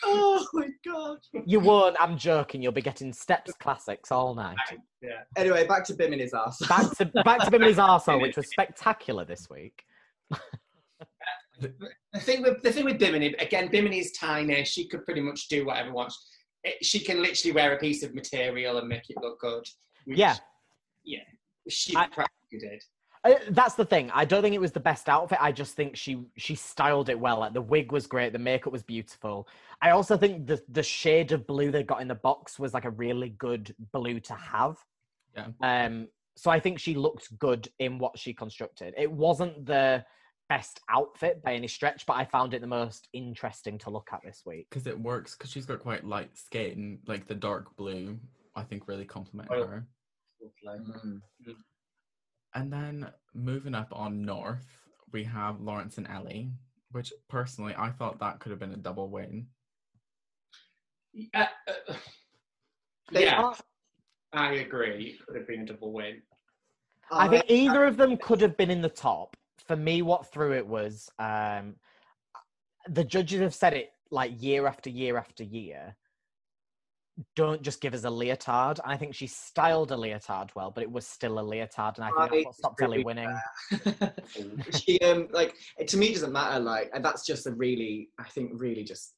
oh 0.04 0.46
my 0.54 0.68
god. 0.86 1.18
you 1.46 1.60
won't, 1.60 1.96
I'm 2.00 2.18
joking, 2.18 2.62
you'll 2.62 2.72
be 2.72 2.82
getting 2.82 3.12
Steps 3.14 3.54
classics 3.60 4.12
all 4.12 4.34
night. 4.36 4.58
Yeah. 5.02 5.22
Anyway, 5.36 5.66
back 5.68 5.84
to 5.86 5.94
Bimini's 5.96 6.34
ass. 6.34 6.58
Back 6.68 6.92
to 6.98 7.06
back 7.24 7.40
to 7.42 7.52
Bimini's 7.52 7.78
arsehole, 7.78 8.22
which 8.22 8.38
was 8.38 8.48
spectacular 8.50 9.26
this 9.26 9.50
week. 9.50 9.84
The 11.60 12.20
thing 12.20 12.44
with 12.44 12.62
the 12.62 12.72
thing 12.72 12.86
with 12.86 13.00
Bimini, 13.00 13.34
again, 13.40 13.70
Bimini's 13.70 14.12
tiny. 14.12 14.64
She 14.64 14.88
could 14.88 15.04
pretty 15.06 15.22
much 15.22 15.48
do 15.48 15.66
whatever 15.66 15.92
wants. 15.92 16.30
It, 16.64 16.84
she 16.86 17.00
can 17.00 17.22
literally 17.22 17.54
wear 17.54 17.74
a 17.76 17.80
piece 17.80 18.04
of 18.04 18.14
material 18.14 18.78
and 18.78 18.88
make 18.88 19.10
it 19.10 19.18
look 19.22 19.40
good. 19.40 19.64
which- 20.06 20.18
Yeah. 20.20 20.36
yeah. 21.04 21.20
She 21.70 21.96
I- 21.96 22.08
practically 22.08 22.60
did. 22.60 22.84
Uh, 23.34 23.40
that's 23.50 23.76
the 23.76 23.86
thing. 23.86 24.10
I 24.14 24.26
don't 24.26 24.42
think 24.42 24.56
it 24.56 24.62
was 24.62 24.72
the 24.72 24.80
best 24.80 25.10
outfit. 25.10 25.38
I 25.42 25.52
just 25.52 25.76
think 25.76 25.96
she 25.96 26.26
she 26.38 26.56
styled 26.56 27.10
it 27.10 27.20
well. 27.20 27.40
Like 27.40 27.54
the 27.54 27.62
wig 27.62 27.92
was 27.92 28.08
great, 28.08 28.34
the 28.34 28.40
makeup 28.40 28.72
was 28.74 28.84
beautiful. 28.84 29.48
I 29.82 29.92
also 29.92 30.18
think 30.18 30.48
the 30.48 30.62
the 30.70 30.84
shade 30.84 31.32
of 31.32 31.46
blue 31.48 31.72
they 31.72 31.84
got 31.84 32.02
in 32.02 32.08
the 32.08 32.16
box 32.16 32.58
was 32.60 32.74
like 32.74 32.86
a 32.86 32.90
really 32.92 33.30
good 33.30 33.74
blue 33.94 34.20
to 34.22 34.34
have. 34.34 34.78
Yeah. 35.36 35.48
Um. 35.62 36.08
So 36.36 36.52
I 36.52 36.60
think 36.60 36.80
she 36.80 36.94
looked 36.94 37.38
good 37.40 37.68
in 37.80 37.98
what 37.98 38.18
she 38.20 38.34
constructed. 38.34 38.94
It 38.98 39.12
wasn't 39.12 39.66
the 39.66 40.06
best 40.50 40.80
outfit 40.90 41.42
by 41.44 41.54
any 41.56 41.68
stretch, 41.68 42.06
but 42.06 42.14
I 42.14 42.24
found 42.24 42.54
it 42.54 42.62
the 42.62 42.68
most 42.68 43.10
interesting 43.12 43.78
to 43.80 43.90
look 43.90 44.10
at 44.14 44.22
this 44.24 44.44
week. 44.46 44.68
because 44.70 44.88
it 44.88 44.98
works 44.98 45.36
because 45.36 45.52
she's 45.52 45.66
got 45.66 45.80
quite 45.80 46.06
light 46.06 46.38
skin 46.38 47.00
like 47.08 47.28
the 47.28 47.36
dark 47.36 47.76
blue 47.76 48.18
i 48.56 48.64
think 48.64 48.88
really 48.88 49.04
complemented 49.04 49.52
Oh. 49.58 49.68
her 49.68 49.86
Mm. 50.74 51.22
And 52.58 52.74
then 52.74 53.08
moving 53.34 53.76
up 53.76 53.90
on 53.92 54.26
north 54.26 54.66
we 55.14 55.24
have 55.24 55.62
lawrence 55.62 55.98
and 55.98 56.08
ellie 56.08 56.52
which 56.92 57.14
personally 57.30 57.74
i 57.78 57.90
thought 57.90 58.20
that 58.20 58.40
could 58.40 58.50
have 58.50 58.60
been 58.60 58.74
a 58.74 58.78
double 58.78 59.10
win 59.10 59.48
Uh, 61.34 61.46
uh, 61.68 61.94
yeah, 63.12 63.42
are- 63.42 63.56
I 64.34 64.54
agree. 64.56 65.18
It 65.18 65.26
could 65.26 65.36
have 65.38 65.48
been 65.48 65.62
a 65.62 65.66
double 65.66 65.94
win. 65.94 66.22
I 67.10 67.28
think 67.28 67.46
either 67.48 67.86
of 67.86 67.98
them 67.98 68.18
could 68.18 68.42
have 68.42 68.58
been 68.58 68.70
in 68.70 68.82
the 68.82 68.90
top. 68.90 69.36
For 69.66 69.76
me, 69.76 70.02
what 70.02 70.32
threw 70.32 70.54
it 70.54 70.68
was 70.68 71.10
um, 71.18 71.76
the 72.88 73.04
judges 73.04 73.40
have 73.42 73.56
said 73.56 73.74
it 73.74 73.94
like 74.12 74.42
year 74.42 74.68
after 74.68 74.90
year 74.90 75.18
after 75.18 75.44
year. 75.44 75.96
Don't 77.36 77.62
just 77.64 77.82
give 77.82 77.94
us 77.94 78.04
a 78.04 78.10
leotard. 78.10 78.80
I 78.86 78.96
think 78.96 79.16
she 79.16 79.26
styled 79.28 79.92
a 79.92 79.98
leotard 79.98 80.52
well, 80.56 80.70
but 80.72 80.84
it 80.84 80.92
was 80.92 81.08
still 81.08 81.40
a 81.40 81.42
leotard, 81.42 81.98
and 81.98 82.06
I 82.06 82.10
think 82.10 82.20
I 82.20 82.28
that's 82.28 82.46
what 82.46 82.56
stopped 82.56 82.82
Ellie 82.82 83.04
winning. 83.04 83.36
she 84.72 85.00
um 85.02 85.28
like 85.32 85.56
it- 85.78 85.88
to 85.90 85.98
me 85.98 86.08
it 86.08 86.14
doesn't 86.14 86.32
matter 86.32 86.60
like 86.60 86.92
that's 87.02 87.26
just 87.26 87.48
a 87.48 87.52
really 87.52 88.10
I 88.20 88.26
think 88.30 88.52
really 88.56 88.84
just 88.84 89.14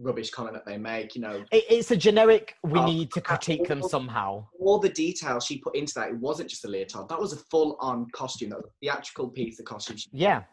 rubbish 0.00 0.30
comment 0.30 0.54
that 0.54 0.64
they 0.64 0.78
make. 0.78 1.14
You 1.14 1.20
know, 1.22 1.44
It, 1.50 1.64
it's 1.68 1.90
a 1.90 1.96
generic. 1.96 2.54
We 2.62 2.78
Oh, 2.78 2.86
need 2.86 3.12
to 3.12 3.20
critique 3.20 3.66
them 3.68 3.82
somehow. 3.82 4.46
all 4.58 4.78
the 4.78 4.88
detail 4.88 5.38
she 5.40 5.58
put 5.58 5.76
into 5.76 5.92
that. 5.96 6.08
It 6.10 6.16
wasn't 6.16 6.48
just 6.48 6.64
a 6.64 6.68
leotard. 6.68 7.08
That 7.08 7.20
was 7.20 7.32
a 7.32 7.38
full-on 7.50 8.06
costume. 8.14 8.50
That 8.50 8.58
was 8.58 8.66
a 8.66 8.74
theatrical 8.86 9.28
piece 9.28 9.58
of 9.58 9.66
costume. 9.66 9.96
Yeah, 10.12 10.44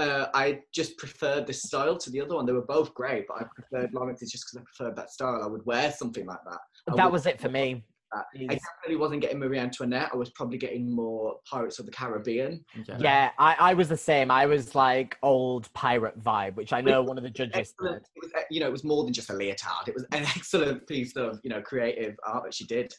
Uh, 0.00 0.30
I 0.32 0.60
just 0.72 0.96
preferred 0.96 1.46
this 1.46 1.62
style 1.62 1.98
to 1.98 2.10
the 2.10 2.22
other 2.22 2.34
one. 2.34 2.46
They 2.46 2.54
were 2.54 2.62
both 2.62 2.94
great, 2.94 3.26
but 3.28 3.42
I 3.42 3.44
preferred 3.54 3.92
Lawrence's 3.92 4.32
just 4.32 4.46
because 4.46 4.62
I 4.62 4.64
preferred 4.64 4.96
that 4.96 5.10
style. 5.10 5.42
I 5.42 5.46
would 5.46 5.64
wear 5.66 5.92
something 5.92 6.24
like 6.24 6.38
that. 6.48 6.58
I 6.90 6.96
that 6.96 7.12
was 7.12 7.26
it 7.26 7.38
for 7.38 7.50
me. 7.50 7.84
that. 8.14 8.24
I 8.34 8.38
definitely 8.38 8.96
wasn't 8.96 9.20
getting 9.20 9.38
Marie 9.38 9.58
Antoinette. 9.58 10.08
I 10.10 10.16
was 10.16 10.30
probably 10.30 10.56
getting 10.56 10.90
more 10.90 11.36
Pirates 11.44 11.78
of 11.78 11.84
the 11.84 11.92
Caribbean. 11.92 12.64
Yeah. 12.88 12.96
Yeah, 12.98 13.30
I, 13.38 13.56
I 13.60 13.74
was 13.74 13.90
the 13.90 13.96
same. 13.96 14.30
I 14.30 14.46
was 14.46 14.74
like 14.74 15.18
old 15.22 15.70
pirate 15.74 16.18
vibe, 16.18 16.56
which 16.56 16.72
I 16.72 16.80
know 16.80 17.02
one 17.02 17.18
of 17.18 17.22
the 17.22 17.28
judges 17.28 17.52
Excellent. 17.54 18.02
did. 18.02 18.08
It 18.16 18.24
was, 18.24 18.32
uh, 18.38 18.44
you 18.50 18.60
know, 18.60 18.68
it 18.68 18.72
was 18.72 18.84
more 18.84 19.04
than 19.04 19.12
just 19.12 19.28
a 19.28 19.34
leotard. 19.34 19.86
It 19.86 19.94
was 19.94 20.04
an 20.12 20.22
excellent 20.34 20.86
piece 20.86 21.14
of, 21.14 21.40
you 21.42 21.50
know, 21.50 21.60
creative 21.60 22.16
art 22.26 22.44
that 22.44 22.54
she 22.54 22.64
did. 22.64 22.90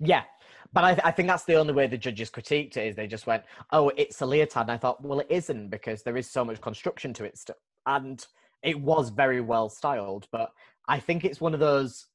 Yeah, 0.00 0.24
but 0.72 0.84
I, 0.84 1.00
I 1.04 1.10
think 1.10 1.28
that's 1.28 1.44
the 1.44 1.56
only 1.56 1.72
way 1.72 1.86
the 1.86 1.98
judges 1.98 2.30
critiqued 2.30 2.76
it 2.76 2.86
is 2.88 2.96
they 2.96 3.06
just 3.06 3.26
went, 3.26 3.44
"Oh, 3.72 3.90
it's 3.96 4.20
a 4.22 4.26
leotard," 4.26 4.62
and 4.62 4.72
I 4.72 4.76
thought, 4.76 5.02
well, 5.02 5.20
it 5.20 5.26
isn't 5.30 5.68
because 5.68 6.02
there 6.02 6.16
is 6.16 6.30
so 6.30 6.44
much 6.44 6.60
construction 6.60 7.12
to 7.14 7.24
it, 7.24 7.38
st- 7.38 7.56
and 7.86 8.24
it 8.62 8.80
was 8.80 9.10
very 9.10 9.40
well 9.40 9.68
styled. 9.68 10.28
But 10.32 10.52
I 10.88 11.00
think 11.00 11.24
it's 11.24 11.40
one 11.40 11.54
of 11.54 11.60
those 11.60 12.06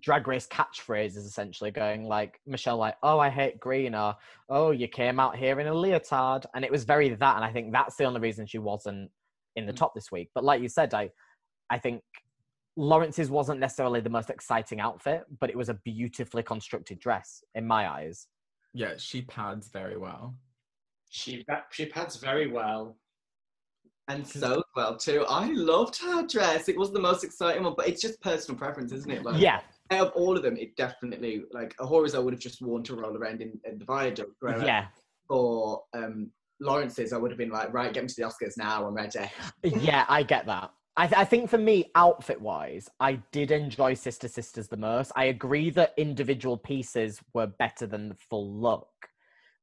drag 0.00 0.26
race 0.26 0.46
catchphrases, 0.48 1.18
essentially 1.18 1.70
going 1.70 2.04
like 2.04 2.40
Michelle, 2.46 2.78
like, 2.78 2.96
"Oh, 3.02 3.18
I 3.18 3.28
hate 3.30 3.60
green," 3.60 3.94
or 3.94 4.16
"Oh, 4.48 4.70
you 4.70 4.88
came 4.88 5.20
out 5.20 5.36
here 5.36 5.60
in 5.60 5.66
a 5.66 5.74
leotard," 5.74 6.46
and 6.54 6.64
it 6.64 6.70
was 6.72 6.84
very 6.84 7.10
that, 7.10 7.36
and 7.36 7.44
I 7.44 7.52
think 7.52 7.72
that's 7.72 7.96
the 7.96 8.04
only 8.04 8.20
reason 8.20 8.46
she 8.46 8.58
wasn't 8.58 9.10
in 9.56 9.66
the 9.66 9.72
Mm. 9.72 9.76
top 9.76 9.94
this 9.94 10.10
week. 10.10 10.30
But 10.34 10.44
like 10.44 10.62
you 10.62 10.68
said, 10.68 10.94
I, 10.94 11.10
I 11.70 11.78
think 11.78 12.02
Lawrence's 12.76 13.30
wasn't 13.30 13.60
necessarily 13.60 14.00
the 14.00 14.10
most 14.10 14.30
exciting 14.30 14.80
outfit, 14.80 15.24
but 15.40 15.50
it 15.50 15.56
was 15.56 15.68
a 15.68 15.74
beautifully 15.74 16.42
constructed 16.42 16.98
dress 16.98 17.42
in 17.54 17.66
my 17.66 17.88
eyes. 17.88 18.28
Yeah, 18.72 18.94
she 18.96 19.22
pads 19.22 19.68
very 19.68 19.98
well. 19.98 20.34
She 21.10 21.44
she 21.70 21.86
pads 21.86 22.16
very 22.16 22.50
well. 22.50 22.96
And 24.08 24.26
so 24.26 24.62
well 24.74 24.96
too. 24.96 25.24
I 25.28 25.52
loved 25.52 25.96
her 26.02 26.26
dress. 26.26 26.68
It 26.68 26.76
was 26.76 26.90
the 26.90 27.00
most 27.00 27.22
exciting 27.22 27.62
one, 27.62 27.74
but 27.76 27.86
it's 27.86 28.00
just 28.00 28.20
personal 28.20 28.58
preference, 28.58 28.92
isn't 28.92 29.10
it? 29.10 29.22
Like, 29.22 29.40
Yeah, 29.40 29.60
Out 29.90 30.08
of 30.08 30.12
all 30.14 30.36
of 30.36 30.42
them, 30.42 30.56
it 30.56 30.74
definitely 30.76 31.44
like 31.52 31.76
A'Whora's 31.76 32.14
I 32.14 32.18
would 32.18 32.32
have 32.32 32.40
just 32.40 32.62
worn 32.62 32.82
to 32.84 32.96
roll 32.96 33.16
around 33.16 33.42
in, 33.42 33.60
in 33.64 33.78
the 33.78 33.84
viaduct. 33.84 34.32
whereas 34.40 34.62
yeah, 34.62 34.86
For 35.28 35.82
um, 35.92 36.30
Lawrence's, 36.60 37.12
I 37.12 37.18
would 37.18 37.30
have 37.30 37.38
been 37.38 37.50
like, 37.50 37.72
right, 37.72 37.92
get 37.92 38.02
me 38.02 38.08
to 38.08 38.14
the 38.16 38.22
Oscars 38.22 38.56
now. 38.56 38.86
I'm 38.86 38.94
ready. 38.94 39.30
yeah. 39.62 40.06
I 40.08 40.22
get 40.22 40.46
that. 40.46 40.70
I, 40.96 41.06
th- 41.06 41.18
I 41.18 41.24
think 41.24 41.48
for 41.48 41.58
me, 41.58 41.90
outfit 41.94 42.40
wise, 42.40 42.88
I 43.00 43.14
did 43.32 43.50
enjoy 43.50 43.94
Sister 43.94 44.28
Sisters 44.28 44.68
the 44.68 44.76
most. 44.76 45.10
I 45.16 45.24
agree 45.24 45.70
that 45.70 45.94
individual 45.96 46.58
pieces 46.58 47.20
were 47.32 47.46
better 47.46 47.86
than 47.86 48.08
the 48.08 48.14
full 48.28 48.52
look, 48.52 48.88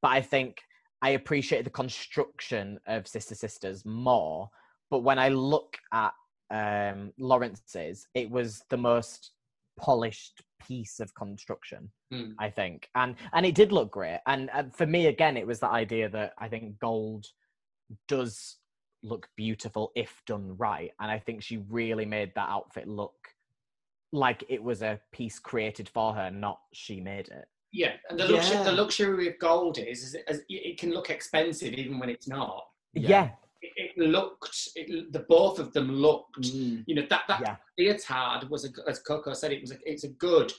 but 0.01 0.09
I 0.09 0.21
think 0.21 0.57
I 1.01 1.11
appreciated 1.11 1.65
the 1.67 1.71
construction 1.71 2.79
of 2.87 3.07
Sister 3.07 3.35
Sisters 3.35 3.85
more. 3.85 4.49
But 4.89 4.99
when 4.99 5.19
I 5.19 5.29
look 5.29 5.77
at 5.93 6.13
um, 6.49 7.13
Lawrence's, 7.19 8.07
it 8.15 8.29
was 8.29 8.63
the 8.69 8.77
most 8.77 9.31
polished 9.79 10.41
piece 10.67 10.99
of 10.99 11.13
construction. 11.13 11.91
Hmm. 12.11 12.31
I 12.39 12.49
think, 12.49 12.89
and 12.95 13.15
and 13.33 13.45
it 13.45 13.53
did 13.53 13.71
look 13.71 13.91
great. 13.91 14.19
And, 14.25 14.49
and 14.51 14.75
for 14.75 14.87
me, 14.87 15.05
again, 15.05 15.37
it 15.37 15.45
was 15.45 15.59
the 15.59 15.69
idea 15.69 16.09
that 16.09 16.33
I 16.39 16.47
think 16.47 16.79
gold 16.79 17.27
does 18.07 18.57
look 19.03 19.29
beautiful 19.35 19.91
if 19.95 20.21
done 20.25 20.55
right, 20.57 20.91
and 20.99 21.09
I 21.11 21.19
think 21.19 21.41
she 21.43 21.57
really 21.69 22.05
made 22.05 22.31
that 22.35 22.49
outfit 22.49 22.87
look 22.87 23.15
like 24.11 24.43
it 24.49 24.61
was 24.61 24.81
a 24.81 24.99
piece 25.11 25.39
created 25.39 25.87
for 25.89 26.13
her, 26.13 26.31
not 26.31 26.59
she 26.73 26.99
made 26.99 27.27
it. 27.29 27.45
Yeah, 27.71 27.93
and 28.09 28.19
the 28.19 28.27
luxury, 28.27 28.57
Yeah. 28.57 28.63
the 28.63 28.71
luxury 28.71 29.27
of 29.29 29.39
gold 29.39 29.77
is, 29.77 30.03
is, 30.03 30.15
is 30.27 30.43
it 30.49 30.79
can 30.79 30.91
look 30.91 31.09
expensive 31.11 31.73
even 31.73 31.99
when 31.99 32.09
it's 32.09 32.27
not. 32.27 32.67
Yeah. 32.93 33.09
Yeah, 33.09 33.29
It, 33.61 33.91
it 33.95 33.97
looked, 34.09 34.69
it, 34.75 35.13
the 35.13 35.19
both 35.19 35.59
of 35.59 35.71
them 35.73 35.91
looked. 35.91 36.41
Mm. 36.41 36.83
You 36.87 36.95
know 36.95 37.05
that 37.09 37.23
that 37.27 37.41
Yeah. 37.41 37.55
leotard 37.77 38.49
was, 38.49 38.65
a, 38.65 38.69
as 38.89 38.99
Coco 38.99 39.33
said, 39.33 39.51
it 39.51 39.61
was 39.61 39.71
a, 39.71 39.77
it's 39.85 40.03
a 40.03 40.09
good 40.09 40.51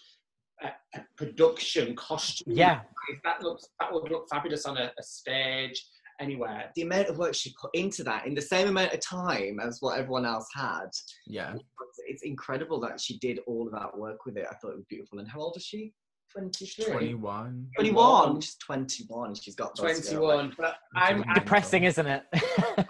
uh, 0.62 0.68
uh, 0.95 1.01
production 1.16 1.97
costume. 1.97 2.55
yeah, 2.55 2.82
that 3.24 3.43
looks 3.43 3.66
that 3.80 3.93
would 3.93 4.11
look 4.12 4.28
fabulous 4.28 4.64
on 4.66 4.76
a, 4.76 4.93
a 4.97 5.03
stage 5.03 5.84
anywhere. 6.21 6.71
The 6.77 6.83
amount 6.83 7.09
of 7.09 7.18
work 7.18 7.35
she 7.35 7.55
put 7.61 7.75
into 7.75 8.05
that 8.05 8.27
in 8.27 8.35
the 8.35 8.43
same 8.43 8.68
amount 8.68 8.93
of 8.93 9.01
time 9.01 9.59
as 9.61 9.79
what 9.81 9.99
everyone 9.99 10.27
else 10.27 10.47
had. 10.55 10.91
Yeah. 11.27 11.55
It's 12.07 12.23
incredible 12.23 12.81
that 12.81 13.01
she 13.01 13.18
did 13.18 13.41
all 13.47 13.66
of 13.66 13.73
that 13.73 13.97
work 13.97 14.25
with 14.27 14.37
it. 14.37 14.47
I 14.51 14.55
thought 14.57 14.73
it 14.73 14.77
was 14.77 14.87
beautiful. 14.89 15.18
And 15.18 15.29
how 15.29 15.41
old 15.41 15.57
is 15.57 15.64
she? 15.64 15.93
23? 16.33 16.85
21. 16.85 17.68
21. 17.75 18.41
She's 18.41 18.55
21. 18.57 19.35
She's 19.35 19.55
got 19.57 19.75
those. 19.77 20.09
Twenty-one, 20.09 20.55
but 20.57 20.77
I'm, 20.95 21.25
I'm, 21.27 21.35
depressing, 21.35 21.85
isn't 21.85 22.07
it? 22.07 22.23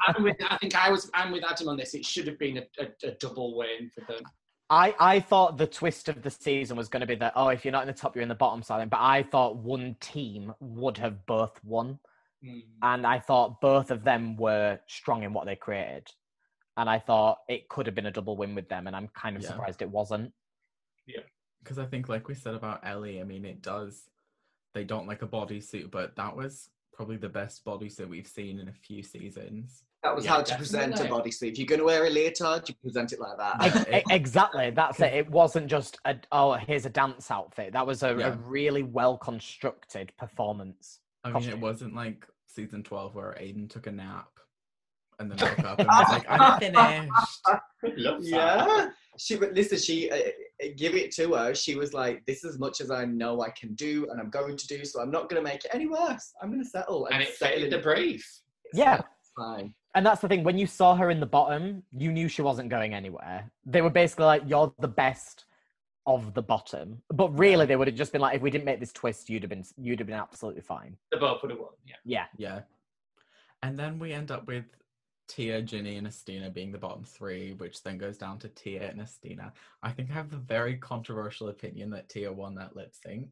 I'm 0.09 0.23
with, 0.23 0.37
I 0.49 0.59
think 0.59 0.77
I 0.77 0.91
was 0.91 1.11
I'm 1.15 1.33
with 1.33 1.43
Adam 1.45 1.69
on 1.69 1.79
this. 1.79 1.95
It 1.95 2.05
should 2.05 2.27
have 2.27 2.39
been 2.39 2.59
a, 2.59 2.65
a, 2.79 3.09
a 3.09 3.11
double 3.13 3.57
win 3.57 3.91
for 3.95 4.13
them. 4.13 4.23
I, 4.69 4.95
I 5.01 5.21
thought 5.21 5.59
the 5.59 5.67
twist 5.67 6.09
of 6.09 6.23
the 6.23 6.31
season 6.31 6.77
was 6.77 6.89
going 6.89 7.01
to 7.01 7.07
be 7.07 7.17
that 7.17 7.33
oh 7.35 7.49
if 7.49 7.65
you're 7.65 7.73
not 7.73 7.83
in 7.83 7.89
the 7.89 7.93
top 7.93 8.15
you're 8.15 8.23
in 8.23 8.29
the 8.29 8.37
bottom 8.37 8.63
side 8.63 8.89
but 8.89 9.01
I 9.01 9.25
thought 9.25 9.57
one 9.57 9.97
team 10.01 10.55
would 10.61 10.97
have 10.99 11.27
both 11.27 11.59
won 11.65 11.99
Mm. 12.45 12.63
and 12.83 13.07
I 13.07 13.19
thought 13.19 13.61
both 13.61 13.91
of 13.91 14.03
them 14.03 14.37
were 14.37 14.81
strong 14.87 15.25
in 15.25 15.33
what 15.35 15.45
they 15.45 15.57
created 15.57 16.09
and 16.79 16.89
I 16.89 16.99
thought 16.99 17.41
it 17.49 17.69
could 17.69 17.85
have 17.87 17.95
been 17.95 18.07
a 18.07 18.11
double 18.11 18.37
win 18.37 18.55
with 18.55 18.69
them 18.69 18.87
and 18.87 18.97
I'm 18.97 19.09
kind 19.09 19.37
of 19.37 19.43
Yeah. 19.43 19.49
surprised 19.49 19.83
it 19.83 19.91
wasn't 19.91 20.33
Yeah. 21.07 21.21
Because 21.63 21.79
I 21.79 21.85
think, 21.85 22.09
like 22.09 22.27
we 22.29 22.35
said 22.35 22.55
about 22.55 22.81
Ellie, 22.83 23.21
I 23.21 23.25
mean, 23.25 23.45
it 23.45 23.61
does. 23.61 24.09
They 24.73 24.85
don't 24.85 25.07
like 25.07 25.21
a 25.21 25.27
bodysuit, 25.27 25.91
but 25.91 26.17
that 26.17 26.35
was 26.35 26.71
probably 26.95 27.19
the 27.19 27.29
best 27.29 27.63
bodysuit 27.67 28.09
we've 28.09 28.27
seen 28.27 28.59
in 28.59 28.69
a 28.69 28.73
few 28.73 29.03
seasons. 29.03 29.85
That 30.03 30.17
was 30.17 30.25
Yeah, 30.25 30.31
how 30.37 30.43
to 30.43 30.57
present 30.57 30.99
a 31.01 31.05
bodysuit. 31.05 31.51
If 31.53 31.59
you're 31.59 31.67
going 31.67 31.81
to 31.81 31.85
wear 31.85 32.07
a 32.07 32.11
leotard, 32.11 32.67
you 32.71 32.75
present 32.83 33.13
it 33.13 33.21
like 33.21 33.37
that. 33.37 33.85
Ex- 33.93 34.05
exactly 34.11 34.71
that's 34.71 34.99
it 35.01 35.13
it 35.13 35.31
wasn't 35.31 35.67
just 35.67 35.99
a, 36.07 36.17
oh 36.33 36.55
here's 36.55 36.87
a 36.87 36.91
dance 36.91 37.31
outfit 37.31 37.75
that 37.75 37.87
was 37.87 38.03
a, 38.03 38.17
a 38.17 38.33
really 38.39 38.83
well 38.83 39.19
constructed 39.19 40.11
performance 40.17 41.01
I 41.23 41.29
mean, 41.29 41.35
Costume. 41.35 41.53
it 41.53 41.61
wasn't 41.61 41.95
like 41.95 42.27
season 42.55 42.83
12 42.83 43.15
where 43.15 43.37
Aiden 43.41 43.69
took 43.69 43.87
a 43.87 43.93
nap 43.93 44.29
and 45.19 45.31
then 45.31 45.39
woke 45.39 45.65
up 45.65 45.79
and 45.79 45.89
was 45.89 46.09
like, 46.11 46.27
I'm 46.29 46.59
finished. 46.61 47.11
Good 47.83 47.99
luck. 47.99 48.17
Fab. 48.17 48.23
yeah. 48.23 48.89
She, 49.19 49.37
but 49.37 49.53
listen, 49.53 49.79
she, 49.79 50.11
uh, 50.11 50.17
uh, 50.17 50.69
give 50.77 50.95
it 50.95 51.11
to 51.17 51.35
her. 51.35 51.55
She 51.55 51.75
was 51.75 51.93
like, 51.93 52.25
this 52.27 52.45
is 52.45 52.55
as 52.55 52.59
much 52.59 52.81
as 52.81 52.91
I 52.91 53.05
know 53.05 53.43
I 53.43 53.51
can 53.51 53.75
do 53.75 54.07
and 54.11 54.21
I'm 54.21 54.31
going 54.31 54.57
to 54.57 54.67
do, 54.67 54.85
so 54.85 55.01
I'm 55.01 55.11
not 55.11 55.29
going 55.29 55.43
to 55.43 55.49
make 55.49 55.65
it 55.65 55.71
any 55.75 55.87
worse. 55.87 56.33
I'm 56.41 56.51
going 56.51 56.63
to 56.63 56.69
settle. 56.69 57.07
and 57.07 57.23
it 57.23 57.35
settle 57.35 57.55
fitted 57.57 57.73
in. 57.73 57.79
the 57.79 57.83
brief. 57.83 58.41
yeah 58.73 59.01
fine. 59.37 59.75
And 59.95 60.07
that's 60.07 60.21
the 60.21 60.29
thing. 60.29 60.45
When 60.45 60.59
you 60.59 60.67
saw 60.67 60.95
her 60.95 61.11
in 61.11 61.21
the 61.21 61.27
bottom, 61.27 61.83
you 61.97 62.13
knew 62.13 62.29
she 62.29 62.43
wasn't 62.43 62.69
going 62.69 62.95
anywhere. 62.95 63.51
They 63.67 63.83
were 63.83 63.91
basically 63.91 64.27
like, 64.27 64.43
"You're 64.47 64.73
the 64.79 64.89
best 64.89 65.47
of 66.07 66.35
the 66.35 66.43
bottom," 66.43 67.03
but 67.11 67.29
really, 67.39 67.67
they 67.67 67.77
would 67.77 67.89
have 67.89 67.97
just 67.97 68.13
been 68.13 68.21
like, 68.21 68.37
"If 68.37 68.43
we 68.43 68.51
didn't 68.51 68.65
make 68.65 68.81
this 68.81 68.93
twist, 68.93 69.29
you'd 69.29 69.43
have 69.43 69.51
been, 69.51 69.65
you'd 69.77 69.99
have 70.01 70.07
been 70.07 70.17
absolutely 70.17 70.63
fine." 70.63 70.97
The 71.11 71.19
both 71.19 71.43
would 71.43 71.51
have 71.51 71.61
won. 71.61 71.71
Yeah. 71.87 71.97
Yeah, 72.05 72.27
Yeah. 72.37 72.61
And 73.63 73.79
then 73.79 73.99
we 73.99 74.13
end 74.13 74.31
up 74.31 74.47
with 74.47 74.65
Tia, 75.29 75.63
Ginny, 75.63 75.97
and 75.97 76.07
Asttina 76.07 76.53
being 76.53 76.73
the 76.73 76.79
bottom 76.79 77.05
three, 77.05 77.53
which 77.53 77.83
then 77.83 77.99
goes 77.99 78.19
down 78.19 78.39
to 78.41 78.49
Tia 78.49 78.91
and 78.91 79.01
Asttina. 79.01 79.53
I 79.83 79.93
think 79.93 80.11
I 80.11 80.15
have 80.15 80.31
the 80.31 80.39
very 80.39 80.77
controversial 80.77 81.51
opinion 81.51 81.91
that 81.91 82.09
Tia 82.09 82.33
won 82.33 82.55
that 82.57 82.75
lip 82.75 82.93
sync. 82.95 83.29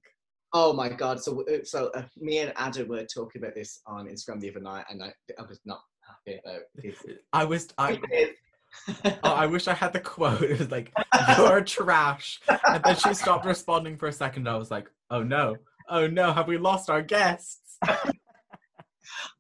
Oh 0.53 0.73
my 0.73 0.89
god! 0.89 1.21
So, 1.23 1.43
uh, 1.43 1.65
so 1.65 1.91
uh, 1.95 2.05
me 2.17 2.39
and 2.39 2.53
Adam 2.57 2.89
were 2.89 3.05
talking 3.05 3.43
about 3.43 3.55
this 3.55 3.81
on 3.87 4.07
Instagram 4.07 4.41
the 4.41 4.51
other 4.51 4.61
night, 4.61 4.85
and 4.89 5.03
I, 5.03 5.13
I 5.39 5.43
was 5.43 5.61
not 5.65 5.81
happy 6.07 6.41
about 6.45 6.63
this. 6.77 7.05
I 7.33 7.45
was, 7.45 7.69
I, 7.77 8.01
oh, 9.05 9.19
I 9.23 9.47
wish 9.47 9.69
I 9.69 9.75
had 9.75 9.93
the 9.93 10.01
quote. 10.01 10.43
It 10.49 10.59
was 10.59 10.71
like, 10.71 10.93
"You're 11.37 11.63
trash," 11.63 12.41
and 12.49 12.83
then 12.83 12.97
she 12.97 13.15
stopped 13.15 13.45
responding 13.45 13.97
for 13.97 14.09
a 14.09 14.13
second. 14.13 14.49
I 14.49 14.57
was 14.57 14.71
like, 14.71 14.91
"Oh 15.11 15.23
no, 15.23 15.57
oh 15.89 16.07
no, 16.07 16.33
have 16.33 16.49
we 16.49 16.59
lost 16.59 16.91
our 16.91 17.03
guests?" 17.03 17.79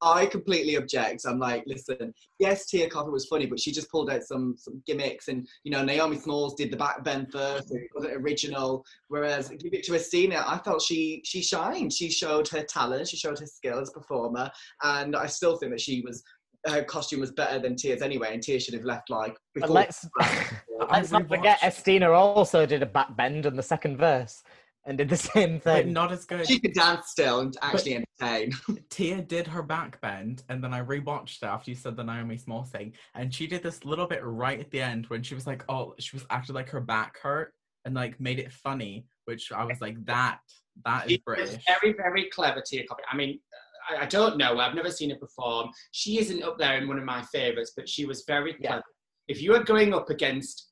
I 0.02 0.27
completely 0.27 0.77
object. 0.77 1.24
I'm 1.27 1.39
like, 1.39 1.65
listen, 1.66 2.12
yes, 2.39 2.66
Tia 2.66 2.89
Kofi 2.89 3.10
was 3.12 3.27
funny, 3.27 3.47
but 3.47 3.60
she 3.60 3.73
just 3.73 3.90
pulled 3.90 4.10
out 4.10 4.23
some 4.23 4.55
some 4.56 4.82
gimmicks, 4.86 5.28
and 5.28 5.47
you 5.65 5.70
know, 5.70 5.85
Naomi 5.85 6.16
Smalls 6.16 6.55
did 6.55 6.70
the 6.70 6.77
back 6.77 7.05
bend 7.05 7.28
first, 7.32 7.73
it 7.74 7.89
wasn't 7.94 8.15
original. 8.15 8.85
Whereas, 9.09 9.48
give 9.48 9.74
it 9.74 9.85
to 9.85 9.93
Asttina, 9.93 10.44
I 10.47 10.59
felt 10.59 10.82
she 10.82 11.23
she 11.24 11.43
shined. 11.43 11.93
She 11.93 12.10
showed 12.10 12.48
her 12.48 12.62
talent, 12.62 13.09
she 13.09 13.16
showed 13.16 13.39
her 13.39 13.47
skill 13.47 13.81
as 13.81 13.90
a 13.90 13.93
performer, 13.93 14.51
and 14.82 15.16
I 15.16 15.27
still 15.27 15.56
think 15.56 15.73
that 15.73 15.81
she 15.81 16.02
was 16.02 16.23
her 16.66 16.82
costume 16.82 17.20
was 17.20 17.30
better 17.30 17.59
than 17.59 17.76
Tia's 17.76 18.02
anyway, 18.02 18.32
and 18.35 18.43
Tia 18.43 18.59
should 18.60 18.74
have 18.74 18.85
left 18.85 19.10
like 19.10 19.36
but 19.55 19.62
before. 19.62 19.74
let's 19.74 20.06
let's 20.90 21.10
not 21.10 21.28
forget, 21.28 21.60
Asttina 21.60 22.10
also 22.16 22.66
did 22.66 22.82
a 22.82 22.86
back 22.86 23.16
bend 23.16 23.47
in 23.47 23.56
the 23.56 23.62
second 23.62 23.97
verse. 23.98 24.43
and 24.86 24.97
did 24.98 25.09
the 25.09 25.16
same 25.35 25.55
but 25.64 25.85
thing. 25.85 25.93
not 25.93 26.10
as 26.12 26.24
good. 26.24 26.47
She 26.47 26.59
could 26.59 26.72
dance 26.72 27.09
still 27.10 27.40
and 27.40 27.56
actually 27.62 27.97
entertain. 28.20 28.52
Tia 28.90 29.22
did 29.22 29.47
her 29.47 29.62
back 29.62 30.01
bend, 30.01 30.43
and 30.48 30.62
then 30.62 30.72
I 30.74 30.80
rewatched 30.82 31.43
it 31.43 31.47
after 31.47 31.70
you 31.70 31.76
said 31.76 31.97
the 31.97 32.05
Naomi 32.05 32.36
Small 32.39 32.64
thing, 32.64 32.93
and 33.14 33.32
she 33.32 33.47
did 33.47 33.62
this 33.62 33.85
little 33.85 34.06
bit 34.06 34.20
right 34.24 34.59
at 34.59 34.70
the 34.70 34.80
end 34.80 35.06
when 35.06 35.22
she 35.22 35.35
was 35.35 35.47
like, 35.47 35.64
"Oh, 35.68 35.94
she 35.98 36.16
was 36.16 36.26
acting 36.30 36.55
like 36.55 36.70
her 36.70 36.80
back 36.80 37.18
hurt," 37.22 37.52
and 37.85 37.94
like 37.94 38.18
made 38.20 38.39
it 38.39 38.52
funny, 38.52 39.06
which 39.26 39.52
I 39.52 39.64
was 39.64 39.80
like, 39.80 40.02
"That 40.06 40.40
that 40.85 41.05
is 41.06 41.12
She 41.12 41.22
was 41.26 41.36
British." 41.36 41.64
very, 41.80 41.93
very 41.94 42.24
clever, 42.30 42.62
Tia 42.66 42.82
Kofi. 42.85 43.01
I 43.10 43.16
mean, 43.16 43.39
I, 43.52 43.68
I 43.97 44.06
don't 44.06 44.36
know. 44.36 44.59
I've 44.59 44.74
never 44.74 44.90
seen 44.90 45.10
her 45.10 45.16
perform. 45.16 45.70
She 45.93 46.19
isn't 46.19 46.43
up 46.43 46.59
there 46.59 46.77
in 46.78 46.89
one 46.89 46.98
of 46.98 47.05
my 47.05 47.23
favourites, 47.32 47.73
but 47.77 47.89
she 47.89 48.05
was 48.05 48.24
very 48.27 48.56
Yeah. 48.60 48.69
clever. 48.69 48.85
If 49.28 49.43
you 49.43 49.55
are 49.55 49.62
going 49.62 49.94
up 49.94 50.10
against 50.10 50.69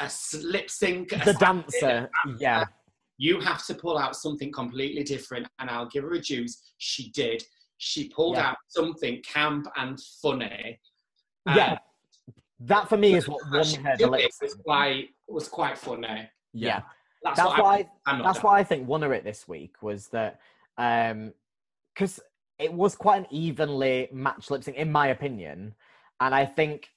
a 0.00 0.10
lip 0.42 0.70
sync, 0.70 1.10
the 1.24 1.34
dancer, 1.40 2.10
yeah, 2.38 2.64
you 3.18 3.40
have 3.40 3.64
to 3.66 3.74
pull 3.74 3.98
out 3.98 4.14
something 4.16 4.52
completely 4.52 5.02
different. 5.04 5.46
And 5.58 5.70
I'll 5.70 5.88
give 5.88 6.04
her 6.04 6.12
a 6.12 6.20
juice. 6.20 6.72
She 6.78 7.10
did. 7.10 7.42
She 7.78 8.08
pulled 8.08 8.36
Yeah. 8.36 8.50
out 8.50 8.56
something 8.68 9.22
camp 9.22 9.66
and 9.76 9.98
funny. 10.22 10.80
yeah. 11.46 11.78
That 12.60 12.88
for 12.88 12.96
me 12.96 13.14
is 13.14 13.28
what 13.28 13.42
won 13.50 13.84
her 13.84 13.96
the 13.98 14.06
lip 14.08 14.30
was 14.40 14.54
quite 14.54 15.10
was 15.28 15.46
quite 15.48 15.76
funny. 15.76 16.28
Yeah, 16.54 16.82
That's, 17.22 17.36
that's 17.38 17.58
why. 17.58 17.86
I, 18.06 18.22
that's 18.22 18.38
done. 18.38 18.42
why 18.42 18.58
I 18.58 18.64
think 18.64 18.88
won 18.88 19.02
her 19.02 19.12
it 19.12 19.24
this 19.24 19.46
week 19.46 19.82
was 19.82 20.08
that 20.08 20.40
um 20.78 21.34
because 21.92 22.18
it 22.58 22.72
was 22.72 22.94
quite 22.94 23.18
an 23.18 23.26
evenly 23.30 24.08
matched 24.12 24.50
lip 24.50 24.64
sync 24.64 24.76
in 24.76 24.90
my 24.90 25.08
opinion, 25.08 25.74
and 26.20 26.34
I 26.34 26.46
think 26.46 26.88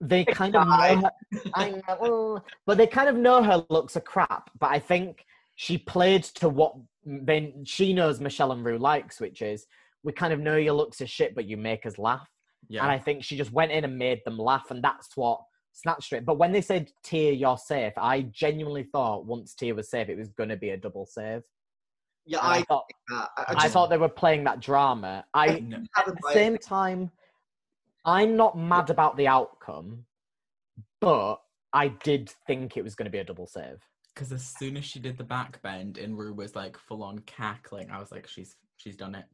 they 0.00 0.24
kind 0.24 0.56
of 0.56 0.66
know 0.66 0.96
her, 1.00 1.10
I 1.54 1.70
know, 1.70 1.96
well, 2.00 2.44
but 2.66 2.76
they 2.76 2.88
kind 2.88 3.08
of 3.08 3.16
know 3.16 3.42
her 3.42 3.64
looks 3.70 3.96
are 3.96 4.00
crap. 4.00 4.50
But 4.58 4.70
I 4.70 4.80
think 4.80 5.24
she 5.54 5.78
played 5.78 6.24
to 6.24 6.48
what 6.48 6.74
then 7.04 7.64
she 7.64 7.92
knows 7.92 8.20
Michelle 8.20 8.52
and 8.52 8.64
Ru 8.64 8.78
likes, 8.78 9.20
which 9.20 9.42
is 9.42 9.66
we 10.02 10.12
kind 10.12 10.32
of 10.32 10.40
know 10.40 10.56
your 10.56 10.74
looks 10.74 11.00
are 11.00 11.06
shit, 11.06 11.34
but 11.34 11.46
you 11.46 11.56
make 11.56 11.86
us 11.86 11.98
laugh. 11.98 12.28
yeah. 12.68 12.82
And 12.82 12.90
I 12.90 12.98
think 12.98 13.22
she 13.22 13.36
just 13.36 13.52
went 13.52 13.72
in 13.72 13.84
and 13.84 13.96
made 13.96 14.20
them 14.24 14.38
laugh, 14.38 14.70
and 14.70 14.82
that's 14.82 15.16
what 15.16 15.40
snatched 15.72 16.12
it. 16.12 16.24
But 16.24 16.38
when 16.38 16.52
they 16.52 16.60
said 16.60 16.90
Tia, 17.04 17.32
you're 17.32 17.58
safe, 17.58 17.92
I 17.96 18.22
genuinely 18.22 18.84
thought 18.84 19.26
once 19.26 19.54
Tia 19.54 19.74
was 19.74 19.90
safe, 19.90 20.08
it 20.08 20.18
was 20.18 20.30
going 20.30 20.48
to 20.48 20.56
be 20.56 20.70
a 20.70 20.76
double 20.76 21.06
save. 21.06 21.42
Yeah, 22.24 22.38
I, 22.38 22.58
I, 22.58 22.62
thought 22.62 22.84
I, 23.10 23.28
I 23.36 23.44
I, 23.48 23.54
just 23.54 23.72
thought 23.72 23.90
they 23.90 23.98
were 23.98 24.08
playing 24.08 24.44
that 24.44 24.60
drama. 24.60 25.24
I 25.34 25.60
No. 25.60 25.78
at 25.96 26.06
the 26.06 26.16
bias. 26.22 26.34
same 26.34 26.56
time, 26.58 27.10
I'm 28.04 28.36
not 28.36 28.56
mad 28.56 28.90
about 28.90 29.16
the 29.16 29.26
outcome, 29.26 30.04
but 31.00 31.36
I 31.72 31.88
did 31.88 32.32
think 32.46 32.76
it 32.76 32.82
was 32.84 32.94
going 32.94 33.06
to 33.06 33.10
be 33.10 33.18
a 33.18 33.24
double 33.24 33.46
save. 33.46 33.78
Because 34.14 34.30
as 34.30 34.46
soon 34.58 34.76
as 34.76 34.84
she 34.84 35.00
did 35.00 35.16
the 35.16 35.24
back 35.24 35.60
bend 35.62 35.98
and 35.98 36.18
Ru 36.18 36.34
was 36.34 36.54
like 36.54 36.76
full 36.76 37.02
on 37.02 37.20
cackling, 37.20 37.90
I 37.90 37.98
was 37.98 38.12
like, 38.12 38.28
she's 38.28 38.56
she's 38.76 38.96
done 38.96 39.14
it. 39.14 39.24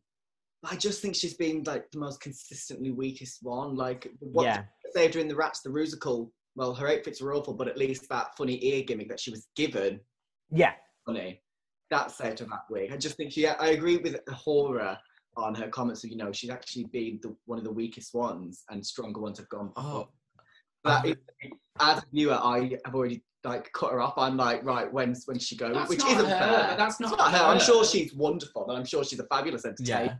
I 0.65 0.77
just 0.77 1.02
think 1.02 1.15
she's 1.15 1.35
been 1.35 1.62
like 1.65 1.90
the 1.90 1.98
most 1.98 2.20
consistently 2.20 2.90
weakest 2.90 3.39
one. 3.43 3.77
Like 3.77 4.10
what 4.20 4.44
yeah, 4.44 4.62
saved 4.94 5.15
her 5.15 5.20
in 5.20 5.28
the 5.28 5.36
Rats 5.36 5.60
the 5.62 5.70
Rusical. 5.70 6.31
Well, 6.55 6.74
her 6.74 6.89
outfits 6.89 7.20
were 7.20 7.35
awful, 7.35 7.55
but 7.55 7.69
at 7.69 7.78
least 7.78 8.09
that 8.09 8.36
funny 8.36 8.65
ear 8.65 8.82
gimmick 8.82 9.09
that 9.09 9.20
she 9.20 9.31
was 9.31 9.47
given, 9.55 10.01
yeah, 10.51 10.73
funny, 11.06 11.40
that 11.90 12.10
saved 12.10 12.40
her 12.40 12.47
that 12.47 12.65
week. 12.70 12.93
I 12.93 12.97
just 12.97 13.16
think 13.16 13.32
she. 13.32 13.47
I 13.47 13.69
agree 13.69 13.97
with 13.98 14.16
A'Whora 14.27 14.98
on 15.36 15.55
her 15.55 15.69
comments. 15.69 16.05
Of, 16.05 16.10
you 16.10 16.16
know, 16.16 16.32
she's 16.32 16.51
actually 16.51 16.85
been 16.93 17.19
the, 17.23 17.35
one 17.47 17.59
of 17.59 17.65
the 17.65 17.73
weakest 17.73 18.15
ones, 18.15 18.65
and 18.70 18.85
stronger 18.85 19.20
ones 19.20 19.39
have 19.39 19.48
gone. 19.48 19.73
Oh, 19.77 20.09
But 20.85 21.06
it, 21.06 21.19
as 21.81 21.98
a 21.98 22.02
viewer, 22.12 22.35
I 22.43 22.77
have 22.85 22.94
already 22.94 23.23
like 23.44 23.70
cut 23.73 23.93
her 23.93 24.01
off. 24.01 24.15
I'm 24.19 24.36
like, 24.36 24.65
right, 24.65 24.93
when's 24.93 25.23
when 25.27 25.39
she 25.39 25.56
goes, 25.56 25.74
That's 25.74 25.89
which 25.89 26.01
not 26.01 26.10
isn't 26.12 26.24
her. 26.28 26.39
fair. 26.39 26.77
That's 26.77 27.01
It's 27.01 27.10
not 27.10 27.32
her. 27.32 27.44
I'm 27.44 27.60
sure 27.60 27.85
she's 27.85 28.12
wonderful, 28.15 28.69
and 28.69 28.78
I'm 28.78 28.85
sure 28.85 29.05
she's 29.05 29.20
a 29.20 29.27
fabulous 29.27 29.65
entertainer. 29.65 30.05
yeah. 30.05 30.15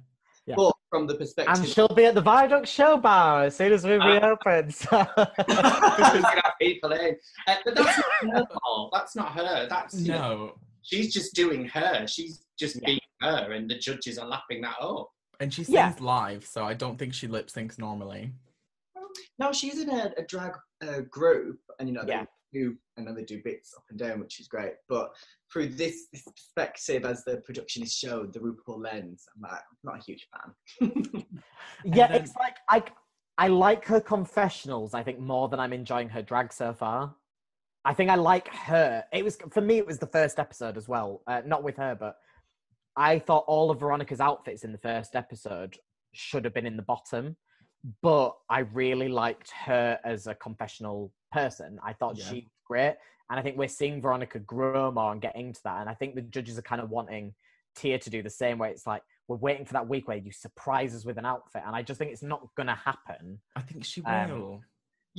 Yeah. 0.47 0.55
But 0.57 0.73
from 0.89 1.07
the 1.07 1.15
perspective, 1.15 1.59
and 1.59 1.69
she'll 1.69 1.89
be 1.89 2.07
at 2.07 2.15
the 2.15 2.23
Viaduct 2.23 2.67
Show 2.67 2.97
Bar 2.97 3.45
as 3.45 3.57
soon 3.57 3.71
as 3.71 3.85
we 3.85 3.97
Ah. 3.99 4.07
reopen. 4.07 4.71
So. 4.71 5.07
Because 5.37 6.15
we 6.15 6.21
have 6.23 6.55
people 6.59 6.93
in. 6.93 7.17
Uh, 7.47 7.55
but 7.67 7.75
that's 7.75 7.99
not 8.23 8.35
her. 8.35 8.89
That's 8.93 9.17
not 9.17 9.33
her. 9.33 9.67
That's 9.69 10.01
you 10.01 10.13
know, 10.13 10.19
No. 10.47 10.55
She's 10.89 11.13
just 11.13 11.35
doing 11.35 11.67
her. 11.69 12.07
She's 12.07 12.45
just 12.59 12.77
Yeah. 12.77 12.87
being 12.87 13.01
her, 13.21 13.53
and 13.53 13.69
the 13.71 13.79
judges 13.79 14.19
are 14.19 14.27
lapping 14.27 14.63
that 14.63 14.77
up. 14.81 15.11
And 15.41 15.53
she 15.53 15.63
sings 15.65 15.75
Yeah. 15.75 15.95
live, 16.01 16.45
so 16.47 16.65
I 16.65 16.75
don't 16.75 16.99
think 16.99 17.15
she 17.15 17.27
lip 17.29 17.49
syncs 17.49 17.79
normally. 17.79 18.33
no, 19.39 19.53
she's 19.53 19.79
in 19.81 19.91
a, 19.91 20.13
a 20.17 20.23
drag 20.23 20.53
uh, 20.83 21.01
group, 21.11 21.59
and 21.79 21.89
you 21.89 21.95
know, 21.95 22.05
Yeah. 22.07 22.25
they 22.53 22.61
do, 22.61 22.77
I 22.97 23.03
know 23.03 23.15
they 23.15 23.25
do 23.25 23.41
bits 23.45 23.75
up 23.77 23.85
and 23.91 23.99
down, 23.99 24.21
which 24.21 24.41
is 24.41 24.49
great. 24.49 24.73
But 24.89 25.11
through 25.53 25.69
this, 25.69 26.07
this 26.13 26.23
perspective, 26.25 27.05
as 27.05 27.25
the 27.25 27.39
production 27.39 27.83
is 27.83 27.93
shown, 27.95 28.31
the 28.33 28.41
RuPaul 28.41 28.83
lens, 28.83 29.25
I'm 29.35 29.43
like, 29.43 29.61
I'm 29.61 29.77
not 29.85 29.99
a 30.01 30.05
huge 30.05 30.27
fan. 30.33 31.25
Yeah, 31.85 32.09
then- 32.09 32.23
it's 32.23 32.35
like 32.37 32.57
I 32.69 32.83
I 33.41 33.47
like 33.49 33.85
her 33.87 34.01
confessionals. 34.01 34.95
I 34.95 35.03
think 35.05 35.21
more 35.21 35.49
than 35.49 35.61
I'm 35.61 35.73
enjoying 35.73 36.09
her 36.09 36.23
drag 36.23 36.53
so 36.53 36.73
far. 36.75 37.15
I 37.85 37.95
think 37.95 38.11
I 38.11 38.17
like 38.17 38.49
her. 38.55 39.05
It 39.13 39.25
was 39.25 39.39
for 39.51 39.61
me. 39.61 39.79
It 39.79 39.87
was 39.87 39.99
the 39.99 40.07
first 40.07 40.39
episode 40.39 40.77
as 40.77 40.89
well. 40.89 41.23
Uh, 41.27 41.43
not 41.47 41.63
with 41.63 41.77
her, 41.77 41.95
but 41.99 42.17
I 42.97 43.19
thought 43.19 43.45
all 43.47 43.71
of 43.71 43.81
Veronica's 43.81 44.21
outfits 44.21 44.65
in 44.65 44.73
the 44.73 44.79
first 44.79 45.15
episode 45.15 45.77
should 46.13 46.45
have 46.45 46.55
been 46.55 46.67
in 46.67 46.77
the 46.77 46.83
bottom. 46.83 47.37
But 48.03 48.37
I 48.51 48.61
really 48.61 49.09
liked 49.09 49.51
her 49.53 49.99
as 50.05 50.27
a 50.27 50.35
confessional 50.35 51.13
person. 51.33 51.79
I 51.83 51.93
thought 51.93 52.17
Yeah. 52.19 52.25
she 52.25 52.35
was 52.41 52.53
great, 52.67 52.97
and 53.31 53.39
I 53.39 53.43
think 53.43 53.57
we're 53.57 53.69
seeing 53.69 54.03
Veronica 54.03 54.41
grow 54.41 54.91
more 54.91 55.13
and 55.13 55.23
get 55.23 55.37
into 55.37 55.61
that. 55.63 55.81
And 55.81 55.89
I 55.89 55.95
think 55.95 56.15
the 56.17 56.23
judges 56.23 56.59
are 56.59 56.63
kind 56.63 56.81
of 56.83 56.91
wanting 56.91 57.35
Tia 57.77 57.99
to 58.01 58.11
do 58.11 58.23
the 58.23 58.31
same. 58.31 58.59
Where 58.59 58.69
it's 58.71 58.87
like 58.87 59.03
we're 59.29 59.37
waiting 59.37 59.65
for 59.65 59.75
that 59.75 59.87
week 59.89 60.09
where 60.09 60.17
you 60.17 60.33
surprise 60.33 60.95
us 60.95 61.05
with 61.05 61.19
an 61.19 61.25
outfit, 61.25 61.63
and 61.65 61.77
I 61.77 61.83
just 61.83 61.99
think 61.99 62.11
it's 62.11 62.23
not 62.23 62.49
gonna 62.57 62.75
happen. 62.75 63.41
I 63.55 63.61
think 63.63 63.85
she 63.85 64.03
Um, 64.03 64.31
will. 64.31 64.61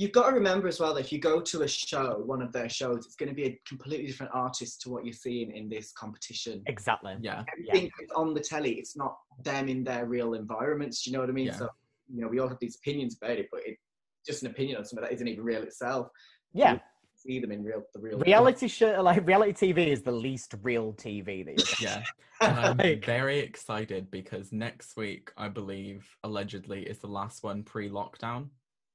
You've 0.00 0.12
got 0.12 0.30
to 0.30 0.34
remember 0.34 0.66
as 0.66 0.80
well 0.80 0.94
that 0.94 1.00
if 1.00 1.12
you 1.12 1.18
go 1.18 1.42
to 1.42 1.60
a 1.60 1.68
show, 1.68 2.22
one 2.24 2.40
of 2.40 2.52
their 2.52 2.70
shows, 2.70 3.04
it's 3.04 3.16
going 3.16 3.28
to 3.28 3.34
be 3.34 3.44
a 3.44 3.60
completely 3.68 4.06
different 4.06 4.32
artist 4.34 4.80
to 4.80 4.88
what 4.88 5.04
you're 5.04 5.12
seeing 5.12 5.54
in 5.54 5.68
this 5.68 5.92
competition. 5.92 6.62
Exactly. 6.64 7.16
yeah. 7.20 7.44
Everything 7.52 7.90
that's 8.00 8.10
on 8.12 8.32
the 8.32 8.40
telly, 8.40 8.72
it's 8.76 8.96
not 8.96 9.18
them 9.44 9.68
in 9.68 9.84
their 9.84 10.06
real 10.06 10.32
environments. 10.32 11.02
Do 11.02 11.10
you 11.10 11.14
know 11.14 11.20
what 11.20 11.28
I 11.28 11.34
mean? 11.34 11.48
Yeah. 11.48 11.58
So, 11.58 11.68
you 12.08 12.22
know, 12.22 12.28
we 12.28 12.38
all 12.38 12.48
have 12.48 12.56
these 12.62 12.76
opinions 12.76 13.18
about 13.20 13.32
it, 13.32 13.48
but 13.52 13.60
it's 13.66 13.78
just 14.26 14.42
an 14.42 14.48
opinion 14.48 14.78
on 14.78 14.86
something 14.86 15.04
that 15.04 15.12
isn't 15.12 15.28
even 15.28 15.44
real 15.44 15.62
itself. 15.62 16.06
Yeah. 16.54 16.78
See 17.16 17.38
them 17.38 17.52
in 17.52 17.62
real, 17.62 17.82
the 17.92 18.00
real 18.00 18.18
Reality 18.20 18.68
show, 18.68 19.02
like 19.02 19.26
reality 19.26 19.70
TV, 19.70 19.88
is 19.88 20.00
the 20.00 20.12
least 20.12 20.54
real 20.62 20.94
TV 20.94 21.44
that 21.44 21.58
you 21.58 21.86
Yeah. 21.86 22.02
And 22.40 22.80
I'm 22.80 23.00
very 23.04 23.40
excited 23.40 24.10
because 24.10 24.50
next 24.50 24.96
week, 24.96 25.30
I 25.36 25.48
believe, 25.48 26.08
allegedly, 26.24 26.84
is 26.84 27.00
the 27.00 27.06
last 27.06 27.42
one 27.42 27.64
pre 27.64 27.90
lockdown. 27.90 28.48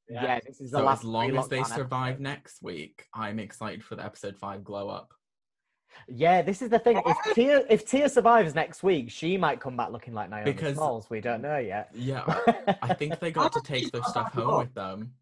Yeah, 0.10 0.40
this 0.46 0.62
is 0.62 0.72
the 0.72 0.78
So 0.80 0.84
last 0.86 1.00
as 1.00 1.06
long 1.06 1.36
as 1.38 1.48
they 1.48 1.64
survive 1.64 2.16
episode. 2.16 2.22
next 2.24 2.62
week, 2.62 3.06
I'm 3.14 3.40
excited 3.40 3.84
for 3.84 3.96
the 3.96 4.04
episode 4.06 4.38
five 4.38 4.64
glow 4.64 4.90
up. 4.90 5.12
Yeah, 6.08 6.42
this 6.42 6.62
is 6.62 6.70
the 6.70 6.80
thing. 6.80 7.02
If 7.06 7.36
Tia 7.36 7.64
if 7.70 7.86
Tia 7.86 8.10
survives 8.10 8.54
next 8.54 8.84
week, 8.84 9.10
she 9.10 9.38
might 9.38 9.60
come 9.62 9.78
back 9.78 9.92
looking 9.92 10.14
like 10.14 10.30
Naomi 10.30 10.52
Because- 10.52 10.76
Smalls. 10.76 11.10
We 11.10 11.22
don't 11.22 11.42
know 11.42 11.58
yet. 11.58 11.90
Yeah, 11.94 12.24
I, 12.28 12.76
I 12.82 12.94
think 12.94 13.20
they 13.20 13.32
got 13.32 13.54
to 13.54 13.62
take 13.64 13.92
their 13.92 14.04
stuff 14.04 14.34
home 14.34 14.48
that 14.48 14.58
with 14.58 14.74
them. 14.74 15.14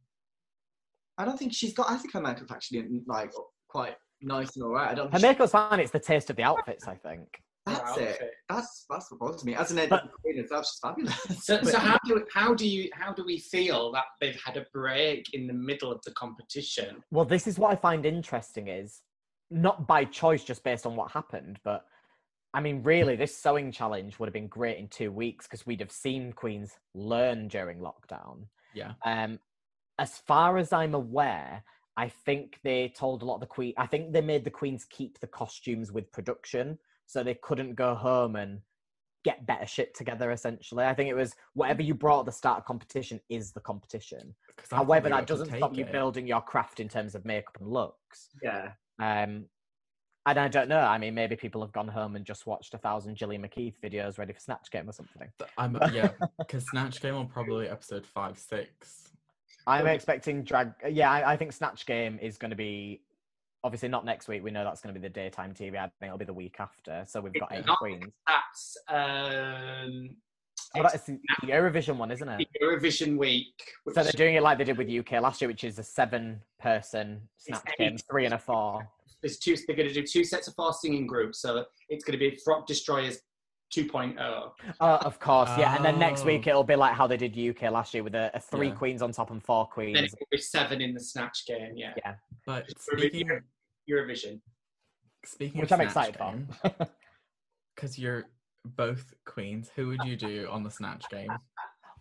I 1.18 1.26
don't 1.26 1.38
think 1.38 1.53
she's 1.53 1.73
got. 1.73 1.89
I 1.91 1.97
think 1.97 2.14
her 2.14 2.22
makeup's 2.22 2.51
actually 2.51 2.84
like 3.05 3.31
quite 3.68 3.95
nice 4.22 4.55
and 4.55 4.65
alright. 4.65 4.89
I 4.89 4.93
don't. 4.95 5.14
Her 5.14 5.19
think 5.19 5.38
makeup's 5.38 5.51
fine. 5.51 5.80
It's 5.80 5.91
the 5.91 5.99
taste 5.99 6.30
of 6.31 6.35
the 6.38 6.43
outfits, 6.43 6.88
I 6.88 6.95
think. 6.95 7.27
She- 7.68 7.73
that's 7.73 7.98
it. 7.98 8.07
outfit. 8.10 8.31
That's 8.49 8.85
that's 8.90 9.11
what 9.11 9.19
bothers 9.19 9.45
me. 9.45 9.56
As 9.56 9.72
an 9.72 9.77
But- 9.90 10.02
editor 10.02 10.14
queen 10.22 10.38
herself, 10.38 10.65
she's 10.65 10.80
fabulous. 10.80 11.19
So, 11.44 11.61
so 11.64 11.77
how 11.80 11.98
do 12.06 12.26
how 12.34 12.53
do 12.53 12.68
you 12.68 12.90
how 12.94 13.14
do 13.14 13.23
we 13.26 13.40
feel 13.40 13.91
that 13.94 14.06
they've 14.19 14.40
had 14.44 14.57
a 14.57 14.65
break 14.73 15.34
in 15.34 15.48
the 15.48 15.53
middle 15.53 15.91
of 15.91 16.02
the 16.03 16.11
competition? 16.11 17.03
Well, 17.11 17.26
this 17.26 17.48
is 17.48 17.57
what 17.60 17.72
I 17.72 17.76
find 17.76 18.06
interesting 18.06 18.68
is 18.68 19.02
not 19.52 19.88
by 19.88 20.06
choice, 20.06 20.44
just 20.44 20.64
based 20.64 20.85
on 20.85 20.95
what 20.95 21.11
happened, 21.11 21.60
but 21.64 21.85
I 22.56 22.61
mean, 22.61 22.84
really, 22.84 23.15
this 23.15 23.35
sewing 23.35 23.72
challenge 23.72 24.19
would 24.19 24.27
have 24.27 24.34
been 24.34 24.48
great 24.48 24.77
in 24.77 24.88
two 24.88 25.11
weeks 25.11 25.48
because 25.48 25.65
we'd 25.65 25.80
have 25.80 25.91
seen 25.91 26.31
queens 26.34 26.77
learn 26.94 27.48
during 27.48 27.80
lockdown. 27.80 28.45
Yeah. 28.76 28.94
Um, 29.06 29.40
as 29.98 30.18
far 30.19 30.57
as 30.57 30.72
I'm 30.72 30.94
aware, 30.94 31.64
I 31.98 32.10
think 32.10 32.60
they 32.64 32.90
told 32.95 33.22
a 33.22 33.26
lot 33.26 33.35
of 33.35 33.41
the 33.41 33.48
queen. 33.48 33.73
I 33.77 33.88
think 33.88 34.11
they 34.14 34.22
made 34.22 34.44
the 34.44 34.52
queens 34.52 34.85
keep 34.90 35.19
the 35.19 35.27
costumes 35.27 35.91
with 35.91 36.11
production, 36.11 36.77
so 37.05 37.23
they 37.23 37.35
couldn't 37.35 37.75
go 37.75 37.95
home 37.95 38.35
and 38.35 38.59
get 39.23 39.45
better 39.45 39.65
shit 39.65 39.95
together. 39.95 40.31
Essentially, 40.31 40.85
I 40.85 40.93
think 40.93 41.09
it 41.09 41.15
was 41.15 41.35
whatever 41.53 41.81
you 41.81 41.93
brought 41.93 42.21
at 42.21 42.25
the 42.25 42.31
start 42.31 42.59
of 42.59 42.65
competition 42.65 43.19
is 43.30 43.51
the 43.51 43.61
competition 43.61 44.35
I 44.57 44.61
thought 44.63 44.75
However, 44.85 45.09
that 45.09 45.27
doesn't 45.27 45.47
stop 45.47 45.71
take 45.71 45.80
you 45.80 45.85
building 45.85 46.27
your 46.27 46.41
craft 46.41 46.80
in 46.80 46.88
terms 46.88 47.15
of 47.15 47.25
makeup 47.25 47.57
and 47.59 47.69
looks. 47.69 48.30
yeah. 48.41 48.71
Um, 48.99 49.45
and 50.25 50.39
I 50.39 50.47
don't 50.47 50.69
know. 50.69 50.80
I 50.80 50.97
mean, 50.97 51.13
maybe 51.15 51.35
people 51.35 51.61
have 51.61 51.73
gone 51.73 51.88
home 51.88 52.15
and 52.15 52.23
just 52.23 52.47
watched 52.47 52.73
a 52.73 52.77
thousand 52.77 53.15
Gillian 53.17 53.41
McKeith 53.41 53.75
videos 53.84 54.17
ready 54.17 54.31
for 54.31 54.39
Snatch 54.39 54.71
Game 54.71 54.88
or 54.88 54.93
something. 54.93 55.27
I'm 55.57 55.77
yeah, 55.93 56.11
because 56.39 56.65
Snatch 56.69 57.01
Game 57.01 57.15
will 57.15 57.25
probably 57.25 57.67
episode 57.67 58.05
five, 58.05 58.38
six. 58.38 59.09
I'm 59.67 59.88
expecting 59.88 60.43
drag. 60.43 60.73
Yeah, 60.89 61.11
I, 61.11 61.34
I 61.34 61.38
think 61.38 61.51
Snatch 61.51 61.85
Game 61.85 62.19
is 62.21 62.38
going 62.38 62.51
to 62.51 62.57
be 62.57 63.01
obviously 63.64 63.90
not 63.90 64.06
next 64.06 64.27
week. 64.27 64.44
We 64.44 64.52
know 64.52 64.64
that's 64.64 64.81
going 64.81 64.94
to 64.94 64.99
be 64.99 65.06
the 65.07 65.14
daytime 65.14 65.53
TV. 65.53 65.76
I 65.77 65.81
think 65.84 65.94
it'll 66.03 66.18
be 66.18 66.26
the 66.26 66.34
week 66.34 66.56
after. 66.60 67.03
So 67.07 67.22
we've 67.22 67.34
got 67.34 67.52
It's 67.52 67.68
eight 67.68 67.76
queens. 67.77 68.06
That's 68.27 68.77
um, 68.90 70.15
Oh, 70.76 70.81
that's 70.81 71.03
the 71.03 71.19
the 71.41 71.48
Eurovision 71.48 71.98
one, 71.98 72.10
isn't 72.11 72.27
the 72.27 72.40
it? 72.41 72.48
Eurovision 72.61 73.15
week. 73.18 73.53
Which 73.84 73.95
So 73.95 74.02
they're 74.03 74.11
doing 74.11 74.35
it 74.35 74.41
like 74.44 74.57
they 74.57 74.64
did 74.64 74.77
with 74.77 74.90
UK 74.90 75.22
last 75.22 75.40
year, 75.40 75.48
which 75.48 75.64
is 75.64 75.77
a 75.77 75.84
seven-person 75.84 77.22
snatch 77.38 77.61
game, 77.77 77.95
three 78.10 78.26
and 78.26 78.34
a 78.34 78.40
four. 78.40 78.88
there's 79.22 79.38
two. 79.38 79.56
They're 79.68 79.76
going 79.76 79.88
to 79.88 79.94
do 79.94 80.03
two 80.03 80.23
sets 80.23 80.48
of 80.48 80.56
four 80.56 80.73
singing 80.73 81.06
groups, 81.06 81.40
so 81.40 81.65
it's 81.90 82.03
going 82.03 82.18
to 82.18 82.30
be 82.30 82.40
Frock 82.44 82.65
Destroyers 82.65 83.19
2.0. 83.76 84.18
Uh, 84.80 84.98
of 85.02 85.19
course, 85.19 85.49
yeah. 85.60 85.76
And 85.76 85.85
then 85.85 85.99
next 85.99 86.22
Oh. 86.22 86.26
week 86.26 86.48
it'll 86.48 86.64
be 86.64 86.76
like 86.76 86.94
how 86.95 87.06
they 87.07 87.18
did 87.18 87.38
UK 87.38 87.72
last 87.72 87.94
year 87.94 88.03
with 88.03 88.15
a, 88.15 88.31
a 88.34 88.40
three 88.40 88.69
Yeah. 88.69 88.73
queens 88.76 89.02
on 89.03 89.11
top 89.11 89.30
and 89.31 89.44
four 89.44 89.68
queens. 89.68 89.94
Then 89.95 90.02
queens. 90.03 90.14
it 90.14 90.19
will 90.19 90.27
be 90.38 90.41
seven 90.41 90.81
in 90.81 90.94
the 90.95 90.99
snatch 90.99 91.45
game. 91.48 91.73
Yeah, 91.76 91.94
Yeah, 91.98 92.15
But 92.48 92.65
speaking, 92.80 93.27
Euro- 93.27 93.41
Eurovision. 93.89 94.41
speaking 95.26 95.61
which 95.61 95.72
of 95.72 95.80
I'm 95.80 95.88
excited 95.88 96.15
Snatch 96.15 96.73
for. 96.76 96.88
Because 97.76 97.97
you're 97.99 98.26
both 98.65 99.14
queens, 99.26 99.69
who 99.76 99.88
would 99.88 100.03
you 100.03 100.15
do 100.15 100.47
on 100.49 100.64
the 100.64 100.72
snatch 100.72 101.10
game? 101.10 101.38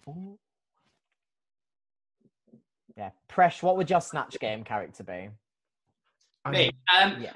Ooh. 0.09 0.39
yeah, 2.97 3.11
Presh, 3.29 3.63
what 3.63 3.77
would 3.77 3.91
your 3.91 4.01
snatch 4.01 4.39
game 4.41 4.65
character 4.65 5.03
be? 5.05 5.31
Me. 6.51 6.71
Um, 6.97 7.21
Yeah. 7.23 7.33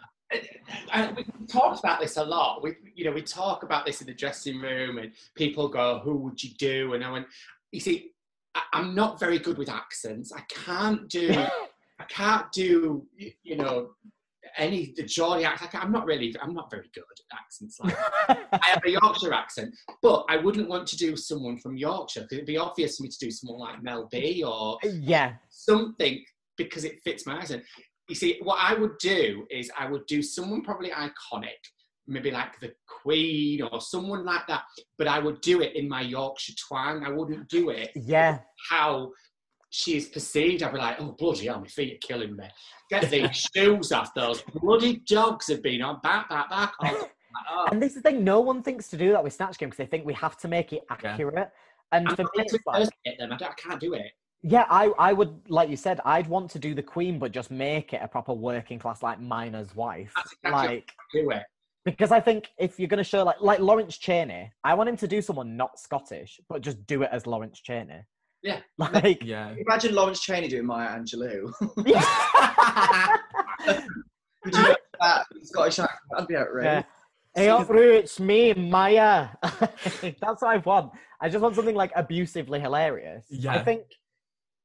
and 0.92 1.16
we 1.16 1.24
talked 1.46 1.78
about 1.78 2.00
this 2.00 2.16
a 2.16 2.24
lot. 2.24 2.62
We, 2.62 2.74
you 2.94 3.04
know, 3.04 3.12
we 3.12 3.22
talk 3.22 3.62
about 3.62 3.86
this 3.86 4.00
in 4.00 4.08
the 4.08 4.14
dressing 4.14 4.60
room, 4.60 4.98
and 4.98 5.12
people 5.36 5.68
go, 5.68 6.00
"Who 6.00 6.16
would 6.16 6.42
you 6.42 6.50
do?" 6.58 6.94
And 6.94 7.04
I 7.04 7.10
went, 7.12 7.26
"You 7.70 7.78
see, 7.78 8.10
I, 8.56 8.62
I'm 8.72 8.94
not 8.96 9.20
very 9.20 9.38
good 9.38 9.56
with 9.58 9.68
accents. 9.68 10.32
I 10.32 10.40
can't 10.48 11.08
do, 11.08 11.30
I 12.00 12.04
can't 12.08 12.50
do, 12.50 13.06
you 13.44 13.56
know, 13.56 13.90
any 14.56 14.92
the 14.96 15.02
Geordie 15.02 15.44
accent. 15.44 15.74
I'm 15.74 15.92
not 15.92 16.06
really, 16.06 16.34
I'm 16.40 16.54
not 16.54 16.70
very 16.70 16.90
good 16.94 17.04
at 17.10 17.38
accents. 17.38 17.78
Like 17.80 17.96
I 18.52 18.66
have 18.66 18.82
a 18.84 18.90
Yorkshire 18.90 19.32
accent, 19.32 19.74
but 20.02 20.24
I 20.28 20.36
wouldn't 20.36 20.68
want 20.68 20.86
to 20.88 20.96
do 20.96 21.16
someone 21.16 21.58
from 21.58 21.76
Yorkshire 21.76 22.22
because 22.22 22.38
it'd 22.38 22.46
be 22.46 22.58
obvious 22.58 22.96
for 22.96 23.04
me 23.04 23.08
to 23.08 23.18
do 23.18 23.30
someone 23.30 23.60
like 23.60 23.82
Mel 23.82 24.08
B 24.10 24.42
or 24.44 24.78
yeah, 24.84 25.34
something 25.50 26.22
because 26.56 26.84
it 26.84 27.02
fits 27.04 27.26
my 27.26 27.36
accent. 27.38 27.62
You 28.08 28.14
see, 28.14 28.38
what 28.42 28.58
I 28.60 28.74
would 28.74 28.98
do 29.00 29.46
is 29.50 29.70
I 29.78 29.90
would 29.90 30.06
do 30.06 30.22
someone 30.22 30.62
probably 30.62 30.90
iconic, 30.90 31.58
maybe 32.06 32.30
like 32.30 32.58
the 32.60 32.72
Queen 33.02 33.62
or 33.62 33.80
someone 33.80 34.24
like 34.24 34.46
that, 34.46 34.62
but 34.96 35.08
I 35.08 35.18
would 35.18 35.40
do 35.40 35.60
it 35.60 35.74
in 35.74 35.88
my 35.88 36.02
Yorkshire 36.02 36.54
twang. 36.68 37.04
I 37.04 37.10
wouldn't 37.10 37.48
do 37.48 37.70
it 37.70 37.90
yeah. 37.96 38.38
how 38.70 39.10
she 39.70 39.96
is 39.96 40.06
perceived. 40.06 40.62
I'd 40.62 40.72
be 40.72 40.78
like, 40.78 40.96
oh, 41.00 41.12
bloody 41.18 41.46
hell, 41.46 41.60
my 41.60 41.66
feet 41.66 41.94
are 41.94 42.06
killing 42.06 42.36
me. 42.36 42.44
Get 42.90 43.10
these 43.10 43.48
shoes 43.54 43.92
off. 43.92 44.14
Those 44.14 44.42
bloody 44.54 44.98
dogs 45.08 45.48
have 45.48 45.62
been 45.62 45.82
on 45.82 46.00
back, 46.02 46.28
back, 46.28 46.48
back. 46.50 46.72
oh. 46.82 47.08
And 47.70 47.82
this 47.82 47.90
is 47.96 48.02
the 48.02 48.10
thing, 48.10 48.24
no 48.24 48.40
one 48.40 48.62
thinks 48.62 48.88
to 48.88 48.96
do 48.96 49.10
that 49.12 49.22
with 49.22 49.32
Snatch 49.32 49.58
Game 49.58 49.68
because 49.68 49.78
they 49.78 49.86
think 49.86 50.06
we 50.06 50.14
have 50.14 50.36
to 50.38 50.48
make 50.48 50.72
it 50.72 50.82
Yeah. 50.88 50.96
accurate. 51.12 51.50
And 51.92 52.08
I'm 52.08 52.16
for 52.16 52.22
me, 52.36 52.44
like, 52.66 52.88
them. 53.18 53.32
I, 53.32 53.36
I 53.44 53.52
can't 53.56 53.80
do 53.80 53.94
it. 53.94 54.06
yeah, 54.42 54.64
I, 54.68 54.86
I 54.98 55.12
would, 55.12 55.40
like 55.48 55.68
you 55.68 55.76
said, 55.76 56.00
I'd 56.04 56.26
want 56.26 56.50
to 56.52 56.58
do 56.58 56.74
the 56.74 56.82
Queen, 56.82 57.18
but 57.18 57.30
just 57.32 57.50
make 57.50 57.92
it 57.92 58.00
a 58.02 58.08
proper 58.08 58.32
working 58.32 58.78
class, 58.78 59.02
like 59.02 59.20
miner's 59.20 59.74
wife. 59.76 60.12
Exactly 60.44 60.50
Like, 60.50 60.92
Do 61.12 61.30
it. 61.30 61.42
because 61.84 62.10
I 62.10 62.20
think 62.20 62.48
if 62.58 62.78
you're 62.80 62.88
going 62.88 62.98
to 62.98 63.04
show, 63.04 63.22
like, 63.24 63.40
like 63.40 63.60
Lawrence 63.60 63.98
Chaney, 63.98 64.50
I 64.64 64.74
want 64.74 64.88
him 64.88 64.96
to 64.96 65.06
do 65.08 65.20
someone 65.22 65.56
not 65.56 65.78
Scottish, 65.78 66.40
but 66.48 66.60
just 66.62 66.84
do 66.86 67.02
it 67.02 67.10
as 67.12 67.26
Lawrence 67.26 67.60
Chaney. 67.60 68.00
Yeah. 68.46 68.60
Like, 68.78 69.24
yeah. 69.24 69.54
Imagine 69.58 69.94
Lawrence 69.94 70.20
Chaney 70.20 70.46
doing 70.46 70.66
Maya 70.66 70.98
Angelou. 70.98 71.52
yeah. 71.84 73.16
Would 74.44 74.54
you 74.54 74.62
know 74.62 74.76
that 75.00 75.26
Scottish 75.42 75.80
accent? 75.80 75.90
That'd 76.12 76.28
be 76.28 76.36
outrageous. 76.36 76.84
Hey 77.34 77.48
up, 77.48 77.68
Ru, 77.68 77.92
it's 77.92 78.20
me, 78.20 78.54
Maya. 78.54 79.28
That's 79.42 80.22
what 80.22 80.44
I 80.44 80.58
want. 80.58 80.92
I 81.20 81.28
just 81.28 81.42
want 81.42 81.56
something 81.56 81.74
like 81.74 81.90
abusively 81.96 82.60
hilarious. 82.60 83.24
Yeah. 83.28 83.52
I 83.52 83.64
think 83.64 83.82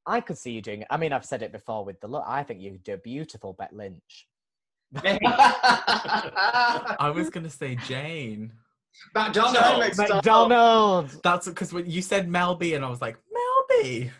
I 0.05 0.21
could 0.21 0.37
see 0.37 0.51
you 0.51 0.61
doing 0.61 0.81
it. 0.81 0.87
I 0.91 0.97
mean, 0.97 1.11
I've 1.11 1.25
said 1.25 1.41
it 1.41 1.51
before 1.51 1.83
with 1.83 1.99
the 1.99 2.07
look. 2.07 2.23
I 2.27 2.43
think 2.43 2.61
you 2.61 2.73
could 2.73 2.83
do 2.83 2.93
a 2.93 2.97
beautiful 2.97 3.53
Bet 3.53 3.73
Lynch. 3.73 4.27
I 5.03 7.11
was 7.13 7.31
gonna 7.31 7.49
say 7.49 7.75
Jane. 7.87 8.53
McDonald's. 9.15 9.95
Stop. 9.95 10.09
McDonald's. 10.09 11.19
That's 11.23 11.47
because 11.47 11.73
when 11.73 11.89
you 11.89 12.01
said 12.01 12.29
Mel 12.29 12.55
B, 12.55 12.75
and 12.75 12.85
I 12.85 12.89
was 12.89 13.01
like 13.01 13.17
Mel 13.83 13.91
B. 13.91 14.11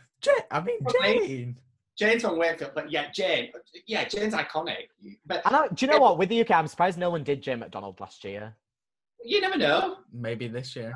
I 0.52 0.62
mean 0.62 0.80
Jane. 1.02 1.58
Jane's 1.98 2.22
from 2.24 2.38
Wakefield, 2.38 2.72
but 2.74 2.92
yeah, 2.92 3.12
Jane. 3.12 3.52
Yeah, 3.86 4.06
Jane's 4.06 4.34
iconic. 4.34 4.88
But 5.26 5.42
I 5.46 5.52
know, 5.52 5.68
do 5.74 5.86
you 5.86 5.92
know 5.92 6.00
what? 6.00 6.18
With 6.18 6.30
the 6.30 6.42
UK, 6.42 6.52
I'm 6.52 6.68
surprised 6.68 6.98
no 6.98 7.10
one 7.10 7.24
did 7.24 7.42
Jane 7.42 7.60
McDonald 7.60 8.00
last 8.00 8.24
year. 8.24 8.56
you 9.24 9.42
never 9.42 9.58
know. 9.58 9.98
Maybe 10.12 10.48
this 10.48 10.76
year. 10.76 10.94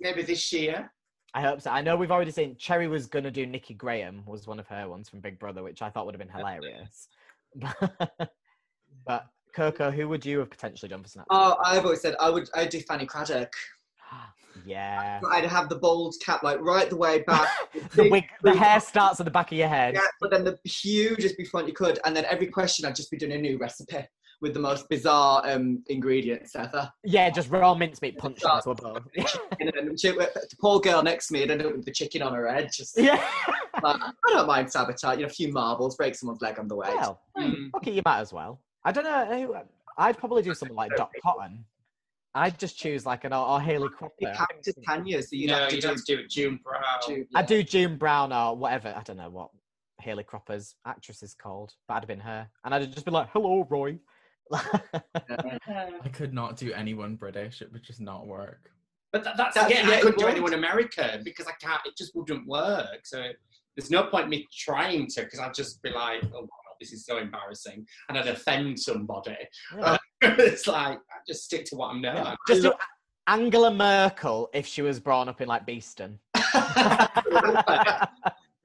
Maybe 0.00 0.22
this 0.22 0.52
year. 0.52 0.90
I 1.34 1.42
hope 1.42 1.60
so. 1.60 1.70
I 1.70 1.82
know 1.82 1.96
we've 1.96 2.10
already 2.10 2.30
seen 2.30 2.56
Cherry 2.56 2.88
was 2.88 3.06
going 3.06 3.24
to 3.24 3.30
do 3.30 3.44
Nikki 3.44 3.74
Graham, 3.74 4.22
was 4.24 4.46
one 4.46 4.58
of 4.58 4.66
her 4.68 4.88
ones 4.88 5.08
from 5.08 5.20
Big 5.20 5.38
Brother, 5.38 5.62
which 5.62 5.82
I 5.82 5.90
thought 5.90 6.06
would 6.06 6.14
have 6.14 6.20
been 6.20 6.34
hilarious. 6.34 7.08
but 9.06 9.26
Coco, 9.54 9.90
who 9.90 10.08
would 10.08 10.24
you 10.24 10.38
have 10.38 10.50
potentially 10.50 10.88
done 10.88 11.02
for 11.02 11.08
Snatch? 11.08 11.26
Oh, 11.30 11.56
I've 11.62 11.84
always 11.84 12.00
said 12.00 12.14
I 12.20 12.30
would. 12.30 12.48
I'd 12.54 12.70
do 12.70 12.80
Fanny 12.80 13.06
Cradock. 13.06 13.48
Yeah. 14.64 15.20
I'd 15.30 15.44
have 15.44 15.68
the 15.68 15.76
bald 15.76 16.14
cap 16.24 16.42
like 16.42 16.60
right 16.60 16.88
the 16.88 16.96
way 16.96 17.22
back. 17.22 17.48
The 17.92 18.08
wig, 18.10 18.24
the 18.42 18.54
hair 18.56 18.80
starts 18.80 19.20
at 19.20 19.24
the 19.24 19.30
back 19.30 19.52
of 19.52 19.58
your 19.58 19.68
head. 19.68 19.94
Yeah, 19.94 20.00
but 20.20 20.30
then 20.30 20.44
the 20.44 20.58
hugest 20.64 21.36
big 21.36 21.48
front 21.48 21.68
you 21.68 21.74
could, 21.74 21.98
and 22.04 22.16
then 22.16 22.24
every 22.24 22.46
question 22.46 22.84
I'd 22.84 22.96
just 22.96 23.10
be 23.10 23.16
doing 23.16 23.32
a 23.32 23.38
new 23.38 23.58
recipe 23.58 23.98
with 24.40 24.54
the 24.54 24.60
most 24.60 24.88
bizarre 24.88 25.42
um, 25.46 25.82
ingredients 25.88 26.54
ever. 26.56 26.90
Yeah, 27.04 27.30
just 27.30 27.48
raw 27.50 27.74
mincemeat 27.74 28.18
punched 28.18 28.44
into 28.44 28.70
a 28.70 28.74
bowl. 28.74 28.98
The, 29.14 30.56
poor 30.60 30.80
girl 30.80 31.02
next 31.02 31.28
to 31.28 31.34
me, 31.34 31.42
ended 31.42 31.64
up 31.64 31.76
with 31.76 31.84
the 31.84 31.92
chicken 31.92 32.22
on 32.22 32.34
her 32.34 32.48
head. 32.52 32.70
Just 32.72 32.98
yeah. 33.00 33.22
like, 33.82 34.00
I 34.00 34.12
don't 34.28 34.46
mind 34.46 34.70
sabotage, 34.70 35.16
you 35.16 35.22
know, 35.22 35.26
a 35.26 35.30
few 35.30 35.52
marbles, 35.52 35.96
break 35.96 36.14
someone's 36.14 36.42
leg 36.42 36.58
on 36.58 36.68
the 36.68 36.76
way. 36.76 36.88
Well, 36.94 37.20
Mm. 37.38 37.70
okay, 37.76 37.92
you 37.92 38.02
might 38.04 38.20
as 38.20 38.32
well. 38.32 38.60
I 38.84 38.92
don't 38.92 39.04
know. 39.04 39.62
I'd 39.98 40.18
probably 40.18 40.42
do 40.42 40.54
something 40.54 40.76
like 40.76 40.90
Dot 40.96 41.10
Cotton. 41.22 41.64
I'd 42.36 42.58
just 42.58 42.78
choose 42.78 43.06
like 43.06 43.24
an 43.24 43.32
or, 43.32 43.46
or 43.48 43.60
Hayley 43.60 43.84
You 43.84 43.88
Cropper. 43.90 44.14
can't 44.22 44.62
just 44.64 44.78
can 44.86 45.06
you? 45.06 45.22
So 45.22 45.28
you'd 45.32 45.48
no, 45.50 45.56
have 45.60 45.68
to 45.70 45.74
you 45.76 45.80
do, 45.80 45.88
don't 45.88 46.04
do 46.06 46.18
it 46.18 46.30
June 46.30 46.60
Brown. 46.62 46.82
do- 47.06 47.26
I'd 47.34 47.46
do 47.46 47.62
June 47.62 47.96
Brown 47.96 48.32
or 48.32 48.56
whatever. 48.56 48.92
I 48.96 49.02
don't 49.02 49.16
know 49.16 49.30
what 49.30 49.50
Hayley 50.00 50.22
Cropper's 50.24 50.74
actress 50.84 51.22
is 51.22 51.34
called, 51.34 51.72
but 51.88 51.94
I'd 51.94 52.02
have 52.02 52.08
been 52.08 52.20
her, 52.20 52.46
and 52.64 52.74
I'd 52.74 52.92
just 52.92 53.06
be 53.06 53.10
like, 53.10 53.28
"Hello, 53.32 53.66
Roy." 53.70 53.98
I 54.52 56.08
could 56.12 56.32
not 56.34 56.56
do 56.56 56.72
anyone 56.72 57.16
British. 57.16 57.62
It 57.62 57.72
would 57.72 57.82
just 57.82 58.00
not 58.00 58.26
work. 58.26 58.70
But 59.12 59.24
that, 59.24 59.36
that's, 59.36 59.54
That's- 59.54 59.72
yeah, 59.72 59.88
yeah, 59.88 59.96
I 59.96 60.00
couldn't 60.00 60.18
do 60.18 60.26
anyone 60.26 60.52
American 60.52 61.22
because 61.24 61.46
I 61.46 61.52
can't. 61.60 61.80
It 61.86 61.96
just 61.96 62.14
wouldn't 62.14 62.46
work. 62.46 63.00
So 63.04 63.24
there's 63.76 63.90
no 63.90 64.04
point 64.04 64.28
me 64.28 64.46
trying 64.54 65.06
to 65.08 65.22
because 65.22 65.38
I'd 65.40 65.54
just 65.54 65.80
be 65.82 65.90
like, 65.90 66.22
oh, 66.34 66.42
God, 66.42 66.48
this 66.80 66.92
is 66.92 67.04
so 67.04 67.18
embarrassing, 67.18 67.86
and 68.08 68.18
I'd 68.18 68.28
offend 68.28 68.78
somebody. 68.78 69.36
Yeah. 69.76 69.96
it's 70.22 70.66
like 70.66 70.98
I 70.98 71.18
just 71.26 71.44
stick 71.44 71.64
to 71.66 71.76
what 71.76 71.88
I'm 71.88 72.00
known. 72.00 72.16
Yeah. 72.16 72.34
Just 72.48 72.68
Angela 73.28 73.72
Merkel 73.72 74.48
if 74.54 74.66
she 74.66 74.82
was 74.82 75.00
brought 75.00 75.28
up 75.28 75.40
in 75.40 75.48
like 75.48 75.66
Beeston. 75.66 76.18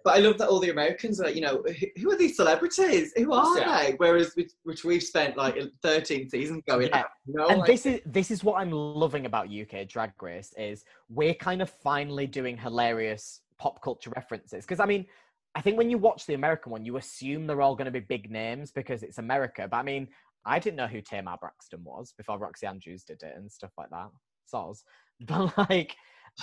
But 0.04 0.16
I 0.16 0.20
love 0.20 0.38
that 0.40 0.48
all 0.48 0.60
the 0.60 0.72
Americans 0.72 1.22
are, 1.22 1.26
like, 1.26 1.36
you 1.36 1.42
know, 1.42 1.64
who- 1.98 2.12
are 2.12 2.18
these 2.18 2.36
celebrities? 2.36 3.14
Who 3.16 3.32
are 3.34 3.60
Yeah. 3.60 3.84
they? 3.84 3.94
Whereas, 3.98 4.34
which, 4.36 4.52
which 4.64 4.84
we've 4.84 5.04
spent 5.04 5.38
like 5.38 5.56
13 5.84 6.30
seasons 6.30 6.64
going, 6.68 6.88
Yeah. 6.88 7.04
no, 7.28 7.48
and 7.48 7.64
this 7.66 7.86
is 7.86 8.02
this 8.06 8.32
is 8.32 8.44
what 8.44 8.60
I'm 8.60 8.72
loving 8.72 9.26
about 9.26 9.50
UK 9.50 9.86
Drag 9.88 10.12
Race 10.22 10.54
is 10.58 10.86
we're 11.10 11.36
kind 11.36 11.62
of 11.62 11.70
finally 11.70 12.26
doing 12.26 12.58
hilarious 12.58 13.42
pop 13.60 13.82
culture 13.84 14.12
references 14.16 14.66
because 14.66 14.80
I 14.80 14.86
mean 14.88 15.06
I 15.56 15.62
think 15.62 15.78
when 15.78 15.90
you 15.90 15.98
watch 15.98 16.26
the 16.26 16.34
American 16.34 16.72
one 16.72 16.86
you 16.86 16.98
assume 16.98 17.48
they're 17.48 17.62
all 17.62 17.76
going 17.76 17.86
to 17.86 17.92
be 17.92 18.00
big 18.00 18.32
names 18.32 18.72
because 18.72 19.04
it's 19.04 19.18
America 19.18 19.68
but 19.70 19.78
I 19.78 19.84
mean 19.84 20.08
I 20.46 20.60
didn't 20.60 20.78
know 20.78 20.88
who 20.88 21.02
Tamar 21.02 21.38
Braxton 21.40 21.84
was 21.84 22.14
before 22.18 22.40
Roxxxy 22.40 22.68
Andrews 22.68 23.04
did 23.04 23.22
it 23.24 23.34
and 23.36 23.52
stuff 23.52 23.72
like 23.78 23.90
that 23.90 24.10
soz 24.52 24.84
but 25.22 25.58
like 25.58 25.96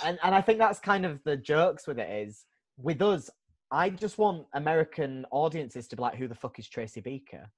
and 0.05 0.19
and 0.23 0.35
I 0.35 0.41
think 0.41 0.59
that's 0.59 0.79
kind 0.79 1.05
of 1.05 1.23
the 1.23 1.37
jokes 1.37 1.87
with 1.87 1.99
it 1.99 2.09
is 2.09 2.45
with 2.77 3.01
us 3.01 3.29
I 3.71 3.89
just 3.89 4.17
want 4.17 4.47
American 4.53 5.25
audiences 5.31 5.87
to 5.89 5.95
be 5.95 6.01
like 6.01 6.15
who 6.15 6.27
the 6.27 6.35
fuck 6.35 6.59
is 6.59 6.67
Tracy 6.67 7.01
Beaker 7.01 7.49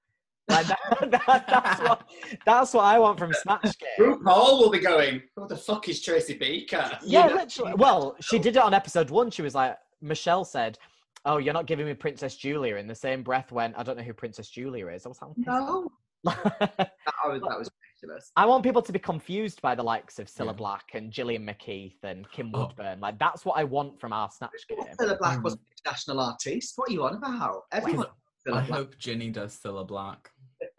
like 0.52 0.68
that, 0.68 0.80
that, 1.28 1.46
that's 1.48 1.82
what 1.82 2.10
that's 2.46 2.74
what 2.74 2.84
I 2.84 3.00
want 3.00 3.20
from 3.20 3.34
Snatch 3.34 3.74
Game. 3.80 4.16
RuPaul 4.18 4.60
will 4.60 4.70
be 4.70 4.80
going. 4.80 5.22
What 5.36 5.50
the 5.50 5.58
fuck 5.58 5.88
is 5.90 6.02
Tracy 6.02 6.34
Beaker? 6.34 6.98
Yeah, 7.04 7.28
know- 7.28 7.36
literally. 7.36 7.74
Well, 7.76 8.16
she 8.20 8.40
did 8.40 8.56
it 8.56 8.62
on 8.62 8.74
episode 8.74 9.10
one. 9.10 9.32
She 9.32 9.42
was 9.42 9.56
like, 9.56 9.78
Michelle 10.02 10.46
said, 10.46 10.78
"Oh, 11.26 11.38
you're 11.38 11.54
not 11.54 11.66
giving 11.66 11.86
me 11.86 11.94
Princess 11.94 12.36
Julia." 12.36 12.76
In 12.78 12.88
the 12.88 12.96
same 12.96 13.24
breath, 13.24 13.52
when 13.52 13.74
I 13.76 13.84
don't 13.84 13.98
know 13.98 14.04
who 14.04 14.14
Princess 14.14 14.50
Julia 14.50 14.88
is. 14.88 15.06
I 15.06 15.10
was 15.10 15.20
like, 15.22 15.32
no, 15.38 15.88
that 16.24 16.36
was, 17.26 17.42
that 17.42 17.60
was 17.60 17.70
ridiculous. 18.04 18.32
I 18.36 18.46
want 18.46 18.64
people 18.64 18.82
to 18.82 18.92
be 18.92 19.00
confused 19.00 19.62
by 19.62 19.74
the 19.76 19.84
likes 19.84 20.20
of 20.20 20.28
Cilla 20.28 20.48
Yeah. 20.48 20.52
Black 20.54 20.84
and 20.94 21.12
Gillian 21.12 21.46
McKeith 21.46 22.04
and 22.04 22.30
Kim 22.32 22.52
Oh. 22.54 22.60
Woodburn. 22.68 23.00
Like 23.00 23.18
that's 23.20 23.44
what 23.46 23.58
I 23.58 23.64
want 23.64 24.00
from 24.00 24.14
our 24.14 24.30
Snatch 24.30 24.52
game. 24.70 24.80
Cilla 25.00 25.18
Black 25.20 25.38
Um, 25.38 25.44
was 25.44 25.54
an 25.54 25.60
international 25.86 26.20
artist. 26.20 26.74
What 26.76 26.90
are 26.90 26.94
you 26.94 27.04
on 27.04 27.16
about? 27.16 27.64
Everyone. 27.72 28.08
I 28.48 28.50
Black. 28.52 28.70
hope 28.70 28.98
Ginny 28.98 29.30
does 29.30 29.60
Cilla 29.60 29.86
Black. 29.88 30.30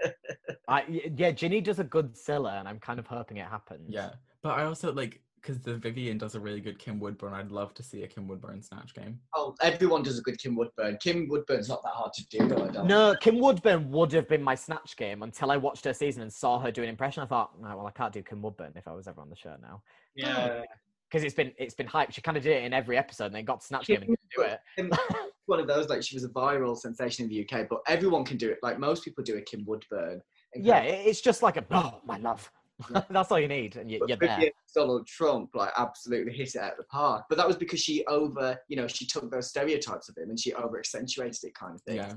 I, 0.69 0.85
y- 0.89 1.11
yeah, 1.17 1.31
Ginny 1.33 1.61
does 1.61 1.79
a 1.81 1.85
good 1.85 2.15
Cilla, 2.15 2.59
and 2.59 2.69
I'm 2.69 2.79
kind 2.79 2.99
of 2.99 3.07
hoping 3.07 3.37
it 3.39 3.47
happens. 3.47 3.87
Yeah, 3.89 4.11
but 4.43 4.51
I 4.59 4.65
also 4.65 4.93
like 4.93 5.21
because 5.43 5.59
the 5.61 5.75
Vivienne 5.77 6.19
does 6.19 6.35
a 6.37 6.41
really 6.41 6.61
good 6.61 6.79
Kim 6.79 7.01
Woodburn. 7.01 7.35
I'd 7.35 7.51
love 7.51 7.75
to 7.75 7.83
see 7.83 8.05
a 8.05 8.07
Kim 8.07 8.29
Woodburn 8.29 8.63
snatch 8.63 8.95
game. 8.95 9.19
Oh, 9.35 9.55
everyone 9.61 10.03
does 10.05 10.19
a 10.19 10.23
good 10.23 10.39
Kim 10.39 10.55
Woodburn. 10.57 10.97
Kim 11.03 11.27
Woodburn's 11.29 11.69
not 11.69 11.83
that 11.83 11.93
hard 11.93 12.13
to 12.15 12.27
do, 12.29 12.47
though. 12.47 12.65
I 12.65 12.69
don't. 12.69 12.87
No, 12.87 13.15
Kim 13.21 13.39
Woodburn 13.41 13.91
would 13.91 14.13
have 14.13 14.29
been 14.29 14.43
my 14.43 14.55
snatch 14.55 14.97
game 14.97 15.23
until 15.23 15.51
I 15.51 15.57
watched 15.57 15.85
her 15.85 15.93
season 15.93 16.23
and 16.23 16.33
saw 16.33 16.61
her 16.61 16.71
do 16.71 16.83
an 16.83 16.89
impression. 16.89 17.23
I 17.23 17.27
thought, 17.27 17.61
no, 17.61 17.77
well, 17.77 17.87
I 17.87 17.91
can't 17.91 18.13
do 18.13 18.23
Kim 18.23 18.41
Woodburn 18.41 18.73
if 18.77 18.87
I 18.87 18.93
was 18.93 19.09
ever 19.09 19.21
on 19.21 19.29
the 19.29 19.37
show 19.37 19.57
now. 19.61 19.83
Yeah. 20.15 20.61
Oh, 20.61 20.65
because 21.11 21.25
it's 21.25 21.35
been 21.35 21.53
it's 21.59 21.75
been 21.75 21.87
hyped. 21.89 22.15
She 22.15 22.23
kind 22.23 22.39
of 22.39 22.43
did 22.43 22.53
it 22.57 22.65
in 22.65 22.73
every 22.73 22.97
episode, 22.97 23.27
and 23.27 23.35
then 23.35 23.45
got 23.45 23.63
snatch 23.63 23.87
game 23.87 24.01
and 24.03 24.07
didn't 24.07 24.31
do 24.35 24.43
it. 24.43 24.99
One 25.47 25.61
of 25.61 25.67
those 25.67 25.89
like 25.89 26.03
she 26.03 26.17
was 26.17 26.25
a 26.25 26.29
viral 26.31 26.75
sensation 26.77 27.25
in 27.25 27.31
the 27.31 27.43
UK, 27.43 27.69
but 27.69 27.81
everyone 27.87 28.25
can 28.25 28.39
do 28.39 28.49
it. 28.49 28.59
Like 28.63 28.79
most 28.79 29.05
people 29.05 29.23
do 29.23 29.37
a 29.37 29.41
Kim 29.43 29.65
Woodburn. 29.67 30.23
Yeah, 30.55 30.79
kind 30.81 30.89
of- 30.89 30.95
it- 30.95 31.07
it's 31.09 31.21
just 31.21 31.43
like 31.43 31.57
a 31.59 31.65
oh 31.73 32.01
my 32.07 32.17
love. 32.19 32.51
Yeah. 32.91 33.03
That's 33.11 33.31
all 33.31 33.39
you 33.41 33.49
need, 33.49 33.77
and 33.77 33.91
you, 33.91 33.99
but 34.01 34.09
you're 34.09 34.19
there. 34.19 34.51
Donald 34.75 35.07
Trump 35.07 35.51
like 35.55 35.71
absolutely 35.77 36.33
hit 36.33 36.55
it 36.55 36.61
out 36.61 36.73
of 36.73 36.79
the 36.79 36.85
park. 36.85 37.25
But 37.29 37.39
that 37.39 37.47
was 37.47 37.57
because 37.57 37.81
she 37.81 38.05
over, 38.07 38.59
you 38.69 38.77
know, 38.77 38.87
she 38.89 39.07
took 39.07 39.31
those 39.31 39.49
stereotypes 39.49 40.09
of 40.09 40.17
him 40.17 40.31
and 40.31 40.39
she 40.41 40.53
over 40.55 40.79
accentuated 40.79 41.39
it 41.45 41.55
kind 41.55 41.75
of 41.75 41.83
thing. 41.83 41.97
Yeah, 41.97 42.13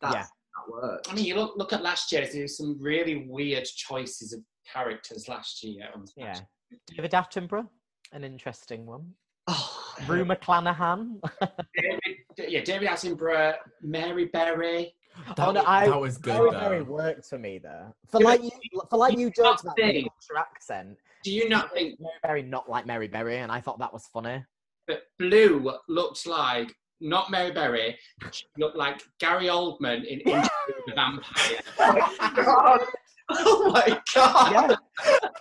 That's 0.00 0.14
Yeah. 0.14 0.22
that 0.22 0.72
worked. 0.72 1.10
I 1.10 1.14
mean, 1.14 1.24
you 1.24 1.34
look 1.34 1.56
look 1.56 1.72
at 1.72 1.82
last 1.82 2.12
year. 2.12 2.26
There 2.26 2.42
was 2.42 2.56
some 2.56 2.76
really 2.80 3.26
weird 3.28 3.64
choices 3.64 4.32
of 4.32 4.40
characters 4.72 5.28
last 5.28 5.62
year. 5.64 5.88
on 5.94 6.04
Yeah. 6.16 6.34
Snatch. 6.34 6.46
David 6.86 7.12
Attenborough, 7.12 7.68
an 8.12 8.24
interesting 8.24 8.84
one. 8.86 9.14
oh, 9.46 9.94
Rue 10.06 10.24
McClanahan. 10.24 11.20
David, 11.74 12.16
yeah, 12.36 12.60
David 12.62 12.88
Attenborough, 12.88 13.56
Mary 13.82 14.26
Berry. 14.26 14.94
That, 15.36 15.38
Oh, 15.48 15.52
no, 15.52 15.62
I- 15.66 15.88
that 15.88 16.00
was 16.00 16.16
good 16.18 16.34
Very, 16.34 16.50
though. 16.50 16.58
very 16.60 16.82
works 16.82 17.28
for 17.28 17.38
me 17.38 17.58
there. 17.58 17.92
For 18.10 18.20
like 18.20 18.42
you, 18.42 18.50
for 18.88 18.96
like 18.98 19.14
you 19.14 19.20
you 19.20 19.30
jokes 19.30 19.64
not 19.64 19.64
about 19.64 19.76
the 19.76 19.82
think- 19.82 20.06
Yorkshire 20.06 20.38
accent. 20.38 20.98
Do 21.24 21.32
you 21.32 21.48
not 21.48 21.72
think 21.72 21.98
Mary 22.00 22.12
Berry 22.22 22.42
not 22.42 22.68
like 22.70 22.86
Mary 22.86 23.08
Berry, 23.08 23.38
and 23.38 23.50
I 23.50 23.60
thought 23.60 23.78
that 23.80 23.92
was 23.92 24.06
funny. 24.06 24.44
But 24.86 25.02
Blu 25.18 25.72
looked 25.88 26.26
like 26.26 26.74
not 27.00 27.30
Mary 27.30 27.50
Berry? 27.50 27.98
She 28.30 28.44
looked 28.56 28.76
like 28.76 29.02
Gary 29.18 29.46
Oldman 29.46 30.04
in 30.06 30.20
Interview 30.20 30.48
with 30.68 30.76
the 30.86 30.92
Vampire. 30.96 31.60
oh 31.78 32.10
my 32.18 32.32
god! 32.44 32.80
Oh 33.30 34.50
yeah, 34.52 34.74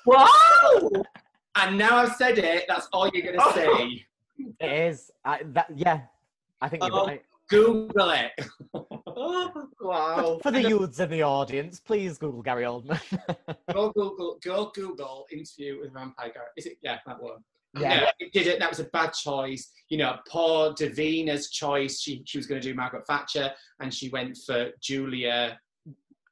Wow! 0.06 1.04
And 1.56 1.78
now 1.78 1.96
I've 1.98 2.14
said 2.16 2.38
it. 2.38 2.66
That's 2.68 2.88
all 2.92 3.08
you're 3.14 3.34
gonna 3.34 3.54
see. 3.54 4.06
it 4.60 4.72
is. 4.90 5.10
I, 5.24 5.42
that 5.54 5.68
yeah, 5.76 6.02
I 6.62 6.68
think 6.68 6.84
you're 6.84 6.94
Oh. 6.94 7.06
right. 7.08 7.24
Google 7.50 8.10
it. 8.10 8.32
wow. 9.82 10.40
For 10.44 10.52
the 10.52 10.62
youths 10.62 11.00
in 11.00 11.10
the 11.10 11.24
audience, 11.24 11.80
please 11.80 12.18
Google 12.18 12.42
Gary 12.42 12.64
Oldman. 12.64 13.00
Go 13.74 13.92
Google. 13.92 14.38
Go 14.44 14.72
Google. 14.76 15.26
Interview 15.32 15.80
with 15.82 15.94
Vampire 15.94 16.32
Gary. 16.34 16.46
Is 16.56 16.68
it? 16.68 16.78
Yeah, 16.82 17.00
that 17.08 17.22
one. 17.22 17.40
yeah, 17.80 18.12
it 18.20 18.32
did 18.32 18.48
it. 18.48 18.60
That 18.60 18.70
was 18.70 18.80
a 18.80 18.86
bad 18.86 19.14
choice. 19.14 19.72
You 19.90 19.98
know, 19.98 20.18
poor 20.30 20.74
Davina's 20.74 21.50
choice. 21.50 22.00
She 22.00 22.22
she 22.26 22.38
was 22.38 22.46
going 22.46 22.62
to 22.62 22.68
do 22.68 22.76
Margaret 22.76 23.08
Thatcher, 23.08 23.52
and 23.80 23.94
she 23.94 24.10
went 24.10 24.38
for 24.46 24.70
Julia. 24.82 25.60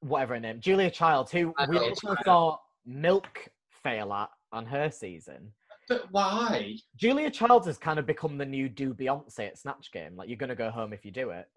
whatever 0.01 0.35
her 0.35 0.39
name, 0.39 0.59
Julia 0.59 0.91
Child, 0.91 1.31
who 1.31 1.53
I 1.57 1.67
we 1.67 1.79
also 1.79 2.15
saw 2.23 2.57
Milk 2.85 3.47
fail 3.83 4.13
at 4.13 4.29
on 4.51 4.65
her 4.65 4.91
season. 4.91 5.51
But 5.87 6.11
why? 6.11 6.75
Julia 6.95 7.29
Childs 7.29 7.67
has 7.67 7.77
kind 7.77 7.99
of 7.99 8.07
become 8.07 8.37
the 8.37 8.45
new 8.45 8.67
do 8.67 8.93
Beyonce 8.93 9.47
at 9.47 9.57
Snatch 9.57 9.91
Game. 9.91 10.15
Like 10.15 10.27
you're 10.27 10.37
gonna 10.37 10.55
go 10.55 10.71
home 10.71 10.93
if 10.93 11.05
you 11.05 11.11
do 11.11 11.29
it. 11.29 11.47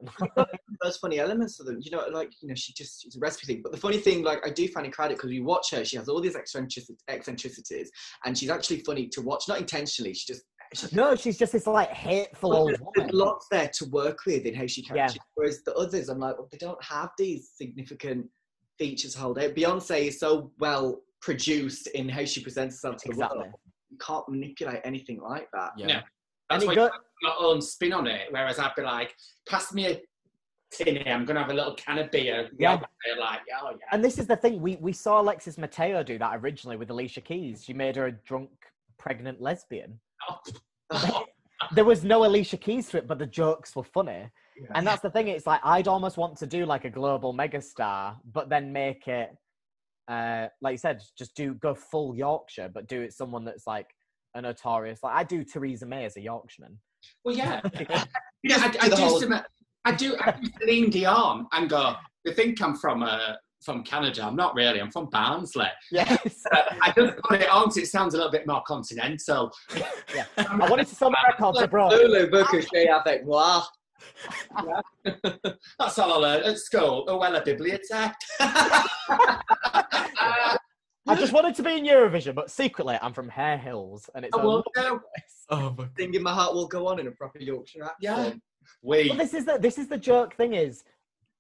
Those 0.83 0.99
funny 0.99 1.19
elements 1.19 1.59
of 1.61 1.67
them, 1.67 1.79
you 1.81 1.91
know, 1.91 2.07
like 2.13 2.31
you 2.43 2.49
know, 2.49 2.55
she 2.55 2.73
just 2.75 3.07
it's 3.07 3.17
a 3.17 3.21
recipe 3.21 3.47
thing. 3.47 3.63
But 3.63 3.73
the 3.73 3.79
funny 3.79 3.99
thing, 3.99 4.23
like 4.23 4.47
I 4.47 4.51
do 4.51 4.69
find 4.69 4.87
it 4.87 4.93
credit 4.93 5.17
because 5.17 5.31
we 5.31 5.41
watch 5.41 5.71
her, 5.71 5.85
she 5.85 5.97
has 5.97 6.09
all 6.09 6.21
these 6.21 6.37
eccentrici- 6.37 6.97
eccentricities, 7.09 7.91
and 8.27 8.37
she's 8.37 8.51
actually 8.51 8.81
funny 8.81 9.09
to 9.09 9.23
watch. 9.23 9.45
Not 9.49 9.61
intentionally, 9.61 10.13
she 10.13 10.33
just 10.33 10.45
no, 10.93 11.15
she's 11.17 11.39
just 11.39 11.53
this 11.53 11.67
like 11.67 11.91
hateful 11.91 12.55
old 12.55 12.77
there's 12.95 13.11
lots 13.13 13.47
there 13.51 13.71
to 13.75 13.87
work 13.87 14.19
with 14.27 14.45
in 14.45 14.55
how 14.55 14.67
she 14.67 14.83
Yeah. 14.83 15.07
catches. 15.07 15.21
Whereas 15.35 15.63
the 15.65 15.75
others, 15.75 16.09
I'm 16.11 16.19
like, 16.19 16.37
well, 16.37 16.49
they 16.53 16.59
don't 16.59 16.83
have 16.85 17.11
these 17.17 17.53
significant 17.55 18.27
features 18.79 19.15
to 19.15 19.21
hold 19.21 19.39
out. 19.39 19.55
Beyonce 19.55 20.09
is 20.09 20.21
so 20.21 20.53
well 20.59 21.01
produced 21.23 21.87
in 21.89 22.09
how 22.09 22.25
she 22.25 22.43
presents 22.43 22.77
herself 22.77 22.97
to 22.99 23.09
the 23.09 23.13
Exactly. 23.13 23.39
world. 23.39 23.55
You 23.91 23.99
can't 23.99 24.29
manipulate 24.29 24.81
anything 24.85 25.21
like 25.21 25.49
that. 25.53 25.71
Yeah. 25.77 25.87
No. 25.87 25.93
That's 26.51 26.65
And 26.65 26.67
why 26.69 26.73
it 26.73 26.77
you 26.77 26.89
go- 26.89 26.91
your 27.23 27.35
own 27.41 27.61
spin 27.61 27.93
on 27.93 28.07
it. 28.07 28.29
Whereas 28.31 28.59
I'd 28.59 28.75
be 28.77 28.83
like, 28.83 29.15
pass 29.49 29.73
me 29.75 29.87
a 29.87 30.01
tinny. 30.73 31.09
I'm 31.11 31.25
going 31.25 31.35
to 31.35 31.43
have 31.43 31.51
a 31.51 31.55
little 31.55 31.75
can 31.75 31.99
of 31.99 32.11
beer. 32.11 32.49
Yeah. 32.59 32.75
Like, 33.19 33.41
oh 33.63 33.71
yeah. 33.71 33.77
And 33.93 34.05
this 34.05 34.19
is 34.19 34.27
the 34.27 34.37
thing, 34.37 34.61
we, 34.61 34.77
we 34.77 34.93
saw 34.93 35.21
Alexis 35.21 35.59
Mateo 35.59 36.03
do 36.03 36.19
that 36.19 36.37
originally 36.37 36.77
with 36.77 36.91
Alicia 36.91 37.21
Keys. 37.23 37.65
She 37.65 37.73
made 37.73 37.97
her 37.97 38.07
a 38.07 38.13
drunk, 38.13 38.51
pregnant 38.99 39.41
lesbian. 39.41 39.99
Oh. 40.91 41.25
There 41.75 41.85
was 41.85 42.05
no 42.05 42.25
Alicia 42.25 42.57
Keys 42.57 42.89
to 42.91 42.99
it, 42.99 43.09
but 43.09 43.19
the 43.19 43.27
jokes 43.27 43.75
were 43.75 43.83
funny. 43.83 44.31
And 44.77 44.87
that's 44.87 45.03
the 45.03 45.11
thing, 45.11 45.27
it's 45.27 45.45
like 45.45 45.61
I'd 45.65 45.89
almost 45.89 46.17
want 46.17 46.37
to 46.39 46.47
do 46.47 46.65
like 46.65 46.85
a 46.85 46.91
global 46.91 47.35
megastar, 47.35 48.15
but 48.33 48.49
then 48.49 48.73
make 48.73 49.09
it 49.09 49.37
uh 50.09 50.49
like 50.63 50.73
you 50.73 50.79
said, 50.79 51.01
just 51.17 51.35
do 51.35 51.55
go 51.55 51.75
full 51.75 52.15
Yorkshire, 52.17 52.71
but 52.73 52.89
do 52.89 53.03
it 53.03 53.13
someone 53.13 53.45
that's 53.45 53.67
like 53.67 53.89
a 54.35 54.43
notorious 54.43 55.01
like 55.03 55.15
I 55.15 55.25
do 55.25 55.45
Theresa 55.45 55.87
May 55.87 56.05
as 56.05 56.17
a 56.17 56.21
Yorkshireman. 56.21 56.79
Well, 57.25 57.37
yeah. 57.37 57.61
Know, 58.45 58.55
I, 58.57 58.69
do 58.69 58.79
I 58.81 58.89
do 58.89 58.95
whole- 59.03 59.21
some, 59.21 59.33
I 59.85 59.93
do, 59.93 60.17
I 60.21 60.31
do 60.31 60.49
Celine 60.61 60.91
Dion 60.91 61.47
and 61.53 61.69
go, 61.69 61.95
they 62.25 62.33
think 62.33 62.63
I'm 62.63 62.77
from, 62.77 63.03
uh, 63.03 63.33
from 63.65 63.83
Canada. 63.83 64.23
I'm 64.25 64.37
not 64.37 64.55
really. 64.55 64.81
I'm 64.81 64.93
from 64.93 65.07
Barnsley. 65.11 65.67
Yes. 65.91 66.43
Uh, 66.53 66.63
I 66.83 66.93
just 66.97 67.19
put 67.25 67.41
it 67.41 67.51
on 67.51 67.65
because 67.65 67.77
it 67.79 67.87
sounds 67.89 68.15
a 68.15 68.17
little 68.17 68.31
bit 68.31 68.47
more 68.47 68.63
continental. 68.65 69.51
Yeah. 70.15 70.25
I 70.37 70.69
wanted 70.71 70.87
to 70.87 70.95
sell 70.95 71.11
my 71.11 71.19
records 71.27 71.59
abroad. 71.63 71.93
Lulu 71.93 72.31
Bookershey 72.31 72.89
avec 72.89 73.27
moi. 73.27 73.63
That's 75.79 75.99
all 75.99 76.13
I 76.13 76.17
learned 76.17 76.45
at 76.45 76.59
school. 76.59 77.05
Oh, 77.09 77.19
well, 77.19 77.37
a 77.37 77.43
bibliothèque. 77.43 78.15
I 81.09 81.15
just 81.17 81.33
wanted 81.33 81.55
to 81.55 81.63
be 81.63 81.79
in 81.79 81.85
Eurovision, 81.85 82.35
but 82.35 82.51
secretly 82.51 82.99
I'm 83.01 83.15
from 83.15 83.29
Hare 83.29 83.57
Hills 83.57 84.11
and 84.15 84.25
it's 84.25 84.37
I 84.37 84.41
a 84.41 84.45
will 84.45 84.63
lovely 84.77 84.99
do. 84.99 85.01
Oh 85.51 85.75
my 85.79 85.89
Singing 85.97 86.23
My 86.23 86.35
Heart 86.35 86.55
Will 86.55 86.69
Go 86.69 86.87
On 86.89 87.01
in 87.01 87.07
a 87.07 87.11
proper 87.13 87.39
Yorkshire 87.39 87.85
accent. 87.85 87.97
Yeah. 88.01 88.33
We. 88.83 89.09
Well, 89.09 89.17
this 89.17 89.33
is 89.33 89.47
the 89.47 89.57
this 89.59 89.79
is 89.79 89.89
the 89.89 89.97
joke 89.97 90.35
thing 90.35 90.53
is 90.53 90.85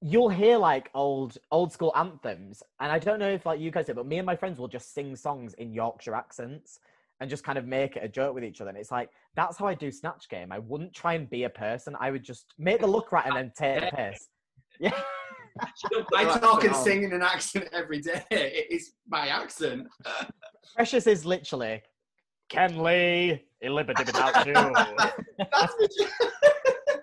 you'll 0.01 0.31
hear 0.31 0.57
like 0.57 0.91
old 0.95 1.37
old 1.51 1.73
school 1.73 1.93
anthems, 1.95 2.63
and 2.81 2.91
I 2.91 2.99
don't 2.99 3.19
know 3.19 3.29
if 3.31 3.45
like 3.45 3.61
you 3.61 3.71
guys 3.71 3.87
do, 3.87 3.95
but 3.95 4.07
me 4.07 4.17
and 4.19 4.27
my 4.27 4.37
friends 4.37 4.59
will 4.59 4.69
just 4.69 4.95
sing 4.95 5.15
songs 5.15 5.55
in 5.55 5.73
Yorkshire 5.73 6.15
accents 6.15 6.81
and 7.21 7.29
just 7.29 7.45
kind 7.45 7.59
of 7.59 7.67
make 7.67 7.97
it 7.97 8.05
a 8.05 8.09
joke 8.09 8.35
with 8.35 8.45
each 8.45 8.61
other. 8.61 8.71
And 8.71 8.79
it's 8.79 8.91
like 8.91 9.11
that's 9.35 9.57
how 9.57 9.67
I 9.67 9.75
do 9.75 9.91
Snatch 9.91 10.29
Game. 10.29 10.53
I 10.53 10.59
wouldn't 10.59 10.93
try 10.95 11.15
and 11.15 11.29
be 11.29 11.45
a 11.45 11.51
person. 11.51 11.97
I 12.01 12.11
would 12.11 12.23
just 12.23 12.55
make 12.59 12.81
the 12.81 12.87
look 12.87 13.13
right 13.13 13.27
and 13.27 13.37
then 13.37 13.53
take 13.57 13.81
the 13.81 13.97
piss. 13.97 14.29
Yeah, 14.81 14.93
I 16.17 16.39
talk 16.39 16.63
and 16.63 16.77
sing 16.77 17.03
in 17.03 17.13
an 17.13 17.23
accent 17.23 17.69
every 17.73 18.01
day. 18.01 18.23
It 18.31 18.71
is 18.71 18.93
my 19.09 19.27
accent. 19.27 19.89
Precious 20.77 21.09
is 21.09 21.25
literally 21.25 21.83
Ken 22.49 22.81
Lee, 22.81 23.43
illibidibidoubt 23.65 24.45
That's 25.39 25.75
what 25.77 25.91
you- 25.99 26.07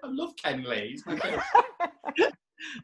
I 0.05 0.07
love 0.07 0.33
Ken 0.41 0.63
Lee. 0.63 0.91
He's 0.91 1.05
my 1.05 1.17
favourite. 1.17 1.43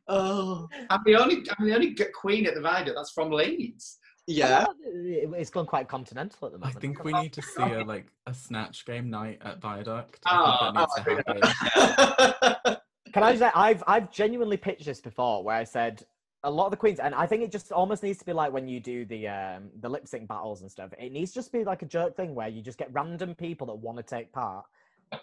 oh. 0.09 0.67
I'm 0.89 1.01
the 1.05 1.15
only. 1.15 1.43
I'm 1.57 1.65
the 1.65 1.73
only 1.73 1.95
queen 2.13 2.45
at 2.47 2.55
the 2.55 2.61
Viaduct 2.61 2.95
that's 2.97 3.11
from 3.11 3.31
Leeds. 3.31 3.99
Yeah. 4.27 4.65
It's 4.85 5.49
gone 5.49 5.65
quite 5.65 5.87
continental 5.87 6.47
at 6.47 6.53
the 6.53 6.59
moment. 6.59 6.77
I 6.77 6.79
think 6.79 7.03
we 7.03 7.13
need 7.13 7.33
to 7.33 7.41
see 7.41 7.63
a 7.63 7.83
like 7.83 8.07
a 8.27 8.33
snatch 8.33 8.85
game 8.85 9.09
night 9.09 9.39
at 9.43 9.59
Viaduct. 9.59 10.19
Oh, 10.27 10.71
I 10.75 10.85
think 11.03 11.25
that 11.25 11.35
needs 11.35 11.57
to 11.57 11.69
happen. 11.69 12.77
Can 13.13 13.23
I 13.23 13.35
say 13.35 13.49
I've 13.53 13.83
I've 13.87 14.11
genuinely 14.11 14.57
pitched 14.57 14.85
this 14.85 15.01
before 15.01 15.43
where 15.43 15.55
I 15.55 15.63
said 15.63 16.03
a 16.43 16.49
lot 16.49 16.65
of 16.65 16.71
the 16.71 16.77
queens 16.77 16.99
and 16.99 17.13
I 17.13 17.27
think 17.27 17.43
it 17.43 17.51
just 17.51 17.71
almost 17.71 18.03
needs 18.03 18.17
to 18.19 18.25
be 18.25 18.33
like 18.33 18.51
when 18.51 18.67
you 18.67 18.79
do 18.79 19.05
the 19.05 19.27
um 19.27 19.69
the 19.79 19.89
lip 19.89 20.07
sync 20.07 20.27
battles 20.27 20.61
and 20.61 20.71
stuff. 20.71 20.91
It 20.97 21.11
needs 21.11 21.31
to 21.31 21.35
just 21.35 21.51
be 21.51 21.63
like 21.63 21.81
a 21.81 21.85
jerk 21.85 22.15
thing 22.15 22.33
where 22.33 22.47
you 22.47 22.61
just 22.61 22.77
get 22.77 22.91
random 22.93 23.35
people 23.35 23.67
that 23.67 23.75
want 23.75 23.97
to 23.97 24.03
take 24.03 24.31
part. 24.31 24.65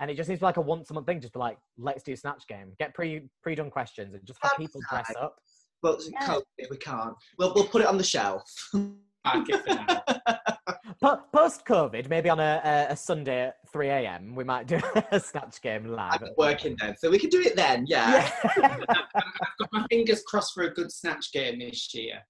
And 0.01 0.11
it 0.11 0.17
just 0.17 0.29
needs 0.29 0.41
to 0.41 0.43
be 0.43 0.47
like 0.47 0.59
a 0.59 0.61
once 0.61 0.91
a 0.91 0.95
month 0.95 1.07
thing, 1.07 1.19
just 1.19 1.33
be 1.33 1.39
like, 1.39 1.57
let's 1.79 2.03
do 2.03 2.13
a 2.13 2.17
snatch 2.17 2.47
game. 2.47 2.73
Get 2.79 2.95
pre 2.95 3.23
pre 3.43 3.55
done 3.55 3.71
questions 3.71 4.13
and 4.15 4.23
just 4.25 4.39
have 4.43 4.53
That's 4.53 4.61
people 4.61 4.83
dress 4.91 5.09
nice. 5.09 5.17
up. 5.17 5.37
But 5.83 6.01
COVID, 6.23 6.71
we 6.71 6.77
can't. 6.79 7.15
Well, 7.39 7.53
we'll 7.55 7.67
put 7.67 7.83
it 7.83 7.87
on 7.89 7.99
the 7.99 8.05
shelf. 8.05 8.43
Back 9.25 9.49
it 9.49 9.63
for 9.65 9.75
now. 9.75 10.03
Po- 11.01 11.23
Post 11.33 11.65
COVID, 11.65 12.09
maybe 12.09 12.29
on 12.29 12.41
a, 12.41 12.61
a, 12.65 12.93
a 12.93 12.97
Sunday 12.97 13.47
at 13.49 13.57
3 13.73 13.89
a.m., 13.89 14.35
we 14.35 14.43
might 14.45 14.67
do 14.67 14.81
a 15.13 15.21
snatch 15.21 15.61
game 15.61 15.85
live. 15.87 16.23
I'm 16.23 16.31
working 16.37 16.77
then, 16.81 16.97
so 16.99 17.11
we 17.11 17.19
can 17.19 17.31
do 17.31 17.41
it 17.41 17.55
then. 17.55 17.85
Yeah. 17.87 18.29
Yeah. 18.57 18.77
I've 18.85 19.59
got 19.59 19.69
my 19.73 19.87
fingers 19.91 20.23
crossed 20.27 20.55
for 20.55 20.65
a 20.65 20.71
good 20.75 20.91
snatch 20.91 21.33
game 21.33 21.59
this 21.61 21.95
year. 21.95 22.21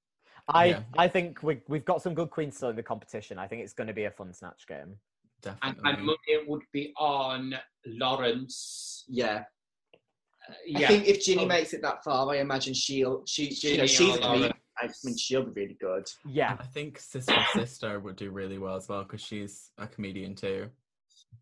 I, 0.48 0.64
Yeah. 0.66 0.80
I 0.96 1.08
think 1.08 1.42
we, 1.42 1.60
we've 1.68 1.84
got 1.84 2.02
some 2.02 2.14
good 2.14 2.30
queens 2.30 2.56
still 2.56 2.70
in 2.70 2.76
the 2.76 2.82
competition. 2.82 3.38
I 3.38 3.46
think 3.46 3.62
it's 3.62 3.72
going 3.72 3.86
to 3.88 3.94
be 3.94 4.04
a 4.04 4.10
fun 4.10 4.32
snatch 4.34 4.66
game. 4.66 4.96
And 5.44 5.58
Definitely. 5.60 5.82
my 5.84 5.96
money 6.00 6.44
would 6.46 6.62
be 6.72 6.92
on 6.98 7.54
Lawrence. 7.86 9.04
Yeah. 9.08 9.44
Uh, 10.48 10.78
I 10.78 10.86
think 10.86 11.06
if 11.06 11.24
Ginny 11.24 11.44
Oh. 11.44 11.46
makes 11.46 11.72
it 11.74 11.82
that 11.82 12.02
far, 12.04 12.32
I 12.32 12.38
imagine 12.38 12.74
she'll 12.74 13.22
she, 13.26 13.52
she 13.52 13.72
you 13.72 13.78
know 13.78 13.86
Ginny 13.86 14.12
she's 14.12 14.16
or 14.16 14.34
a 14.34 14.38
queen. 14.38 14.52
I 14.80 14.88
mean, 15.04 15.16
she'll 15.16 15.42
be 15.44 15.60
really 15.62 15.76
good. 15.80 16.06
Yeah. 16.24 16.56
I 16.58 16.64
think 16.64 16.98
Sister 17.00 17.34
Sister 17.52 17.98
would 18.00 18.16
do 18.16 18.30
really 18.30 18.58
well 18.58 18.76
as 18.76 18.88
well 18.88 19.02
because 19.02 19.20
she's 19.20 19.70
a 19.78 19.86
comedian 19.88 20.34
too. 20.36 20.68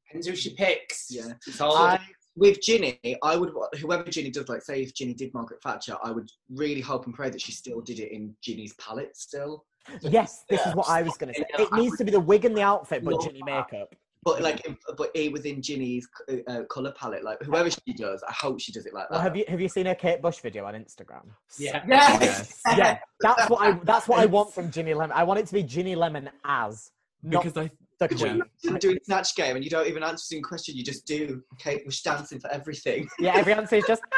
Depends 0.07 0.27
who 0.27 0.35
she 0.35 0.55
picks. 0.55 1.09
Yeah. 1.11 1.33
I, 1.61 1.99
With 2.35 2.61
Ginny, 2.63 2.99
I 3.23 3.37
would 3.37 3.53
whoever 3.81 4.05
Ginny 4.05 4.31
does, 4.31 4.49
like 4.49 4.63
say 4.63 4.83
if 4.83 4.95
Ginny 4.95 5.15
did 5.15 5.33
Margaret 5.35 5.63
Thatcher, 5.63 5.97
I 6.03 6.11
would 6.13 6.31
really 6.51 6.81
hope 6.81 7.07
and 7.07 7.15
pray 7.15 7.29
that 7.31 7.41
she 7.41 7.53
still 7.53 7.81
did 7.81 7.99
it 8.01 8.11
in 8.13 8.35
Ginny's 8.43 8.75
palette 8.75 9.17
still. 9.17 9.65
yes, 10.01 10.45
this 10.49 10.65
is 10.67 10.75
what 10.75 10.89
I 10.89 11.03
was 11.03 11.17
going 11.17 11.33
to 11.33 11.39
say. 11.41 11.47
It 11.59 11.73
needs 11.75 11.97
to 11.99 12.05
be 12.05 12.11
the 12.11 12.19
wig 12.21 12.45
and 12.45 12.57
the 12.57 12.63
outfit, 12.63 13.05
but 13.05 13.21
Ginny 13.23 13.43
makeup. 13.45 13.95
But 14.27 14.43
like, 14.43 14.61
but 14.99 15.13
it 15.15 15.31
was 15.31 15.45
in 15.45 15.63
Ginny's 15.63 16.09
uh, 16.49 16.65
color 16.69 16.93
palette. 16.99 17.23
Like 17.23 17.41
whoever 17.45 17.71
she 17.71 17.93
does, 17.97 18.25
I 18.29 18.33
hope 18.33 18.61
she 18.61 18.73
does 18.73 18.85
it 18.85 18.93
like 18.93 19.05
that. 19.09 19.13
Well, 19.13 19.21
have 19.21 19.37
you 19.37 19.45
have 19.47 19.61
you 19.61 19.69
seen 19.69 19.87
her 19.87 19.95
Kate 19.95 20.21
Bush 20.21 20.39
video 20.39 20.65
on 20.65 20.75
Instagram? 20.75 21.27
Yeah. 21.61 21.85
Yes. 21.87 22.61
Yeah, 22.77 22.99
that's 23.21 23.49
what 23.49 23.63
I 23.63 23.79
that's 23.85 24.09
what 24.09 24.19
I 24.19 24.27
want 24.27 24.53
from 24.53 24.73
Ginny 24.73 24.95
Lemon. 24.95 25.17
I 25.17 25.23
want 25.23 25.39
it 25.39 25.47
to 25.47 25.55
be 25.55 25.63
Ginny 25.63 25.95
Lemon 25.95 26.29
as 26.45 26.91
Because 27.23 27.57
I 27.57 27.71
the 28.01 28.09
Could 28.09 28.21
you 28.21 28.27
queen. 28.27 28.43
imagine 28.65 28.79
doing 28.81 28.99
Snatch 29.05 29.37
Game 29.37 29.55
and 29.55 29.65
you 29.65 29.71
don't 29.71 29.87
even 29.87 30.03
answer 30.03 30.15
a 30.15 30.19
single 30.19 30.49
question, 30.49 30.77
you 30.77 30.83
just 30.83 31.07
do 31.07 31.41
Kate 31.61 31.85
Bush 31.85 32.03
dancing 32.03 32.41
for 32.41 32.51
everything. 32.51 33.09
Yeah, 33.21 33.37
every 33.37 33.53
answer 33.53 33.77
is 33.77 33.85
just. 33.87 34.03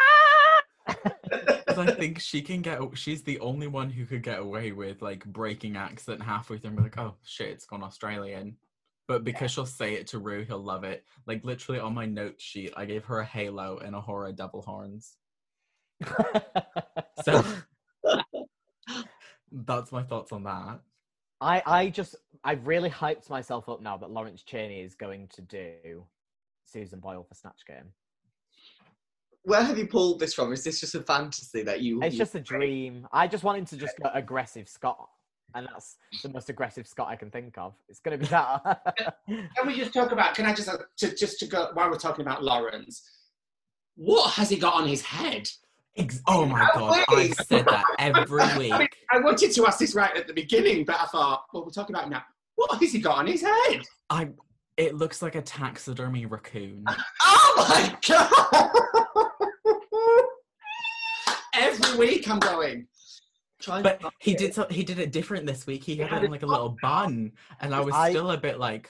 Because 1.28 1.86
I 1.86 1.92
think 1.92 2.18
she 2.18 2.40
can 2.40 2.62
get. 2.62 2.80
She's 2.94 3.22
the 3.22 3.38
only 3.40 3.66
one 3.66 3.90
who 3.90 4.06
could 4.06 4.22
get 4.22 4.38
away 4.38 4.72
with 4.72 5.02
like 5.02 5.22
breaking 5.26 5.76
accent 5.76 6.22
halfway 6.22 6.56
through 6.56 6.68
and 6.68 6.76
be 6.78 6.82
like, 6.84 6.98
"Oh 6.98 7.14
shit, 7.24 7.50
it's 7.50 7.66
gone 7.66 7.82
Australian." 7.82 8.56
But 9.08 9.24
because 9.24 9.50
she'll 9.50 9.64
say 9.66 9.94
it 9.94 10.06
to 10.08 10.18
Ru, 10.18 10.44
he'll 10.44 10.62
love 10.62 10.84
it. 10.84 11.02
Like 11.26 11.42
literally 11.42 11.80
on 11.80 11.94
my 11.94 12.04
note 12.04 12.38
sheet, 12.40 12.74
I 12.76 12.84
gave 12.84 13.06
her 13.06 13.20
a 13.20 13.24
halo 13.24 13.78
and 13.78 13.96
a 13.96 14.00
horror 14.00 14.32
devil 14.32 14.62
horns. 14.62 15.16
So 17.24 17.42
that's 19.50 19.90
my 19.92 20.02
thoughts 20.02 20.30
on 20.32 20.44
that. 20.44 20.80
I 21.40 21.62
I 21.66 21.88
just 21.88 22.14
I've 22.44 22.66
really 22.66 22.90
hyped 22.90 23.28
myself 23.28 23.68
up 23.68 23.82
now 23.82 23.96
that 23.96 24.10
Lawrence 24.10 24.42
Chaney 24.42 24.80
is 24.82 24.94
going 24.94 25.28
to 25.34 25.42
do 25.42 26.04
Susan 26.64 27.00
Boyle 27.00 27.24
for 27.24 27.34
Snatch 27.34 27.60
Game. 27.66 27.92
Where 29.42 29.62
have 29.62 29.78
you 29.78 29.86
pulled 29.86 30.20
this 30.20 30.34
from? 30.34 30.52
Is 30.52 30.62
this 30.62 30.80
just 30.80 30.94
a 30.94 31.02
fantasy 31.02 31.62
that 31.62 31.80
you? 31.80 32.02
It's 32.02 32.14
you- 32.14 32.18
just 32.18 32.34
a 32.34 32.40
dream. 32.40 33.08
I 33.12 33.26
just 33.26 33.44
want 33.44 33.58
him 33.58 33.64
to 33.66 33.76
just 33.76 33.94
go 34.02 34.10
aggressive 34.14 34.68
Scott, 34.68 35.08
and 35.54 35.66
that's 35.72 35.96
the 36.22 36.28
most 36.28 36.48
aggressive 36.50 36.86
Scott 36.86 37.08
I 37.08 37.16
can 37.16 37.30
think 37.30 37.56
of. 37.58 37.74
It's 37.88 38.00
going 38.00 38.18
to 38.18 38.24
be 38.24 38.28
that. 38.30 38.94
Can 39.28 39.66
we 39.66 39.76
just 39.76 39.92
talk 39.94 40.12
about? 40.12 40.34
Can 40.34 40.46
I 40.46 40.54
just 40.54 40.68
uh, 40.68 40.76
to, 40.98 41.14
just 41.14 41.38
to 41.40 41.46
go 41.46 41.70
while 41.74 41.90
we're 41.90 41.96
talking 41.98 42.24
about 42.24 42.44
Lawrence? 42.44 43.02
What 43.96 44.30
has 44.34 44.48
he 44.50 44.56
got 44.56 44.74
on 44.74 44.86
his 44.86 45.02
head? 45.02 45.48
Ex- 45.96 46.22
oh 46.28 46.44
my 46.46 46.68
Oh, 46.74 46.78
god, 46.90 47.04
wait. 47.16 47.30
I've 47.38 47.46
said 47.46 47.64
that 47.66 47.84
every 47.98 48.40
I, 48.42 48.58
mean, 48.58 48.78
week. 48.78 48.94
I 49.10 49.18
wanted 49.18 49.50
to 49.52 49.66
ask 49.66 49.78
this 49.78 49.94
right 49.94 50.16
at 50.16 50.26
the 50.26 50.34
beginning, 50.34 50.84
but 50.84 51.00
I 51.00 51.06
thought, 51.06 51.44
well, 51.52 51.64
we're 51.64 51.70
talking 51.70 51.96
about 51.96 52.08
now. 52.10 52.22
What 52.54 52.78
has 52.80 52.92
he 52.92 53.00
got 53.00 53.16
on 53.18 53.26
his 53.26 53.42
head? 53.42 53.82
I. 54.10 54.28
It 54.76 54.94
looks 54.94 55.22
like 55.22 55.34
a 55.34 55.42
taxidermy 55.42 56.26
raccoon. 56.26 56.84
Oh 57.24 57.54
my 57.56 57.96
god! 58.06 58.70
Every 61.54 61.98
week 61.98 62.28
I'm 62.30 62.38
going. 62.38 62.86
Trying 63.60 63.82
But 63.82 64.00
to- 64.00 64.10
he 64.20 64.34
did 64.34 64.54
so, 64.54 64.66
he 64.70 64.84
did 64.84 64.98
it 64.98 65.10
different 65.10 65.46
this 65.46 65.66
week. 65.66 65.82
He 65.82 65.96
had 65.96 66.08
had 66.08 66.22
it 66.22 66.26
in 66.26 66.30
a 66.30 66.32
like 66.32 66.42
a 66.42 66.46
little 66.46 66.76
bun, 66.80 67.32
and 67.60 67.74
I 67.74 67.80
was 67.80 67.94
I- 67.94 68.10
still 68.10 68.30
a 68.30 68.36
bit 68.36 68.58
like, 68.58 68.88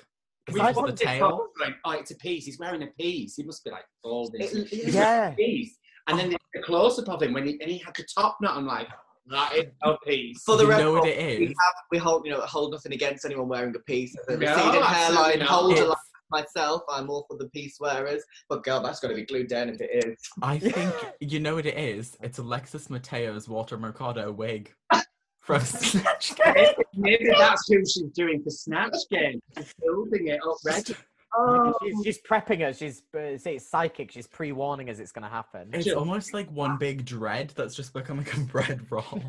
We 0.52 0.60
that 0.60 0.74
just 0.74 0.86
the 0.86 0.92
tail? 0.92 1.48
Going, 1.58 1.74
oh, 1.84 1.92
it's 1.92 2.10
a 2.10 2.16
piece. 2.16 2.44
He's 2.46 2.58
wearing 2.58 2.82
a 2.82 2.88
piece. 2.98 3.36
He 3.36 3.42
must 3.44 3.64
be 3.64 3.70
like 3.70 3.84
bald. 4.02 4.34
It- 4.34 4.42
isn't 4.42 4.72
it- 4.72 4.92
yeah. 4.94 5.30
piece. 5.30 5.76
And 6.06 6.18
then 6.18 6.30
the 6.30 6.62
close 6.62 6.98
up 6.98 7.08
of 7.08 7.22
him 7.22 7.32
when 7.34 7.46
he 7.46 7.58
and 7.60 7.70
he 7.70 7.78
had 7.78 7.94
the 7.96 8.04
top 8.14 8.38
knot. 8.40 8.56
I'm 8.56 8.66
like, 8.66 8.88
that 9.26 9.54
is 9.56 9.66
a 9.82 9.96
piece. 10.06 10.42
For 10.42 10.56
the 10.56 10.64
you 10.64 10.68
record, 10.70 10.82
know 10.84 10.92
what 10.94 11.08
it 11.08 11.38
we 11.38 11.46
have 11.46 11.54
we 11.90 11.98
hold 11.98 12.24
you 12.26 12.32
know 12.32 12.40
hold 12.40 12.72
nothing 12.72 12.92
against 12.92 13.24
anyone 13.26 13.48
wearing 13.48 13.74
a 13.76 13.78
piece. 13.80 14.14
The 14.26 14.36
No, 14.38 14.54
receding 14.54 14.82
hairline 14.82 15.42
absolutely 15.42 15.46
hold 15.46 15.70
a 15.70 15.74
It's- 15.74 15.88
lot 15.88 15.98
myself. 16.30 16.82
I'm 16.90 17.10
all 17.10 17.26
for 17.28 17.36
the 17.36 17.48
peace 17.50 17.78
wearers, 17.80 18.22
but 18.48 18.64
girl, 18.64 18.80
that's 18.82 19.00
got 19.00 19.08
to 19.08 19.14
be 19.14 19.24
glued 19.24 19.48
down 19.48 19.68
if 19.68 19.80
it 19.80 20.04
is. 20.06 20.16
I 20.42 20.58
think 20.58 20.94
you 21.20 21.40
know 21.40 21.54
what 21.56 21.66
it 21.66 21.76
is. 21.78 22.16
It's 22.22 22.38
Alexis 22.38 22.90
Mateo's 22.90 23.48
Walter 23.48 23.76
Mercado 23.78 24.30
wig 24.32 24.72
from 25.40 25.60
Snatch 25.60 26.34
Game. 26.36 26.66
Maybe 26.94 27.30
that's 27.38 27.66
who 27.68 27.80
she's 27.80 28.10
doing 28.14 28.42
for 28.42 28.50
Snatch 28.50 28.96
Game. 29.10 29.40
She's 29.56 29.74
building 29.84 30.28
it 30.28 30.40
up 30.48 30.56
ready. 30.64 30.94
Oh, 31.36 31.74
she's, 31.82 31.94
she's 32.04 32.18
prepping 32.22 32.66
us. 32.66 32.78
She's 32.78 33.02
uh, 33.14 33.36
say 33.36 33.56
it's 33.56 33.68
psychic. 33.68 34.10
She's 34.10 34.26
pre-warning 34.26 34.88
us 34.88 34.98
it's 34.98 35.12
going 35.12 35.24
to 35.24 35.28
happen. 35.28 35.68
It's 35.74 35.86
Sure. 35.86 35.96
almost 35.98 36.32
like 36.32 36.50
one 36.50 36.78
big 36.78 37.04
dread 37.04 37.52
that's 37.54 37.74
just 37.74 37.92
become 37.92 38.16
like 38.18 38.34
a 38.34 38.40
bread 38.40 38.80
roll. 38.90 39.22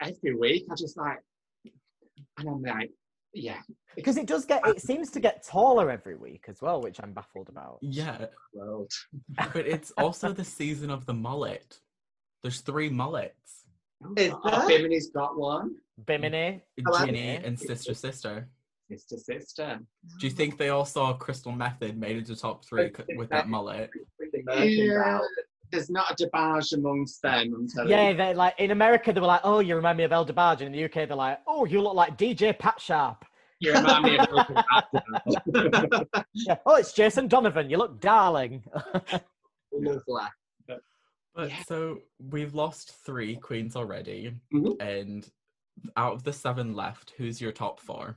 every 0.00 0.34
week 0.34 0.66
I 0.70 0.74
just 0.74 0.96
like, 0.98 1.20
and 2.36 2.48
I'm 2.48 2.62
like, 2.62 2.90
yeah, 3.32 3.60
Because 3.94 4.16
it 4.16 4.26
does 4.26 4.44
get. 4.44 4.66
It 4.66 4.80
seems 4.80 5.10
to 5.10 5.20
get 5.20 5.44
taller 5.46 5.90
every 5.90 6.16
week 6.16 6.44
as 6.48 6.60
well, 6.60 6.80
which 6.80 7.00
I'm 7.02 7.12
baffled 7.12 7.48
about. 7.48 7.78
Yeah, 7.80 8.26
world. 8.52 8.92
but 9.52 9.66
it's 9.66 9.92
also 9.92 10.32
the 10.32 10.44
season 10.44 10.90
of 10.90 11.06
the 11.06 11.14
mullet. 11.14 11.78
There's 12.42 12.60
three 12.60 12.88
mullets: 12.88 13.64
oh, 14.04 14.14
Is 14.16 14.32
Oh, 14.44 14.68
there? 14.68 14.78
Bimini's 14.78 15.10
got 15.10 15.38
one. 15.38 15.76
Bimini. 16.06 16.62
Ginny 16.98 17.36
and 17.36 17.58
Sister 17.58 17.94
Sister. 17.94 18.48
Sister, 18.90 19.18
sister. 19.18 19.78
Do 20.18 20.26
you 20.26 20.32
think 20.32 20.58
they 20.58 20.70
all 20.70 20.84
saw 20.84 21.12
Crystal 21.12 21.52
Methyd 21.52 21.96
made 21.96 22.16
it 22.16 22.26
to 22.26 22.34
top 22.34 22.64
three 22.64 22.90
with 23.16 23.30
that 23.30 23.48
mullet? 23.48 23.88
Yeah, 24.48 25.20
there's 25.70 25.90
not 25.90 26.10
a 26.10 26.26
DeBarge 26.26 26.72
amongst 26.74 27.22
them. 27.22 27.54
I'm 27.54 27.68
telling 27.68 27.90
Yeah, 27.90 28.10
you. 28.10 28.16
they 28.16 28.34
like 28.34 28.54
in 28.58 28.70
America 28.70 29.12
they 29.12 29.20
were 29.20 29.26
like, 29.26 29.40
"Oh, 29.44 29.60
you 29.60 29.76
remind 29.76 29.98
me 29.98 30.04
of 30.04 30.12
El 30.12 30.26
DeBarge," 30.26 30.60
and 30.60 30.62
in 30.62 30.72
the 30.72 30.84
UK 30.84 31.06
they're 31.08 31.16
like, 31.16 31.38
"Oh, 31.46 31.64
you 31.64 31.80
look 31.80 31.94
like 31.94 32.16
DJ 32.18 32.52
Pat 32.58 32.80
Sharp." 32.80 33.24
You 33.60 33.74
remind 33.74 34.04
me 34.04 34.18
of 34.18 34.26
Uncle 34.32 34.54
Pat. 34.54 34.88
Yeah. 36.34 36.56
Oh, 36.64 36.76
it's 36.76 36.92
Jason 36.92 37.28
Donovan. 37.28 37.68
You 37.68 37.76
look 37.76 38.00
darling. 38.00 38.64
Lovely. 39.72 40.22
But 41.34 41.50
Yeah. 41.50 41.62
so 41.66 42.00
we've 42.18 42.54
lost 42.54 42.92
three 43.04 43.36
queens 43.36 43.76
already, 43.76 44.34
Mhm. 44.52 44.80
and 44.80 45.30
out 45.96 46.14
of 46.14 46.24
the 46.24 46.32
seven 46.32 46.74
left, 46.74 47.10
who's 47.16 47.40
your 47.40 47.52
top 47.52 47.80
four? 47.80 48.16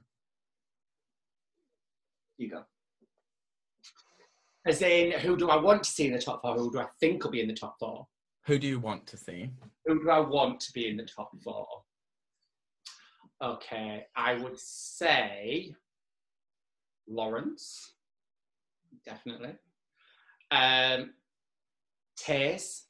You 2.38 2.50
go. 2.50 2.64
As 4.66 4.82
in, 4.82 5.12
who 5.20 5.36
do 5.36 5.50
I 5.50 5.58
want 5.58 5.84
to 5.84 5.90
see 5.92 6.08
in 6.08 6.14
the 6.14 6.20
top 6.22 6.42
four? 6.42 6.56
Who 6.56 6.72
do 6.72 6.80
I 6.80 6.88
think 7.00 7.24
will 7.24 7.32
be 7.32 7.42
in 7.42 7.48
the 7.48 7.54
top 7.54 7.76
four? 7.80 8.08
Who 8.46 8.58
do 8.58 8.68
you 8.68 8.80
want 8.80 9.06
to 9.08 9.18
see? 9.18 9.50
Who 9.86 10.04
do 10.04 10.10
I 10.10 10.20
want 10.20 10.60
to 10.62 10.74
be 10.74 10.88
in 10.88 10.98
the 10.98 11.06
top 11.06 11.32
four? 11.44 11.68
Okay, 13.42 14.06
I 14.16 14.36
would 14.36 14.58
say 14.58 15.76
Lawrence, 17.08 17.94
definitely. 19.06 19.56
Um, 20.50 21.12
Tayce, 22.18 22.84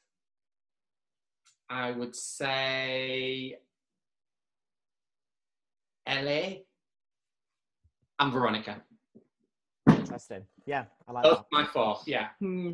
I 1.70 1.91
would 1.91 2.16
say 2.16 3.58
Ellie 6.06 6.66
and 8.20 8.32
Veronica. 8.32 8.84
Interesting. 9.90 10.45
Yeah, 10.65 10.85
I 11.07 11.11
like 11.11 11.23
Those 11.23 11.38
that. 11.38 11.45
my 11.52 11.65
four, 11.65 11.99
yeah. 12.06 12.30
Hmm. 12.40 12.72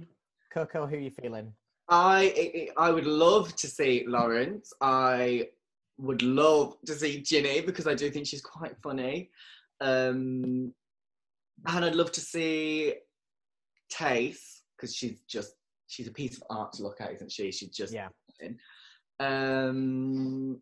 Coco, 0.54 0.86
who 0.88 0.96
are 0.96 1.00
you 1.00 1.12
feeling? 1.12 1.54
I 1.90 2.70
I 2.78 2.88
I 2.88 2.92
would 2.92 3.06
love 3.06 3.56
to 3.58 3.68
see 3.68 4.04
Lawrence. 4.08 4.72
I 4.82 5.50
would 5.98 6.22
love 6.22 6.78
to 6.86 6.94
see 6.94 7.22
Ginny 7.22 7.62
because 7.62 7.88
I 7.88 7.96
do 7.96 8.10
think 8.12 8.28
she's 8.28 8.42
quite 8.42 8.76
funny. 8.82 9.32
Um, 9.82 10.74
and 11.68 11.86
I'd 11.86 11.96
love 11.96 12.12
to 12.14 12.22
see 12.22 12.94
Tayce 13.92 14.62
because 14.76 14.96
she's 14.96 15.22
just 15.28 15.54
she's 15.88 16.08
a 16.08 16.12
piece 16.12 16.38
of 16.38 16.44
art 16.50 16.74
to 16.74 16.84
look 16.84 17.02
at, 17.02 17.12
isn't 17.14 17.32
she? 17.32 17.52
She's 17.52 17.70
just 17.70 17.94
Yeah. 17.94 18.10
um 19.20 20.62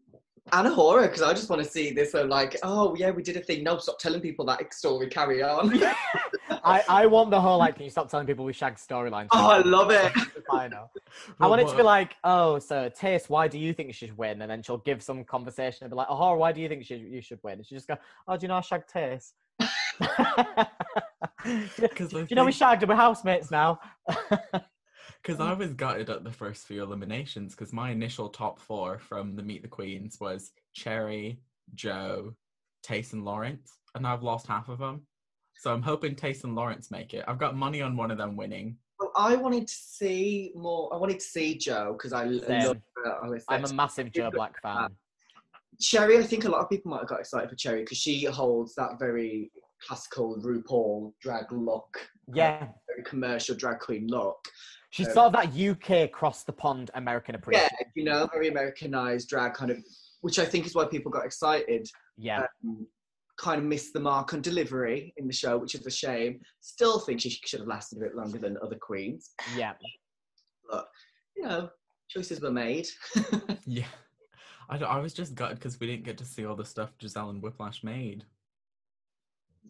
and 0.54 0.68
A'Whora 0.68 1.04
because 1.04 1.22
I 1.22 1.34
just 1.34 1.50
want 1.50 1.64
to 1.64 1.70
see 1.70 1.92
this. 1.92 2.12
So 2.14 2.24
like, 2.24 2.58
oh 2.64 2.96
yeah, 2.96 3.12
we 3.12 3.24
did 3.24 3.38
a 3.38 3.42
thing. 3.42 3.64
No, 3.64 3.78
stop 3.78 4.00
telling 4.00 4.22
people 4.22 4.46
that 4.46 4.74
story. 4.74 5.08
Carry 5.08 5.44
on. 5.44 5.82
I, 6.64 6.84
I 6.88 7.06
want 7.06 7.32
the 7.32 7.40
whole 7.40 7.58
like, 7.58 7.76
can 7.76 7.84
you 7.84 7.90
stop 7.90 8.10
telling 8.10 8.28
people 8.28 8.46
we 8.46 8.54
shag 8.54 8.76
storyline? 8.76 9.28
oh, 9.32 9.50
I 9.50 9.60
love 9.60 9.92
it. 9.92 10.12
I 10.52 10.68
know. 10.68 10.90
I 11.40 11.48
want 11.48 11.62
it 11.62 11.68
to 11.68 11.76
be 11.76 11.84
like, 11.84 12.16
oh, 12.24 12.60
so 12.60 12.90
Tayce, 12.90 13.30
why 13.30 13.48
do 13.48 13.58
you 13.58 13.74
think 13.74 13.94
she 13.94 14.08
should 14.08 14.18
win? 14.18 14.42
And 14.42 14.50
then 14.50 14.62
she'll 14.64 14.78
give 14.78 15.02
some 15.02 15.24
conversation 15.24 15.84
and 15.84 15.92
be 15.92 15.96
like, 15.96 16.08
oh, 16.10 16.16
horror, 16.16 16.38
why 16.38 16.52
do 16.52 16.62
you 16.62 16.70
think 16.70 16.86
she, 16.86 16.96
you 16.96 17.22
should 17.22 17.40
win? 17.44 17.56
And 17.56 17.66
she 17.66 17.76
just 17.76 17.88
go, 17.88 17.98
oh, 18.28 18.38
do 18.38 18.44
you 18.44 18.48
know 18.48 18.56
I 18.56 18.62
shagged 18.62 18.90
Tayce? 18.92 19.34
Because 21.80 22.14
you 22.30 22.36
know 22.36 22.46
we 22.46 22.52
shagged 22.52 22.82
and 22.84 22.90
we're 22.90 22.96
housemates 22.96 23.52
now? 23.52 23.80
Because 25.28 25.42
I 25.42 25.52
was 25.52 25.74
gutted 25.74 26.10
at 26.10 26.24
the 26.24 26.32
first 26.32 26.66
few 26.68 26.82
eliminations 26.82 27.54
because 27.54 27.74
my 27.74 27.92
initial 27.92 28.30
top 28.30 28.62
four 28.62 28.98
from 28.98 29.36
the 29.36 29.44
Meet 29.44 29.62
the 29.62 29.68
Queens 29.68 30.22
was 30.22 30.52
Cherry, 30.74 31.42
Joe, 31.76 32.34
Tayce, 32.82 33.12
and 33.12 33.26
Lawrence, 33.26 33.74
and 33.94 34.08
I've 34.08 34.24
lost 34.24 34.48
half 34.48 34.70
of 34.70 34.80
them. 34.80 35.02
So 35.58 35.74
I'm 35.74 35.82
hoping 35.82 36.16
Tayce 36.16 36.46
and 36.46 36.56
Lawrence 36.56 36.92
make 36.92 37.14
it. 37.14 37.26
I've 37.28 37.40
got 37.40 37.58
money 37.58 37.82
on 37.82 37.98
one 37.98 38.10
of 38.10 38.18
them 38.18 38.38
winning. 38.38 38.78
Well, 39.02 39.12
I 39.18 39.36
wanted 39.36 39.68
to 39.68 39.74
see 39.74 40.54
more. 40.56 40.94
I 40.94 40.98
wanted 40.98 41.20
to 41.20 41.26
see 41.26 41.58
Joe 41.58 41.92
because 41.98 42.14
I 42.14 42.24
love 42.24 42.78
I'll 43.06 43.36
I'm 43.50 43.66
a 43.66 43.74
massive 43.74 44.14
Joe 44.14 44.32
Black 44.32 44.62
fan. 44.62 44.96
Cherry, 45.82 46.20
I 46.20 46.24
think 46.24 46.46
a 46.46 46.50
lot 46.50 46.62
of 46.62 46.70
people 46.70 46.92
might 46.92 47.00
have 47.00 47.10
got 47.10 47.20
excited 47.20 47.50
for 47.50 47.56
Cherry 47.58 47.82
because 47.82 47.98
she 47.98 48.24
holds 48.24 48.76
that 48.76 48.98
very 48.98 49.52
classical 49.86 50.38
RuPaul 50.42 51.12
drag 51.22 51.52
look, 51.52 52.00
Yeah, 52.34 52.68
very 52.88 53.04
commercial 53.04 53.56
drag 53.56 53.80
queen 53.80 54.08
look. 54.08 54.38
She's 54.98 55.08
Um, 55.10 55.14
sort 55.14 55.26
of 55.28 55.34
that 55.34 55.70
UK 55.70 55.90
across 56.06 56.44
the 56.44 56.52
pond 56.54 56.92
American 56.96 57.36
Yeah, 57.52 57.68
you 57.96 58.04
know, 58.04 58.28
very 58.34 58.48
Americanized 58.50 59.30
drag 59.30 59.54
kind 59.54 59.72
of, 59.72 59.78
which 60.22 60.40
I 60.40 60.46
think 60.46 60.66
is 60.66 60.74
why 60.76 60.86
people 60.86 61.12
got 61.12 61.26
excited. 61.26 61.88
Yeah, 62.18 62.46
Um, 62.66 62.88
kind 63.38 63.60
of 63.62 63.68
missed 63.68 63.94
the 63.94 64.00
mark 64.00 64.34
on 64.34 64.42
delivery 64.42 65.14
in 65.18 65.28
the 65.28 65.34
show, 65.34 65.58
which 65.60 65.76
is 65.76 65.86
a 65.86 65.92
shame. 65.92 66.42
Still 66.62 67.00
think 67.00 67.22
she 67.22 67.30
should 67.30 67.60
have 67.60 67.68
lasted 67.68 68.00
a 68.00 68.02
bit 68.02 68.16
longer 68.16 68.40
than 68.40 68.58
other 68.64 68.78
queens. 68.78 69.32
yeah. 69.56 69.74
But, 70.70 70.90
you 71.36 71.44
know, 71.44 71.70
choices 72.10 72.42
were 72.42 72.52
made. 72.52 72.88
Yeah. 73.66 73.86
I, 74.70 74.78
I 74.78 75.00
was 75.00 75.14
just 75.14 75.36
gutted 75.36 75.60
because 75.60 75.80
we 75.80 75.88
didn't 75.88 76.04
get 76.06 76.18
to 76.18 76.26
see 76.26 76.46
all 76.46 76.56
the 76.56 76.66
stuff 76.66 76.92
Giselle 77.00 77.30
and 77.30 77.42
Whiplash 77.42 77.84
made. 77.84 78.26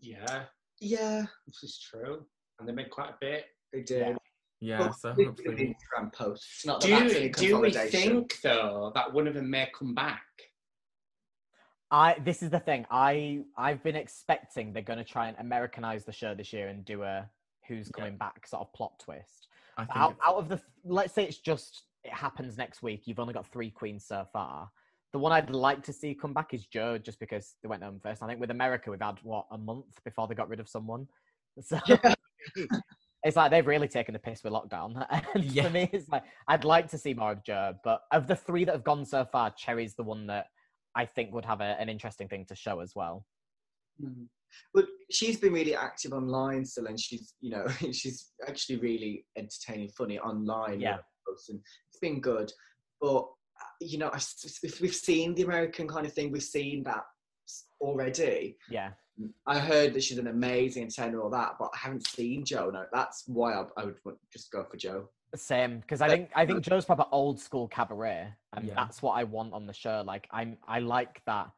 Yeah, 0.01 0.43
yeah, 0.79 1.25
this 1.45 1.63
is 1.63 1.79
true. 1.79 2.25
And 2.59 2.67
they 2.67 2.73
made 2.73 2.89
quite 2.91 3.09
a 3.09 3.17
bit. 3.19 3.45
they 3.73 3.81
did. 3.81 3.99
Yeah, 4.07 4.16
But 4.59 4.95
so 4.95 5.13
hopefully. 5.13 5.75
Instagram 5.75 6.13
posts. 6.13 6.65
Not 6.65 6.81
that 6.81 6.87
Do, 6.87 6.99
that's 6.99 7.15
any 7.15 7.29
do 7.29 7.59
we 7.59 7.71
think, 7.71 8.39
though, 8.41 8.91
that 8.95 9.13
one 9.13 9.27
of 9.27 9.33
them 9.33 9.49
may 9.49 9.69
come 9.77 9.93
back? 9.93 10.23
I 11.89 12.17
this 12.23 12.43
is 12.43 12.49
the 12.49 12.59
thing. 12.59 12.85
I 12.91 13.43
I've 13.57 13.81
been 13.83 13.95
expecting 13.95 14.73
they're 14.73 14.81
going 14.81 14.99
to 14.99 15.05
try 15.05 15.27
and 15.27 15.37
Americanize 15.39 16.03
the 16.03 16.11
show 16.11 16.35
this 16.35 16.51
year 16.51 16.67
and 16.67 16.83
do 16.83 17.03
a 17.03 17.29
who's 17.67 17.89
coming 17.89 18.17
back 18.17 18.45
sort 18.47 18.61
of 18.61 18.73
plot 18.73 18.99
twist. 18.99 19.47
Out, 19.95 20.15
out 20.25 20.35
of 20.35 20.49
the 20.49 20.59
let's 20.83 21.13
say 21.13 21.23
it's 21.23 21.37
just 21.37 21.83
it 22.03 22.11
happens 22.11 22.57
next 22.57 22.81
week. 22.81 23.03
You've 23.05 23.19
only 23.19 23.33
got 23.33 23.47
three 23.47 23.69
queens 23.69 24.05
so 24.05 24.25
far. 24.33 24.69
The 25.13 25.19
one 25.19 25.31
I'd 25.31 25.49
like 25.49 25.83
to 25.83 25.93
see 25.93 26.13
come 26.13 26.33
back 26.33 26.53
is 26.53 26.65
Joe, 26.65 26.97
just 26.97 27.19
because 27.19 27.55
they 27.61 27.69
went 27.69 27.83
home 27.83 27.99
first. 28.01 28.21
I 28.21 28.27
think 28.27 28.39
with 28.39 28.51
America 28.51 28.91
we've 28.91 29.01
had 29.01 29.19
what 29.23 29.45
a 29.51 29.57
month 29.57 30.03
before 30.03 30.27
they 30.27 30.35
got 30.35 30.49
rid 30.49 30.59
of 30.59 30.69
someone. 30.69 31.07
So 31.59 31.79
it's 33.23 33.35
like 33.35 33.51
they've 33.51 33.65
really 33.67 33.87
taken 33.87 34.13
the 34.13 34.19
piss 34.19 34.43
with 34.43 34.53
lockdown. 34.53 35.05
And 35.35 35.43
Yeah. 35.43 35.63
for 35.63 35.69
me, 35.71 35.89
it's 35.91 36.07
like 36.09 36.23
I'd 36.47 36.63
like 36.63 36.87
to 36.89 36.97
see 36.97 37.13
more 37.13 37.31
of 37.31 37.43
Joe, 37.43 37.73
but 37.83 38.01
of 38.11 38.27
the 38.27 38.35
three 38.35 38.63
that 38.65 38.73
have 38.73 38.83
gone 38.83 39.05
so 39.05 39.25
far, 39.25 39.51
Cherry's 39.51 39.95
the 39.95 40.03
one 40.03 40.27
that 40.27 40.47
I 40.95 41.05
think 41.05 41.33
would 41.33 41.45
have 41.45 41.61
a, 41.61 41.75
an 41.79 41.89
interesting 41.89 42.27
thing 42.27 42.45
to 42.47 42.55
show 42.55 42.79
as 42.79 42.93
well. 42.95 43.25
But 44.73 44.85
she's 45.11 45.39
been 45.39 45.53
really 45.53 45.75
active 45.75 46.13
online 46.13 46.63
still, 46.65 46.87
and 46.87 46.99
she's, 46.99 47.33
you 47.41 47.51
know, 47.51 47.65
she's 47.91 48.31
actually 48.47 48.77
really 48.79 49.25
entertaining, 49.37 49.89
funny 49.89 50.19
online. 50.19 50.79
Yeah. 50.79 50.97
And 51.49 51.59
it's 51.89 51.99
been 52.01 52.21
good. 52.21 52.51
But, 53.01 53.17
uh, 53.17 53.65
you 53.81 53.97
know, 53.97 54.07
I 54.09 54.15
s- 54.15 54.59
if 54.63 54.79
we've 54.81 54.95
seen 54.95 55.35
the 55.35 55.43
American 55.43 55.87
kind 55.87 56.05
of 56.05 56.13
thing, 56.13 56.31
we've 56.31 56.41
seen 56.43 56.83
that 56.83 57.03
already. 57.81 58.57
Yeah. 58.69 58.91
I 59.45 59.59
heard 59.59 59.93
that 59.93 60.03
she's 60.03 60.17
an 60.17 60.27
amazing 60.27 60.83
entertainer, 60.83 61.21
all 61.21 61.29
that, 61.31 61.55
but 61.59 61.71
I 61.73 61.77
haven't 61.77 62.05
seen 62.07 62.45
Joe. 62.45 62.69
No, 62.69 62.85
that's 62.93 63.23
why 63.27 63.53
I, 63.53 63.65
I 63.77 63.85
would 63.85 63.95
just 64.31 64.51
go 64.51 64.63
for 64.63 64.77
Joe. 64.77 65.09
Same, 65.35 65.79
because 65.79 66.01
I 66.01 66.07
think 66.07 66.29
I 66.35 66.45
think 66.45 66.61
Joe's 66.61 66.85
proper 66.85 67.05
old 67.11 67.39
school 67.39 67.67
cabaret, 67.67 68.27
and 68.53 68.65
Yeah. 68.65 68.73
that's 68.75 69.01
what 69.01 69.13
I 69.13 69.23
want 69.25 69.53
on 69.53 69.65
the 69.65 69.73
show. 69.73 70.03
Like 70.05 70.27
I'm, 70.31 70.57
I 70.67 70.79
like 70.79 71.21
that. 71.25 71.49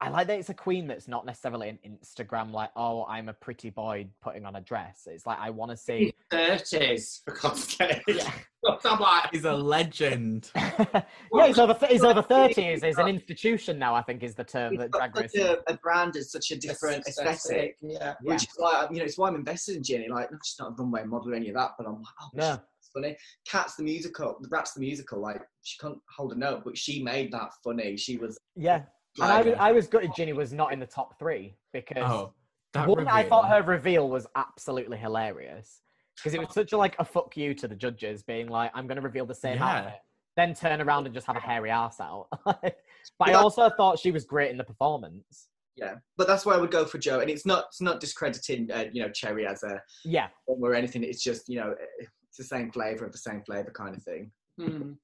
I 0.00 0.10
like 0.10 0.26
that 0.26 0.38
it's 0.38 0.50
a 0.50 0.54
queen 0.54 0.86
that's 0.86 1.08
not 1.08 1.24
necessarily 1.24 1.70
an 1.70 1.78
Instagram 1.86 2.52
like, 2.52 2.70
oh, 2.76 3.06
I'm 3.08 3.30
a 3.30 3.32
pretty 3.32 3.70
boy 3.70 4.06
putting 4.22 4.44
on 4.44 4.56
a 4.56 4.60
dress. 4.60 5.08
It's 5.10 5.24
like 5.26 5.38
I 5.40 5.48
want 5.50 5.70
to 5.70 5.76
see. 5.76 6.12
Thirties, 6.30 7.22
for 7.24 7.34
God's 7.34 7.64
sake. 7.74 8.02
Yeah. 8.06 8.30
I'm 8.84 8.98
like, 9.00 9.30
He's 9.32 9.44
a 9.44 9.54
legend. 9.54 10.50
yeah, 10.56 11.02
he's 11.46 11.58
over. 11.58 11.78
He's 11.88 12.02
over 12.02 12.20
thirty. 12.20 12.72
He's, 12.72 12.82
he's 12.82 12.98
an 12.98 13.08
institution 13.16 13.78
now. 13.78 13.94
I 13.94 14.02
think 14.02 14.22
is 14.22 14.34
the 14.34 14.44
term 14.44 14.76
that 14.76 14.82
We've 14.84 14.90
got 14.90 15.12
Drag 15.14 15.16
Race. 15.16 15.32
such 15.32 15.42
a, 15.42 15.72
a 15.72 15.76
brand 15.78 16.16
is 16.16 16.30
such 16.30 16.50
a 16.50 16.56
different 16.56 17.06
aesthetic. 17.06 17.76
Yeah. 17.80 17.98
Yeah. 18.00 18.14
Which 18.22 18.42
is 18.42 18.48
why 18.56 18.86
you 18.90 18.98
know 18.98 19.04
it's 19.04 19.16
why 19.16 19.28
I'm 19.28 19.36
invested 19.36 19.76
in 19.76 19.82
Ginny. 19.82 20.08
Like, 20.10 20.30
not 20.30 20.40
she's 20.44 20.56
not 20.58 20.72
a 20.72 20.74
runway 20.82 21.04
model 21.04 21.32
or 21.32 21.34
any 21.36 21.48
of 21.48 21.54
that, 21.54 21.70
but 21.78 21.86
I'm 21.86 21.94
like, 21.94 22.04
oh, 22.20 22.28
No. 22.34 22.50
she's 22.80 22.90
funny. 22.92 23.16
Cat's 23.48 23.76
the 23.76 23.84
musical, 23.84 24.36
Rat's 24.50 24.74
the 24.74 24.80
musical. 24.80 25.20
Like, 25.22 25.40
she 25.62 25.78
can't 25.78 25.98
hold 26.14 26.32
a 26.32 26.38
note, 26.38 26.62
but 26.64 26.76
she 26.76 27.02
made 27.02 27.32
that 27.32 27.50
funny. 27.64 27.96
She 27.96 28.16
was. 28.18 28.38
Yeah, 28.56 28.82
and 29.20 29.32
I 29.32 29.42
was, 29.42 29.54
I 29.58 29.72
was 29.72 29.86
gutted 29.86 30.12
Ginny 30.14 30.32
was 30.32 30.52
not 30.52 30.72
in 30.72 30.78
the 30.80 30.86
top 30.86 31.18
three 31.18 31.56
because 31.72 32.04
Oh, 32.04 32.32
that 32.72 32.88
one, 32.88 33.08
I 33.08 33.22
thought 33.24 33.48
her 33.48 33.62
reveal 33.62 34.08
was 34.08 34.26
absolutely 34.36 34.98
hilarious 34.98 35.82
because 36.16 36.34
it 36.34 36.40
was 36.40 36.52
such 36.52 36.72
a 36.72 36.76
like 36.76 36.96
a 36.98 37.04
fuck 37.04 37.36
you 37.36 37.54
to 37.54 37.68
the 37.68 37.74
judges, 37.76 38.22
being 38.22 38.48
like, 38.48 38.70
"I'm 38.74 38.86
going 38.86 38.96
to 38.96 39.02
reveal 39.02 39.26
the 39.26 39.34
same 39.34 39.56
Yeah. 39.58 39.78
outfit," 39.78 40.00
then 40.36 40.54
turn 40.54 40.80
around 40.80 41.06
and 41.06 41.14
just 41.14 41.26
have 41.26 41.36
a 41.36 41.40
hairy 41.40 41.70
ass 41.70 42.00
out. 42.00 42.28
but 42.44 42.74
I 43.20 43.32
also 43.34 43.70
thought 43.70 43.98
she 43.98 44.10
was 44.10 44.24
great 44.24 44.50
in 44.50 44.56
the 44.56 44.64
performance. 44.64 45.48
yeah, 45.76 45.94
but 46.16 46.26
that's 46.26 46.44
why 46.46 46.54
I 46.54 46.58
would 46.58 46.70
go 46.70 46.84
for 46.86 46.98
Joe. 46.98 47.20
And 47.20 47.30
it's 47.30 47.44
not 47.46 47.64
it's 47.68 47.80
not 47.80 48.00
discrediting 48.00 48.70
uh, 48.72 48.86
you 48.92 49.02
know 49.02 49.10
Cherry 49.10 49.46
as 49.46 49.62
a 49.62 49.80
Yeah, 50.04 50.28
or 50.46 50.74
anything. 50.74 51.02
It's 51.04 51.22
just 51.22 51.48
you 51.48 51.58
know 51.60 51.74
it's 51.98 52.36
the 52.38 52.44
same 52.44 52.70
flavor 52.70 53.04
of 53.04 53.12
the 53.12 53.18
same 53.18 53.42
flavor 53.42 53.70
kind 53.70 53.94
of 53.96 54.02
thing. 54.02 54.30
And 54.58 54.96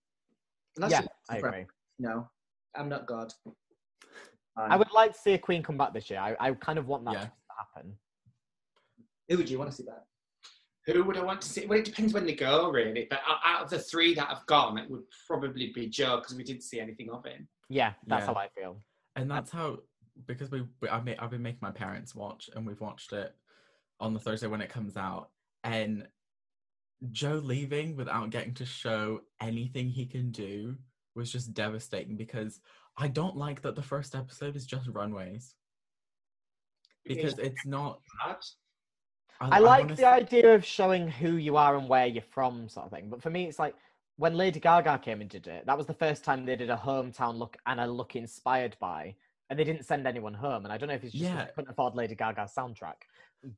that's 0.76 0.92
yeah, 0.92 1.02
I 1.28 1.36
agree. 1.38 1.66
No, 1.98 2.28
I'm 2.74 2.88
not 2.88 3.06
God. 3.06 3.32
I 4.56 4.76
would 4.76 4.92
like 4.92 5.12
to 5.14 5.18
see 5.18 5.32
a 5.32 5.38
queen 5.38 5.62
come 5.62 5.78
back 5.78 5.94
this 5.94 6.10
year. 6.10 6.20
I, 6.20 6.36
I 6.38 6.52
kind 6.52 6.78
of 6.78 6.86
want 6.86 7.04
that 7.06 7.14
Yeah. 7.14 7.20
to 7.24 7.32
happen. 7.58 7.96
Who 9.28 9.38
would 9.38 9.48
you 9.48 9.58
want 9.58 9.70
to 9.70 9.76
see 9.76 9.84
that? 9.84 10.04
Who 10.86 11.04
would 11.04 11.16
I 11.16 11.22
want 11.22 11.40
to 11.42 11.48
see? 11.48 11.64
Well, 11.64 11.78
it 11.78 11.84
depends 11.84 12.12
when 12.12 12.26
they 12.26 12.34
go, 12.34 12.70
really. 12.70 13.06
But 13.08 13.20
out- 13.26 13.38
out 13.44 13.62
of 13.64 13.70
the 13.70 13.78
three 13.78 14.14
that 14.14 14.28
have 14.28 14.44
gone, 14.46 14.78
it 14.78 14.90
would 14.90 15.04
probably 15.26 15.72
be 15.72 15.88
Joe 15.88 16.16
because 16.18 16.34
we 16.34 16.42
didn't 16.44 16.62
see 16.64 16.80
anything 16.80 17.08
of 17.10 17.24
him. 17.24 17.48
Yeah, 17.68 17.94
that's 18.06 18.22
Yeah. 18.22 18.26
how 18.26 18.34
I 18.34 18.48
feel. 18.48 18.82
And 19.16 19.30
that's 19.30 19.50
how 19.50 19.78
because 20.26 20.50
we, 20.50 20.66
we 20.82 20.88
I've, 20.88 21.04
made, 21.04 21.18
I've 21.18 21.30
been 21.30 21.42
making 21.42 21.60
my 21.62 21.70
parents 21.70 22.14
watch, 22.14 22.50
and 22.54 22.66
we've 22.66 22.80
watched 22.80 23.12
it 23.12 23.34
on 24.00 24.12
the 24.12 24.20
Thursday 24.20 24.48
when 24.48 24.60
it 24.60 24.68
comes 24.68 24.96
out, 24.96 25.30
and 25.64 26.06
Joe 27.12 27.36
leaving 27.42 27.96
without 27.96 28.30
getting 28.30 28.52
to 28.54 28.66
show 28.66 29.22
anything 29.40 29.88
he 29.88 30.04
can 30.04 30.30
do 30.30 30.76
was 31.14 31.32
just 31.32 31.54
devastating 31.54 32.16
because 32.16 32.60
I 32.96 33.08
don't 33.08 33.36
like 33.36 33.62
that 33.62 33.74
the 33.74 33.82
first 33.82 34.14
episode 34.14 34.54
is 34.56 34.66
just 34.66 34.88
runways 34.88 35.54
because 37.04 37.38
it's 37.38 37.64
not. 37.66 38.00
Bad. 38.24 38.36
I 39.40 39.58
like 39.58 39.84
wanna 39.84 39.96
the 39.96 40.06
s- 40.06 40.22
idea 40.22 40.54
of 40.54 40.64
showing 40.64 41.08
who 41.08 41.32
you 41.36 41.56
are 41.56 41.76
and 41.76 41.88
where 41.88 42.06
you're 42.06 42.22
from, 42.22 42.68
sort 42.68 42.86
of 42.86 42.92
thing. 42.92 43.08
But 43.10 43.22
for 43.22 43.30
me, 43.30 43.46
it's 43.46 43.58
like 43.58 43.74
when 44.16 44.34
Lady 44.36 44.60
Gaga 44.60 44.98
came 44.98 45.20
and 45.20 45.28
did 45.30 45.46
it. 45.48 45.66
That 45.66 45.76
was 45.76 45.86
the 45.86 45.94
first 45.94 46.22
time 46.22 46.44
they 46.44 46.54
did 46.54 46.70
a 46.70 46.76
hometown 46.76 47.38
look 47.38 47.56
and 47.66 47.80
a 47.80 47.86
look 47.86 48.14
inspired 48.14 48.76
by, 48.78 49.16
and 49.50 49.58
they 49.58 49.64
didn't 49.64 49.84
send 49.84 50.06
anyone 50.06 50.34
home. 50.34 50.64
And 50.64 50.72
I 50.72 50.76
don't 50.78 50.88
know 50.88 50.94
if 50.94 51.02
it's 51.02 51.12
just 51.12 51.24
Yeah. 51.24 51.44
they 51.46 51.50
couldn't 51.56 51.70
afford 51.70 51.94
Lady 51.96 52.14
Gaga's 52.14 52.52
soundtrack, 52.56 52.94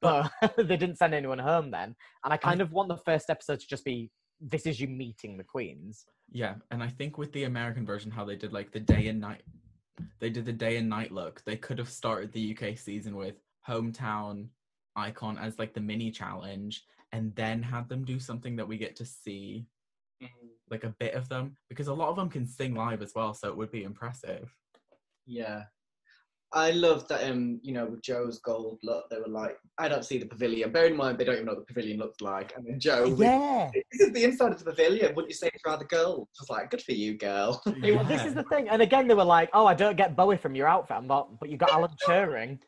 but 0.01 0.31
they 0.57 0.77
didn't 0.77 0.97
send 0.97 1.13
anyone 1.13 1.39
home 1.41 1.71
then. 1.71 1.97
And 2.25 2.33
I 2.33 2.37
kind 2.39 2.61
of 2.63 2.73
want 2.73 2.89
the 2.89 2.97
first 2.97 3.29
episode 3.29 3.61
to 3.61 3.67
just 3.67 3.85
be 3.85 4.11
this 4.41 4.67
is 4.67 4.81
you 4.81 4.89
meeting 4.89 5.37
the 5.37 5.45
queens. 5.45 6.07
Yeah, 6.31 6.55
and 6.71 6.83
I 6.83 6.89
think 6.89 7.19
with 7.19 7.33
the 7.33 7.45
American 7.45 7.87
version, 7.87 8.11
how 8.11 8.25
they 8.25 8.37
did 8.37 8.53
like 8.53 8.73
the 8.73 8.81
day 8.81 9.09
and 9.09 9.21
night, 9.21 9.43
they 10.21 10.31
did 10.31 10.45
the 10.45 10.53
day 10.53 10.77
and 10.77 10.89
night 10.89 11.13
look. 11.13 11.43
They 11.45 11.57
could 11.57 11.79
have 11.79 11.91
started 11.91 12.33
the 12.33 12.57
UK 12.57 12.77
season 12.77 13.17
with 13.17 13.37
hometown 13.69 14.49
icon 14.97 15.39
as 15.39 15.59
like 15.59 15.75
the 15.75 15.81
mini 15.81 16.11
challenge, 16.11 16.85
and 17.13 17.35
then 17.35 17.63
had 17.63 17.89
them 17.89 18.05
do 18.05 18.19
something 18.19 18.57
that 18.57 18.69
we 18.69 18.77
get 18.77 18.97
to 18.97 19.05
see 19.05 19.67
mm-hmm. 20.23 20.47
like 20.71 20.85
a 20.85 20.95
bit 20.99 21.15
of 21.15 21.29
them 21.29 21.57
because 21.69 21.89
a 21.89 21.95
lot 21.95 22.09
of 22.09 22.17
them 22.17 22.29
can 22.29 22.47
sing 22.47 22.75
live 22.75 23.03
as 23.03 23.13
well, 23.15 23.35
so 23.35 23.49
it 23.49 23.57
would 23.57 23.71
be 23.71 23.85
impressive. 23.85 24.55
Yeah. 25.27 25.65
I 26.55 26.71
love 26.71 27.09
that, 27.09 27.29
um, 27.29 27.59
you 27.63 27.73
know, 27.73 27.85
with 27.87 28.01
Joe's 28.03 28.39
gold 28.39 28.79
look, 28.85 29.11
they 29.11 29.19
were 29.19 29.27
like, 29.27 29.59
I 29.77 29.89
don't 29.89 30.05
see 30.05 30.19
the 30.19 30.27
pavilion. 30.27 30.71
Bear 30.71 30.87
in 30.87 30.97
mind, 30.97 31.19
they 31.19 31.25
don't 31.25 31.35
even 31.35 31.47
know 31.47 31.53
what 31.55 31.67
the 31.67 31.75
pavilion 31.75 31.99
looks 31.99 32.21
like. 32.21 32.53
And 32.57 32.65
then 32.65 32.79
Joe, 32.79 33.09
with- 33.09 33.19
Yeah. 33.21 33.71
this 33.93 34.01
is 34.01 34.13
the 34.13 34.23
inside 34.23 34.53
of 34.53 34.59
the 34.61 34.65
pavilion. 34.67 35.15
Wouldn't 35.17 35.31
you 35.31 35.35
say 35.35 35.51
it's 35.53 35.65
rather 35.67 35.85
gold? 35.85 36.29
I 36.39 36.43
was 36.43 36.51
like, 36.51 36.71
good 36.71 36.81
for 36.83 36.93
you, 36.93 37.15
girl. 37.19 37.61
Well, 37.83 38.05
this 38.05 38.25
is 38.25 38.35
the 38.35 38.45
thing. 38.45 38.69
And 38.69 38.81
again, 38.83 39.09
they 39.09 39.15
were 39.15 39.25
like, 39.25 39.51
"Oh, 39.53 39.67
I 39.67 39.75
don't 39.75 39.97
get 39.97 40.17
Bowie 40.17 40.37
from 40.37 40.55
your 40.55 40.67
outfit." 40.69 40.97
I'm 40.97 41.07
like, 41.07 41.25
"But 41.41 41.49
you 41.51 41.57
got 41.57 41.71
Alan 41.73 41.91
Turing." 42.07 42.59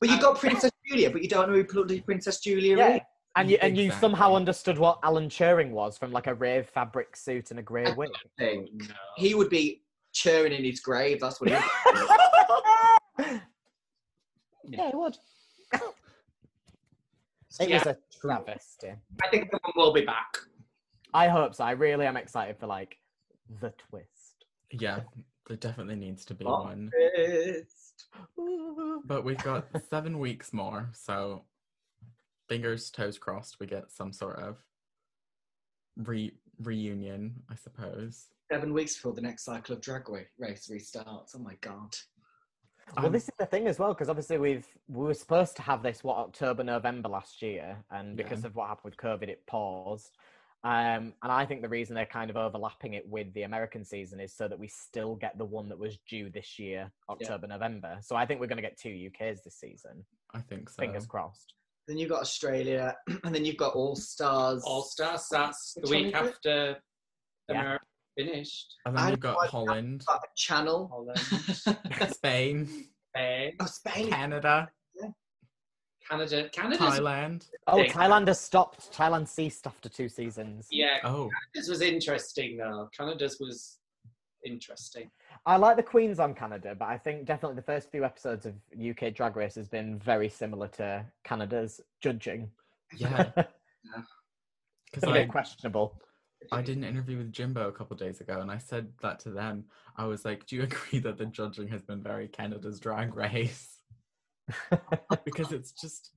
But 0.00 0.10
you 0.10 0.20
got 0.20 0.38
Princess 0.38 0.70
Julia, 0.86 1.10
but 1.10 1.22
you 1.22 1.28
don't 1.28 1.48
know 1.48 1.54
who 1.56 1.64
bloody 1.64 2.00
Princess 2.00 2.40
Julia 2.40 2.76
Yeah. 2.76 2.94
is. 2.96 3.00
And 3.36 3.50
you 3.50 3.58
and 3.62 3.76
you 3.76 3.90
somehow 3.92 4.34
understood 4.34 4.78
what 4.78 4.98
Alan 5.02 5.28
Turing 5.28 5.70
was 5.70 5.96
from 5.98 6.12
like 6.12 6.26
a 6.26 6.34
rave 6.34 6.68
fabric 6.68 7.16
suit 7.16 7.50
and 7.50 7.58
a 7.60 7.62
grey 7.62 7.92
wig. 7.92 8.10
Thing. 8.38 8.68
No. 8.74 8.86
He 9.16 9.34
would 9.34 9.48
be 9.50 9.82
churning 10.12 10.58
in 10.58 10.64
his 10.64 10.80
grave. 10.80 11.20
That's 11.20 11.40
what 11.40 11.50
he 11.50 11.56
yeah, 14.64 14.88
it 14.88 14.94
would. 14.94 15.16
It 17.60 17.68
Yeah. 17.68 17.78
was 17.78 17.86
a 17.86 17.98
travesty. 18.20 18.92
I 19.22 19.28
think 19.28 19.50
someone 19.50 19.72
will 19.76 19.92
be 19.92 20.04
back. 20.04 20.36
I 21.12 21.28
hope 21.28 21.54
so. 21.54 21.64
I 21.64 21.72
really 21.72 22.06
am 22.06 22.16
excited 22.16 22.56
for 22.58 22.66
like 22.66 22.96
the 23.60 23.70
twist. 23.88 24.44
Yeah, 24.70 25.00
there 25.48 25.56
definitely 25.56 25.96
needs 25.96 26.24
to 26.26 26.34
be 26.34 26.44
Oh. 26.44 26.62
one. 26.62 26.90
is. 27.16 27.92
But 29.04 29.24
we've 29.24 29.42
got 29.42 29.66
seven 29.90 30.18
weeks 30.20 30.52
more, 30.52 30.90
so 30.92 31.44
fingers 32.48 32.90
toes 32.90 33.18
crossed 33.18 33.58
we 33.60 33.66
get 33.66 33.90
some 33.90 34.12
sort 34.12 34.38
of 34.38 34.56
re 35.96 36.32
reunion, 36.60 37.42
I 37.50 37.56
suppose. 37.56 38.28
Seven 38.50 38.72
weeks 38.72 38.94
before 38.96 39.12
the 39.14 39.20
next 39.22 39.44
cycle 39.44 39.74
of 39.74 39.80
drag 39.80 40.08
Ra- 40.08 40.20
race 40.38 40.68
restarts. 40.70 41.34
Oh 41.34 41.38
my 41.40 41.54
god. 41.60 41.96
Well, 42.96 43.04
I'm- 43.06 43.12
this 43.12 43.24
is 43.28 43.34
the 43.38 43.46
thing 43.46 43.66
as 43.68 43.78
well, 43.78 43.94
because 43.94 44.08
obviously 44.08 44.38
we've 44.38 44.66
we 44.88 45.04
were 45.06 45.14
supposed 45.14 45.56
to 45.56 45.62
have 45.62 45.82
this 45.82 46.02
what 46.02 46.16
October, 46.18 46.64
November 46.64 47.08
last 47.08 47.40
year, 47.42 47.84
and 47.90 48.16
because 48.16 48.40
Yeah. 48.42 48.48
of 48.48 48.56
what 48.56 48.68
happened 48.68 48.92
with 48.92 48.96
COVID, 48.96 49.28
it 49.28 49.46
paused. 49.46 50.16
Um, 50.62 51.14
and 51.22 51.32
I 51.32 51.46
think 51.46 51.62
the 51.62 51.70
reason 51.70 51.94
they're 51.94 52.04
kind 52.04 52.28
of 52.30 52.36
overlapping 52.36 52.92
it 52.92 53.08
with 53.08 53.32
the 53.32 53.44
American 53.44 53.82
season 53.82 54.20
is 54.20 54.34
so 54.34 54.46
that 54.46 54.58
we 54.58 54.68
still 54.68 55.14
get 55.14 55.38
the 55.38 55.44
one 55.44 55.70
that 55.70 55.78
was 55.78 55.96
due 56.06 56.28
this 56.28 56.58
year, 56.58 56.92
October, 57.08 57.46
November. 57.46 57.96
So 58.02 58.14
I 58.14 58.26
think 58.26 58.40
we're 58.40 58.46
going 58.46 58.58
to 58.62 58.62
get 58.62 58.76
two 58.76 58.90
UKs 58.90 59.42
this 59.42 59.54
season. 59.54 60.04
I 60.34 60.40
think 60.40 60.68
so. 60.68 60.76
Fingers 60.82 61.06
crossed. 61.06 61.54
Then 61.88 61.96
you've 61.96 62.10
got 62.10 62.20
Australia, 62.20 62.94
and 63.24 63.34
then 63.34 63.46
you've 63.46 63.56
got 63.56 63.74
All 63.74 63.96
Stars. 63.96 64.62
All 64.66 64.82
Stars. 64.82 65.26
That's 65.30 65.72
the 65.74 65.80
Which 65.82 65.90
one 65.90 66.04
week 66.04 66.14
is 66.14 66.20
it? 66.20 66.28
after 66.28 66.82
Yeah. 67.48 67.60
America 67.60 67.84
finished. 68.24 68.76
And 68.86 68.98
I 68.98 69.02
then 69.02 69.10
you've 69.12 69.20
got 69.20 69.36
like. 69.36 69.50
Holland, 69.50 70.04
Got 70.06 70.18
a 70.24 70.28
channel. 70.36 70.88
Holland, 70.92 71.18
Spain, 72.12 72.68
Spain, 73.14 73.52
oh, 73.60 73.66
Spain. 73.66 74.10
Canada, 74.10 74.68
Canada. 76.08 76.48
Canada's 76.52 76.98
Thailand. 76.98 77.46
Oh, 77.66 77.84
Thailand 77.84 78.26
has 78.28 78.40
stopped. 78.40 78.92
Thailand 78.92 79.28
ceased 79.28 79.66
after 79.66 79.88
two 79.88 80.08
seasons. 80.08 80.66
yeah. 80.70 80.98
Oh, 81.04 81.28
Canada's 81.52 81.68
was 81.68 81.82
interesting 81.82 82.56
though. 82.56 82.88
Canada's 82.96 83.38
was 83.38 83.78
interesting. 84.44 85.10
I 85.46 85.56
like 85.56 85.76
the 85.76 85.82
Queens 85.82 86.18
on 86.18 86.34
Canada, 86.34 86.74
but 86.78 86.86
I 86.88 86.98
think 86.98 87.26
definitely 87.26 87.56
the 87.56 87.62
first 87.62 87.90
few 87.90 88.04
episodes 88.04 88.46
of 88.46 88.54
UK 88.78 89.14
Drag 89.14 89.36
Race 89.36 89.54
has 89.54 89.68
been 89.68 89.98
very 89.98 90.28
similar 90.28 90.68
to 90.68 91.04
Canada's 91.24 91.80
judging. 92.00 92.50
yeah. 92.96 93.30
it's 93.36 93.46
Because 94.92 95.04
a 95.04 95.12
bit 95.12 95.28
I, 95.28 95.32
questionable. 95.32 96.00
I 96.52 96.62
did 96.62 96.76
an 96.76 96.84
interview 96.84 97.18
with 97.18 97.32
Jimbo 97.32 97.68
a 97.68 97.72
couple 97.72 97.96
days 97.96 98.20
ago, 98.20 98.40
and 98.40 98.50
I 98.50 98.58
said 98.58 98.92
that 99.02 99.20
to 99.20 99.30
them. 99.30 99.64
I 99.96 100.06
was 100.06 100.24
like, 100.24 100.46
"Do 100.46 100.56
you 100.56 100.62
agree 100.70 100.98
that 101.00 101.18
the 101.18 101.26
judging 101.26 101.68
has 101.68 101.82
been 101.82 102.02
very 102.02 102.28
Canada's 102.28 102.80
Drag 102.80 103.14
Race?" 103.14 103.78
because 105.24 105.52
it's 105.52 105.72
just, 105.72 106.10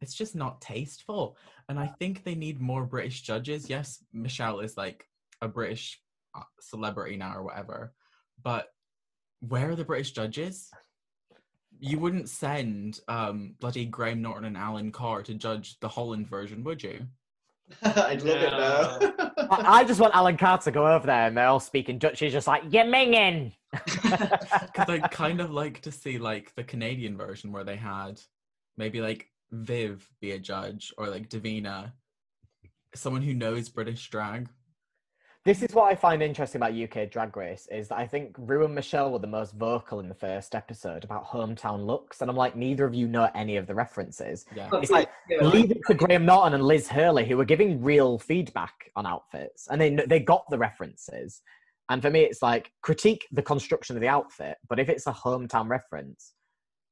it's 0.00 0.14
just 0.14 0.34
not 0.34 0.60
tasteful, 0.60 1.36
and 1.68 1.78
I 1.78 1.86
think 1.86 2.24
they 2.24 2.34
need 2.34 2.60
more 2.60 2.84
British 2.84 3.22
judges. 3.22 3.68
Yes, 3.68 4.04
Michelle 4.12 4.60
is 4.60 4.76
like 4.76 5.06
a 5.40 5.48
British 5.48 6.00
uh, 6.34 6.42
celebrity 6.60 7.16
now 7.16 7.34
or 7.36 7.44
whatever, 7.44 7.92
but 8.42 8.68
where 9.40 9.70
are 9.70 9.76
the 9.76 9.84
British 9.84 10.12
judges? 10.12 10.70
You 11.80 12.00
wouldn't 12.00 12.28
send 12.28 12.98
um, 13.06 13.54
bloody 13.60 13.84
Graham 13.84 14.20
Norton 14.20 14.46
and 14.46 14.56
Alan 14.56 14.90
Carr 14.90 15.22
to 15.22 15.34
judge 15.34 15.78
the 15.78 15.88
Holland 15.88 16.26
version, 16.26 16.64
would 16.64 16.82
you? 16.82 17.06
I'd 17.82 18.22
love 18.22 18.42
it 18.42 18.50
though. 18.50 19.34
I, 19.50 19.80
I 19.80 19.84
just 19.84 20.00
want 20.00 20.14
Alan 20.14 20.36
Carr 20.36 20.58
to 20.58 20.70
go 20.70 20.86
over 20.86 21.06
there 21.06 21.26
and 21.26 21.36
they're 21.36 21.46
all 21.46 21.60
speaking 21.60 21.98
Dutch. 21.98 22.20
He's 22.20 22.32
just 22.32 22.46
like, 22.46 22.62
you're 22.70 22.84
minging. 22.84 23.52
Because 24.72 24.88
I'd 24.88 25.10
kind 25.10 25.40
of 25.40 25.50
like 25.50 25.82
to 25.82 25.92
see 25.92 26.18
like 26.18 26.54
the 26.54 26.64
Canadian 26.64 27.16
version 27.16 27.52
where 27.52 27.64
they 27.64 27.76
had 27.76 28.20
maybe 28.76 29.00
like 29.00 29.30
Viv 29.50 30.08
be 30.20 30.32
a 30.32 30.38
judge 30.38 30.92
or 30.96 31.08
like 31.08 31.28
Davina, 31.28 31.92
someone 32.94 33.22
who 33.22 33.34
knows 33.34 33.68
British 33.68 34.08
drag. 34.08 34.48
This 35.48 35.62
is 35.62 35.74
what 35.74 35.90
I 35.90 35.94
find 35.94 36.22
interesting 36.22 36.60
about 36.60 36.74
UK 36.74 37.10
Drag 37.10 37.34
Race 37.34 37.66
is 37.72 37.88
that 37.88 37.96
I 37.96 38.06
think 38.06 38.36
Ru 38.36 38.66
and 38.66 38.74
Michelle 38.74 39.10
were 39.10 39.18
the 39.18 39.26
most 39.26 39.54
vocal 39.54 39.98
in 39.98 40.06
the 40.10 40.14
first 40.14 40.54
episode 40.54 41.04
about 41.04 41.26
hometown 41.26 41.86
looks, 41.86 42.20
and 42.20 42.30
I'm 42.30 42.36
like, 42.36 42.54
neither 42.54 42.84
of 42.84 42.94
you 42.94 43.08
know 43.08 43.30
any 43.34 43.56
of 43.56 43.66
the 43.66 43.74
references. 43.74 44.44
Yeah. 44.54 44.68
It's 44.74 44.90
like 44.90 45.08
leave 45.40 45.70
it 45.70 45.80
to 45.86 45.94
Graham 45.94 46.26
Norton 46.26 46.52
and 46.52 46.62
Liz 46.62 46.86
Hurley, 46.86 47.24
who 47.24 47.38
were 47.38 47.46
giving 47.46 47.82
real 47.82 48.18
feedback 48.18 48.90
on 48.94 49.06
outfits, 49.06 49.68
and 49.70 49.80
they 49.80 49.96
they 50.06 50.20
got 50.20 50.44
the 50.50 50.58
references. 50.58 51.40
And 51.88 52.02
for 52.02 52.10
me, 52.10 52.24
it's 52.24 52.42
like 52.42 52.70
critique 52.82 53.26
the 53.32 53.40
construction 53.40 53.96
of 53.96 54.02
the 54.02 54.08
outfit, 54.08 54.58
but 54.68 54.78
if 54.78 54.90
it's 54.90 55.06
a 55.06 55.12
hometown 55.12 55.70
reference, 55.70 56.34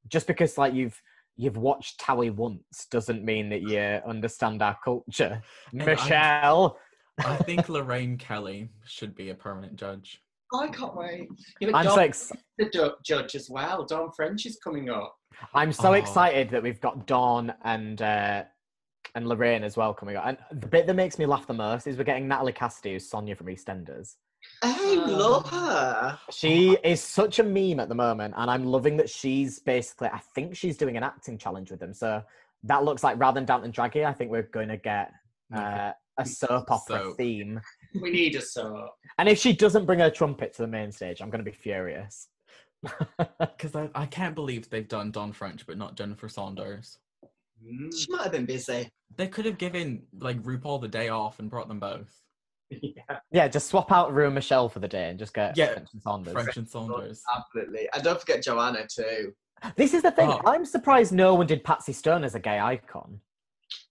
just 0.09 0.27
because 0.27 0.57
like 0.57 0.73
you've 0.73 0.99
you've 1.37 1.59
watched 1.59 2.01
Towie 2.01 2.35
once 2.35 2.87
doesn't 2.91 3.23
mean 3.23 3.51
that 3.51 3.61
you 3.61 4.01
understand 4.09 4.63
our 4.63 4.79
culture. 4.83 5.43
And 5.73 5.83
I- 5.83 5.85
Michelle, 5.85 6.79
I 7.25 7.37
think 7.37 7.69
Lorraine 7.69 8.17
Kelly 8.19 8.69
should 8.85 9.15
be 9.15 9.31
a 9.31 9.35
permanent 9.35 9.77
judge. 9.77 10.23
I 10.55 10.69
can't 10.69 10.95
wait. 10.95 11.29
Yeah, 11.61 11.71
but 11.73 11.75
I'm 11.79 11.87
so 11.87 11.97
ex- 11.99 12.33
the 12.59 12.67
du- 12.67 12.95
judge 13.05 13.35
as 13.35 13.51
well. 13.51 13.85
Dawn 13.85 14.11
French 14.15 14.47
is 14.47 14.59
coming 14.63 14.91
up. 14.91 15.17
I'm 15.55 15.73
so 15.73 15.91
Oh. 15.91 15.95
excited 15.95 16.51
that 16.51 16.63
we've 16.63 16.81
got 16.81 17.07
Dawn 17.07 17.53
and 17.65 18.01
uh, 18.01 18.45
and 19.15 19.29
Lorraine 19.29 19.65
as 19.65 19.77
well 19.77 19.93
coming 19.95 20.17
up. 20.17 20.25
And 20.27 20.39
the 20.61 20.67
bit 20.67 20.87
that 20.87 20.95
makes 20.95 21.19
me 21.19 21.27
laugh 21.27 21.47
the 21.47 21.55
most 21.55 21.87
is 21.87 21.97
we're 21.97 22.05
getting 22.05 22.29
Natalie 22.29 22.53
Cassidy, 22.53 22.93
who's 22.93 23.09
Sonia 23.09 23.35
from 23.35 23.47
EastEnders. 23.47 24.17
I 24.63 25.03
Uh, 25.05 25.09
love 25.11 25.49
her. 25.51 26.19
She 26.31 26.77
is 26.85 27.01
such 27.03 27.39
a 27.39 27.43
meme 27.43 27.81
at 27.81 27.89
the 27.89 27.95
moment, 27.95 28.35
and 28.37 28.49
I'm 28.51 28.65
loving 28.65 28.97
that 28.99 29.11
she's 29.11 29.59
basically. 29.59 30.09
I 30.13 30.19
think 30.35 30.55
she's 30.55 30.77
doing 30.77 30.97
an 30.97 31.03
acting 31.03 31.39
challenge 31.39 31.71
with 31.71 31.81
them. 31.81 31.93
So 31.93 32.23
that 32.65 32.85
looks 32.85 33.03
like 33.03 33.19
rather 33.19 33.37
than 33.41 33.47
Downton 33.47 33.73
Draggy, 33.73 34.05
I 34.05 34.13
think 34.13 34.31
we're 34.31 34.43
going 34.43 34.69
to 34.69 34.77
get 34.77 35.13
uh, 35.55 35.93
a 36.19 36.27
soap 36.27 36.71
opera 36.71 37.01
Soap. 37.01 37.17
theme. 37.17 37.61
We 38.01 38.11
need 38.11 38.35
a 38.37 38.41
soap. 38.41 38.91
And 39.19 39.29
if 39.29 39.39
she 39.39 39.53
doesn't 39.53 39.87
bring 39.87 39.99
her 40.01 40.11
trumpet 40.11 40.53
to 40.55 40.63
the 40.63 40.69
main 40.69 40.91
stage, 40.93 41.21
I'm 41.21 41.31
going 41.31 41.45
to 41.45 41.51
be 41.51 41.57
furious. 41.57 42.29
Because 43.41 43.75
I, 43.75 43.89
I 43.95 44.07
can't 44.07 44.35
believe 44.35 44.69
they've 44.69 44.87
done 44.87 45.11
Dawn 45.11 45.33
French 45.33 45.67
but 45.67 45.79
not 45.79 45.97
Jennifer 45.97 46.29
Saunders. 46.29 46.99
Mm. 47.65 47.93
She 47.97 48.11
might 48.11 48.23
have 48.25 48.33
been 48.33 48.45
busy. 48.45 48.89
They 49.17 49.29
could 49.29 49.45
have 49.47 49.59
given 49.59 50.03
like 50.21 50.41
RuPaul 50.43 50.81
the 50.81 50.89
day 50.89 51.09
off 51.09 51.39
and 51.39 51.49
brought 51.51 51.69
them 51.69 51.81
both. 51.81 52.13
yeah. 52.71 53.03
yeah, 53.33 53.49
just 53.49 53.69
swap 53.69 53.91
out 53.91 54.13
Ru 54.13 54.27
and 54.27 54.35
Michelle 54.35 54.69
for 54.69 54.81
the 54.81 54.89
day 54.89 55.09
and 55.11 55.19
just 55.19 55.33
get 55.35 55.57
Yeah, 55.57 55.73
French 55.73 55.89
and 55.95 56.03
Saunders. 56.03 56.33
French 56.33 56.57
and 56.57 56.69
Saunders. 56.69 57.23
Absolutely. 57.35 57.89
And 57.95 58.03
don't 58.03 58.21
forget 58.21 58.43
Joanna 58.43 58.87
too. 58.89 59.33
This 59.75 59.95
is 59.95 60.03
the 60.03 60.11
thing. 60.11 60.29
Oh. 60.31 60.41
I'm 60.45 60.65
surprised 60.67 61.13
no 61.13 61.35
one 61.35 61.47
did 61.47 61.65
Patsy 61.65 61.93
Stone 61.95 62.25
as 62.25 62.35
a 62.35 62.41
gay 62.41 62.61
icon. 62.61 63.21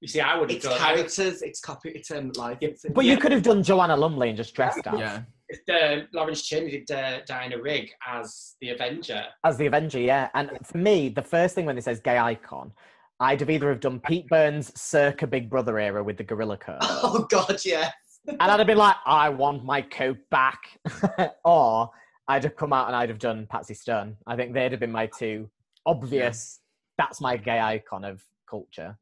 You 0.02 0.08
see, 0.08 0.22
I 0.22 0.38
would 0.38 0.50
have 0.50 0.58
It's 0.58 0.66
done. 0.68 0.78
characters, 0.78 1.42
it's 1.42 1.60
copy, 1.60 1.90
it's 1.90 2.12
um, 2.12 2.32
licensing. 2.38 2.94
But 2.94 3.06
you 3.06 3.18
could 3.18 3.32
have 3.32 3.44
done 3.44 3.64
Joanna 3.64 3.96
Lumley 3.98 4.30
and 4.30 4.38
just 4.38 4.54
dressed 4.56 4.86
up 4.88 4.98
Yeah. 5.00 5.22
If 5.48 5.60
uh, 5.70 6.06
Lawrence 6.14 6.42
Chaney 6.42 6.72
did 6.72 6.92
uh, 6.92 7.20
Diana 7.28 7.62
Rigg 7.62 7.92
as 8.08 8.56
the 8.62 8.70
Avenger. 8.70 9.26
as 9.44 9.58
the 9.58 9.68
Avenger, 9.68 10.00
yeah. 10.00 10.30
And 10.34 10.50
for 10.64 10.78
me, 10.80 11.10
the 11.10 11.22
first 11.22 11.54
thing 11.56 11.66
when 11.66 11.78
it 11.78 11.84
says 11.84 12.00
gay 12.00 12.18
icon, 12.18 12.72
I'd 13.20 13.40
have 13.42 13.50
either 13.50 13.70
have 13.70 13.80
done 13.80 14.00
Pete 14.00 14.28
Burns 14.28 14.72
circa 14.80 15.28
Big 15.28 15.50
Brother 15.50 15.78
era 15.80 16.04
with 16.04 16.18
the 16.18 16.24
gorilla 16.24 16.58
coat. 16.58 16.80
Oh 16.82 17.28
god, 17.30 17.60
yeah. 17.64 17.92
and 18.28 18.42
I'd 18.42 18.58
have 18.60 18.66
been 18.68 18.78
like, 18.78 18.96
I 19.06 19.30
want 19.30 19.64
my 19.64 19.82
coat 19.82 20.18
back. 20.32 20.60
or 21.46 21.92
I'd 22.28 22.44
have 22.44 22.56
come 22.56 22.74
out 22.74 22.88
and 22.88 22.96
I'd 22.96 23.10
have 23.10 23.20
done 23.20 23.46
Patsy 23.50 23.76
Stone. 23.76 24.16
I 24.26 24.36
think 24.36 24.54
they'd 24.54 24.72
have 24.72 24.80
been 24.80 24.92
my 24.92 25.06
two 25.08 25.50
obvious, 25.86 26.60
that's 26.98 27.22
my 27.22 27.38
gay 27.38 27.60
icon 27.60 28.04
of 28.04 28.24
culture, 28.50 28.98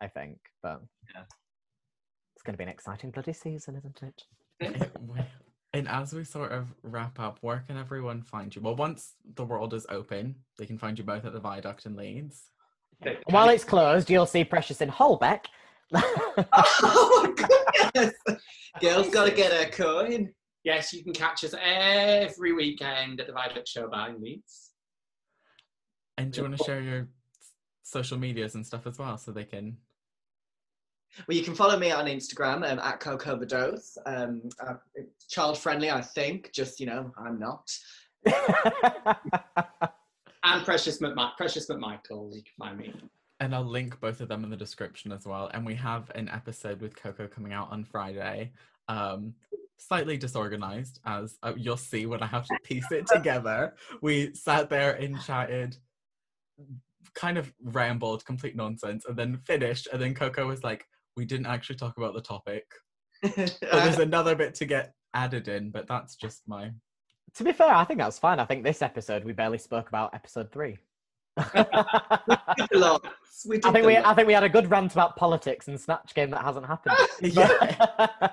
I 0.00 0.08
think. 0.08 0.38
But 0.62 0.82
Yeah. 1.14 1.22
it's 2.34 2.42
going 2.44 2.54
to 2.54 2.58
be 2.58 2.64
an 2.64 2.70
exciting 2.70 3.10
bloody 3.10 3.32
season, 3.32 3.76
isn't 3.76 4.02
it? 4.02 4.22
It 4.60 4.92
will. 5.00 5.24
And 5.72 5.88
as 5.88 6.14
we 6.14 6.24
sort 6.24 6.52
of 6.52 6.74
wrap 6.82 7.20
up, 7.20 7.38
where 7.42 7.62
can 7.66 7.76
everyone 7.76 8.22
find 8.22 8.54
you? 8.54 8.62
Well, 8.62 8.76
once 8.76 9.14
the 9.34 9.44
world 9.44 9.74
is 9.74 9.86
open, 9.90 10.36
they 10.58 10.64
can 10.64 10.78
find 10.78 10.98
you 10.98 11.04
both 11.04 11.24
at 11.26 11.34
the 11.34 11.40
Viaduct 11.40 11.84
in 11.84 11.96
Leeds. 11.96 12.50
And 13.02 13.18
while 13.26 13.50
it's 13.50 13.64
closed, 13.64 14.08
you'll 14.08 14.24
see 14.26 14.42
Precious 14.42 14.80
in 14.80 14.88
Holbeck. 14.88 15.44
oh 15.94 17.34
my 17.36 17.46
goodness. 17.94 18.14
Girl's 18.80 19.10
gotta 19.10 19.30
get 19.32 19.52
her 19.52 19.70
coin. 19.70 20.32
Yes, 20.64 20.92
you 20.92 21.04
can 21.04 21.12
catch 21.12 21.44
us 21.44 21.54
every 21.62 22.52
weekend 22.52 23.20
at 23.20 23.26
the 23.26 23.32
Viaduct 23.32 23.68
Show 23.68 23.88
Bar 23.88 24.10
in 24.10 24.20
Leeds. 24.20 24.72
And 26.18 26.32
do 26.32 26.38
you 26.40 26.48
want 26.48 26.58
to 26.58 26.64
share 26.64 26.80
your 26.80 27.08
social 27.82 28.18
medias 28.18 28.54
and 28.54 28.66
stuff 28.66 28.86
as 28.86 28.98
well 28.98 29.18
so 29.18 29.30
they 29.30 29.44
can? 29.44 29.76
Well, 31.26 31.36
you 31.36 31.42
can 31.42 31.54
follow 31.54 31.78
me 31.78 31.90
on 31.90 32.06
Instagram 32.06 32.70
um, 32.70 32.78
at 32.78 33.00
Coco. 33.00 33.40
Um, 34.06 34.42
uh, 34.60 34.74
child 35.28 35.58
friendly, 35.58 35.90
I 35.90 36.00
think. 36.00 36.52
Just 36.52 36.80
you 36.80 36.86
know, 36.86 37.12
I'm 37.18 37.38
not. 37.38 37.70
And 40.46 40.64
Precious, 40.64 41.00
McMi- 41.00 41.36
Precious 41.36 41.68
McMichael, 41.68 42.32
you 42.32 42.42
can 42.42 42.52
find 42.56 42.78
me. 42.78 42.94
And 43.40 43.54
I'll 43.54 43.64
link 43.64 44.00
both 44.00 44.20
of 44.20 44.28
them 44.28 44.44
in 44.44 44.50
the 44.50 44.56
description 44.56 45.10
as 45.10 45.26
well. 45.26 45.50
And 45.52 45.66
we 45.66 45.74
have 45.74 46.10
an 46.14 46.28
episode 46.28 46.80
with 46.80 46.94
Coco 46.94 47.26
coming 47.26 47.52
out 47.52 47.70
on 47.72 47.84
Friday. 47.84 48.52
Um, 48.88 49.34
slightly 49.76 50.16
disorganized, 50.16 51.00
as 51.04 51.36
uh, 51.42 51.52
you'll 51.56 51.76
see 51.76 52.06
when 52.06 52.22
I 52.22 52.26
have 52.26 52.46
to 52.46 52.56
piece 52.62 52.90
it 52.92 53.08
together. 53.08 53.74
We 54.00 54.34
sat 54.34 54.70
there 54.70 54.92
and 54.92 55.20
chatted, 55.20 55.76
kind 57.14 57.36
of 57.36 57.52
rambled, 57.60 58.24
complete 58.24 58.54
nonsense, 58.54 59.04
and 59.06 59.16
then 59.16 59.38
finished. 59.38 59.88
And 59.92 60.00
then 60.00 60.14
Coco 60.14 60.46
was 60.46 60.62
like, 60.62 60.86
"We 61.16 61.24
didn't 61.24 61.46
actually 61.46 61.76
talk 61.76 61.96
about 61.96 62.14
the 62.14 62.22
topic." 62.22 62.64
But 63.22 63.58
there's 63.60 63.98
another 63.98 64.34
bit 64.34 64.54
to 64.56 64.66
get 64.66 64.92
added 65.14 65.48
in, 65.48 65.70
but 65.70 65.88
that's 65.88 66.16
just 66.16 66.42
my 66.46 66.70
to 67.34 67.44
be 67.44 67.52
fair, 67.52 67.72
I 67.74 67.84
think 67.84 68.00
that's 68.00 68.18
fine. 68.18 68.40
I 68.40 68.44
think 68.44 68.64
this 68.64 68.82
episode 68.82 69.24
we 69.24 69.32
barely 69.32 69.58
spoke 69.58 69.88
about 69.88 70.14
episode 70.14 70.50
three. 70.50 70.78
Lots. 72.72 73.08
We 73.46 73.60
I 73.62 73.70
think 73.70 73.86
we 73.86 73.94
lot. 73.94 74.06
I 74.06 74.14
think 74.14 74.26
we 74.26 74.32
had 74.32 74.44
a 74.44 74.48
good 74.48 74.70
rant 74.70 74.92
about 74.92 75.16
politics 75.16 75.68
and 75.68 75.78
Snatch 75.78 76.14
Game 76.14 76.30
that 76.30 76.42
hasn't 76.42 76.66
happened. 76.66 76.96
Yeah. 77.20 77.76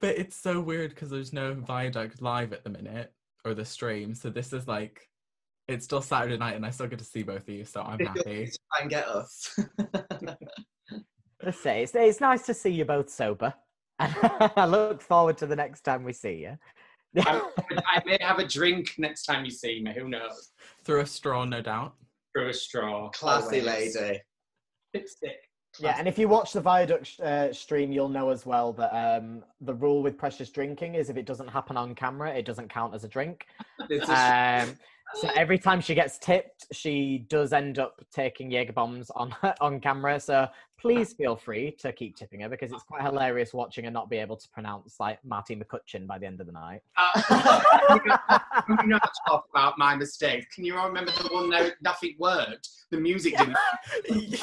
but 0.00 0.18
it's 0.18 0.36
so 0.36 0.60
weird 0.60 0.90
because 0.90 1.10
there's 1.10 1.32
no 1.32 1.54
Viaduct 1.54 2.20
live 2.20 2.52
at 2.52 2.64
the 2.64 2.70
minute 2.70 3.12
or 3.44 3.54
the 3.54 3.64
stream. 3.64 4.14
So 4.14 4.28
this 4.28 4.52
is 4.52 4.68
like, 4.68 5.08
it's 5.68 5.84
still 5.86 6.02
Saturday 6.02 6.36
night 6.36 6.56
and 6.56 6.66
I 6.66 6.70
still 6.70 6.86
get 6.86 6.98
to 6.98 7.04
see 7.04 7.22
both 7.22 7.42
of 7.42 7.48
you. 7.48 7.64
So 7.64 7.80
I'm 7.80 7.98
happy. 7.98 8.50
try 8.72 8.80
and 8.82 8.90
get 8.90 9.08
us. 9.08 9.58
Let's 11.44 11.60
say 11.60 11.82
it's, 11.82 11.94
it's 11.94 12.20
nice 12.20 12.42
to 12.46 12.54
see 12.54 12.70
you 12.70 12.84
both 12.84 13.10
sober. 13.10 13.52
I 13.98 14.66
look 14.66 15.02
forward 15.02 15.36
to 15.38 15.46
the 15.46 15.56
next 15.56 15.82
time 15.82 16.04
we 16.04 16.12
see 16.12 16.34
you. 16.36 16.56
I'm- 17.26 17.42
I 17.86 18.02
may 18.04 18.18
have 18.20 18.38
a 18.38 18.46
drink 18.46 18.94
next 18.98 19.24
time 19.24 19.44
you 19.44 19.50
see 19.50 19.80
me. 19.82 19.92
Who 19.94 20.08
knows? 20.08 20.52
Through 20.84 21.00
a 21.02 21.06
straw, 21.06 21.44
no 21.44 21.60
doubt. 21.60 21.94
Through 22.34 22.48
a 22.48 22.54
straw. 22.54 23.10
Classy 23.10 23.60
always. 23.60 23.94
lady. 23.96 24.20
Lipstick. 24.94 25.36
Yeah, 25.80 25.96
and 25.98 26.06
if 26.06 26.18
you 26.18 26.28
watch 26.28 26.52
the 26.52 26.60
Viaduct 26.60 27.18
uh, 27.20 27.52
stream, 27.52 27.90
you'll 27.90 28.08
know 28.08 28.30
as 28.30 28.46
well 28.46 28.72
that 28.74 28.92
um, 28.94 29.42
the 29.60 29.74
rule 29.74 30.02
with 30.02 30.16
Precious 30.16 30.50
drinking 30.50 30.94
is 30.94 31.10
if 31.10 31.16
it 31.16 31.26
doesn't 31.26 31.48
happen 31.48 31.76
on 31.76 31.94
camera, 31.96 32.32
it 32.32 32.44
doesn't 32.44 32.68
count 32.68 32.94
as 32.94 33.04
a 33.04 33.08
drink. 33.08 33.46
Um, 34.08 34.76
so 35.14 35.28
every 35.36 35.58
time 35.58 35.80
she 35.80 35.94
gets 35.94 36.18
tipped, 36.18 36.66
she 36.72 37.26
does 37.28 37.52
end 37.52 37.78
up 37.78 38.00
taking 38.12 38.50
Jaeger 38.50 38.72
bombs 38.72 39.10
on 39.10 39.34
on 39.60 39.78
camera. 39.78 40.18
So 40.18 40.48
please 40.78 41.12
feel 41.12 41.36
free 41.36 41.70
to 41.80 41.92
keep 41.92 42.16
tipping 42.16 42.40
her 42.40 42.48
because 42.48 42.72
it's 42.72 42.82
quite 42.82 43.02
hilarious 43.02 43.54
watching 43.54 43.84
her 43.84 43.90
not 43.90 44.10
be 44.10 44.18
able 44.18 44.36
to 44.36 44.48
pronounce 44.50 44.96
like 45.00 45.18
Martine 45.24 45.62
McCutcheon 45.62 46.06
by 46.06 46.18
the 46.18 46.26
end 46.26 46.40
of 46.40 46.46
the 46.46 46.52
night. 46.52 46.80
Uh, 46.96 48.00
we 48.68 48.86
not 48.86 49.10
talk 49.26 49.46
about 49.50 49.78
my 49.78 49.96
mistakes. 49.96 50.46
Can 50.54 50.64
you 50.64 50.76
all 50.76 50.88
remember 50.88 51.12
the 51.12 51.28
one 51.32 51.50
that 51.50 51.74
nothing 51.82 52.14
worked? 52.18 52.68
The 52.90 52.98
music 52.98 53.36
didn't. 53.36 53.56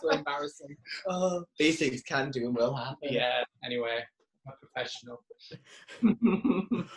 so 0.00 0.10
embarrassing. 0.10 0.76
oh, 1.08 1.44
these 1.58 1.78
things 1.78 2.02
can 2.02 2.30
do 2.30 2.46
and 2.46 2.56
will 2.56 2.74
happen. 2.74 3.08
Yeah. 3.12 3.44
Anyway, 3.64 4.00
I'm 4.46 4.52
a 4.52 4.66
professional. 4.66 5.22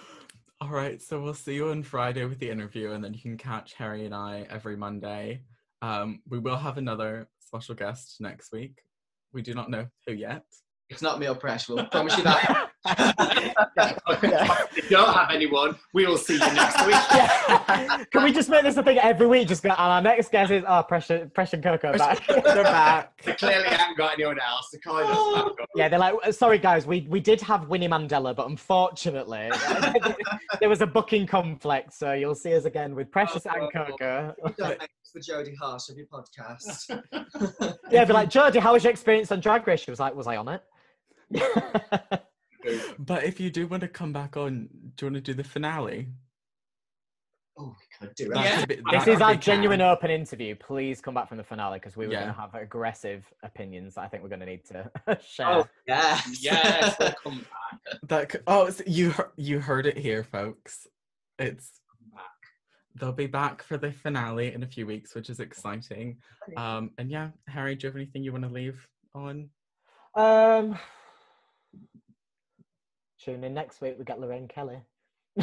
All 0.60 0.70
right, 0.70 1.00
so 1.00 1.22
we'll 1.22 1.36
see 1.36 1.54
you 1.54 1.70
on 1.70 1.84
Friday 1.84 2.26
with 2.26 2.40
the 2.40 2.50
interview, 2.50 2.92
and 2.92 3.04
then 3.04 3.14
you 3.14 3.20
can 3.20 3.38
catch 3.38 3.74
Harry 3.76 4.06
and 4.06 4.16
I 4.16 4.48
every 4.50 4.76
Monday. 4.76 5.42
Um, 5.84 6.22
we 6.28 6.40
will 6.40 6.58
have 6.58 6.80
another 6.80 7.28
special 7.48 7.76
guest 7.76 8.18
next 8.20 8.52
week. 8.52 8.84
We 9.34 9.42
do 9.42 9.54
not 9.54 9.70
know 9.70 9.88
who 10.06 10.14
yet. 10.14 10.44
It's 10.90 11.02
not 11.02 11.20
me 11.20 11.28
or 11.28 11.36
Presh, 11.36 11.68
we'll 11.68 11.86
promise 11.88 12.16
you 12.18 12.24
that. 12.24 12.70
if 14.78 14.90
you 14.90 14.90
don't 14.90 15.14
have 15.14 15.32
anyone, 15.32 15.76
we 15.94 16.06
will 16.08 16.18
see 16.18 16.36
you 16.36 16.40
next 16.40 16.86
week. 16.86 16.96
Yeah. 17.18 18.04
Can 18.12 18.24
we 18.24 18.32
just 18.32 18.50
make 18.50 18.64
this 18.64 18.78
a 18.78 18.84
thing 18.84 18.98
every 18.98 19.28
week? 19.28 19.48
Just 19.48 19.64
go, 19.64 19.70
and 19.70 19.80
our 19.80 20.02
next 20.02 20.32
guest 20.32 20.52
is 20.52 20.64
oh, 20.68 20.84
Pressure, 20.84 21.30
Pressure 21.34 21.58
Coco 21.58 21.98
back. 21.98 22.26
They're 22.28 22.64
back. 22.64 23.22
They 23.24 23.34
clearly 23.34 23.68
haven't 23.68 23.98
got 23.98 24.14
anyone 24.14 24.40
else. 24.40 24.70
They 24.72 24.80
kind 24.80 25.10
of 25.10 25.52
Yeah, 25.76 25.90
they're 25.90 26.00
like, 26.00 26.16
"Uh, 26.24 26.32
sorry 26.32 26.58
guys, 26.58 26.86
we, 26.86 27.08
we 27.10 27.20
did 27.20 27.42
have 27.42 27.68
Winnie 27.68 27.88
Mandela, 27.88 28.36
but 28.36 28.48
unfortunately, 28.48 29.50
there 30.60 30.70
was 30.70 30.82
a 30.82 30.88
booking 30.88 31.28
conflict. 31.28 31.94
So 31.94 32.14
you'll 32.14 32.36
see 32.36 32.56
us 32.56 32.66
again 32.66 32.96
with 32.96 33.12
Precious 33.12 33.46
and 33.46 33.72
Coco. 33.74 34.34
You 35.18 35.34
don't 35.34 35.46
make 35.46 35.48
us 35.48 35.48
the 35.48 35.52
Jodie 35.52 35.58
Harsh 35.58 35.90
of 35.90 35.98
your 35.98 36.08
podcast. 36.08 37.78
Yeah, 37.92 38.06
be 38.06 38.14
like, 38.14 38.30
Jodie, 38.30 38.60
how 38.60 38.74
was 38.74 38.84
your 38.84 38.92
experience 38.92 39.32
on 39.32 39.40
Drag 39.40 39.66
Race? 39.68 39.80
She 39.80 39.92
was 39.92 40.00
like, 40.00 40.16
was 40.16 40.28
I 40.28 40.38
on 40.38 40.48
it? 40.50 40.64
But 43.00 43.24
if 43.24 43.40
you 43.40 43.50
do 43.50 43.66
want 43.66 43.80
to 43.82 43.88
come 43.88 44.12
back 44.12 44.36
on, 44.36 44.68
do 44.96 45.06
you 45.06 45.12
want 45.12 45.16
to 45.16 45.22
do 45.22 45.34
the 45.34 45.44
finale? 45.44 46.08
oh, 47.60 47.74
we 47.80 48.08
could 48.08 48.14
do 48.16 48.32
it. 48.32 48.36
Yeah. 48.36 48.60
could 48.60 48.70
be- 48.70 48.82
this 48.92 49.08
is 49.08 49.16
could 49.16 49.22
our 49.24 49.36
genuine 49.36 49.80
Cam. 49.80 49.88
open 49.90 50.12
interview. 50.12 50.54
Please 50.56 51.00
come 51.02 51.14
back 51.14 51.28
from 51.30 51.38
the 51.38 51.44
finale 51.44 51.80
because 51.80 51.96
we 51.98 52.06
were 52.06 52.12
Yeah. 52.14 52.24
going 52.24 52.34
to 52.36 52.40
have 52.40 52.54
aggressive 52.56 53.26
opinions 53.42 53.96
that 53.96 54.02
I 54.02 54.08
think 54.10 54.22
we're 54.22 54.30
going 54.30 54.42
to 54.42 54.46
need 54.46 54.66
to 54.66 54.92
share. 55.26 55.48
Oh, 55.48 55.68
yes. 55.88 56.38
Yes, 56.44 56.96
we'll 57.00 57.14
come 57.24 57.46
back. 58.10 58.32
That 58.32 58.42
oh, 58.48 58.70
so 58.70 58.84
you 58.86 59.14
you 59.38 59.60
heard 59.60 59.86
it 59.88 59.98
here, 59.98 60.24
folks. 60.24 60.88
It's 61.40 61.72
Come 61.72 61.86
back. 61.86 61.87
They'll 63.00 63.12
be 63.12 63.28
back 63.28 63.64
for 63.64 63.78
the 63.78 63.92
finale 63.92 64.54
in 64.54 64.64
a 64.64 64.68
few 64.68 64.86
weeks, 64.86 65.16
which 65.16 65.30
is 65.30 65.40
exciting. 65.40 66.18
Um, 66.56 66.92
and 66.98 67.10
yeah, 67.10 67.30
Harry, 67.48 67.76
do 67.76 67.88
you 67.88 67.90
have 67.90 67.96
anything 67.96 68.24
you 68.24 68.32
want 68.32 68.46
to 68.46 68.50
leave 68.50 68.88
on? 69.14 69.50
Um, 70.16 70.78
tune 73.24 73.44
in 73.44 73.54
next 73.54 73.82
week. 73.82 73.96
We 73.98 74.06
get 74.06 74.20
Lorraine 74.20 74.48
Kelly. 74.48 74.82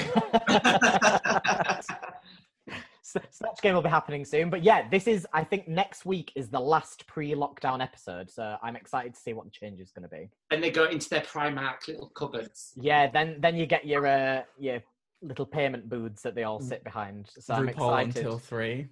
S- 3.05 3.17
Snatch 3.31 3.61
game 3.63 3.75
will 3.75 3.83
be 3.83 3.89
happening 3.89 4.25
soon, 4.25 4.51
but 4.51 4.65
yeah, 4.65 4.89
this 4.89 5.07
is. 5.07 5.27
I 5.33 5.45
think 5.45 5.69
next 5.69 6.05
week 6.05 6.33
is 6.35 6.49
the 6.49 6.59
last 6.59 7.07
pre-lockdown 7.07 7.83
episode, 7.83 8.31
so 8.31 8.57
I'm 8.63 8.77
excited 8.77 9.15
to 9.15 9.21
see 9.21 9.35
what 9.35 9.45
the 9.45 9.51
change 9.51 9.79
is 9.79 9.93
going 9.93 10.03
to 10.03 10.09
be. 10.09 10.31
Then 10.51 10.61
they 10.61 10.71
go 10.71 10.87
into 10.87 11.09
their 11.11 11.21
Primark 11.21 11.87
little 11.87 12.09
cupboards. 12.09 12.73
Yeah, 12.77 13.09
then 13.09 13.37
then 13.41 13.57
you 13.57 13.67
get 13.67 13.87
your 13.87 14.07
uh, 14.07 14.43
your 14.59 14.83
little 15.27 15.47
payment 15.47 15.89
booths 15.89 16.23
that 16.23 16.35
they 16.35 16.45
all 16.45 16.61
mm. 16.61 16.69
sit 16.69 16.85
behind. 16.85 17.31
So 17.39 17.55
I'm 17.55 17.67
RuPaul 17.67 18.01
excited. 18.01 18.17
until 18.17 18.39
three. 18.39 18.89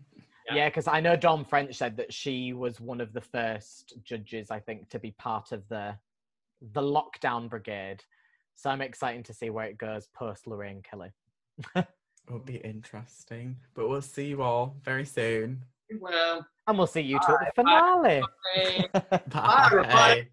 Yeah, 0.52 0.68
because 0.68 0.88
I 0.88 1.00
know 1.00 1.16
Dawn 1.16 1.44
French 1.44 1.76
said 1.76 1.96
that 1.98 2.12
she 2.12 2.52
was 2.52 2.80
one 2.80 3.00
of 3.00 3.12
the 3.12 3.20
first 3.20 3.94
judges, 4.04 4.50
I 4.50 4.58
think, 4.58 4.88
to 4.90 4.98
be 4.98 5.12
part 5.12 5.52
of 5.52 5.66
the 5.68 5.94
the 6.72 6.80
lockdown 6.82 7.48
brigade. 7.48 8.02
So 8.54 8.70
I'm 8.70 8.82
excited 8.82 9.24
to 9.26 9.34
see 9.34 9.50
where 9.50 9.66
it 9.66 9.78
goes 9.78 10.08
post 10.14 10.46
Lorraine 10.46 10.82
Kelly. 10.82 11.10
It'll 11.76 12.38
be 12.44 12.56
interesting. 12.56 13.56
But 13.74 13.88
we'll 13.88 14.02
see 14.02 14.26
you 14.26 14.42
all 14.42 14.76
very 14.84 15.04
soon. 15.04 15.64
Well, 15.98 16.46
And 16.66 16.78
we'll 16.78 16.86
see 16.86 17.00
you 17.00 17.18
two 17.26 17.34
at 17.34 17.52
the 17.54 17.62
finale. 17.62 18.22
hey, 18.54 18.84
bye, 18.92 19.08
Bye. 19.28 20.26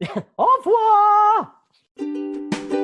everyone. 0.00 0.24
Au 0.38 1.52
revoir! 1.96 2.79